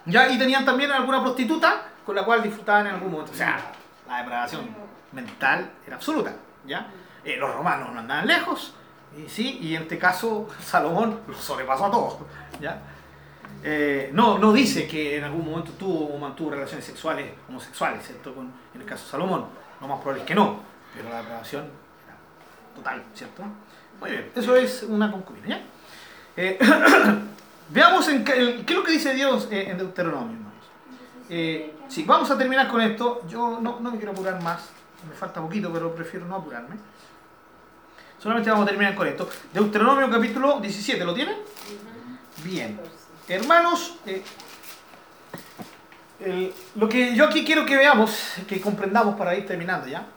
¿ya? 0.05 0.27
Y 0.29 0.37
tenían 0.37 0.65
también 0.65 0.91
alguna 0.91 1.21
prostituta 1.21 1.83
con 2.05 2.13
la 2.13 2.25
cual 2.25 2.43
disfrutaban 2.43 2.87
en 2.87 2.95
algún 2.95 3.11
momento. 3.11 3.31
O 3.31 3.35
sea, 3.35 3.71
la 4.07 4.17
depravación 4.17 4.67
mental 5.13 5.71
era 5.85 5.95
absoluta, 5.95 6.33
¿ya? 6.65 6.87
Eh, 7.23 7.37
los 7.37 7.53
romanos 7.53 7.93
no 7.93 7.99
andaban 7.99 8.27
lejos, 8.27 8.73
y 9.17 9.29
sí, 9.29 9.59
y 9.61 9.75
en 9.75 9.83
este 9.83 9.97
caso 9.97 10.47
Salomón 10.61 11.21
lo 11.25 11.33
sobrepasó 11.35 11.85
a 11.85 11.91
todos, 11.91 12.17
¿ya? 12.59 12.81
Eh, 13.63 14.11
no, 14.13 14.37
no 14.37 14.53
dice 14.53 14.87
que 14.87 15.17
en 15.17 15.23
algún 15.23 15.45
momento 15.45 15.71
tuvo 15.73 16.13
o 16.13 16.17
mantuvo 16.17 16.51
relaciones 16.51 16.85
sexuales 16.85 17.31
homosexuales, 17.49 18.05
¿cierto? 18.05 18.33
Con, 18.33 18.51
en 18.73 18.81
el 18.81 18.87
caso 18.87 19.05
de 19.05 19.11
Salomón. 19.11 19.45
Lo 19.81 19.87
más 19.87 19.99
probable 19.99 20.21
es 20.21 20.27
que 20.27 20.35
no, 20.35 20.59
pero 20.95 21.09
la 21.09 21.17
depravación 21.19 21.65
era 22.05 22.15
total, 22.75 23.03
¿cierto? 23.13 23.43
Muy 23.99 24.11
bien, 24.11 24.31
eso 24.35 24.55
es 24.55 24.83
una 24.83 25.11
concubina, 25.11 25.47
¿ya? 25.47 25.61
Eh, 26.35 26.59
veamos 27.69 28.07
en 28.09 28.23
qué, 28.23 28.61
es 28.65 28.75
lo 28.75 28.83
que 28.83 28.91
dice 28.91 29.13
Dios 29.13 29.47
eh, 29.51 29.69
en 29.69 29.77
Deuteronomio, 29.77 30.35
hermanos. 30.35 30.65
Eh, 31.29 31.73
sí, 31.87 32.03
vamos 32.07 32.29
a 32.31 32.37
terminar 32.37 32.67
con 32.67 32.81
esto. 32.81 33.21
Yo 33.27 33.59
no, 33.61 33.79
no 33.79 33.91
me 33.91 33.97
quiero 33.97 34.11
apurar 34.11 34.41
más, 34.41 34.69
me 35.07 35.15
falta 35.15 35.41
poquito, 35.41 35.71
pero 35.71 35.93
prefiero 35.93 36.25
no 36.25 36.35
apurarme. 36.35 36.75
Solamente 38.19 38.49
vamos 38.49 38.65
a 38.65 38.69
terminar 38.69 38.95
con 38.95 39.07
esto. 39.07 39.29
Deuteronomio 39.53 40.09
capítulo 40.09 40.59
17, 40.59 41.03
¿lo 41.05 41.13
tienen? 41.13 41.37
Bien. 42.43 42.79
Hermanos, 43.29 43.97
eh, 46.19 46.53
lo 46.75 46.87
que 46.87 47.13
yo 47.13 47.25
aquí 47.25 47.43
quiero 47.43 47.65
que 47.65 47.75
veamos, 47.75 48.35
que 48.47 48.61
comprendamos 48.61 49.15
para 49.15 49.35
ir 49.35 49.45
terminando 49.45 49.85
ya, 49.87 50.07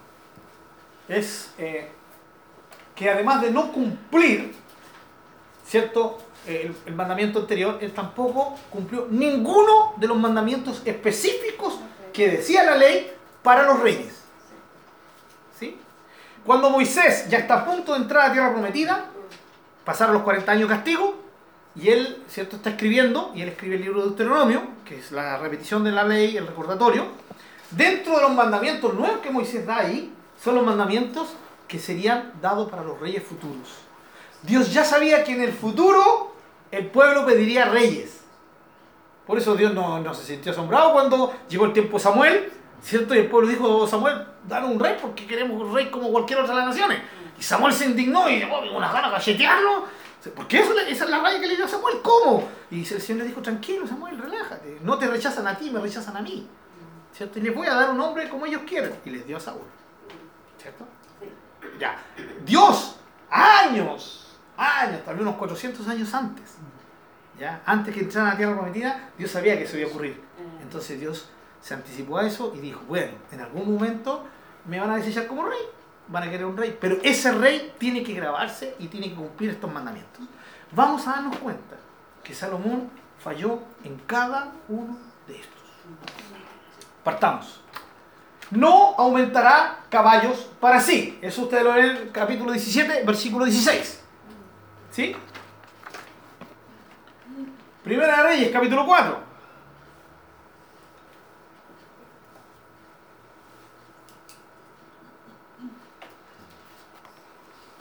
es 1.09 1.53
eh, 1.59 1.91
que 2.95 3.11
además 3.11 3.43
de 3.43 3.51
no 3.51 3.73
cumplir, 3.73 4.55
¿cierto? 5.67 6.19
El, 6.47 6.75
el 6.87 6.95
mandamiento 6.95 7.41
anterior, 7.41 7.79
él 7.81 7.93
tampoco 7.93 8.57
cumplió 8.71 9.09
ninguno 9.11 9.95
de 9.97 10.07
los 10.07 10.17
mandamientos 10.17 10.81
específicos 10.85 11.81
que 12.13 12.29
decía 12.29 12.63
la 12.63 12.77
ley 12.77 13.13
para 13.43 13.65
los 13.65 13.81
reyes. 13.81 14.23
¿Sí? 15.59 15.77
Cuando 16.47 16.71
Moisés 16.71 17.29
ya 17.29 17.39
está 17.39 17.55
a 17.55 17.65
punto 17.65 17.93
de 17.93 17.99
entrar 17.99 18.23
a 18.23 18.29
la 18.29 18.33
tierra 18.33 18.53
prometida, 18.53 19.07
pasaron 19.85 20.15
los 20.15 20.23
40 20.23 20.53
años 20.53 20.69
de 20.69 20.75
castigo, 20.77 21.20
y 21.77 21.89
él, 21.89 22.23
¿cierto?, 22.29 22.57
está 22.57 22.71
escribiendo, 22.71 23.33
y 23.35 23.43
él 23.43 23.49
escribe 23.51 23.77
el 23.77 23.83
libro 23.83 24.01
de 24.01 24.09
Deuteronomio, 24.09 24.63
que 24.85 24.99
es 24.99 25.13
la 25.13 25.39
repetición 25.39 25.85
de 25.85 25.93
la 25.93 26.05
ley, 26.05 26.37
el 26.37 26.47
recordatorio. 26.47 27.07
Dentro 27.71 28.17
de 28.17 28.23
los 28.23 28.33
mandamientos 28.33 28.95
nuevos 28.95 29.19
que 29.21 29.31
Moisés 29.31 29.67
da 29.67 29.79
ahí, 29.79 30.13
son 30.43 30.57
los 30.57 30.65
mandamientos 30.65 31.29
que 31.69 31.79
serían 31.79 32.33
dados 32.41 32.71
para 32.71 32.83
los 32.83 32.99
reyes 32.99 33.23
futuros. 33.23 33.69
Dios 34.43 34.73
ya 34.73 34.85
sabía 34.85 35.23
que 35.23 35.33
en 35.33 35.43
el 35.43 35.53
futuro 35.53 36.35
el 36.73 36.87
pueblo 36.87 37.27
pediría 37.27 37.67
reyes. 37.67 38.21
Por 39.27 39.39
eso 39.39 39.55
Dios 39.55 39.73
no, 39.73 40.01
no 40.01 40.15
se 40.15 40.25
sintió 40.25 40.51
asombrado 40.51 40.93
cuando 40.93 41.33
llegó 41.49 41.67
el 41.67 41.73
tiempo 41.73 41.99
de 41.99 42.03
Samuel, 42.03 42.53
¿cierto? 42.83 43.15
Y 43.15 43.19
el 43.19 43.27
pueblo 43.27 43.49
dijo, 43.49 43.87
Samuel, 43.87 44.27
danos 44.49 44.71
un 44.71 44.81
rey 44.81 44.97
porque 45.01 45.27
queremos 45.27 45.63
un 45.63 45.73
rey 45.73 45.91
como 45.91 46.11
cualquier 46.11 46.41
otra 46.41 46.55
de 46.55 46.61
las 46.61 46.69
naciones. 46.71 46.99
Y 47.39 47.43
Samuel 47.43 47.73
se 47.73 47.85
indignó 47.85 48.29
y 48.29 48.37
dijo, 48.37 48.53
oh, 48.53 48.77
unas 48.77 48.93
ganas 48.93 49.11
de 49.11 49.17
galletearlo. 49.19 49.85
Porque 50.37 50.59
esa 50.59 50.75
es 50.89 51.11
la 51.11 51.21
raya 51.21 51.41
que 51.41 51.47
le 51.47 51.57
dio 51.57 51.65
a 51.65 51.69
Samuel, 51.69 51.97
¿cómo? 52.03 52.47
Y 52.71 52.81
el 52.81 53.01
Señor 53.01 53.23
le 53.23 53.29
dijo, 53.29 53.41
tranquilo 53.41 53.87
Samuel, 53.87 54.19
relájate. 54.19 54.79
No 54.83 54.99
te 54.99 55.07
rechazan 55.07 55.47
a 55.47 55.57
ti, 55.57 55.71
me 55.71 55.81
rechazan 55.81 56.17
a 56.17 56.21
mí. 56.21 56.47
¿Cierto? 57.13 57.39
Y 57.39 57.43
les 57.43 57.55
voy 57.55 57.67
a 57.67 57.75
dar 57.75 57.91
un 57.91 57.97
nombre 57.97 58.29
como 58.29 58.47
ellos 58.47 58.63
quieren. 58.67 58.95
Y 59.05 59.11
les 59.11 59.27
dio 59.27 59.39
a 59.39 59.41
Saúl. 59.41 59.63
¿Cierto? 60.61 60.87
Ya. 61.79 61.99
Dios, 62.45 62.97
años, 63.31 64.37
años, 64.57 65.05
tal 65.05 65.15
vez 65.15 65.23
unos 65.23 65.37
400 65.37 65.89
años 65.89 66.13
antes, 66.13 66.57
¿ya? 67.39 67.63
antes 67.65 67.95
que 67.95 68.01
entraran 68.01 68.29
a 68.29 68.33
la 68.33 68.37
tierra 68.37 68.55
prometida, 68.55 69.11
Dios 69.17 69.31
sabía 69.31 69.57
que 69.57 69.65
eso 69.65 69.79
iba 69.79 69.89
a 69.89 69.91
ocurrir. 69.91 70.21
Entonces 70.63 71.01
Dios 71.01 71.29
se 71.61 71.75
anticipó 71.75 72.19
a 72.19 72.27
eso 72.27 72.53
y 72.55 72.61
dijo, 72.61 72.83
bueno, 72.87 73.13
en 73.33 73.41
algún 73.41 73.73
momento 73.73 74.25
me 74.67 74.79
van 74.79 74.91
a 74.91 74.97
desechar 74.97 75.27
como 75.27 75.47
rey, 75.47 75.61
van 76.11 76.25
a 76.25 76.31
querer 76.31 76.45
un 76.45 76.57
rey, 76.57 76.77
pero 76.79 76.99
ese 77.03 77.33
rey 77.33 77.73
tiene 77.79 78.03
que 78.03 78.13
grabarse 78.13 78.75
y 78.79 78.89
tiene 78.89 79.09
que 79.09 79.15
cumplir 79.15 79.51
estos 79.51 79.73
mandamientos. 79.73 80.27
Vamos 80.73 81.07
a 81.07 81.13
darnos 81.13 81.39
cuenta 81.39 81.77
que 82.23 82.35
Salomón 82.35 82.91
falló 83.19 83.61
en 83.85 83.97
cada 84.07 84.53
uno 84.69 84.99
de 85.27 85.37
estos. 85.37 85.63
Partamos. 87.05 87.61
No 88.51 88.95
aumentará 88.99 89.79
caballos 89.89 90.51
para 90.61 90.81
sí. 90.81 91.19
Eso 91.23 91.43
ustedes 91.43 91.63
lo 91.63 91.73
ven 91.73 91.85
en 91.85 91.97
el 91.97 92.11
capítulo 92.11 92.51
17, 92.51 93.05
versículo 93.05 93.45
16. 93.45 94.03
¿Sí? 94.91 95.17
Primera 97.85 98.17
de 98.17 98.23
Reyes, 98.25 98.51
capítulo 98.51 98.85
4. 98.85 99.30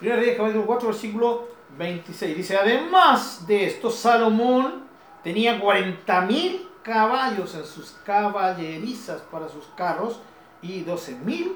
Primera 0.00 0.16
de 0.16 0.22
Reyes, 0.22 0.38
capítulo 0.38 0.64
4, 0.64 0.88
versículo 0.88 1.48
26. 1.76 2.34
Dice, 2.34 2.56
además 2.56 3.46
de 3.46 3.66
esto, 3.66 3.90
Salomón 3.90 4.84
tenía 5.22 5.60
40.000 5.60 6.68
caballos 6.82 7.54
en 7.54 7.66
sus 7.66 7.90
caballerizas 8.02 9.20
para 9.20 9.46
sus 9.50 9.66
carros 9.76 10.18
y 10.62 10.86
12.000 10.86 11.52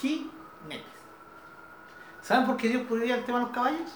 jinetes. 0.00 0.86
¿Saben 2.22 2.46
por 2.46 2.56
qué 2.56 2.68
Dios 2.68 2.82
prohibía 2.86 3.16
el 3.16 3.24
tema 3.24 3.40
de 3.40 3.46
los 3.46 3.52
caballos? 3.52 3.90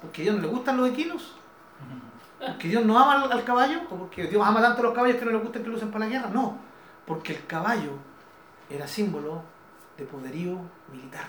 Porque 0.00 0.22
a 0.22 0.24
Dios 0.24 0.36
no 0.36 0.42
le 0.42 0.48
gustan 0.48 0.78
los 0.78 0.88
equinos. 0.88 1.34
Porque 2.38 2.68
Dios 2.68 2.86
no 2.86 2.98
ama 2.98 3.22
al, 3.24 3.32
al 3.32 3.44
caballo, 3.44 3.82
o 3.90 3.96
porque 3.96 4.28
Dios 4.28 4.42
ama 4.42 4.62
tanto 4.62 4.80
a 4.80 4.84
los 4.84 4.94
caballos 4.94 5.18
que 5.18 5.26
no 5.26 5.32
le 5.32 5.38
gusta 5.40 5.60
que 5.60 5.68
lo 5.68 5.76
usen 5.76 5.90
para 5.90 6.06
la 6.06 6.10
guerra. 6.10 6.30
No, 6.30 6.56
porque 7.06 7.34
el 7.34 7.44
caballo 7.44 7.92
era 8.70 8.88
símbolo 8.88 9.42
de 9.98 10.06
poderío 10.06 10.58
militar. 10.90 11.28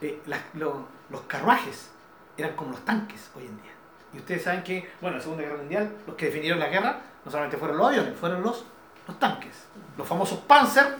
Eh, 0.00 0.20
los 0.54 1.20
carruajes 1.26 1.90
eran 2.36 2.56
como 2.56 2.72
los 2.72 2.84
tanques 2.84 3.30
hoy 3.36 3.44
en 3.44 3.60
día. 3.62 3.72
Y 4.12 4.18
ustedes 4.18 4.42
saben 4.42 4.62
que, 4.62 4.90
bueno, 5.00 5.16
en 5.16 5.18
la 5.18 5.22
Segunda 5.22 5.44
Guerra 5.44 5.58
Mundial, 5.58 5.96
los 6.06 6.16
que 6.16 6.26
definieron 6.26 6.58
la 6.58 6.68
guerra 6.68 7.00
no 7.24 7.30
solamente 7.30 7.56
fueron 7.56 7.76
los 7.76 7.88
aviones, 7.88 8.16
fueron 8.18 8.42
los, 8.42 8.64
tanques. 9.18 9.66
Los 9.96 10.06
famosos 10.06 10.38
Panzer, 10.40 10.96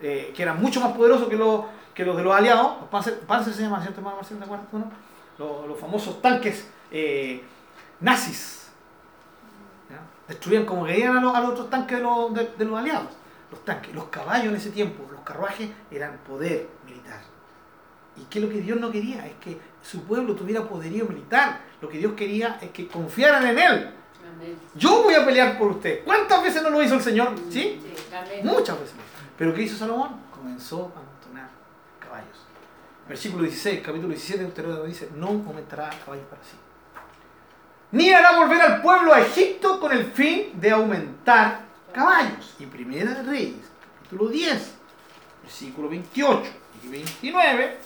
eh, 0.00 0.32
que 0.34 0.42
eran 0.42 0.60
mucho 0.60 0.80
más 0.80 0.92
poderosos 0.92 1.28
que 1.28 1.36
los, 1.36 1.64
que 1.94 2.04
los 2.04 2.16
de 2.16 2.22
los 2.22 2.34
aliados. 2.34 2.80
Los 2.80 2.88
Panzer, 2.88 3.20
Panzer 3.20 3.52
se 3.52 3.62
llama, 3.62 3.80
¿cierto, 3.80 4.00
Marcelo? 4.00 4.40
¿Te 4.40 4.78
no? 4.78 4.90
Los, 5.38 5.68
los 5.68 5.78
famosos 5.78 6.20
tanques 6.20 6.68
eh, 6.90 7.42
nazis. 8.00 8.58
Destruían 10.26 10.64
como 10.64 10.86
querían 10.86 11.16
a 11.16 11.20
los, 11.20 11.34
a 11.34 11.40
los 11.40 11.50
otros 11.50 11.70
tanques 11.70 11.98
de 11.98 12.64
los 12.64 12.78
aliados. 12.78 13.08
Los 13.50 13.64
tanques, 13.64 13.92
los 13.92 14.04
caballos 14.04 14.46
en 14.46 14.56
ese 14.56 14.70
tiempo, 14.70 15.04
los 15.20 15.24
carruajes 15.24 15.68
eran 15.90 16.18
poder 16.26 16.68
militar. 16.86 17.20
¿Y 18.16 18.24
qué 18.24 18.38
es 18.38 18.44
lo 18.44 18.50
que 18.50 18.60
Dios 18.60 18.80
no 18.80 18.90
quería? 18.90 19.26
Es 19.26 19.34
que 19.34 19.58
su 19.82 20.02
pueblo 20.04 20.34
tuviera 20.34 20.66
poderío 20.66 21.06
militar. 21.06 21.60
Lo 21.80 21.88
que 21.88 21.98
Dios 21.98 22.14
quería 22.14 22.58
es 22.60 22.70
que 22.70 22.88
confiaran 22.88 23.46
en 23.46 23.58
Él. 23.58 23.94
Amén. 24.34 24.58
Yo 24.74 25.02
voy 25.02 25.14
a 25.14 25.24
pelear 25.24 25.58
por 25.58 25.72
usted. 25.72 26.04
¿Cuántas 26.04 26.42
veces 26.42 26.62
no 26.62 26.70
lo 26.70 26.82
hizo 26.82 26.94
el 26.94 27.02
Señor? 27.02 27.34
¿Sí? 27.50 27.80
Sí. 27.82 27.94
Muchas 28.42 28.80
veces. 28.80 28.94
Pero 29.36 29.54
¿qué 29.54 29.62
hizo 29.62 29.76
Salomón? 29.76 30.20
Comenzó 30.34 30.92
a 30.96 31.00
amontonar 31.00 31.50
caballos. 31.98 32.46
Versículo 33.08 33.42
16, 33.44 33.80
capítulo 33.80 34.08
17 34.08 34.38
de 34.38 34.44
Deuteronomio 34.44 34.84
dice, 34.84 35.10
no 35.16 35.28
aumentará 35.28 35.90
caballos 36.04 36.26
para 36.28 36.42
sí. 36.42 36.56
Ni 37.92 38.10
hará 38.10 38.38
volver 38.38 38.60
al 38.60 38.82
pueblo 38.82 39.12
a 39.12 39.20
Egipto 39.20 39.80
con 39.80 39.92
el 39.92 40.04
fin 40.12 40.52
de 40.54 40.70
aumentar 40.70 41.60
caballos. 41.92 42.54
Y 42.58 42.66
Primera 42.66 43.14
de 43.14 43.22
Reyes, 43.22 43.66
capítulo 43.96 44.30
10, 44.30 44.79
versículo 45.50 45.88
28 45.88 46.42
y 46.84 46.88
29, 46.88 47.76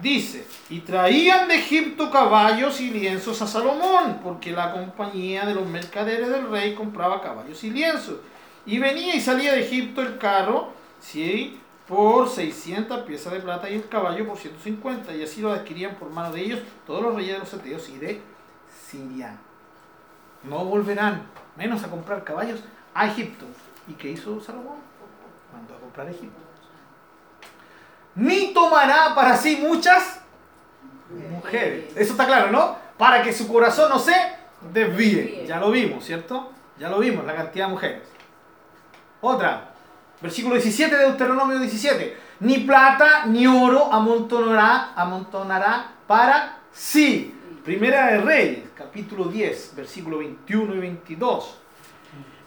dice, 0.00 0.46
y 0.70 0.78
traían 0.80 1.48
de 1.48 1.56
Egipto 1.56 2.08
caballos 2.08 2.80
y 2.80 2.90
lienzos 2.90 3.42
a 3.42 3.48
Salomón, 3.48 4.20
porque 4.22 4.52
la 4.52 4.72
compañía 4.72 5.44
de 5.44 5.56
los 5.56 5.66
mercaderes 5.66 6.28
del 6.28 6.48
rey 6.48 6.76
compraba 6.76 7.20
caballos 7.20 7.64
y 7.64 7.70
lienzos. 7.70 8.18
Y 8.64 8.78
venía 8.78 9.16
y 9.16 9.20
salía 9.20 9.54
de 9.54 9.62
Egipto 9.62 10.02
el 10.02 10.18
carro, 10.18 10.72
sí, 11.00 11.58
por 11.88 12.28
600 12.28 13.00
piezas 13.00 13.32
de 13.32 13.40
plata 13.40 13.68
y 13.68 13.74
el 13.74 13.88
caballo 13.88 14.28
por 14.28 14.36
150. 14.36 15.16
Y 15.16 15.24
así 15.24 15.40
lo 15.40 15.52
adquirían 15.52 15.96
por 15.96 16.10
mano 16.10 16.32
de 16.32 16.42
ellos 16.42 16.60
todos 16.86 17.02
los 17.02 17.16
reyes 17.16 17.32
de 17.32 17.38
los 17.40 17.48
seteos 17.48 17.88
y 17.88 17.98
de 17.98 18.20
Siria. 18.86 19.36
No 20.44 20.64
volverán, 20.64 21.26
menos 21.56 21.82
a 21.82 21.90
comprar 21.90 22.22
caballos, 22.22 22.60
a 22.94 23.08
Egipto. 23.08 23.46
¿Y 23.88 23.94
qué 23.94 24.10
hizo 24.10 24.40
Salomón? 24.40 24.76
Mandó 25.52 25.74
a 25.74 25.80
comprar 25.80 26.08
Egipto. 26.08 26.47
Ni 28.18 28.52
tomará 28.52 29.14
para 29.14 29.36
sí 29.36 29.58
muchas 29.62 30.20
mujeres. 31.30 31.96
Eso 31.96 32.12
está 32.12 32.26
claro, 32.26 32.50
¿no? 32.50 32.76
Para 32.98 33.22
que 33.22 33.32
su 33.32 33.46
corazón 33.46 33.88
no 33.90 33.98
se 34.00 34.12
desvíe. 34.72 35.44
Ya 35.46 35.60
lo 35.60 35.70
vimos, 35.70 36.04
¿cierto? 36.04 36.50
Ya 36.80 36.88
lo 36.88 36.98
vimos, 36.98 37.24
la 37.24 37.36
cantidad 37.36 37.66
de 37.66 37.72
mujeres. 37.72 38.02
Otra, 39.20 39.70
versículo 40.20 40.56
17 40.56 40.96
de 40.96 41.02
Deuteronomio 41.04 41.60
17. 41.60 42.16
Ni 42.40 42.58
plata 42.58 43.26
ni 43.26 43.46
oro 43.46 43.92
amontonará, 43.92 44.92
amontonará 44.96 45.92
para 46.08 46.58
sí. 46.72 47.34
Primera 47.64 48.06
de 48.06 48.18
Reyes, 48.18 48.68
capítulo 48.74 49.26
10, 49.26 49.76
versículo 49.76 50.18
21 50.18 50.74
y 50.74 50.78
22. 50.78 51.58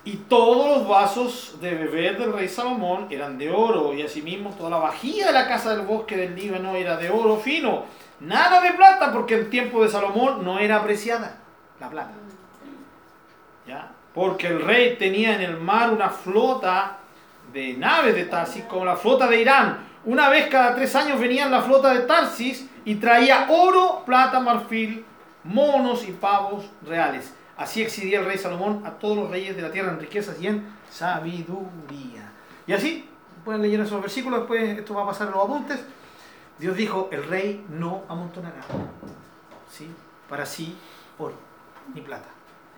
Y 0.04 0.16
todos 0.18 0.80
los 0.80 0.88
vasos 0.88 1.58
de 1.62 1.76
beber 1.76 2.18
del 2.18 2.34
rey 2.34 2.48
Salomón 2.48 3.08
eran 3.12 3.38
de 3.38 3.52
oro, 3.52 3.94
y 3.94 4.02
asimismo 4.02 4.50
toda 4.50 4.72
la 4.72 4.78
vajilla 4.78 5.28
de 5.28 5.34
la 5.34 5.48
casa 5.48 5.76
del 5.76 5.86
bosque 5.86 6.18
del 6.18 6.36
Líbano 6.36 6.76
era 6.76 6.98
de 6.98 7.12
oro 7.12 7.38
fino, 7.38 7.86
nada 8.20 8.62
de 8.62 8.74
plata, 8.74 9.12
porque 9.14 9.36
en 9.36 9.50
tiempo 9.52 9.84
de 9.84 9.90
Salomón 9.90 10.44
no 10.44 10.58
era 10.58 10.78
apreciada 10.78 11.38
la 11.80 11.90
plata. 11.90 12.14
¿Ya? 13.68 13.92
Porque 14.16 14.48
el 14.48 14.62
rey 14.62 14.96
tenía 14.98 15.36
en 15.36 15.42
el 15.42 15.58
mar 15.58 15.92
una 15.92 16.10
flota 16.10 16.98
de 17.54 17.74
naves 17.74 18.16
de 18.16 18.26
Tarsis, 18.26 18.64
como 18.64 18.86
la 18.86 18.96
flota 18.96 19.28
de 19.28 19.40
Irán. 19.40 19.88
Una 20.04 20.30
vez 20.30 20.48
cada 20.48 20.74
tres 20.74 20.96
años 20.96 21.20
venían 21.20 21.52
la 21.52 21.62
flota 21.62 21.94
de 21.94 22.02
Tarsis 22.02 22.68
y 22.86 22.96
traía 22.96 23.48
oro, 23.50 24.04
plata, 24.04 24.40
marfil, 24.40 25.06
monos 25.44 26.08
y 26.08 26.12
pavos 26.12 26.66
reales. 26.86 27.36
Así 27.62 27.84
exhibía 27.84 28.22
el 28.22 28.26
rey 28.26 28.40
Salomón 28.40 28.82
a 28.88 28.90
todos 28.98 29.16
los 29.16 29.30
reyes 29.30 29.56
de 29.56 29.62
la 29.62 29.72
tierra 29.72 29.92
en 29.92 30.00
riquezas 30.00 30.42
y 30.42 30.48
en 30.48 30.66
sabiduría. 30.90 32.32
Y 32.66 32.74
así, 32.74 33.08
pueden 33.46 33.62
leer 33.62 33.82
esos 33.82 34.02
versículos, 34.02 34.40
después 34.40 34.80
esto 34.80 34.96
va 34.96 35.04
a 35.04 35.06
pasar 35.06 35.28
en 35.28 35.34
los 35.34 35.44
apuntes. 35.44 35.80
Dios 36.58 36.76
dijo, 36.76 37.08
el 37.12 37.24
rey 37.24 37.64
no 37.70 38.02
amontonará, 38.10 38.62
¿sí? 39.70 39.92
Para 40.28 40.44
sí, 40.44 40.76
oro 41.20 41.36
ni 41.94 42.02
plata. 42.02 42.30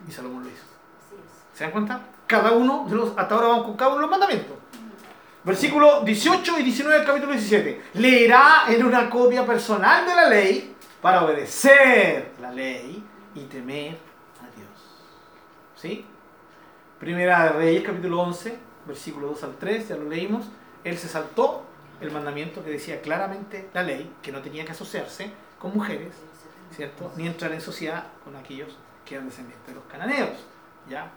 Y 0.06 0.12
Salomón 0.12 0.44
lo 0.44 0.50
hizo. 0.50 0.66
¿Se 1.54 1.64
dan 1.64 1.72
cuenta? 1.72 2.02
Cada 2.28 2.52
uno 2.52 2.86
de 2.90 2.96
los, 2.96 3.18
hasta 3.18 3.36
ahora 3.36 3.48
vamos 3.48 3.66
con 3.68 3.78
cada 3.78 3.92
uno 3.92 4.02
de 4.02 4.08
los 4.08 4.12
mandamientos. 4.12 4.58
Versículo 5.46 6.02
18 6.02 6.60
y 6.60 6.64
19 6.64 6.98
del 6.98 7.08
capítulo 7.08 7.32
17. 7.32 7.84
Leerá 7.94 8.66
en 8.68 8.86
una 8.86 9.10
copia 9.10 9.46
personal 9.46 10.06
de 10.06 10.14
la 10.14 10.28
ley 10.28 10.76
para 11.02 11.24
obedecer 11.24 12.34
la 12.42 12.52
ley 12.52 13.02
y 13.34 13.44
temer. 13.46 14.13
¿Sí? 15.84 16.06
Primera 16.98 17.50
Reyes, 17.50 17.84
capítulo 17.84 18.22
11, 18.22 18.58
versículo 18.88 19.28
2 19.28 19.44
al 19.44 19.56
3, 19.58 19.90
ya 19.90 19.98
lo 19.98 20.08
leímos. 20.08 20.46
Él 20.86 20.98
se 20.98 21.10
saltó 21.10 21.66
el 22.00 22.10
mandamiento 22.10 22.64
que 22.64 22.70
decía 22.70 23.02
claramente 23.02 23.70
la 23.74 23.84
ley, 23.84 24.10
que 24.22 24.32
no 24.32 24.42
tenía 24.42 24.64
que 24.64 24.72
asociarse 24.72 25.34
con 25.60 25.74
mujeres, 25.74 26.14
¿cierto? 26.74 27.12
Ni 27.18 27.28
entrar 27.28 27.52
en 27.52 27.60
sociedad 27.60 28.06
con 28.24 28.34
aquellos 28.38 28.78
que 29.04 29.16
eran 29.16 29.28
descendientes 29.28 29.68
de 29.68 29.74
los 29.74 29.84
cananeos. 29.84 30.30
¿Ya? 30.90 31.12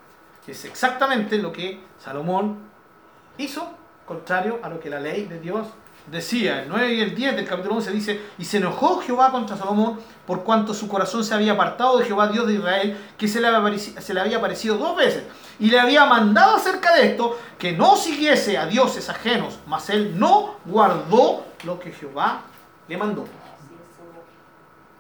Es 0.48 0.64
exactamente 0.64 1.38
lo 1.38 1.52
que 1.52 1.78
Salomón 2.00 2.58
hizo, 3.38 3.72
contrario 4.04 4.58
a 4.64 4.68
lo 4.68 4.80
que 4.80 4.90
la 4.90 4.98
ley 4.98 5.26
de 5.26 5.38
Dios 5.38 5.68
decía. 6.10 6.62
El 6.62 6.68
9 6.68 6.94
y 6.94 7.00
el 7.00 7.14
10 7.14 7.36
del 7.36 7.46
capítulo 7.46 7.76
11 7.76 7.90
dice, 7.92 8.20
y 8.38 8.44
se 8.44 8.58
enojó 8.58 9.00
Jehová 9.00 9.30
contra 9.30 9.56
Salomón 9.56 9.98
por 10.26 10.44
cuanto 10.44 10.74
su 10.74 10.88
corazón 10.88 11.24
se 11.24 11.34
había 11.34 11.52
apartado 11.52 11.98
de 11.98 12.04
Jehová 12.04 12.28
Dios 12.28 12.46
de 12.46 12.54
Israel, 12.54 12.96
que 13.16 13.28
se 13.28 13.40
le 13.40 13.48
había 13.48 13.78
se 13.78 14.14
le 14.14 14.20
había 14.20 14.38
aparecido 14.38 14.76
dos 14.76 14.96
veces, 14.96 15.24
y 15.58 15.70
le 15.70 15.78
había 15.78 16.04
mandado 16.04 16.56
acerca 16.56 16.94
de 16.94 17.08
esto 17.08 17.38
que 17.58 17.72
no 17.72 17.96
siguiese 17.96 18.58
a 18.58 18.66
dioses 18.66 19.08
ajenos, 19.08 19.58
mas 19.66 19.88
él 19.90 20.18
no 20.18 20.56
guardó 20.64 21.46
lo 21.64 21.78
que 21.78 21.92
Jehová 21.92 22.42
le 22.88 22.96
mandó. 22.96 23.24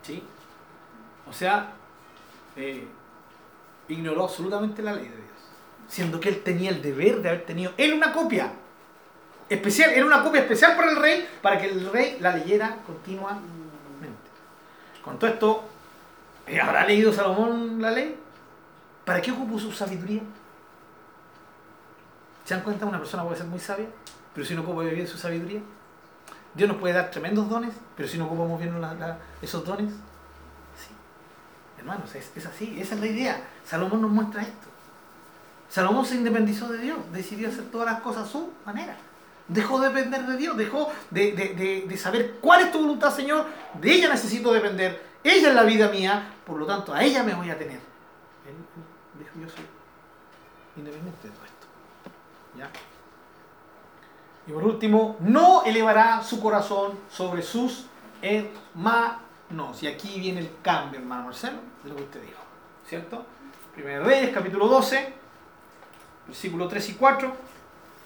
¿Sí? 0.02 0.22
O 1.28 1.32
sea, 1.32 1.72
eh, 2.56 2.86
ignoró 3.88 4.24
absolutamente 4.24 4.82
la 4.82 4.92
ley 4.92 5.04
de 5.04 5.16
Dios. 5.16 5.26
Siendo 5.88 6.20
que 6.20 6.28
él 6.28 6.42
tenía 6.42 6.70
el 6.70 6.82
deber 6.82 7.22
de 7.22 7.28
haber 7.28 7.46
tenido 7.46 7.72
él 7.76 7.94
una 7.94 8.12
copia 8.12 8.52
especial, 9.48 9.90
era 9.90 10.04
una 10.04 10.22
copia 10.22 10.42
especial 10.42 10.76
para 10.76 10.90
el 10.90 10.96
rey, 10.96 11.28
para 11.42 11.58
que 11.58 11.66
el 11.70 11.90
rey 11.90 12.18
la 12.20 12.36
leyera 12.36 12.78
continuamente. 12.86 13.46
Con 15.02 15.18
todo 15.18 15.30
esto, 15.30 15.64
eh, 16.46 16.60
¿habrá 16.60 16.84
leído 16.86 17.12
Salomón 17.12 17.80
la 17.80 17.90
ley? 17.90 18.18
¿Para 19.04 19.20
qué 19.22 19.30
ocupó 19.30 19.58
su 19.58 19.70
sabiduría? 19.70 20.22
¿Se 22.44 22.54
dan 22.54 22.62
cuenta? 22.62 22.86
Una 22.86 22.98
persona 22.98 23.24
puede 23.24 23.36
ser 23.36 23.46
muy 23.46 23.60
sabia, 23.60 23.86
pero 24.34 24.46
si 24.46 24.54
no 24.54 24.62
ocupa 24.62 24.82
bien 24.82 25.06
su 25.06 25.18
sabiduría. 25.18 25.60
Dios 26.54 26.68
nos 26.68 26.78
puede 26.78 26.94
dar 26.94 27.10
tremendos 27.10 27.48
dones, 27.48 27.74
pero 27.96 28.08
si 28.08 28.18
no 28.18 28.26
ocupamos 28.26 28.58
bien 28.58 28.74
esos 29.42 29.64
dones, 29.64 29.90
sí. 29.90 30.88
Hermanos, 31.78 32.14
es, 32.14 32.32
es 32.34 32.46
así, 32.46 32.80
esa 32.80 32.94
es 32.94 33.00
la 33.00 33.06
idea. 33.06 33.48
Salomón 33.64 34.00
nos 34.00 34.10
muestra 34.10 34.42
esto. 34.42 34.66
Salomón 35.68 36.06
se 36.06 36.14
independizó 36.14 36.68
de 36.68 36.78
Dios, 36.78 36.98
decidió 37.12 37.48
hacer 37.48 37.64
todas 37.64 37.86
las 37.92 38.00
cosas 38.00 38.26
a 38.26 38.30
su 38.30 38.52
manera. 38.64 38.96
Dejó 39.48 39.78
de 39.80 39.88
depender 39.88 40.26
de 40.26 40.36
Dios, 40.36 40.56
dejó 40.56 40.90
de, 41.10 41.32
de- 41.32 41.54
de- 41.54 41.84
de 41.88 41.96
saber 41.96 42.38
cuál 42.40 42.62
es 42.62 42.72
tu 42.72 42.78
voluntad, 42.80 43.14
Señor. 43.14 43.46
De 43.74 43.92
ella 43.92 44.08
necesito 44.08 44.52
depender. 44.52 45.04
Ella 45.22 45.48
es 45.50 45.54
la 45.54 45.62
vida 45.62 45.88
mía, 45.88 46.34
por 46.44 46.58
lo 46.58 46.66
tanto, 46.66 46.92
a 46.92 47.02
ella 47.02 47.22
me 47.22 47.34
voy 47.34 47.50
a 47.50 47.58
tener. 47.58 47.76
Él, 48.46 48.54
dijo, 49.18 49.30
yo 49.40 49.48
soy 49.48 49.64
independiente 50.76 51.28
de 51.28 51.34
todo 51.34 51.44
esto. 51.44 51.66
Y 54.48 54.52
por 54.52 54.62
último, 54.64 55.16
no 55.20 55.64
elevará 55.64 56.22
su 56.22 56.40
corazón 56.40 56.98
sobre 57.10 57.42
sus 57.42 57.86
hermanos. 58.22 59.82
Y 59.82 59.86
aquí 59.88 60.20
viene 60.20 60.40
el 60.40 60.50
cambio, 60.62 61.00
hermano 61.00 61.24
Marcelo, 61.24 61.58
de 61.82 61.90
lo 61.90 61.96
que 61.96 62.02
usted 62.04 62.22
dijo. 62.22 62.38
¿Cierto? 62.88 63.24
Primero 63.74 64.04
Reyes, 64.04 64.30
capítulo 64.32 64.68
12, 64.68 65.12
versículo 66.28 66.68
3 66.68 66.90
y 66.90 66.94
4. 66.94 67.36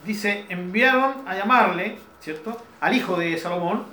Dice, 0.05 0.47
enviaron 0.49 1.27
a 1.27 1.35
llamarle, 1.35 1.99
¿cierto? 2.21 2.57
Al 2.81 2.95
hijo 2.95 3.17
de 3.17 3.37
Salomón. 3.39 3.85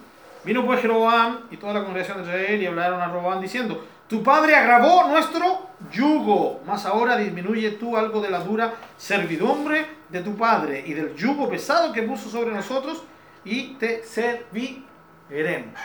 Vino 0.43 0.65
pues 0.65 0.81
Jeroboam 0.81 1.39
y 1.51 1.57
toda 1.57 1.73
la 1.73 1.84
congregación 1.84 2.17
de 2.17 2.23
Israel 2.23 2.61
y 2.61 2.65
hablaron 2.65 3.01
a 3.01 3.07
Roboam 3.07 3.41
diciendo, 3.41 3.85
tu 4.07 4.23
padre 4.23 4.55
agravó 4.55 5.09
nuestro 5.09 5.67
yugo, 5.91 6.61
mas 6.65 6.85
ahora 6.85 7.17
disminuye 7.17 7.71
tú 7.71 7.97
algo 7.97 8.21
de 8.21 8.29
la 8.29 8.39
dura 8.39 8.73
servidumbre 8.95 9.85
de 10.07 10.21
tu 10.21 10.38
padre 10.38 10.84
y 10.85 10.93
del 10.93 11.13
yugo 11.15 11.49
pesado 11.49 11.91
que 11.91 12.03
puso 12.03 12.29
sobre 12.29 12.51
nosotros 12.51 13.03
y 13.43 13.73
te 13.73 14.03
serviremos. 14.03 15.75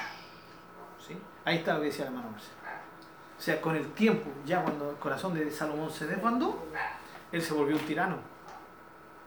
Ahí 1.44 1.57
está 1.57 1.74
lo 1.74 1.81
que 1.81 1.86
decía 1.86 2.05
la 2.05 2.11
hermano 2.11 2.31
Marcelo. 2.31 2.55
O 3.36 3.43
sea, 3.43 3.61
con 3.61 3.74
el 3.74 3.93
tiempo, 3.93 4.31
ya 4.47 4.62
cuando 4.62 4.90
el 4.90 4.97
corazón 4.97 5.35
de 5.35 5.51
Salomón 5.51 5.90
se 5.90 6.07
desbandó, 6.07 6.65
él 7.32 7.43
se 7.43 7.53
volvió 7.53 7.74
un 7.74 7.82
tirano. 7.82 8.16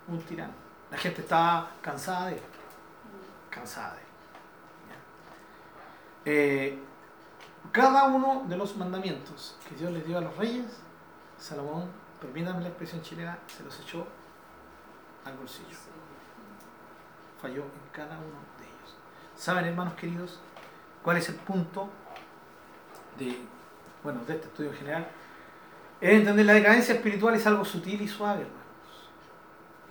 Un 0.08 0.22
tirano. 0.22 0.54
La 0.96 1.02
gente 1.02 1.20
estaba 1.24 1.72
cansada 1.82 2.28
de 2.28 2.36
él. 2.36 2.42
Cansada 3.50 3.96
de 3.96 4.00
él. 4.00 4.08
Eh, 6.24 6.80
cada 7.74 8.06
uno 8.06 8.46
de 8.48 8.56
los 8.56 8.78
mandamientos 8.78 9.58
que 9.68 9.76
Dios 9.76 9.92
les 9.92 10.08
dio 10.08 10.18
a 10.18 10.22
los 10.22 10.38
reyes, 10.38 10.80
Salomón, 11.38 11.92
permítanme 12.22 12.62
la 12.62 12.70
expresión 12.70 13.02
chilena, 13.02 13.38
se 13.46 13.64
los 13.64 13.78
echó 13.82 14.08
al 15.26 15.36
bolsillo. 15.36 15.76
Falló 17.42 17.64
en 17.64 17.90
cada 17.92 18.16
uno 18.16 18.40
de 18.58 18.64
ellos. 18.64 18.96
¿Saben, 19.36 19.66
hermanos 19.66 19.96
queridos, 19.96 20.40
cuál 21.04 21.18
es 21.18 21.28
el 21.28 21.36
punto 21.36 21.90
de, 23.20 23.38
bueno, 24.02 24.24
de 24.24 24.36
este 24.36 24.48
estudio 24.48 24.70
en 24.70 24.78
general? 24.78 25.08
Es 26.00 26.14
entender 26.14 26.46
la 26.46 26.54
decadencia 26.54 26.96
espiritual 26.96 27.36
es 27.36 27.46
algo 27.46 27.66
sutil 27.66 28.02
y 28.02 28.08
suave, 28.08 28.44
hermanos. 28.44 28.65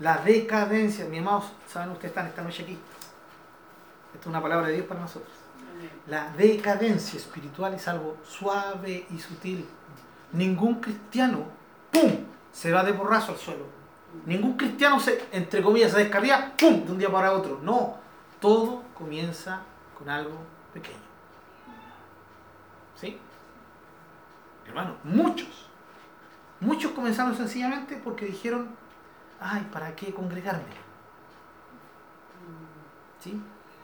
La 0.04 0.18
decadencia, 0.18 1.06
mi 1.06 1.16
amados, 1.16 1.46
saben 1.66 1.88
ustedes 1.92 2.10
están 2.10 2.26
esta 2.26 2.42
noche 2.42 2.62
aquí. 2.62 2.78
Esto 4.12 4.20
es 4.20 4.26
una 4.26 4.42
palabra 4.42 4.66
de 4.66 4.74
Dios 4.74 4.86
para 4.86 5.00
nosotros. 5.00 5.32
La 6.08 6.30
decadencia 6.36 7.18
espiritual 7.18 7.72
es 7.72 7.88
algo 7.88 8.18
suave 8.22 9.06
y 9.10 9.18
sutil. 9.18 9.66
Ningún 10.32 10.74
cristiano, 10.74 11.44
¡pum!, 11.90 12.18
se 12.52 12.70
va 12.70 12.84
de 12.84 12.92
borrazo 12.92 13.32
al 13.32 13.38
suelo. 13.38 13.64
Ningún 14.26 14.58
cristiano 14.58 15.00
se, 15.00 15.24
entre 15.32 15.62
comillas, 15.62 15.92
se 15.92 16.00
descarría, 16.00 16.52
¡pum!, 16.54 16.84
de 16.84 16.92
un 16.92 16.98
día 16.98 17.10
para 17.10 17.32
otro. 17.32 17.60
No, 17.62 17.96
todo 18.42 18.82
comienza 18.92 19.62
con 19.96 20.10
algo 20.10 20.36
pequeño. 20.74 20.98
¿Sí? 23.00 23.18
Hermano, 24.66 24.96
muchos, 25.02 25.70
muchos 26.60 26.92
comenzaron 26.92 27.34
sencillamente 27.34 27.98
porque 28.04 28.26
dijeron, 28.26 28.83
ay, 29.44 29.68
¿para 29.72 29.94
qué 29.94 30.12
congregarme? 30.12 30.64
¿Sí? 33.20 33.40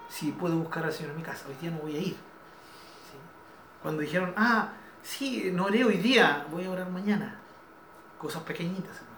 Si 0.09 0.33
puedo 0.33 0.57
buscar 0.57 0.85
al 0.85 0.93
Señor 0.93 1.13
en 1.13 1.19
mi 1.19 1.23
casa, 1.23 1.47
hoy 1.49 1.55
día 1.61 1.71
no 1.71 1.79
voy 1.79 1.97
a 1.97 2.01
ir. 2.01 2.15
¿Sí? 2.15 3.17
Cuando 3.83 4.03
dijeron, 4.03 4.35
ah, 4.37 4.73
sí, 5.03 5.51
no 5.53 5.65
oré 5.67 5.85
hoy 5.85 5.99
día, 5.99 6.47
voy 6.51 6.65
a 6.65 6.71
orar 6.71 6.91
mañana. 6.91 7.37
Cosas 8.19 8.43
pequeñitas, 8.43 8.97
hermanos. 8.97 9.11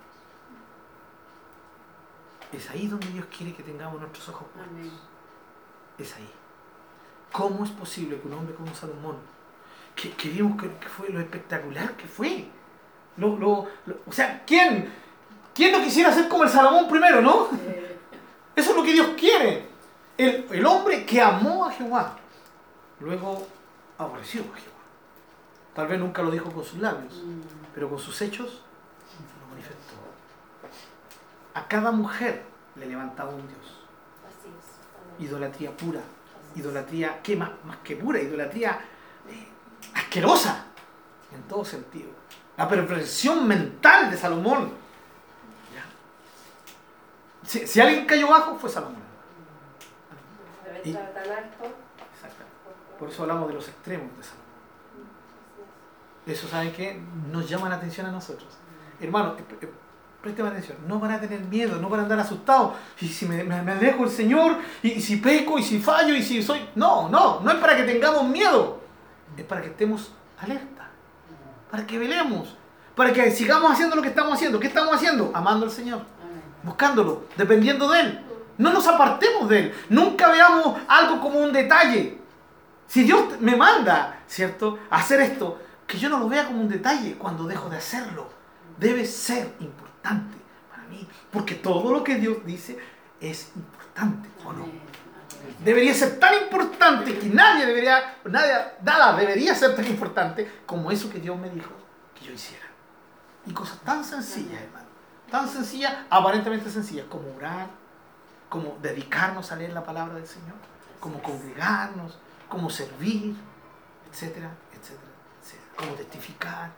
Es 2.52 2.70
ahí 2.70 2.86
donde 2.86 3.08
Dios 3.08 3.26
quiere 3.36 3.54
que 3.54 3.62
tengamos 3.62 3.98
nuestros 4.00 4.28
ojos 4.28 4.46
puestos. 4.52 4.70
Amén. 4.76 4.92
Es 5.98 6.14
ahí. 6.16 6.30
¿Cómo 7.32 7.64
es 7.64 7.70
posible 7.70 8.20
que 8.20 8.28
un 8.28 8.34
hombre 8.34 8.54
como 8.54 8.74
Salomón, 8.74 9.16
que, 9.96 10.10
que 10.12 10.28
vimos 10.28 10.60
que, 10.60 10.70
que 10.76 10.88
fue 10.88 11.08
lo 11.08 11.18
espectacular 11.20 11.96
que 11.96 12.06
fue? 12.06 12.46
Lo, 13.16 13.36
lo- 13.38 13.66
lo- 13.86 13.96
o 14.06 14.12
sea, 14.12 14.44
¿quién, 14.46 14.92
¿quién 15.54 15.72
no 15.72 15.82
quisiera 15.82 16.12
ser 16.12 16.28
como 16.28 16.44
el 16.44 16.50
Salomón 16.50 16.88
primero, 16.88 17.20
no? 17.20 17.48
Eso 18.54 18.70
es 18.70 18.76
lo 18.76 18.82
que 18.82 18.92
Dios 18.92 19.08
quiere. 19.18 19.66
El, 20.18 20.46
el 20.50 20.66
hombre 20.66 21.04
que 21.06 21.20
amó 21.20 21.66
a 21.66 21.72
Jehová, 21.72 22.16
luego 23.00 23.46
aborrecido 23.98 24.44
por 24.44 24.56
Jehová. 24.56 24.68
Tal 25.74 25.88
vez 25.88 25.98
nunca 25.98 26.22
lo 26.22 26.30
dijo 26.30 26.50
con 26.52 26.64
sus 26.64 26.78
labios, 26.80 27.14
Mm. 27.24 27.40
pero 27.74 27.88
con 27.88 27.98
sus 27.98 28.20
hechos 28.20 28.62
lo 29.40 29.48
manifestó. 29.50 29.94
A 31.54 31.66
cada 31.66 31.90
mujer 31.92 32.42
le 32.76 32.86
levantaba 32.86 33.30
un 33.30 33.46
Dios. 33.48 33.78
Idolatría 35.18 35.74
pura, 35.76 36.00
idolatría, 36.56 37.20
¿qué 37.22 37.36
más, 37.36 37.50
más 37.64 37.76
que 37.78 37.96
pura? 37.96 38.20
Idolatría 38.20 38.80
eh, 39.28 39.48
asquerosa, 39.94 40.64
en 41.34 41.42
todo 41.44 41.64
sentido. 41.64 42.10
La 42.56 42.68
perversión 42.68 43.46
mental 43.48 44.10
de 44.10 44.16
Salomón. 44.16 44.81
Si, 47.44 47.66
si 47.66 47.80
alguien 47.80 48.06
cayó 48.06 48.28
bajo, 48.28 48.56
fue 48.56 48.70
Salomón. 48.70 49.02
Y-. 50.84 50.96
Por 52.98 53.08
eso 53.08 53.22
hablamos 53.22 53.48
de 53.48 53.54
los 53.54 53.68
extremos 53.68 54.16
de 54.16 54.22
Salomón. 54.22 54.42
Eso, 56.26 56.46
¿saben 56.48 56.72
qué? 56.72 57.00
Nos 57.30 57.48
llama 57.48 57.68
la 57.68 57.76
atención 57.76 58.06
a 58.06 58.12
nosotros. 58.12 58.48
Hermano, 59.00 59.34
eh, 59.38 59.44
eh, 59.60 59.70
presten 60.20 60.46
atención. 60.46 60.78
No 60.86 61.00
van 61.00 61.10
a 61.10 61.20
tener 61.20 61.40
miedo, 61.40 61.80
no 61.80 61.88
van 61.88 62.00
a 62.00 62.02
andar 62.04 62.20
asustados. 62.20 62.74
Y 63.00 63.08
si 63.08 63.26
me, 63.26 63.42
me- 63.42 63.60
me 63.62 63.72
alejo 63.72 64.04
del 64.04 64.10
Señor, 64.12 64.56
y, 64.82 64.92
y 64.92 65.00
si 65.02 65.16
peco, 65.16 65.58
y 65.58 65.64
si 65.64 65.80
fallo, 65.80 66.14
y 66.14 66.22
si 66.22 66.40
soy... 66.42 66.68
No, 66.76 67.08
no, 67.08 67.40
no 67.40 67.50
es 67.50 67.56
para 67.58 67.76
que 67.76 67.82
tengamos 67.82 68.28
miedo. 68.28 68.80
Es 69.36 69.44
para 69.44 69.62
que 69.62 69.68
estemos 69.68 70.12
alerta. 70.38 70.88
Para 71.72 71.84
que 71.86 71.98
velemos. 71.98 72.56
Para 72.94 73.12
que 73.12 73.30
sigamos 73.32 73.72
haciendo 73.72 73.96
lo 73.96 74.02
que 74.02 74.08
estamos 74.08 74.34
haciendo. 74.34 74.60
¿Qué 74.60 74.68
estamos 74.68 74.94
haciendo? 74.94 75.32
Amando 75.34 75.66
al 75.66 75.72
Señor. 75.72 76.02
Buscándolo, 76.62 77.24
dependiendo 77.36 77.88
de 77.90 78.00
Él. 78.00 78.24
No 78.58 78.72
nos 78.72 78.86
apartemos 78.86 79.48
de 79.48 79.58
Él. 79.58 79.74
Nunca 79.88 80.30
veamos 80.30 80.78
algo 80.88 81.20
como 81.20 81.38
un 81.38 81.52
detalle. 81.52 82.18
Si 82.86 83.02
Dios 83.02 83.40
me 83.40 83.56
manda, 83.56 84.20
¿cierto?, 84.26 84.78
a 84.90 84.96
hacer 84.96 85.20
esto, 85.20 85.58
que 85.86 85.98
yo 85.98 86.08
no 86.08 86.18
lo 86.18 86.28
vea 86.28 86.46
como 86.46 86.60
un 86.60 86.68
detalle 86.68 87.14
cuando 87.14 87.44
dejo 87.44 87.68
de 87.68 87.76
hacerlo. 87.76 88.30
Debe 88.78 89.04
ser 89.04 89.54
importante 89.60 90.36
para 90.70 90.84
mí. 90.84 91.06
Porque 91.30 91.54
todo 91.54 91.92
lo 91.92 92.04
que 92.04 92.16
Dios 92.16 92.38
dice 92.44 92.78
es 93.20 93.52
importante, 93.56 94.28
¿o 94.44 94.52
no? 94.52 94.66
Debería 95.64 95.94
ser 95.94 96.18
tan 96.18 96.34
importante 96.34 97.18
que 97.18 97.28
nadie 97.28 97.66
debería, 97.66 98.16
nadie, 98.24 98.52
nada 98.82 99.16
debería 99.16 99.54
ser 99.54 99.74
tan 99.76 99.86
importante 99.86 100.60
como 100.66 100.90
eso 100.90 101.10
que 101.10 101.18
Dios 101.18 101.38
me 101.38 101.50
dijo 101.50 101.72
que 102.14 102.26
yo 102.26 102.32
hiciera. 102.32 102.66
Y 103.46 103.52
cosas 103.52 103.78
tan 103.80 104.04
sencillas, 104.04 104.60
hermano. 104.60 104.91
Tan 105.32 105.48
sencillas, 105.48 105.94
aparentemente 106.10 106.70
sencillas, 106.70 107.06
como 107.06 107.34
orar, 107.34 107.68
como 108.50 108.76
dedicarnos 108.82 109.50
a 109.50 109.56
leer 109.56 109.72
la 109.72 109.82
palabra 109.82 110.14
del 110.16 110.26
Señor, 110.26 110.54
como 111.00 111.22
congregarnos, 111.22 112.18
como 112.50 112.68
servir, 112.68 113.34
etcétera, 114.10 114.50
etcétera, 114.72 115.10
etcétera. 115.42 115.72
Como 115.76 115.92
testificar, 115.94 116.70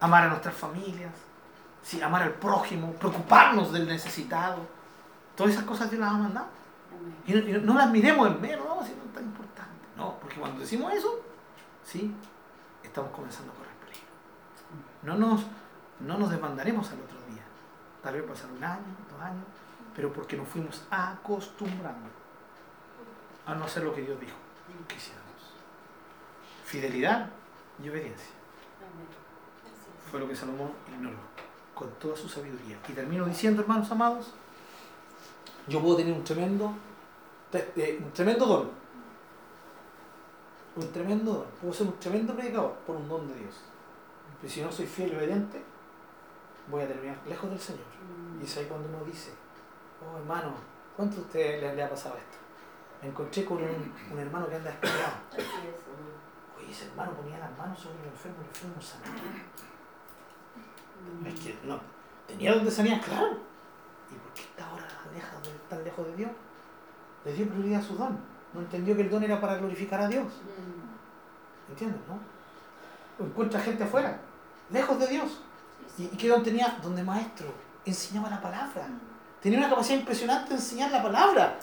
amar 0.00 0.24
a 0.24 0.28
nuestras 0.28 0.54
familias, 0.54 1.12
sí, 1.82 2.00
amar 2.00 2.22
al 2.22 2.32
prójimo, 2.32 2.92
preocuparnos 2.94 3.72
del 3.72 3.86
necesitado. 3.86 4.66
Todas 5.36 5.52
esas 5.52 5.64
cosas 5.64 5.90
Dios 5.90 6.00
las 6.00 6.10
ha 6.12 6.16
mandado. 6.16 6.46
Y 7.26 7.32
no, 7.34 7.38
y 7.40 7.52
no- 7.62 7.74
las 7.74 7.90
miremos 7.90 8.26
en 8.26 8.40
menos, 8.40 8.64
no, 8.66 8.82
si 8.84 8.92
no 8.94 9.04
es 9.04 9.12
tan 9.12 9.24
importante. 9.24 9.70
No, 9.98 10.14
porque 10.18 10.36
cuando 10.40 10.60
decimos 10.60 10.92
eso, 10.94 11.20
sí, 11.84 12.14
estamos 12.82 13.10
comenzando 13.10 13.52
a 13.52 13.54
correr 13.56 13.74
peligro. 13.84 14.08
No 15.02 15.14
nos, 15.16 15.42
no 16.00 16.16
nos 16.16 16.30
desmandaremos 16.30 16.88
al 16.90 17.00
otro. 17.00 17.19
Tal 18.02 18.14
vez 18.14 18.24
pasar 18.24 18.50
un 18.50 18.62
año, 18.64 18.96
dos 19.10 19.20
años, 19.20 19.44
pero 19.94 20.12
porque 20.12 20.36
nos 20.36 20.48
fuimos 20.48 20.82
acostumbrando 20.90 22.08
a 23.46 23.54
no 23.54 23.64
hacer 23.64 23.82
lo 23.82 23.94
que 23.94 24.02
Dios 24.02 24.18
dijo 24.20 24.36
que 24.86 24.96
hiciéramos. 24.96 25.26
Fidelidad 26.64 27.28
y 27.82 27.88
obediencia. 27.88 28.30
Fue 30.10 30.20
lo 30.20 30.28
que 30.28 30.36
Salomón 30.36 30.72
ignoró 30.92 31.18
con 31.74 31.90
toda 31.92 32.16
su 32.16 32.28
sabiduría. 32.28 32.78
Y 32.88 32.92
termino 32.92 33.24
diciendo, 33.24 33.62
hermanos 33.62 33.90
amados, 33.90 34.32
yo 35.66 35.80
puedo 35.80 35.96
tener 35.96 36.12
un 36.12 36.24
tremendo, 36.24 36.74
eh, 37.52 38.00
un 38.02 38.12
tremendo 38.12 38.46
don. 38.46 38.70
Un 40.76 40.92
tremendo 40.92 41.32
don. 41.32 41.46
Puedo 41.60 41.72
ser 41.72 41.86
un 41.86 41.98
tremendo 41.98 42.34
predicador 42.34 42.74
por 42.86 42.96
un 42.96 43.08
don 43.08 43.28
de 43.28 43.34
Dios. 43.34 43.54
Pero 44.40 44.52
si 44.52 44.62
no 44.62 44.72
soy 44.72 44.86
fiel 44.86 45.12
y 45.12 45.16
obediente, 45.16 45.62
voy 46.68 46.82
a 46.82 46.88
terminar 46.88 47.16
lejos 47.26 47.50
del 47.50 47.60
Señor. 47.60 47.86
Y 48.40 48.44
es 48.44 48.56
ahí 48.56 48.66
cuando 48.66 48.88
uno 48.88 49.04
dice, 49.04 49.32
oh 50.00 50.18
hermano, 50.18 50.54
¿cuánto 50.96 51.18
a 51.18 51.20
usted 51.20 51.60
le, 51.60 51.74
le 51.76 51.82
ha 51.82 51.90
pasado 51.90 52.16
esto? 52.16 52.38
Me 53.02 53.08
encontré 53.08 53.44
con 53.44 53.58
un, 53.58 53.94
un 54.12 54.18
hermano 54.18 54.48
que 54.48 54.56
anda 54.56 54.70
amén. 54.70 54.92
Oye, 56.58 56.70
ese 56.70 56.86
hermano 56.86 57.12
ponía 57.12 57.38
las 57.38 57.56
manos 57.56 57.78
sobre 57.78 58.00
el 58.00 58.08
enfermo 58.08 58.38
y 58.40 58.42
el 58.42 58.48
enfermo 58.48 58.80
sanaba. 58.80 59.14
Es 61.26 61.40
que 61.40 61.58
no, 61.64 61.80
tenía 62.26 62.54
donde 62.54 62.70
sanía, 62.70 63.00
claro. 63.00 63.38
¿Y 64.10 64.14
por 64.16 64.32
qué 64.34 64.42
está 64.42 64.68
ahora 64.68 64.86
tan 65.68 65.84
lejos 65.84 66.06
de 66.06 66.16
Dios? 66.16 66.30
Le 67.24 67.32
dio 67.32 67.48
prioridad 67.48 67.80
a 67.80 67.82
su 67.82 67.96
don. 67.96 68.18
No 68.52 68.60
entendió 68.60 68.96
que 68.96 69.02
el 69.02 69.10
don 69.10 69.22
era 69.22 69.40
para 69.40 69.56
glorificar 69.56 70.00
a 70.00 70.08
Dios. 70.08 70.26
Mm. 70.26 71.70
¿Entiendes, 71.70 72.00
no? 72.08 73.24
Encuentra 73.24 73.60
gente 73.60 73.84
afuera, 73.84 74.20
lejos 74.70 74.98
de 74.98 75.06
Dios. 75.06 75.42
¿Y, 75.98 76.04
y 76.04 76.16
qué 76.16 76.28
don 76.28 76.42
tenía? 76.42 76.78
Don 76.82 76.94
de 76.96 77.02
maestro. 77.02 77.46
Enseñaba 77.84 78.30
la 78.30 78.40
palabra. 78.40 78.88
Tenía 79.40 79.58
una 79.58 79.70
capacidad 79.70 79.98
impresionante 79.98 80.50
de 80.50 80.56
enseñar 80.56 80.90
la 80.90 81.02
palabra. 81.02 81.58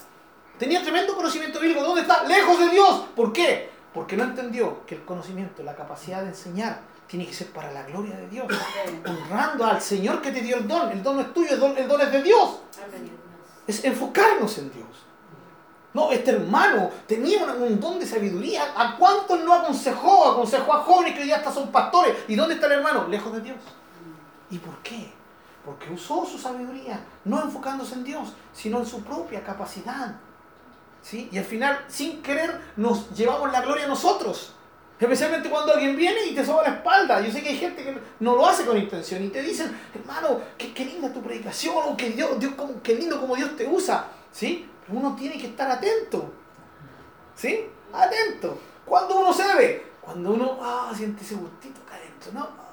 Tenía 0.58 0.82
tremendo 0.82 1.14
conocimiento 1.14 1.60
bíblico. 1.60 1.82
¿Dónde 1.82 2.02
está? 2.02 2.24
Lejos 2.24 2.58
de 2.58 2.68
Dios. 2.70 3.04
¿Por 3.14 3.32
qué? 3.32 3.70
Porque 3.94 4.16
no 4.16 4.24
entendió 4.24 4.84
que 4.84 4.96
el 4.96 5.04
conocimiento, 5.04 5.62
la 5.62 5.76
capacidad 5.76 6.22
de 6.22 6.28
enseñar, 6.28 6.80
tiene 7.06 7.26
que 7.26 7.32
ser 7.32 7.52
para 7.52 7.72
la 7.72 7.84
gloria 7.84 8.16
de 8.16 8.28
Dios. 8.28 8.46
Honrando 9.06 9.64
al 9.64 9.80
Señor 9.80 10.20
que 10.20 10.32
te 10.32 10.40
dio 10.40 10.56
el 10.56 10.66
don. 10.66 10.90
El 10.90 11.02
don 11.02 11.16
no 11.16 11.22
es 11.22 11.32
tuyo, 11.32 11.54
el 11.54 11.60
don, 11.60 11.78
el 11.78 11.88
don 11.88 12.00
es 12.00 12.12
de 12.12 12.22
Dios. 12.22 12.58
Es 13.66 13.84
enfocarnos 13.84 14.58
en 14.58 14.72
Dios. 14.72 14.86
No, 15.94 16.12
este 16.12 16.32
hermano 16.32 16.90
tenía 17.06 17.42
un, 17.44 17.62
un 17.62 17.80
don 17.80 17.98
de 17.98 18.06
sabiduría. 18.06 18.72
¿A 18.76 18.96
cuántos 18.96 19.40
no 19.40 19.54
aconsejó? 19.54 20.32
Aconsejó 20.32 20.74
a 20.74 20.82
jóvenes 20.82 21.14
que 21.14 21.20
hoy 21.20 21.26
día 21.26 21.36
hasta 21.36 21.52
son 21.52 21.72
pastores. 21.72 22.14
¿Y 22.28 22.34
dónde 22.34 22.54
está 22.54 22.66
el 22.66 22.72
hermano? 22.72 23.06
Lejos 23.08 23.32
de 23.32 23.40
Dios. 23.40 23.56
¿Y 24.50 24.58
por 24.58 24.76
qué? 24.82 25.12
Porque 25.64 25.90
usó 25.92 26.24
su 26.24 26.38
sabiduría, 26.38 27.00
no 27.24 27.42
enfocándose 27.42 27.94
en 27.94 28.04
Dios, 28.04 28.32
sino 28.52 28.78
en 28.78 28.86
su 28.86 29.02
propia 29.02 29.42
capacidad. 29.44 30.14
¿Sí? 31.02 31.28
Y 31.30 31.38
al 31.38 31.44
final, 31.44 31.84
sin 31.88 32.22
querer, 32.22 32.60
nos 32.76 33.10
llevamos 33.14 33.52
la 33.52 33.60
gloria 33.60 33.84
a 33.84 33.88
nosotros. 33.88 34.54
Especialmente 34.98 35.48
cuando 35.48 35.72
alguien 35.74 35.96
viene 35.96 36.26
y 36.26 36.34
te 36.34 36.44
soba 36.44 36.62
la 36.64 36.70
espalda. 36.70 37.20
Yo 37.20 37.30
sé 37.30 37.42
que 37.42 37.50
hay 37.50 37.58
gente 37.58 37.84
que 37.84 37.96
no 38.20 38.34
lo 38.34 38.46
hace 38.46 38.64
con 38.64 38.76
intención 38.76 39.22
y 39.22 39.28
te 39.28 39.42
dicen, 39.42 39.76
hermano, 39.94 40.40
qué, 40.56 40.72
qué 40.74 40.84
linda 40.86 41.12
tu 41.12 41.22
predicación, 41.22 41.76
o 41.86 41.96
que 41.96 42.10
Dios, 42.10 42.38
Dios, 42.40 42.54
cómo- 42.56 42.82
qué 42.82 42.94
lindo 42.96 43.20
como 43.20 43.36
Dios 43.36 43.56
te 43.56 43.66
usa. 43.66 44.08
¿Sí? 44.32 44.68
Pero 44.86 44.98
uno 44.98 45.14
tiene 45.14 45.38
que 45.38 45.46
estar 45.48 45.70
atento. 45.70 46.32
¿Sí? 47.36 47.66
Atento. 47.92 48.58
Cuando 48.84 49.20
uno 49.20 49.32
se 49.32 49.44
ve, 49.54 49.92
cuando 50.00 50.30
uno 50.32 50.58
ah, 50.60 50.90
siente 50.96 51.22
ese 51.22 51.36
gustito 51.36 51.80
acá 51.82 51.94
adentro, 51.94 52.32
¿no? 52.32 52.67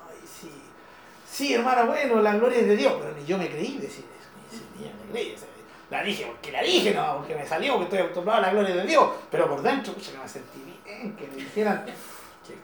Sí. 1.36 1.54
Hermana, 1.54 1.84
bueno, 1.84 2.22
la 2.22 2.36
gloria 2.36 2.60
es 2.60 2.68
de 2.68 2.78
Dios, 2.78 2.94
pero 2.98 3.14
ni 3.14 3.26
yo 3.26 3.38
me 3.38 3.50
creí 3.50 3.78
decir 3.78 4.06
eso. 4.06 4.64
Ni, 4.78 4.86
yo 4.86 4.92
me 5.04 5.12
creí. 5.12 5.36
La 5.90 6.02
dije 6.02 6.26
porque 6.26 6.52
la 6.52 6.64
dije, 6.64 6.94
no, 6.94 7.18
porque 7.18 7.36
me 7.36 7.46
salió, 7.46 7.74
porque 7.74 7.86
estoy 7.86 8.00
acostumbrado 8.00 8.40
a 8.40 8.48
la 8.48 8.54
gloria 8.54 8.76
de 8.76 8.86
Dios. 8.86 9.10
Pero 9.30 9.50
por 9.50 9.62
dentro, 9.62 9.94
pucha, 9.94 10.14
que 10.14 10.18
me 10.18 10.28
sentí 10.28 10.62
bien, 10.84 11.16
que 11.16 11.28
me 11.28 11.36
dijeran, 11.36 11.86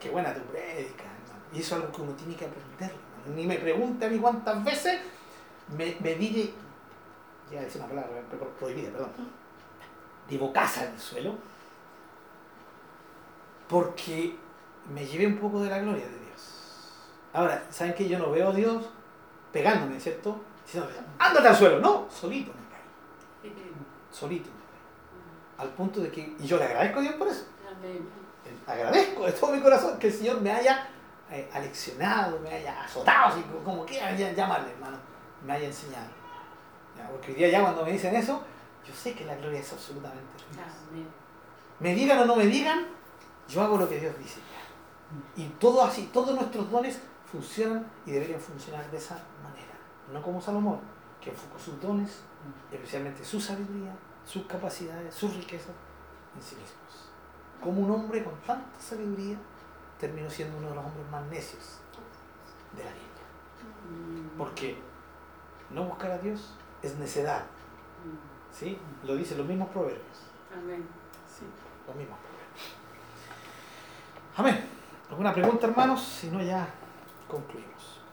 qué, 0.00 0.10
buena 0.10 0.32
tu 0.32 0.40
prédica, 0.40 1.04
hermano. 1.04 1.46
Y 1.52 1.60
eso 1.60 1.76
es 1.76 1.82
algo 1.82 1.94
que 1.94 2.02
uno 2.02 2.12
tiene 2.12 2.34
que 2.34 2.46
aprender. 2.46 2.92
Ni 3.36 3.46
me 3.46 3.56
pregunte 3.58 4.06
a 4.06 4.08
mí 4.08 4.18
cuántas 4.18 4.64
veces 4.64 5.00
me, 5.76 5.96
me 6.00 6.14
di, 6.14 6.52
ya 7.52 7.60
decir 7.60 7.80
una 7.80 7.90
palabra 7.90 8.22
prohibida, 8.58 8.90
perdón, 8.90 9.10
de 10.28 10.38
bocaza 10.38 10.86
en 10.86 10.94
el 10.94 10.98
suelo, 10.98 11.34
porque 13.68 14.34
me 14.92 15.06
llevé 15.06 15.26
un 15.26 15.36
poco 15.36 15.60
de 15.60 15.70
la 15.70 15.78
gloria 15.78 16.04
de 16.04 16.10
Dios. 16.10 16.21
Ahora, 17.32 17.62
¿saben 17.70 17.94
que 17.94 18.08
yo 18.08 18.18
no 18.18 18.30
veo 18.30 18.48
a 18.50 18.52
Dios 18.52 18.84
pegándome, 19.52 19.98
¿cierto? 20.00 20.40
Diciendo, 20.64 20.88
ándate 21.18 21.48
al 21.48 21.56
suelo. 21.56 21.78
No, 21.80 22.06
solito 22.10 22.52
me 22.52 23.48
caí, 23.50 23.52
solito 24.10 24.50
me 24.50 24.56
caí. 24.56 25.66
Al 25.66 25.68
punto 25.74 26.00
de 26.00 26.10
que, 26.10 26.34
y 26.38 26.46
yo 26.46 26.56
le 26.58 26.64
agradezco 26.64 26.98
a 26.98 27.02
Dios 27.02 27.14
por 27.14 27.28
eso. 27.28 27.44
Amén. 27.76 28.08
Agradezco 28.66 29.24
de 29.26 29.32
todo 29.32 29.52
mi 29.52 29.60
corazón 29.60 29.98
que 29.98 30.08
el 30.08 30.12
Señor 30.12 30.40
me 30.40 30.52
haya 30.52 30.88
eh, 31.30 31.48
aleccionado, 31.54 32.38
me 32.40 32.50
haya 32.50 32.82
azotado, 32.82 33.28
así 33.32 33.40
como- 33.42 33.64
como 33.64 33.86
quiera 33.86 34.14
ya- 34.14 34.32
llamarle, 34.32 34.70
hermano, 34.72 34.98
me 35.46 35.52
haya 35.54 35.66
enseñado. 35.68 36.06
Ya, 36.96 37.08
porque 37.08 37.28
hoy 37.32 37.38
día 37.38 37.48
ya 37.48 37.62
cuando 37.62 37.84
me 37.86 37.92
dicen 37.92 38.14
eso, 38.14 38.42
yo 38.86 38.94
sé 38.94 39.14
que 39.14 39.24
la 39.24 39.34
gloria 39.36 39.60
es 39.60 39.72
absolutamente. 39.72 40.26
Amén. 40.90 41.08
Me 41.80 41.94
digan 41.94 42.18
o 42.18 42.24
no 42.26 42.36
me 42.36 42.46
digan, 42.46 42.86
yo 43.48 43.62
hago 43.62 43.78
lo 43.78 43.88
que 43.88 43.98
Dios 43.98 44.16
dice. 44.18 44.40
Y 45.36 45.44
todo 45.58 45.82
así, 45.82 46.10
todos 46.12 46.34
nuestros 46.34 46.70
dones 46.70 47.00
funcionan 47.32 47.86
y 48.04 48.12
deberían 48.12 48.38
funcionar 48.38 48.88
de 48.90 48.98
esa 48.98 49.14
manera. 49.42 49.72
No 50.12 50.22
como 50.22 50.40
Salomón, 50.40 50.80
que 51.20 51.30
enfocó 51.30 51.58
sus 51.58 51.80
dones, 51.80 52.20
especialmente 52.70 53.24
su 53.24 53.40
sabiduría, 53.40 53.96
sus 54.24 54.44
capacidades, 54.44 55.14
sus 55.14 55.34
riquezas 55.34 55.74
en 56.36 56.42
sí 56.42 56.56
mismos. 56.56 57.10
cómo 57.62 57.80
un 57.82 57.90
hombre 57.90 58.22
con 58.22 58.34
tanta 58.40 58.78
sabiduría 58.80 59.36
terminó 59.98 60.28
siendo 60.28 60.58
uno 60.58 60.68
de 60.70 60.74
los 60.74 60.84
hombres 60.84 61.10
más 61.10 61.24
necios 61.26 61.78
de 62.76 62.84
la 62.84 62.90
Biblia. 62.90 64.32
Porque 64.36 64.76
no 65.70 65.84
buscar 65.84 66.10
a 66.10 66.18
Dios 66.18 66.54
es 66.82 66.96
necedad. 66.98 67.44
¿Sí? 68.52 68.78
Lo 69.04 69.16
dicen 69.16 69.38
los 69.38 69.46
mismos 69.46 69.68
proverbios. 69.70 70.26
Amén. 70.52 70.86
Sí, 71.26 71.44
los 71.86 71.96
mismos 71.96 72.18
proverbios. 72.18 72.42
Amén. 74.36 74.68
¿Alguna 75.08 75.32
pregunta, 75.32 75.66
hermanos? 75.66 76.02
Si 76.02 76.30
no, 76.30 76.42
ya 76.42 76.68
concluimos. 77.32 78.04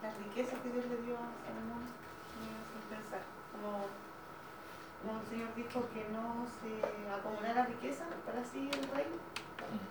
La 0.00 0.10
riqueza 0.16 0.56
que 0.62 0.72
Dios 0.72 0.86
le 0.88 0.96
dio 1.04 1.14
a 1.20 1.28
Salomón 1.44 1.84
me 2.40 2.48
hace 2.56 2.80
pensar. 2.88 3.20
Como, 3.52 3.84
como 5.04 5.20
el 5.20 5.26
Señor 5.28 5.52
dijo 5.54 5.84
que 5.92 6.08
no 6.08 6.48
se 6.48 6.80
acumulara 7.12 7.66
riqueza 7.66 8.08
para 8.24 8.42
sí 8.42 8.70
el 8.72 8.88
rey. 8.96 9.12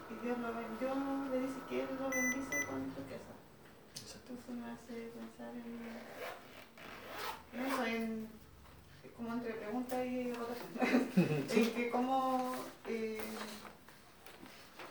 Y 0.10 0.26
Dios 0.26 0.38
lo 0.40 0.50
vendió, 0.50 0.90
le 1.30 1.46
dice 1.46 1.60
que 1.70 1.84
Él 1.84 1.90
lo 2.00 2.10
bendice 2.10 2.66
con 2.66 2.90
riqueza. 2.90 3.34
Entonces 4.26 4.50
me 4.50 4.72
hace 4.72 5.14
pensar 5.14 5.54
en, 5.54 5.78
en 7.54 7.66
eso, 7.66 7.86
en, 7.86 8.28
como 9.16 9.34
entre 9.34 9.54
pregunta 9.54 10.04
y 10.04 10.34
rotación. 10.34 10.72
En 11.56 11.74
que 11.74 11.90
como 11.92 12.56
eh, 12.88 13.22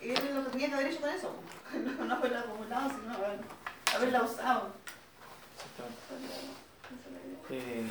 él 0.01 0.11
es 0.11 0.33
lo 0.35 0.43
que 0.45 0.49
tenía 0.51 0.67
que 0.69 0.73
haber 0.75 0.87
hecho 0.87 1.01
con 1.01 1.09
eso. 1.09 1.31
No, 1.75 2.05
no 2.05 2.15
haberla 2.15 2.39
acumulado, 2.41 2.89
sino 2.89 3.13
haber- 3.13 3.39
haberla 3.95 4.23
usado. 4.23 4.69
Eh, 7.49 7.83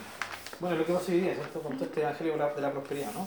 bueno, 0.61 0.77
lo 0.77 0.87
que 0.87 0.93
pasa 0.93 1.13
hoy 1.13 1.21
día, 1.21 1.35
¿cierto? 1.35 1.61
Con 1.61 1.75
todo 1.75 1.85
este 1.85 2.01
evangelio 2.03 2.33
de 2.33 2.61
la, 2.61 2.73
prosperidad, 2.73 3.13
¿no? 3.13 3.25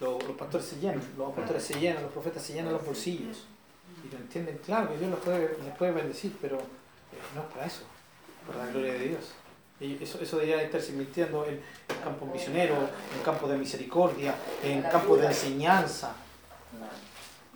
Los, 0.00 0.22
los 0.24 0.36
pastores 0.36 0.66
se 0.66 0.76
llenan, 0.80 1.02
los 1.16 1.32
pastores 1.34 1.62
se 1.62 1.78
llenan, 1.78 2.02
los 2.02 2.12
profetas 2.12 2.42
se 2.42 2.54
llenan 2.54 2.72
los 2.72 2.84
bolsillos. 2.84 3.44
Y 4.04 4.10
lo 4.12 4.18
entienden, 4.18 4.58
claro, 4.64 4.88
que 4.90 4.98
Dios 4.98 5.10
los 5.10 5.20
puede, 5.20 5.56
les 5.62 5.76
puede 5.76 5.92
bendecir, 5.92 6.36
pero 6.40 6.56
eh, 6.56 7.20
no 7.34 7.42
es 7.42 7.46
para 7.48 7.66
eso, 7.66 7.82
para 8.46 8.64
la 8.64 8.70
gloria 8.72 8.92
de 8.94 8.98
Dios. 9.08 9.30
Eso, 9.80 10.18
eso 10.20 10.36
debería 10.38 10.62
estarse 10.62 10.92
invirtiendo 10.92 11.44
en, 11.46 11.54
en 11.54 11.96
campo 12.04 12.26
misionero, 12.26 12.74
en 12.76 13.22
campo 13.24 13.48
de 13.48 13.56
misericordia, 13.56 14.34
en 14.62 14.82
campo 14.82 15.16
de 15.16 15.26
enseñanza. 15.26 16.12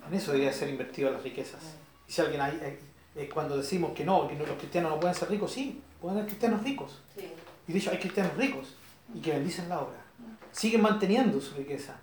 En 0.07 0.13
eso 0.13 0.31
debería 0.31 0.53
ser 0.53 0.69
invertido 0.69 1.11
las 1.11 1.23
riquezas. 1.23 1.61
Y 2.07 2.11
si 2.11 2.21
alguien 2.21 2.41
hay, 2.41 2.57
eh, 2.61 2.79
eh, 3.15 3.29
cuando 3.33 3.57
decimos 3.57 3.93
que 3.93 4.03
no, 4.05 4.27
que 4.27 4.35
no- 4.35 4.45
los 4.45 4.57
cristianos 4.57 4.91
no 4.91 4.99
pueden 4.99 5.15
ser 5.15 5.29
ricos, 5.29 5.51
sí, 5.51 5.81
pueden 5.99 6.19
ser 6.19 6.27
cristianos 6.27 6.63
ricos. 6.63 7.01
Sí. 7.15 7.31
Y 7.67 7.73
de 7.73 7.79
hecho 7.79 7.91
hay 7.91 7.97
cristianos 7.97 8.35
ricos 8.37 8.75
y 9.13 9.19
que 9.21 9.31
bendicen 9.31 9.67
la 9.69 9.79
obra. 9.81 9.97
Siguen 10.51 10.81
manteniendo 10.81 11.41
su 11.41 11.55
riqueza. 11.55 11.95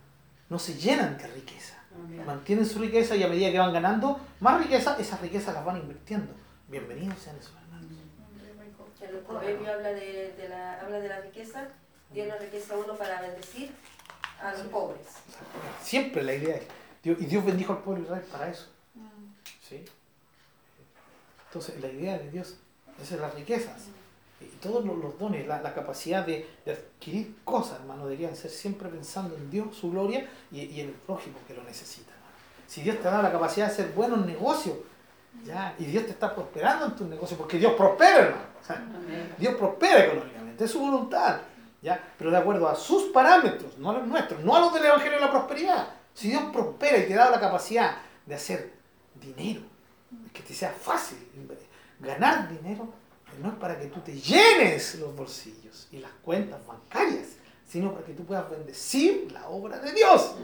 No 0.48 0.58
se 0.58 0.74
llenan 0.74 1.16
de 1.18 1.26
riqueza. 1.28 1.78
Mantienen 2.26 2.64
su 2.66 2.78
riqueza 2.78 3.14
y 3.16 3.22
a 3.22 3.28
medida 3.28 3.50
que 3.52 3.58
van 3.58 3.72
ganando 3.72 4.18
más 4.40 4.60
riqueza, 4.62 4.96
esas 4.98 5.20
riquezas 5.20 5.54
las 5.54 5.64
van 5.64 5.76
invirtiendo. 5.76 6.32
Bienvenidos 6.68 7.18
sean 7.18 7.36
esos 7.36 7.52
hermanos. 7.54 7.90
En 9.00 9.12
los 9.14 9.24
proverbios 9.24 9.68
habla 9.68 9.88
de, 9.92 10.32
de 10.36 10.48
la, 10.48 10.80
habla 10.80 10.98
de 11.00 11.08
la 11.08 11.20
riqueza. 11.20 11.68
Nos 12.14 12.40
riqueza 12.40 12.74
a 12.74 12.78
uno 12.78 12.94
para 12.96 13.20
bendecir 13.22 13.72
a 14.42 14.52
los 14.52 14.62
pobres. 14.68 15.06
Siempre 15.82 16.22
la 16.22 16.34
idea 16.34 16.56
es, 16.56 16.62
Dios, 17.02 17.20
y 17.20 17.26
Dios 17.26 17.44
bendijo 17.44 17.72
al 17.72 17.80
pueblo 17.80 18.02
de 18.02 18.06
Israel 18.06 18.24
para 18.30 18.48
eso. 18.50 18.68
¿sí? 19.68 19.84
Entonces 21.48 21.80
la 21.80 21.88
idea 21.88 22.18
de 22.18 22.30
Dios, 22.30 22.56
son 23.06 23.20
las 23.20 23.34
riquezas. 23.34 23.88
Y 24.40 24.56
todos 24.56 24.84
los, 24.84 24.96
los 24.98 25.18
dones, 25.18 25.46
la, 25.46 25.62
la 25.62 25.72
capacidad 25.72 26.26
de, 26.26 26.48
de 26.64 26.72
adquirir 26.72 27.36
cosas, 27.44 27.80
hermano, 27.80 28.06
deberían 28.06 28.34
ser 28.34 28.50
siempre 28.50 28.88
pensando 28.88 29.36
en 29.36 29.50
Dios, 29.50 29.76
su 29.76 29.90
gloria 29.90 30.28
y, 30.50 30.62
y 30.62 30.80
en 30.80 30.88
el 30.88 30.94
prójimo 30.94 31.38
que 31.46 31.54
lo 31.54 31.62
necesita. 31.62 32.12
Si 32.66 32.82
Dios 32.82 32.96
te 32.96 33.04
da 33.04 33.22
la 33.22 33.30
capacidad 33.30 33.66
de 33.66 33.72
hacer 33.72 33.92
buenos 33.92 34.24
negocios, 34.26 34.76
ya, 35.44 35.74
y 35.78 35.84
Dios 35.84 36.04
te 36.04 36.10
está 36.10 36.34
prosperando 36.34 36.86
en 36.86 36.96
tus 36.96 37.06
negocios, 37.06 37.38
porque 37.38 37.58
Dios 37.58 37.74
prospera, 37.74 38.18
hermano. 38.18 38.44
Dios 39.38 39.54
prospera 39.54 40.06
económicamente, 40.06 40.64
es 40.64 40.70
su 40.70 40.80
voluntad, 40.80 41.40
¿ya? 41.80 42.02
pero 42.18 42.30
de 42.30 42.36
acuerdo 42.36 42.68
a 42.68 42.74
sus 42.74 43.04
parámetros, 43.04 43.76
no 43.78 43.90
a 43.90 43.94
los 43.94 44.06
nuestros, 44.06 44.40
no 44.40 44.56
a 44.56 44.60
los 44.60 44.74
del 44.74 44.86
Evangelio 44.86 45.18
de 45.18 45.24
la 45.24 45.30
Prosperidad. 45.30 45.88
Si 46.14 46.28
Dios 46.28 46.44
prospera 46.52 46.98
y 46.98 47.06
te 47.06 47.14
da 47.14 47.30
la 47.30 47.40
capacidad 47.40 47.96
de 48.26 48.34
hacer 48.34 48.72
dinero, 49.14 49.62
que 50.32 50.42
te 50.42 50.54
sea 50.54 50.70
fácil 50.70 51.18
ganar 52.00 52.48
dinero, 52.48 52.92
no 53.40 53.48
es 53.48 53.54
para 53.54 53.78
que 53.78 53.86
tú 53.86 54.00
te 54.00 54.12
llenes 54.12 54.96
los 54.96 55.16
bolsillos 55.16 55.88
y 55.90 55.98
las 55.98 56.10
cuentas 56.22 56.64
bancarias, 56.66 57.28
sino 57.66 57.92
para 57.92 58.04
que 58.04 58.12
tú 58.12 58.24
puedas 58.24 58.48
bendecir 58.50 59.32
la 59.32 59.48
obra 59.48 59.78
de 59.78 59.92
Dios. 59.92 60.34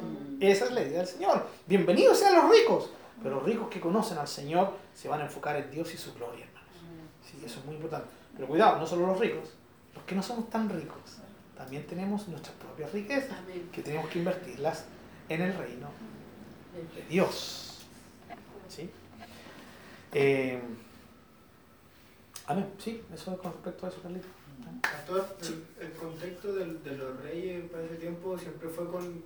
Esa 0.41 0.65
es 0.67 0.73
la 0.73 0.83
idea 0.83 0.99
del 0.99 1.07
Señor. 1.07 1.47
Bienvenidos 1.67 2.19
sean 2.19 2.35
los 2.35 2.51
ricos, 2.51 2.91
pero 3.23 3.37
los 3.37 3.45
ricos 3.45 3.69
que 3.69 3.81
conocen 3.81 4.17
al 4.17 4.29
Señor 4.29 4.73
se 4.95 5.09
van 5.09 5.21
a 5.21 5.25
enfocar 5.25 5.57
en 5.57 5.71
Dios 5.71 5.93
y 5.93 5.99
su 5.99 6.15
gloria, 6.15 6.47
hermanos. 6.47 6.71
Sí, 7.23 7.43
eso 7.45 7.61
es 7.61 7.67
muy 7.67 7.75
importante. 7.75 8.09
Pero 8.35 8.49
cuidado, 8.49 8.79
no 8.79 8.87
solo 8.87 9.07
los 9.07 9.19
ricos, 9.19 9.51
los 9.95 10.05
que 10.05 10.15
no 10.15 10.23
somos 10.23 10.49
tan 10.49 10.71
ricos, 10.71 11.19
también 11.57 11.87
tenemos 11.87 12.27
nuestras 12.29 12.55
propias 12.57 12.93
riquezas, 12.93 13.37
que 13.73 13.83
tenemos 13.83 14.09
que 14.09 14.21
invertirlas 14.21 14.85
en 15.29 15.43
el 15.43 15.55
reino 15.57 15.89
de 16.95 17.03
Dios. 17.09 17.79
¿Sí? 18.69 18.91
Eh, 20.13 20.61
amén. 22.47 22.67
Sí, 22.79 23.03
eso 23.13 23.33
es 23.33 23.39
con 23.39 23.53
respecto 23.53 23.87
a 23.87 23.89
eso, 23.89 24.01
Carlito. 24.03 24.27
Pastor, 24.83 25.37
el, 25.43 25.87
el 25.87 25.93
contexto 25.93 26.53
del- 26.55 26.83
de 26.83 26.93
los 26.97 27.21
reyes 27.23 27.71
para 27.71 27.85
ese 27.85 27.97
tiempo 27.97 28.39
siempre 28.39 28.69
fue 28.69 28.87
con 28.91 29.23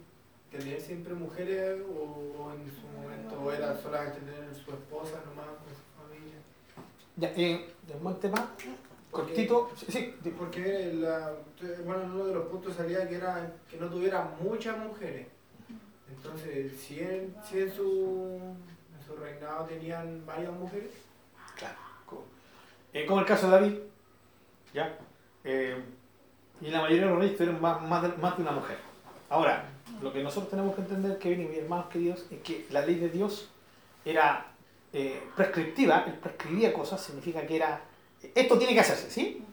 tener 0.50 0.80
siempre 0.80 1.14
mujeres 1.14 1.80
o, 1.82 2.52
en 2.52 2.70
su 2.70 2.86
momento 3.00 3.52
era 3.52 3.76
solamente 3.80 4.20
tener 4.20 4.54
su 4.54 4.70
esposa 4.70 5.20
nomás 5.26 5.46
con 5.46 5.68
su 5.72 5.82
familia. 5.96 6.38
Ya, 7.16 7.32
eh, 7.36 7.72
un 7.94 8.02
buen 8.04 8.20
tema, 8.20 8.54
cortito. 9.10 9.70
Sí, 9.88 10.14
Porque 10.38 10.92
la, 10.94 11.32
bueno, 11.84 12.04
uno 12.04 12.24
de 12.26 12.34
los 12.34 12.46
puntos 12.48 12.74
salía 12.76 13.08
que 13.08 13.16
era 13.16 13.52
que 13.70 13.76
no 13.78 13.88
tuviera 13.88 14.30
muchas 14.42 14.78
mujeres. 14.78 15.26
Entonces, 16.16 16.72
si 16.80 17.00
en, 17.00 17.34
si 17.48 17.60
en, 17.60 17.74
su, 17.74 18.38
en 18.40 19.06
su 19.06 19.16
reinado 19.16 19.64
tenían 19.64 20.24
varias 20.26 20.52
mujeres, 20.52 20.90
Claro. 21.56 21.74
Como, 22.06 22.22
eh, 22.92 23.06
como 23.06 23.20
el 23.20 23.26
caso 23.26 23.46
de 23.46 23.52
David, 23.52 23.78
¿ya? 24.72 24.98
Eh, 25.44 25.76
y 26.60 26.70
la 26.70 26.80
mayoría 26.80 27.04
de 27.04 27.10
los 27.10 27.18
reyes 27.18 27.36
tuvieron 27.36 27.60
más, 27.60 27.82
más, 27.82 28.02
de, 28.02 28.08
más 28.16 28.36
de 28.36 28.42
una 28.42 28.52
mujer. 28.52 28.78
Ahora, 29.28 29.64
lo 30.00 30.12
que 30.12 30.22
nosotros 30.22 30.50
tenemos 30.50 30.74
que 30.74 30.82
entender, 30.82 31.18
Kevin 31.18 31.42
y 31.42 31.48
mis 31.48 31.58
hermanos 31.58 31.86
queridos, 31.86 32.24
es 32.30 32.40
que 32.40 32.66
la 32.70 32.84
ley 32.84 32.96
de 32.96 33.08
Dios 33.08 33.50
era 34.04 34.46
eh, 34.92 35.22
prescriptiva, 35.36 36.04
él 36.06 36.14
prescribía 36.14 36.72
cosas, 36.72 37.00
significa 37.02 37.46
que 37.46 37.56
era, 37.56 37.80
esto 38.34 38.58
tiene 38.58 38.74
que 38.74 38.80
hacerse, 38.80 39.10
¿sí? 39.10 39.44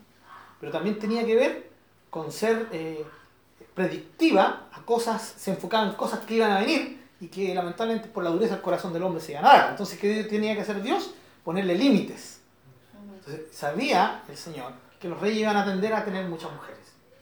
Pero 0.59 0.71
también 0.71 0.99
tenía 0.99 1.25
que 1.25 1.35
ver 1.35 1.69
con 2.09 2.31
ser 2.31 2.67
eh, 2.71 3.03
predictiva 3.79 4.67
a 4.73 4.81
cosas, 4.83 5.33
se 5.37 5.51
enfocaban 5.51 5.89
en 5.89 5.95
cosas 5.95 6.19
que 6.19 6.35
iban 6.35 6.51
a 6.51 6.59
venir 6.59 6.99
y 7.21 7.27
que 7.27 7.53
lamentablemente 7.55 8.09
por 8.09 8.23
la 8.25 8.29
dureza 8.29 8.55
del 8.55 8.61
corazón 8.61 8.91
del 8.91 9.03
hombre 9.03 9.21
se 9.21 9.33
dar. 9.33 9.69
Entonces, 9.71 9.97
¿qué 9.97 10.25
tenía 10.25 10.53
que 10.53 10.61
hacer 10.61 10.81
Dios? 10.81 11.11
Ponerle 11.45 11.75
límites. 11.75 12.41
Entonces, 13.15 13.55
sabía 13.55 14.23
el 14.27 14.35
Señor 14.35 14.73
que 14.99 15.07
los 15.07 15.17
reyes 15.21 15.39
iban 15.39 15.55
a 15.55 15.63
tender 15.63 15.93
a 15.93 16.03
tener 16.03 16.25
muchas 16.27 16.51
mujeres. 16.51 16.77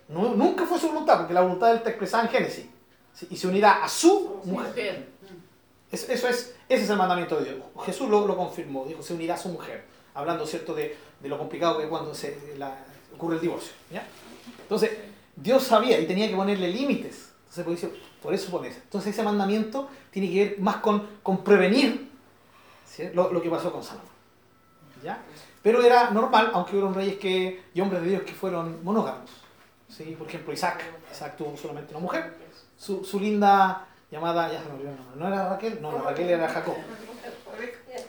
No- 0.10 0.34
nunca 0.34 0.66
fue 0.66 0.80
su 0.80 0.88
voluntad, 0.88 1.18
porque 1.20 1.34
la 1.36 1.42
voluntad 1.42 1.68
de 1.68 1.72
él 1.74 1.78
está 1.78 1.90
expresada 1.92 2.24
en 2.24 2.30
Génesis. 2.30 2.66
¿sí? 3.14 3.28
Y 3.30 3.38
se 3.38 3.48
unirá 3.48 3.84
a 3.84 3.88
su 3.90 4.42
mujer. 4.46 4.68
Mujer. 4.70 5.10
Es- 5.92 6.10
Eso 6.10 6.28
es, 6.28 6.56
ese 6.68 6.84
es 6.86 6.90
el 6.90 6.98
mandamiento 6.98 7.38
de 7.38 7.46
Dios. 7.54 7.58
Jesús 7.86 8.10
lo, 8.10 8.26
lo 8.26 8.36
confirmó, 8.36 8.84
dijo, 8.86 9.04
se 9.04 9.14
unirá 9.14 9.36
a 9.36 9.38
su 9.38 9.50
mujer. 9.50 9.86
Hablando, 10.16 10.48
¿cierto?, 10.48 10.74
de, 10.74 10.98
de 11.20 11.30
lo 11.30 11.38
complicado 11.38 11.78
que 11.78 11.84
es 11.84 11.90
cuando 11.90 12.16
se, 12.16 12.56
la- 12.58 12.76
ocurre 13.14 13.36
el 13.36 13.42
divorcio. 13.42 13.74
¿ya? 13.92 14.04
Entonces, 14.64 14.92
Dios 15.38 15.64
sabía 15.64 16.00
y 16.00 16.06
tenía 16.06 16.28
que 16.28 16.36
ponerle 16.36 16.68
límites. 16.70 17.32
Entonces, 17.42 17.64
por 17.64 17.74
eso, 17.74 17.92
por 18.22 18.34
eso 18.34 18.52
pone 18.52 18.68
eso. 18.70 18.80
Entonces, 18.84 19.14
ese 19.14 19.24
mandamiento 19.24 19.90
tiene 20.12 20.32
que 20.32 20.46
ver 20.46 20.60
más 20.60 20.78
con, 20.78 21.08
con 21.24 21.44
prevenir 21.44 22.10
¿sí? 22.86 23.10
lo, 23.14 23.32
lo 23.32 23.42
que 23.42 23.50
pasó 23.50 23.72
con 23.72 23.84
Salomón. 23.84 24.10
¿ya? 25.04 25.20
Pero 25.62 25.82
era 25.82 26.10
normal, 26.10 26.52
aunque 26.54 26.72
hubieron 26.72 26.94
reyes 26.94 27.18
que, 27.18 27.64
y 27.74 27.82
hombres 27.82 28.02
de 28.02 28.10
Dios 28.10 28.24
que 28.24 28.34
fueron 28.34 28.84
monógamos. 28.84 29.30
¿sí? 29.88 30.16
Por 30.18 30.28
ejemplo, 30.28 30.54
Isaac. 30.54 30.84
Isaac 31.12 31.38
tuvo 31.38 31.56
solamente 31.56 31.94
una 31.94 32.02
mujer. 32.02 32.34
Su, 32.78 33.04
su 33.06 33.20
linda 33.20 33.88
llamada, 34.12 34.52
ya 34.52 34.62
se 34.62 34.70
me 34.70 34.76
olvidó 34.76 34.90
el 34.92 34.98
nombre, 34.98 35.20
¿no 35.20 35.28
era 35.28 35.50
Raquel? 35.50 35.82
No, 35.82 35.92
la 35.92 36.02
Raquel 36.02 36.30
era 36.30 36.50
Jacob. 36.50 36.76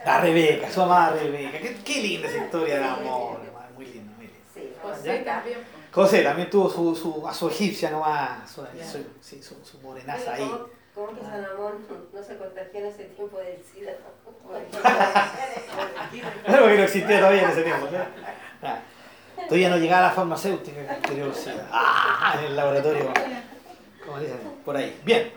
La 0.05 0.21
Rebeca, 0.21 0.71
su 0.71 0.83
amada 0.83 1.11
Rebeca. 1.13 1.59
Qué, 1.59 1.77
qué 1.85 2.03
linda 2.03 2.29
esa 2.29 2.45
historia 2.45 2.79
de 2.79 2.85
amor, 2.85 3.41
muy 3.75 3.87
linda, 3.87 4.13
muy 4.17 4.27
linda. 4.27 4.39
Sí. 4.55 5.78
José 5.93 6.23
también. 6.23 6.51
Tuvo 6.51 6.69
su, 6.71 6.95
su, 6.95 7.27
a 7.27 7.33
su 7.35 7.49
egipcia 7.49 7.91
nomás, 7.91 8.51
su, 8.51 8.63
su, 8.63 9.05
sí, 9.21 9.43
su, 9.43 9.55
su 9.65 9.79
morenaza 9.81 10.35
ahí. 10.35 10.43
¿Cómo, 10.49 10.67
cómo 10.95 11.19
que 11.19 11.25
Salomón 11.27 11.75
no 12.13 12.23
se 12.23 12.37
contagió 12.37 12.81
en 12.81 12.87
ese 12.87 13.05
tiempo 13.05 13.39
del 13.39 13.63
SIDA? 13.65 13.93
Claro 16.45 16.67
que 16.69 16.77
no 16.77 16.83
existía 16.83 17.19
todavía 17.19 17.43
en 17.43 17.51
ese 17.51 17.63
tiempo. 17.63 17.87
¿no? 17.91 17.99
Ah, 18.63 18.79
Todavía 19.45 19.69
no 19.71 19.77
llegaba 19.79 20.09
la 20.09 20.11
farmacéutica, 20.13 20.99
querido 21.01 21.29
Lucía. 21.29 21.69
Ah, 21.71 22.37
en 22.39 22.45
el 22.47 22.57
laboratorio. 22.57 23.13
como 24.05 24.19
dicen 24.21 24.39
por 24.65 24.77
ahí. 24.77 25.01
Bien. 25.05 25.33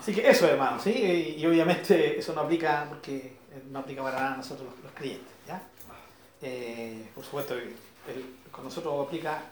Así 0.00 0.14
que 0.14 0.28
eso, 0.28 0.46
hermano, 0.48 0.80
¿sí? 0.80 1.34
Y, 1.38 1.46
obviamente 1.46 2.18
eso 2.18 2.32
no 2.32 2.40
aplica 2.42 2.86
porque 2.88 3.36
no 3.70 3.80
aplica 3.80 4.02
para 4.02 4.16
nada 4.18 4.34
a 4.34 4.36
nosotros 4.38 4.68
los, 4.70 4.84
los 4.84 4.92
creyentes, 4.92 5.32
¿ya? 5.46 5.62
Eh, 6.42 7.08
por 7.14 7.24
supuesto, 7.24 7.54
el- 7.54 7.76
con 8.50 8.64
nosotros 8.64 9.06
aplica 9.06 9.42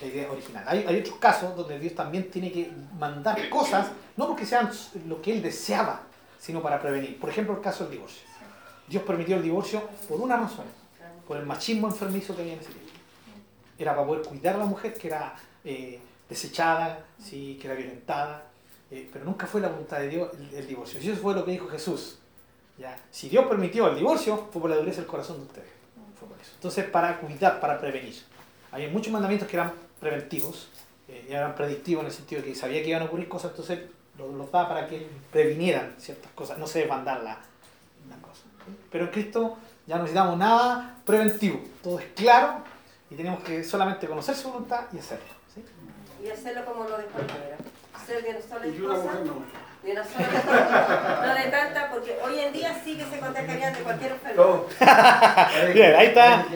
la 0.00 0.06
idea 0.06 0.30
original. 0.30 0.64
Hay, 0.66 0.84
hay 0.86 1.00
otros 1.00 1.16
casos 1.16 1.56
donde 1.56 1.78
Dios 1.78 1.94
también 1.94 2.30
tiene 2.30 2.50
que 2.50 2.70
mandar 2.98 3.48
cosas, 3.48 3.88
no 4.16 4.26
porque 4.26 4.44
sean 4.44 4.70
lo 5.06 5.22
que 5.22 5.32
Él 5.32 5.42
deseaba, 5.42 6.02
sino 6.38 6.60
para 6.60 6.80
prevenir. 6.80 7.18
Por 7.20 7.30
ejemplo, 7.30 7.54
el 7.54 7.60
caso 7.60 7.84
del 7.84 7.92
divorcio. 7.92 8.22
Dios 8.88 9.04
permitió 9.04 9.36
el 9.36 9.42
divorcio 9.42 9.88
por 10.08 10.20
una 10.20 10.36
razón, 10.36 10.66
por 11.26 11.36
el 11.36 11.46
machismo 11.46 11.88
enfermizo 11.88 12.34
que 12.34 12.42
había 12.42 12.54
en 12.54 12.60
ese 12.60 12.70
tiempo. 12.70 12.90
Era 13.78 13.94
para 13.94 14.06
poder 14.06 14.22
cuidar 14.26 14.56
a 14.56 14.58
la 14.58 14.66
mujer 14.66 14.94
que 14.94 15.08
era 15.08 15.34
eh, 15.64 16.00
desechada, 16.28 17.04
sí, 17.18 17.58
que 17.60 17.68
era 17.68 17.76
violentada, 17.76 18.44
eh, 18.90 19.08
pero 19.12 19.24
nunca 19.24 19.46
fue 19.46 19.60
la 19.60 19.68
voluntad 19.68 19.98
de 19.98 20.08
Dios 20.08 20.30
el, 20.38 20.54
el 20.54 20.66
divorcio. 20.66 21.00
Y 21.00 21.08
eso 21.08 21.22
fue 21.22 21.34
lo 21.34 21.44
que 21.44 21.52
dijo 21.52 21.68
Jesús. 21.68 22.18
¿ya? 22.76 22.98
Si 23.10 23.28
Dios 23.28 23.46
permitió 23.46 23.88
el 23.88 23.96
divorcio, 23.96 24.48
fue 24.52 24.60
por 24.60 24.70
la 24.70 24.76
dureza 24.76 25.00
del 25.00 25.06
corazón 25.06 25.38
de 25.38 25.42
ustedes. 25.44 25.71
Fue 26.22 26.28
por 26.28 26.40
eso. 26.40 26.52
Entonces, 26.54 26.84
para 26.84 27.18
cuidar, 27.18 27.58
para 27.58 27.80
prevenir. 27.80 28.14
Hay 28.70 28.88
muchos 28.88 29.12
mandamientos 29.12 29.48
que 29.48 29.56
eran 29.56 29.72
preventivos, 29.98 30.68
eh, 31.08 31.26
eran 31.28 31.54
predictivos 31.56 32.02
en 32.02 32.06
el 32.06 32.12
sentido 32.12 32.42
de 32.42 32.48
que 32.48 32.54
sabía 32.54 32.80
que 32.82 32.90
iban 32.90 33.02
a 33.02 33.06
ocurrir 33.06 33.28
cosas, 33.28 33.50
entonces 33.50 33.80
los, 34.16 34.32
los 34.32 34.52
daba 34.52 34.68
para 34.68 34.86
que 34.86 35.08
previnieran 35.32 35.94
ciertas 35.98 36.30
cosas, 36.32 36.58
no 36.58 36.66
se 36.66 36.80
desbandar 36.80 37.22
la, 37.22 37.38
la 38.08 38.16
cosa. 38.22 38.42
Pero 38.90 39.04
en 39.04 39.10
Cristo 39.10 39.58
ya 39.86 39.96
no 39.96 40.02
necesitamos 40.02 40.38
nada 40.38 40.96
preventivo, 41.04 41.60
todo 41.82 41.98
es 41.98 42.06
claro 42.14 42.62
y 43.10 43.14
tenemos 43.14 43.42
que 43.42 43.64
solamente 43.64 44.06
conocer 44.06 44.34
su 44.34 44.48
voluntad 44.48 44.84
y 44.92 44.98
hacerlo. 44.98 45.26
¿sí? 45.52 45.64
Y 46.24 46.30
hacerlo 46.30 46.64
como 46.64 46.84
lo 46.84 46.96
dejó 46.96 47.18
el 47.18 47.26
Padre. 47.26 47.56
Ser 48.06 48.22
de 48.22 48.30
una 48.30 48.38
esposa, 48.38 48.64
mujer 48.64 49.26
no. 49.26 49.71
De 49.82 49.92
una 49.92 50.04
sola 50.04 51.26
no 51.26 51.34
de 51.34 51.50
tanta, 51.50 51.90
porque 51.90 52.16
hoy 52.24 52.38
en 52.38 52.52
día 52.52 52.80
sí 52.84 52.96
que 52.96 53.04
se 53.04 53.18
contagiarían 53.18 53.74
de 53.74 53.80
cualquier 53.80 54.12
enfermedad. 54.12 54.60
Bien, 55.74 55.94
ahí 55.96 56.06
está 56.06 56.46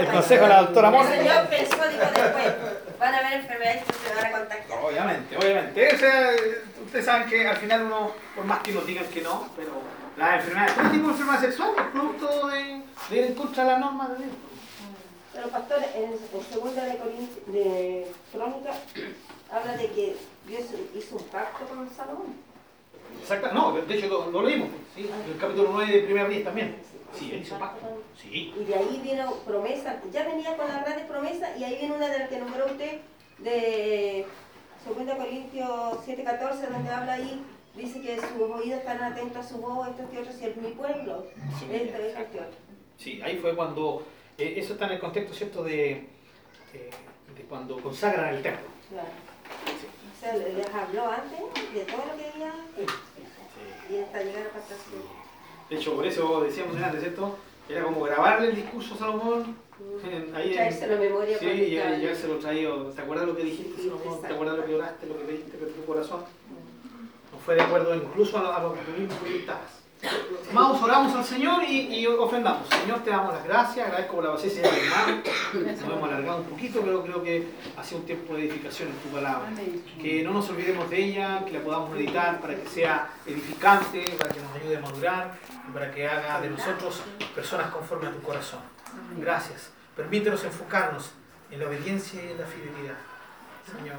el 0.00 0.06
consejo 0.08 0.42
de 0.42 0.48
la 0.48 0.62
doctora 0.62 0.88
El 0.88 0.94
Mora. 0.94 1.08
Señor 1.08 1.46
pensó, 1.48 1.88
dijo 1.88 2.04
después, 2.14 2.54
van 2.98 3.14
a 3.14 3.18
haber 3.18 3.32
enfermedades 3.34 3.84
que 3.84 3.92
se 3.92 4.14
van 4.14 4.26
a 4.26 4.38
contagiar. 4.38 4.78
Obviamente, 4.82 5.36
obviamente. 5.36 5.94
O 5.94 5.98
sea, 5.98 6.30
ustedes 6.84 7.04
saben 7.04 7.28
que 7.28 7.46
al 7.46 7.56
final 7.56 7.82
uno, 7.82 8.12
por 8.34 8.44
más 8.44 8.58
que 8.60 8.72
nos 8.72 8.86
digan 8.86 9.06
que 9.06 9.22
no, 9.22 9.48
pero 9.56 9.70
las 10.16 10.40
enfermedades, 10.40 10.74
todo 10.74 10.90
tipo 10.90 11.06
de 11.06 11.12
enfermedad 11.12 11.40
sexual 11.40 11.70
es 11.76 11.84
producto 11.92 12.48
de, 12.48 12.82
de 13.10 13.16
ir 13.16 13.24
en 13.24 13.34
contra 13.34 13.64
de 13.64 13.70
las 13.70 13.80
normas 13.80 14.08
de 14.10 14.16
Dios. 14.16 14.30
Pero 15.32 15.48
pastor, 15.48 15.78
en, 15.94 16.12
en 16.12 16.52
segunda 16.52 16.84
de, 16.84 16.98
de 17.46 18.12
Crónica 18.32 18.72
habla 19.50 19.76
de 19.76 19.86
que 19.92 20.16
Dios 20.46 20.62
hizo 20.94 21.16
un 21.16 21.24
pacto 21.24 21.64
con 21.66 21.88
Salomón. 21.90 22.34
Exacto, 23.20 23.52
no, 23.52 23.72
de 23.72 23.94
hecho 23.94 24.08
lo, 24.08 24.30
lo 24.30 24.42
leímos, 24.42 24.68
¿sí? 24.94 25.08
el 25.28 25.38
capítulo 25.38 25.70
9 25.72 25.92
de 25.92 26.02
Primera 26.02 26.28
Díaz 26.28 26.44
también. 26.44 26.76
Sí, 27.14 27.30
él 27.32 27.42
hizo 27.42 27.58
pacto. 27.58 27.86
Sí. 28.20 28.54
Y 28.58 28.64
de 28.64 28.74
ahí 28.74 29.00
vino 29.04 29.32
promesa, 29.46 30.00
ya 30.10 30.24
venía 30.24 30.56
con 30.56 30.66
las 30.66 30.84
grandes 30.84 31.06
promesas 31.06 31.58
y 31.58 31.64
ahí 31.64 31.76
viene 31.78 31.94
una 31.94 32.08
de 32.08 32.18
las 32.18 32.28
que 32.28 32.38
nombró 32.38 32.66
usted 32.66 33.00
de 33.38 34.26
2 34.86 35.16
Corintios 35.16 35.98
7:14 36.06 36.68
donde 36.70 36.90
habla 36.90 37.12
ahí, 37.12 37.42
dice 37.76 38.00
que 38.00 38.16
sus 38.16 38.50
oídos 38.50 38.80
están 38.80 39.02
atentos 39.02 39.44
a 39.44 39.48
su 39.48 39.58
voz, 39.58 39.88
esto 39.88 40.10
que 40.10 40.18
otro, 40.18 40.32
si 40.32 40.46
es 40.46 40.56
mi 40.56 40.70
pueblo, 40.70 41.26
Sí, 41.58 41.66
esto, 41.70 41.98
otro. 41.98 42.46
Sí, 42.98 43.20
ahí 43.22 43.36
fue 43.38 43.54
cuando, 43.54 44.04
eh, 44.38 44.54
eso 44.56 44.72
está 44.72 44.86
en 44.86 44.92
el 44.92 45.00
contexto, 45.00 45.34
¿cierto?, 45.34 45.62
de, 45.64 45.92
eh, 45.92 46.90
de 47.36 47.42
cuando 47.48 47.76
consagran 47.78 48.34
el 48.34 48.42
templo. 48.42 48.66
Claro. 48.88 49.08
O 49.08 49.91
sea, 50.22 50.36
le- 50.36 50.52
les 50.54 50.66
habló 50.74 51.10
antes 51.10 51.74
de 51.74 51.80
todo 51.84 52.02
lo 52.06 52.16
que 52.16 52.26
había 52.30 52.52
y 53.90 54.02
hasta 54.02 54.22
llegar 54.22 54.46
a 54.46 54.50
pasar 54.50 54.76
su... 54.78 55.68
De 55.74 55.80
hecho, 55.80 55.94
por 55.94 56.06
eso 56.06 56.40
decíamos 56.42 56.76
antes, 56.76 57.00
¿cierto? 57.00 57.36
Era 57.68 57.84
como 57.84 58.02
grabarle 58.02 58.48
el 58.48 58.56
discurso 58.56 58.94
a 58.94 58.98
Salomón. 58.98 59.56
en- 60.04 60.34
ahí 60.36 60.52
Traérselo 60.52 60.94
a 60.94 60.98
memoria 60.98 61.38
Sí, 61.38 61.46
y 61.46 61.76
estaba- 61.76 61.96
ya 61.96 62.14
se 62.14 62.28
lo 62.28 62.36
traído. 62.38 62.84
¿Te 62.90 63.02
acuerdas 63.02 63.26
lo 63.26 63.36
que 63.36 63.42
dijiste, 63.44 63.82
Sí, 63.82 63.88
Salomón? 63.88 64.20
¿Te 64.20 64.26
acuerdas 64.28 64.56
lo 64.58 64.64
que 64.66 64.74
oraste, 64.76 65.06
lo 65.06 65.18
que 65.18 65.24
pediste 65.24 65.58
con 65.58 65.68
tu 65.72 65.84
corazón? 65.84 66.20
No 67.32 67.38
fue 67.38 67.54
de 67.56 67.62
acuerdo 67.62 67.94
incluso 67.94 68.38
a 68.38 68.42
lo, 68.42 68.52
a 68.52 68.62
lo 68.62 68.74
que 68.74 68.80
tú 68.82 68.92
mismo 69.00 69.16
Amados, 70.50 70.82
oramos 70.82 71.14
al 71.14 71.24
Señor 71.24 71.62
y, 71.62 71.94
y 71.94 72.06
ofrendamos. 72.06 72.68
Señor, 72.68 73.00
te 73.04 73.10
damos 73.10 73.32
las 73.32 73.44
gracias, 73.44 73.86
agradezco 73.86 74.16
por 74.16 74.24
la 74.24 74.32
paciencia 74.32 74.62
de 74.62 74.70
mi 74.70 74.86
hermano. 74.86 75.22
Nos 75.54 75.80
hemos 75.80 76.08
alargado 76.10 76.38
un 76.38 76.44
poquito, 76.44 76.80
pero 76.82 77.02
creo 77.02 77.22
que 77.22 77.48
ha 77.76 77.84
sido 77.84 78.00
un 78.00 78.06
tiempo 78.06 78.34
de 78.34 78.42
edificación 78.42 78.88
en 78.88 78.96
tu 78.96 79.08
palabra. 79.08 79.48
Que 80.00 80.22
no 80.22 80.32
nos 80.32 80.50
olvidemos 80.50 80.90
de 80.90 81.04
ella, 81.04 81.44
que 81.46 81.52
la 81.52 81.60
podamos 81.60 81.90
meditar 81.90 82.40
para 82.40 82.56
que 82.56 82.68
sea 82.68 83.10
edificante, 83.26 84.04
para 84.18 84.30
que 84.34 84.40
nos 84.40 84.52
ayude 84.56 84.76
a 84.76 84.80
madurar 84.80 85.38
y 85.68 85.72
para 85.72 85.90
que 85.90 86.06
haga 86.08 86.40
de 86.40 86.50
nosotros 86.50 87.00
personas 87.34 87.70
conforme 87.70 88.08
a 88.08 88.10
tu 88.10 88.20
corazón. 88.22 88.60
Gracias. 89.18 89.70
Permítenos 89.96 90.42
enfocarnos 90.44 91.12
en 91.50 91.60
la 91.60 91.66
obediencia 91.68 92.22
y 92.22 92.32
en 92.32 92.38
la 92.38 92.46
fidelidad. 92.46 92.96
Señor, 93.78 93.96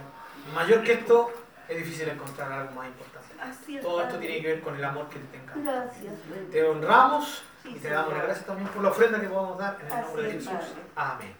mayor 0.53 0.83
que 0.83 0.93
esto, 0.93 1.31
es 1.67 1.77
difícil 1.77 2.09
encontrar 2.09 2.51
algo 2.51 2.71
más 2.73 2.87
importante. 2.87 3.12
Así 3.43 3.77
es, 3.77 3.81
Todo 3.83 4.01
esto 4.03 4.17
tiene 4.17 4.41
que 4.41 4.47
ver 4.47 4.61
con 4.61 4.75
el 4.75 4.83
amor 4.83 5.09
que 5.09 5.19
te 5.19 5.37
tenga. 5.37 5.53
Gracias. 5.55 6.13
Te 6.51 6.63
honramos 6.63 7.43
y 7.65 7.73
te 7.75 7.89
damos 7.89 8.13
las 8.13 8.23
gracias 8.23 8.45
también 8.45 8.69
por 8.69 8.83
la 8.83 8.89
ofrenda 8.89 9.19
que 9.19 9.27
podamos 9.27 9.57
dar 9.57 9.77
en 9.79 9.87
el 9.87 9.93
Así 9.93 10.01
nombre 10.05 10.23
de 10.23 10.29
es, 10.29 10.47
Jesús. 10.47 10.75
Amén. 10.95 11.33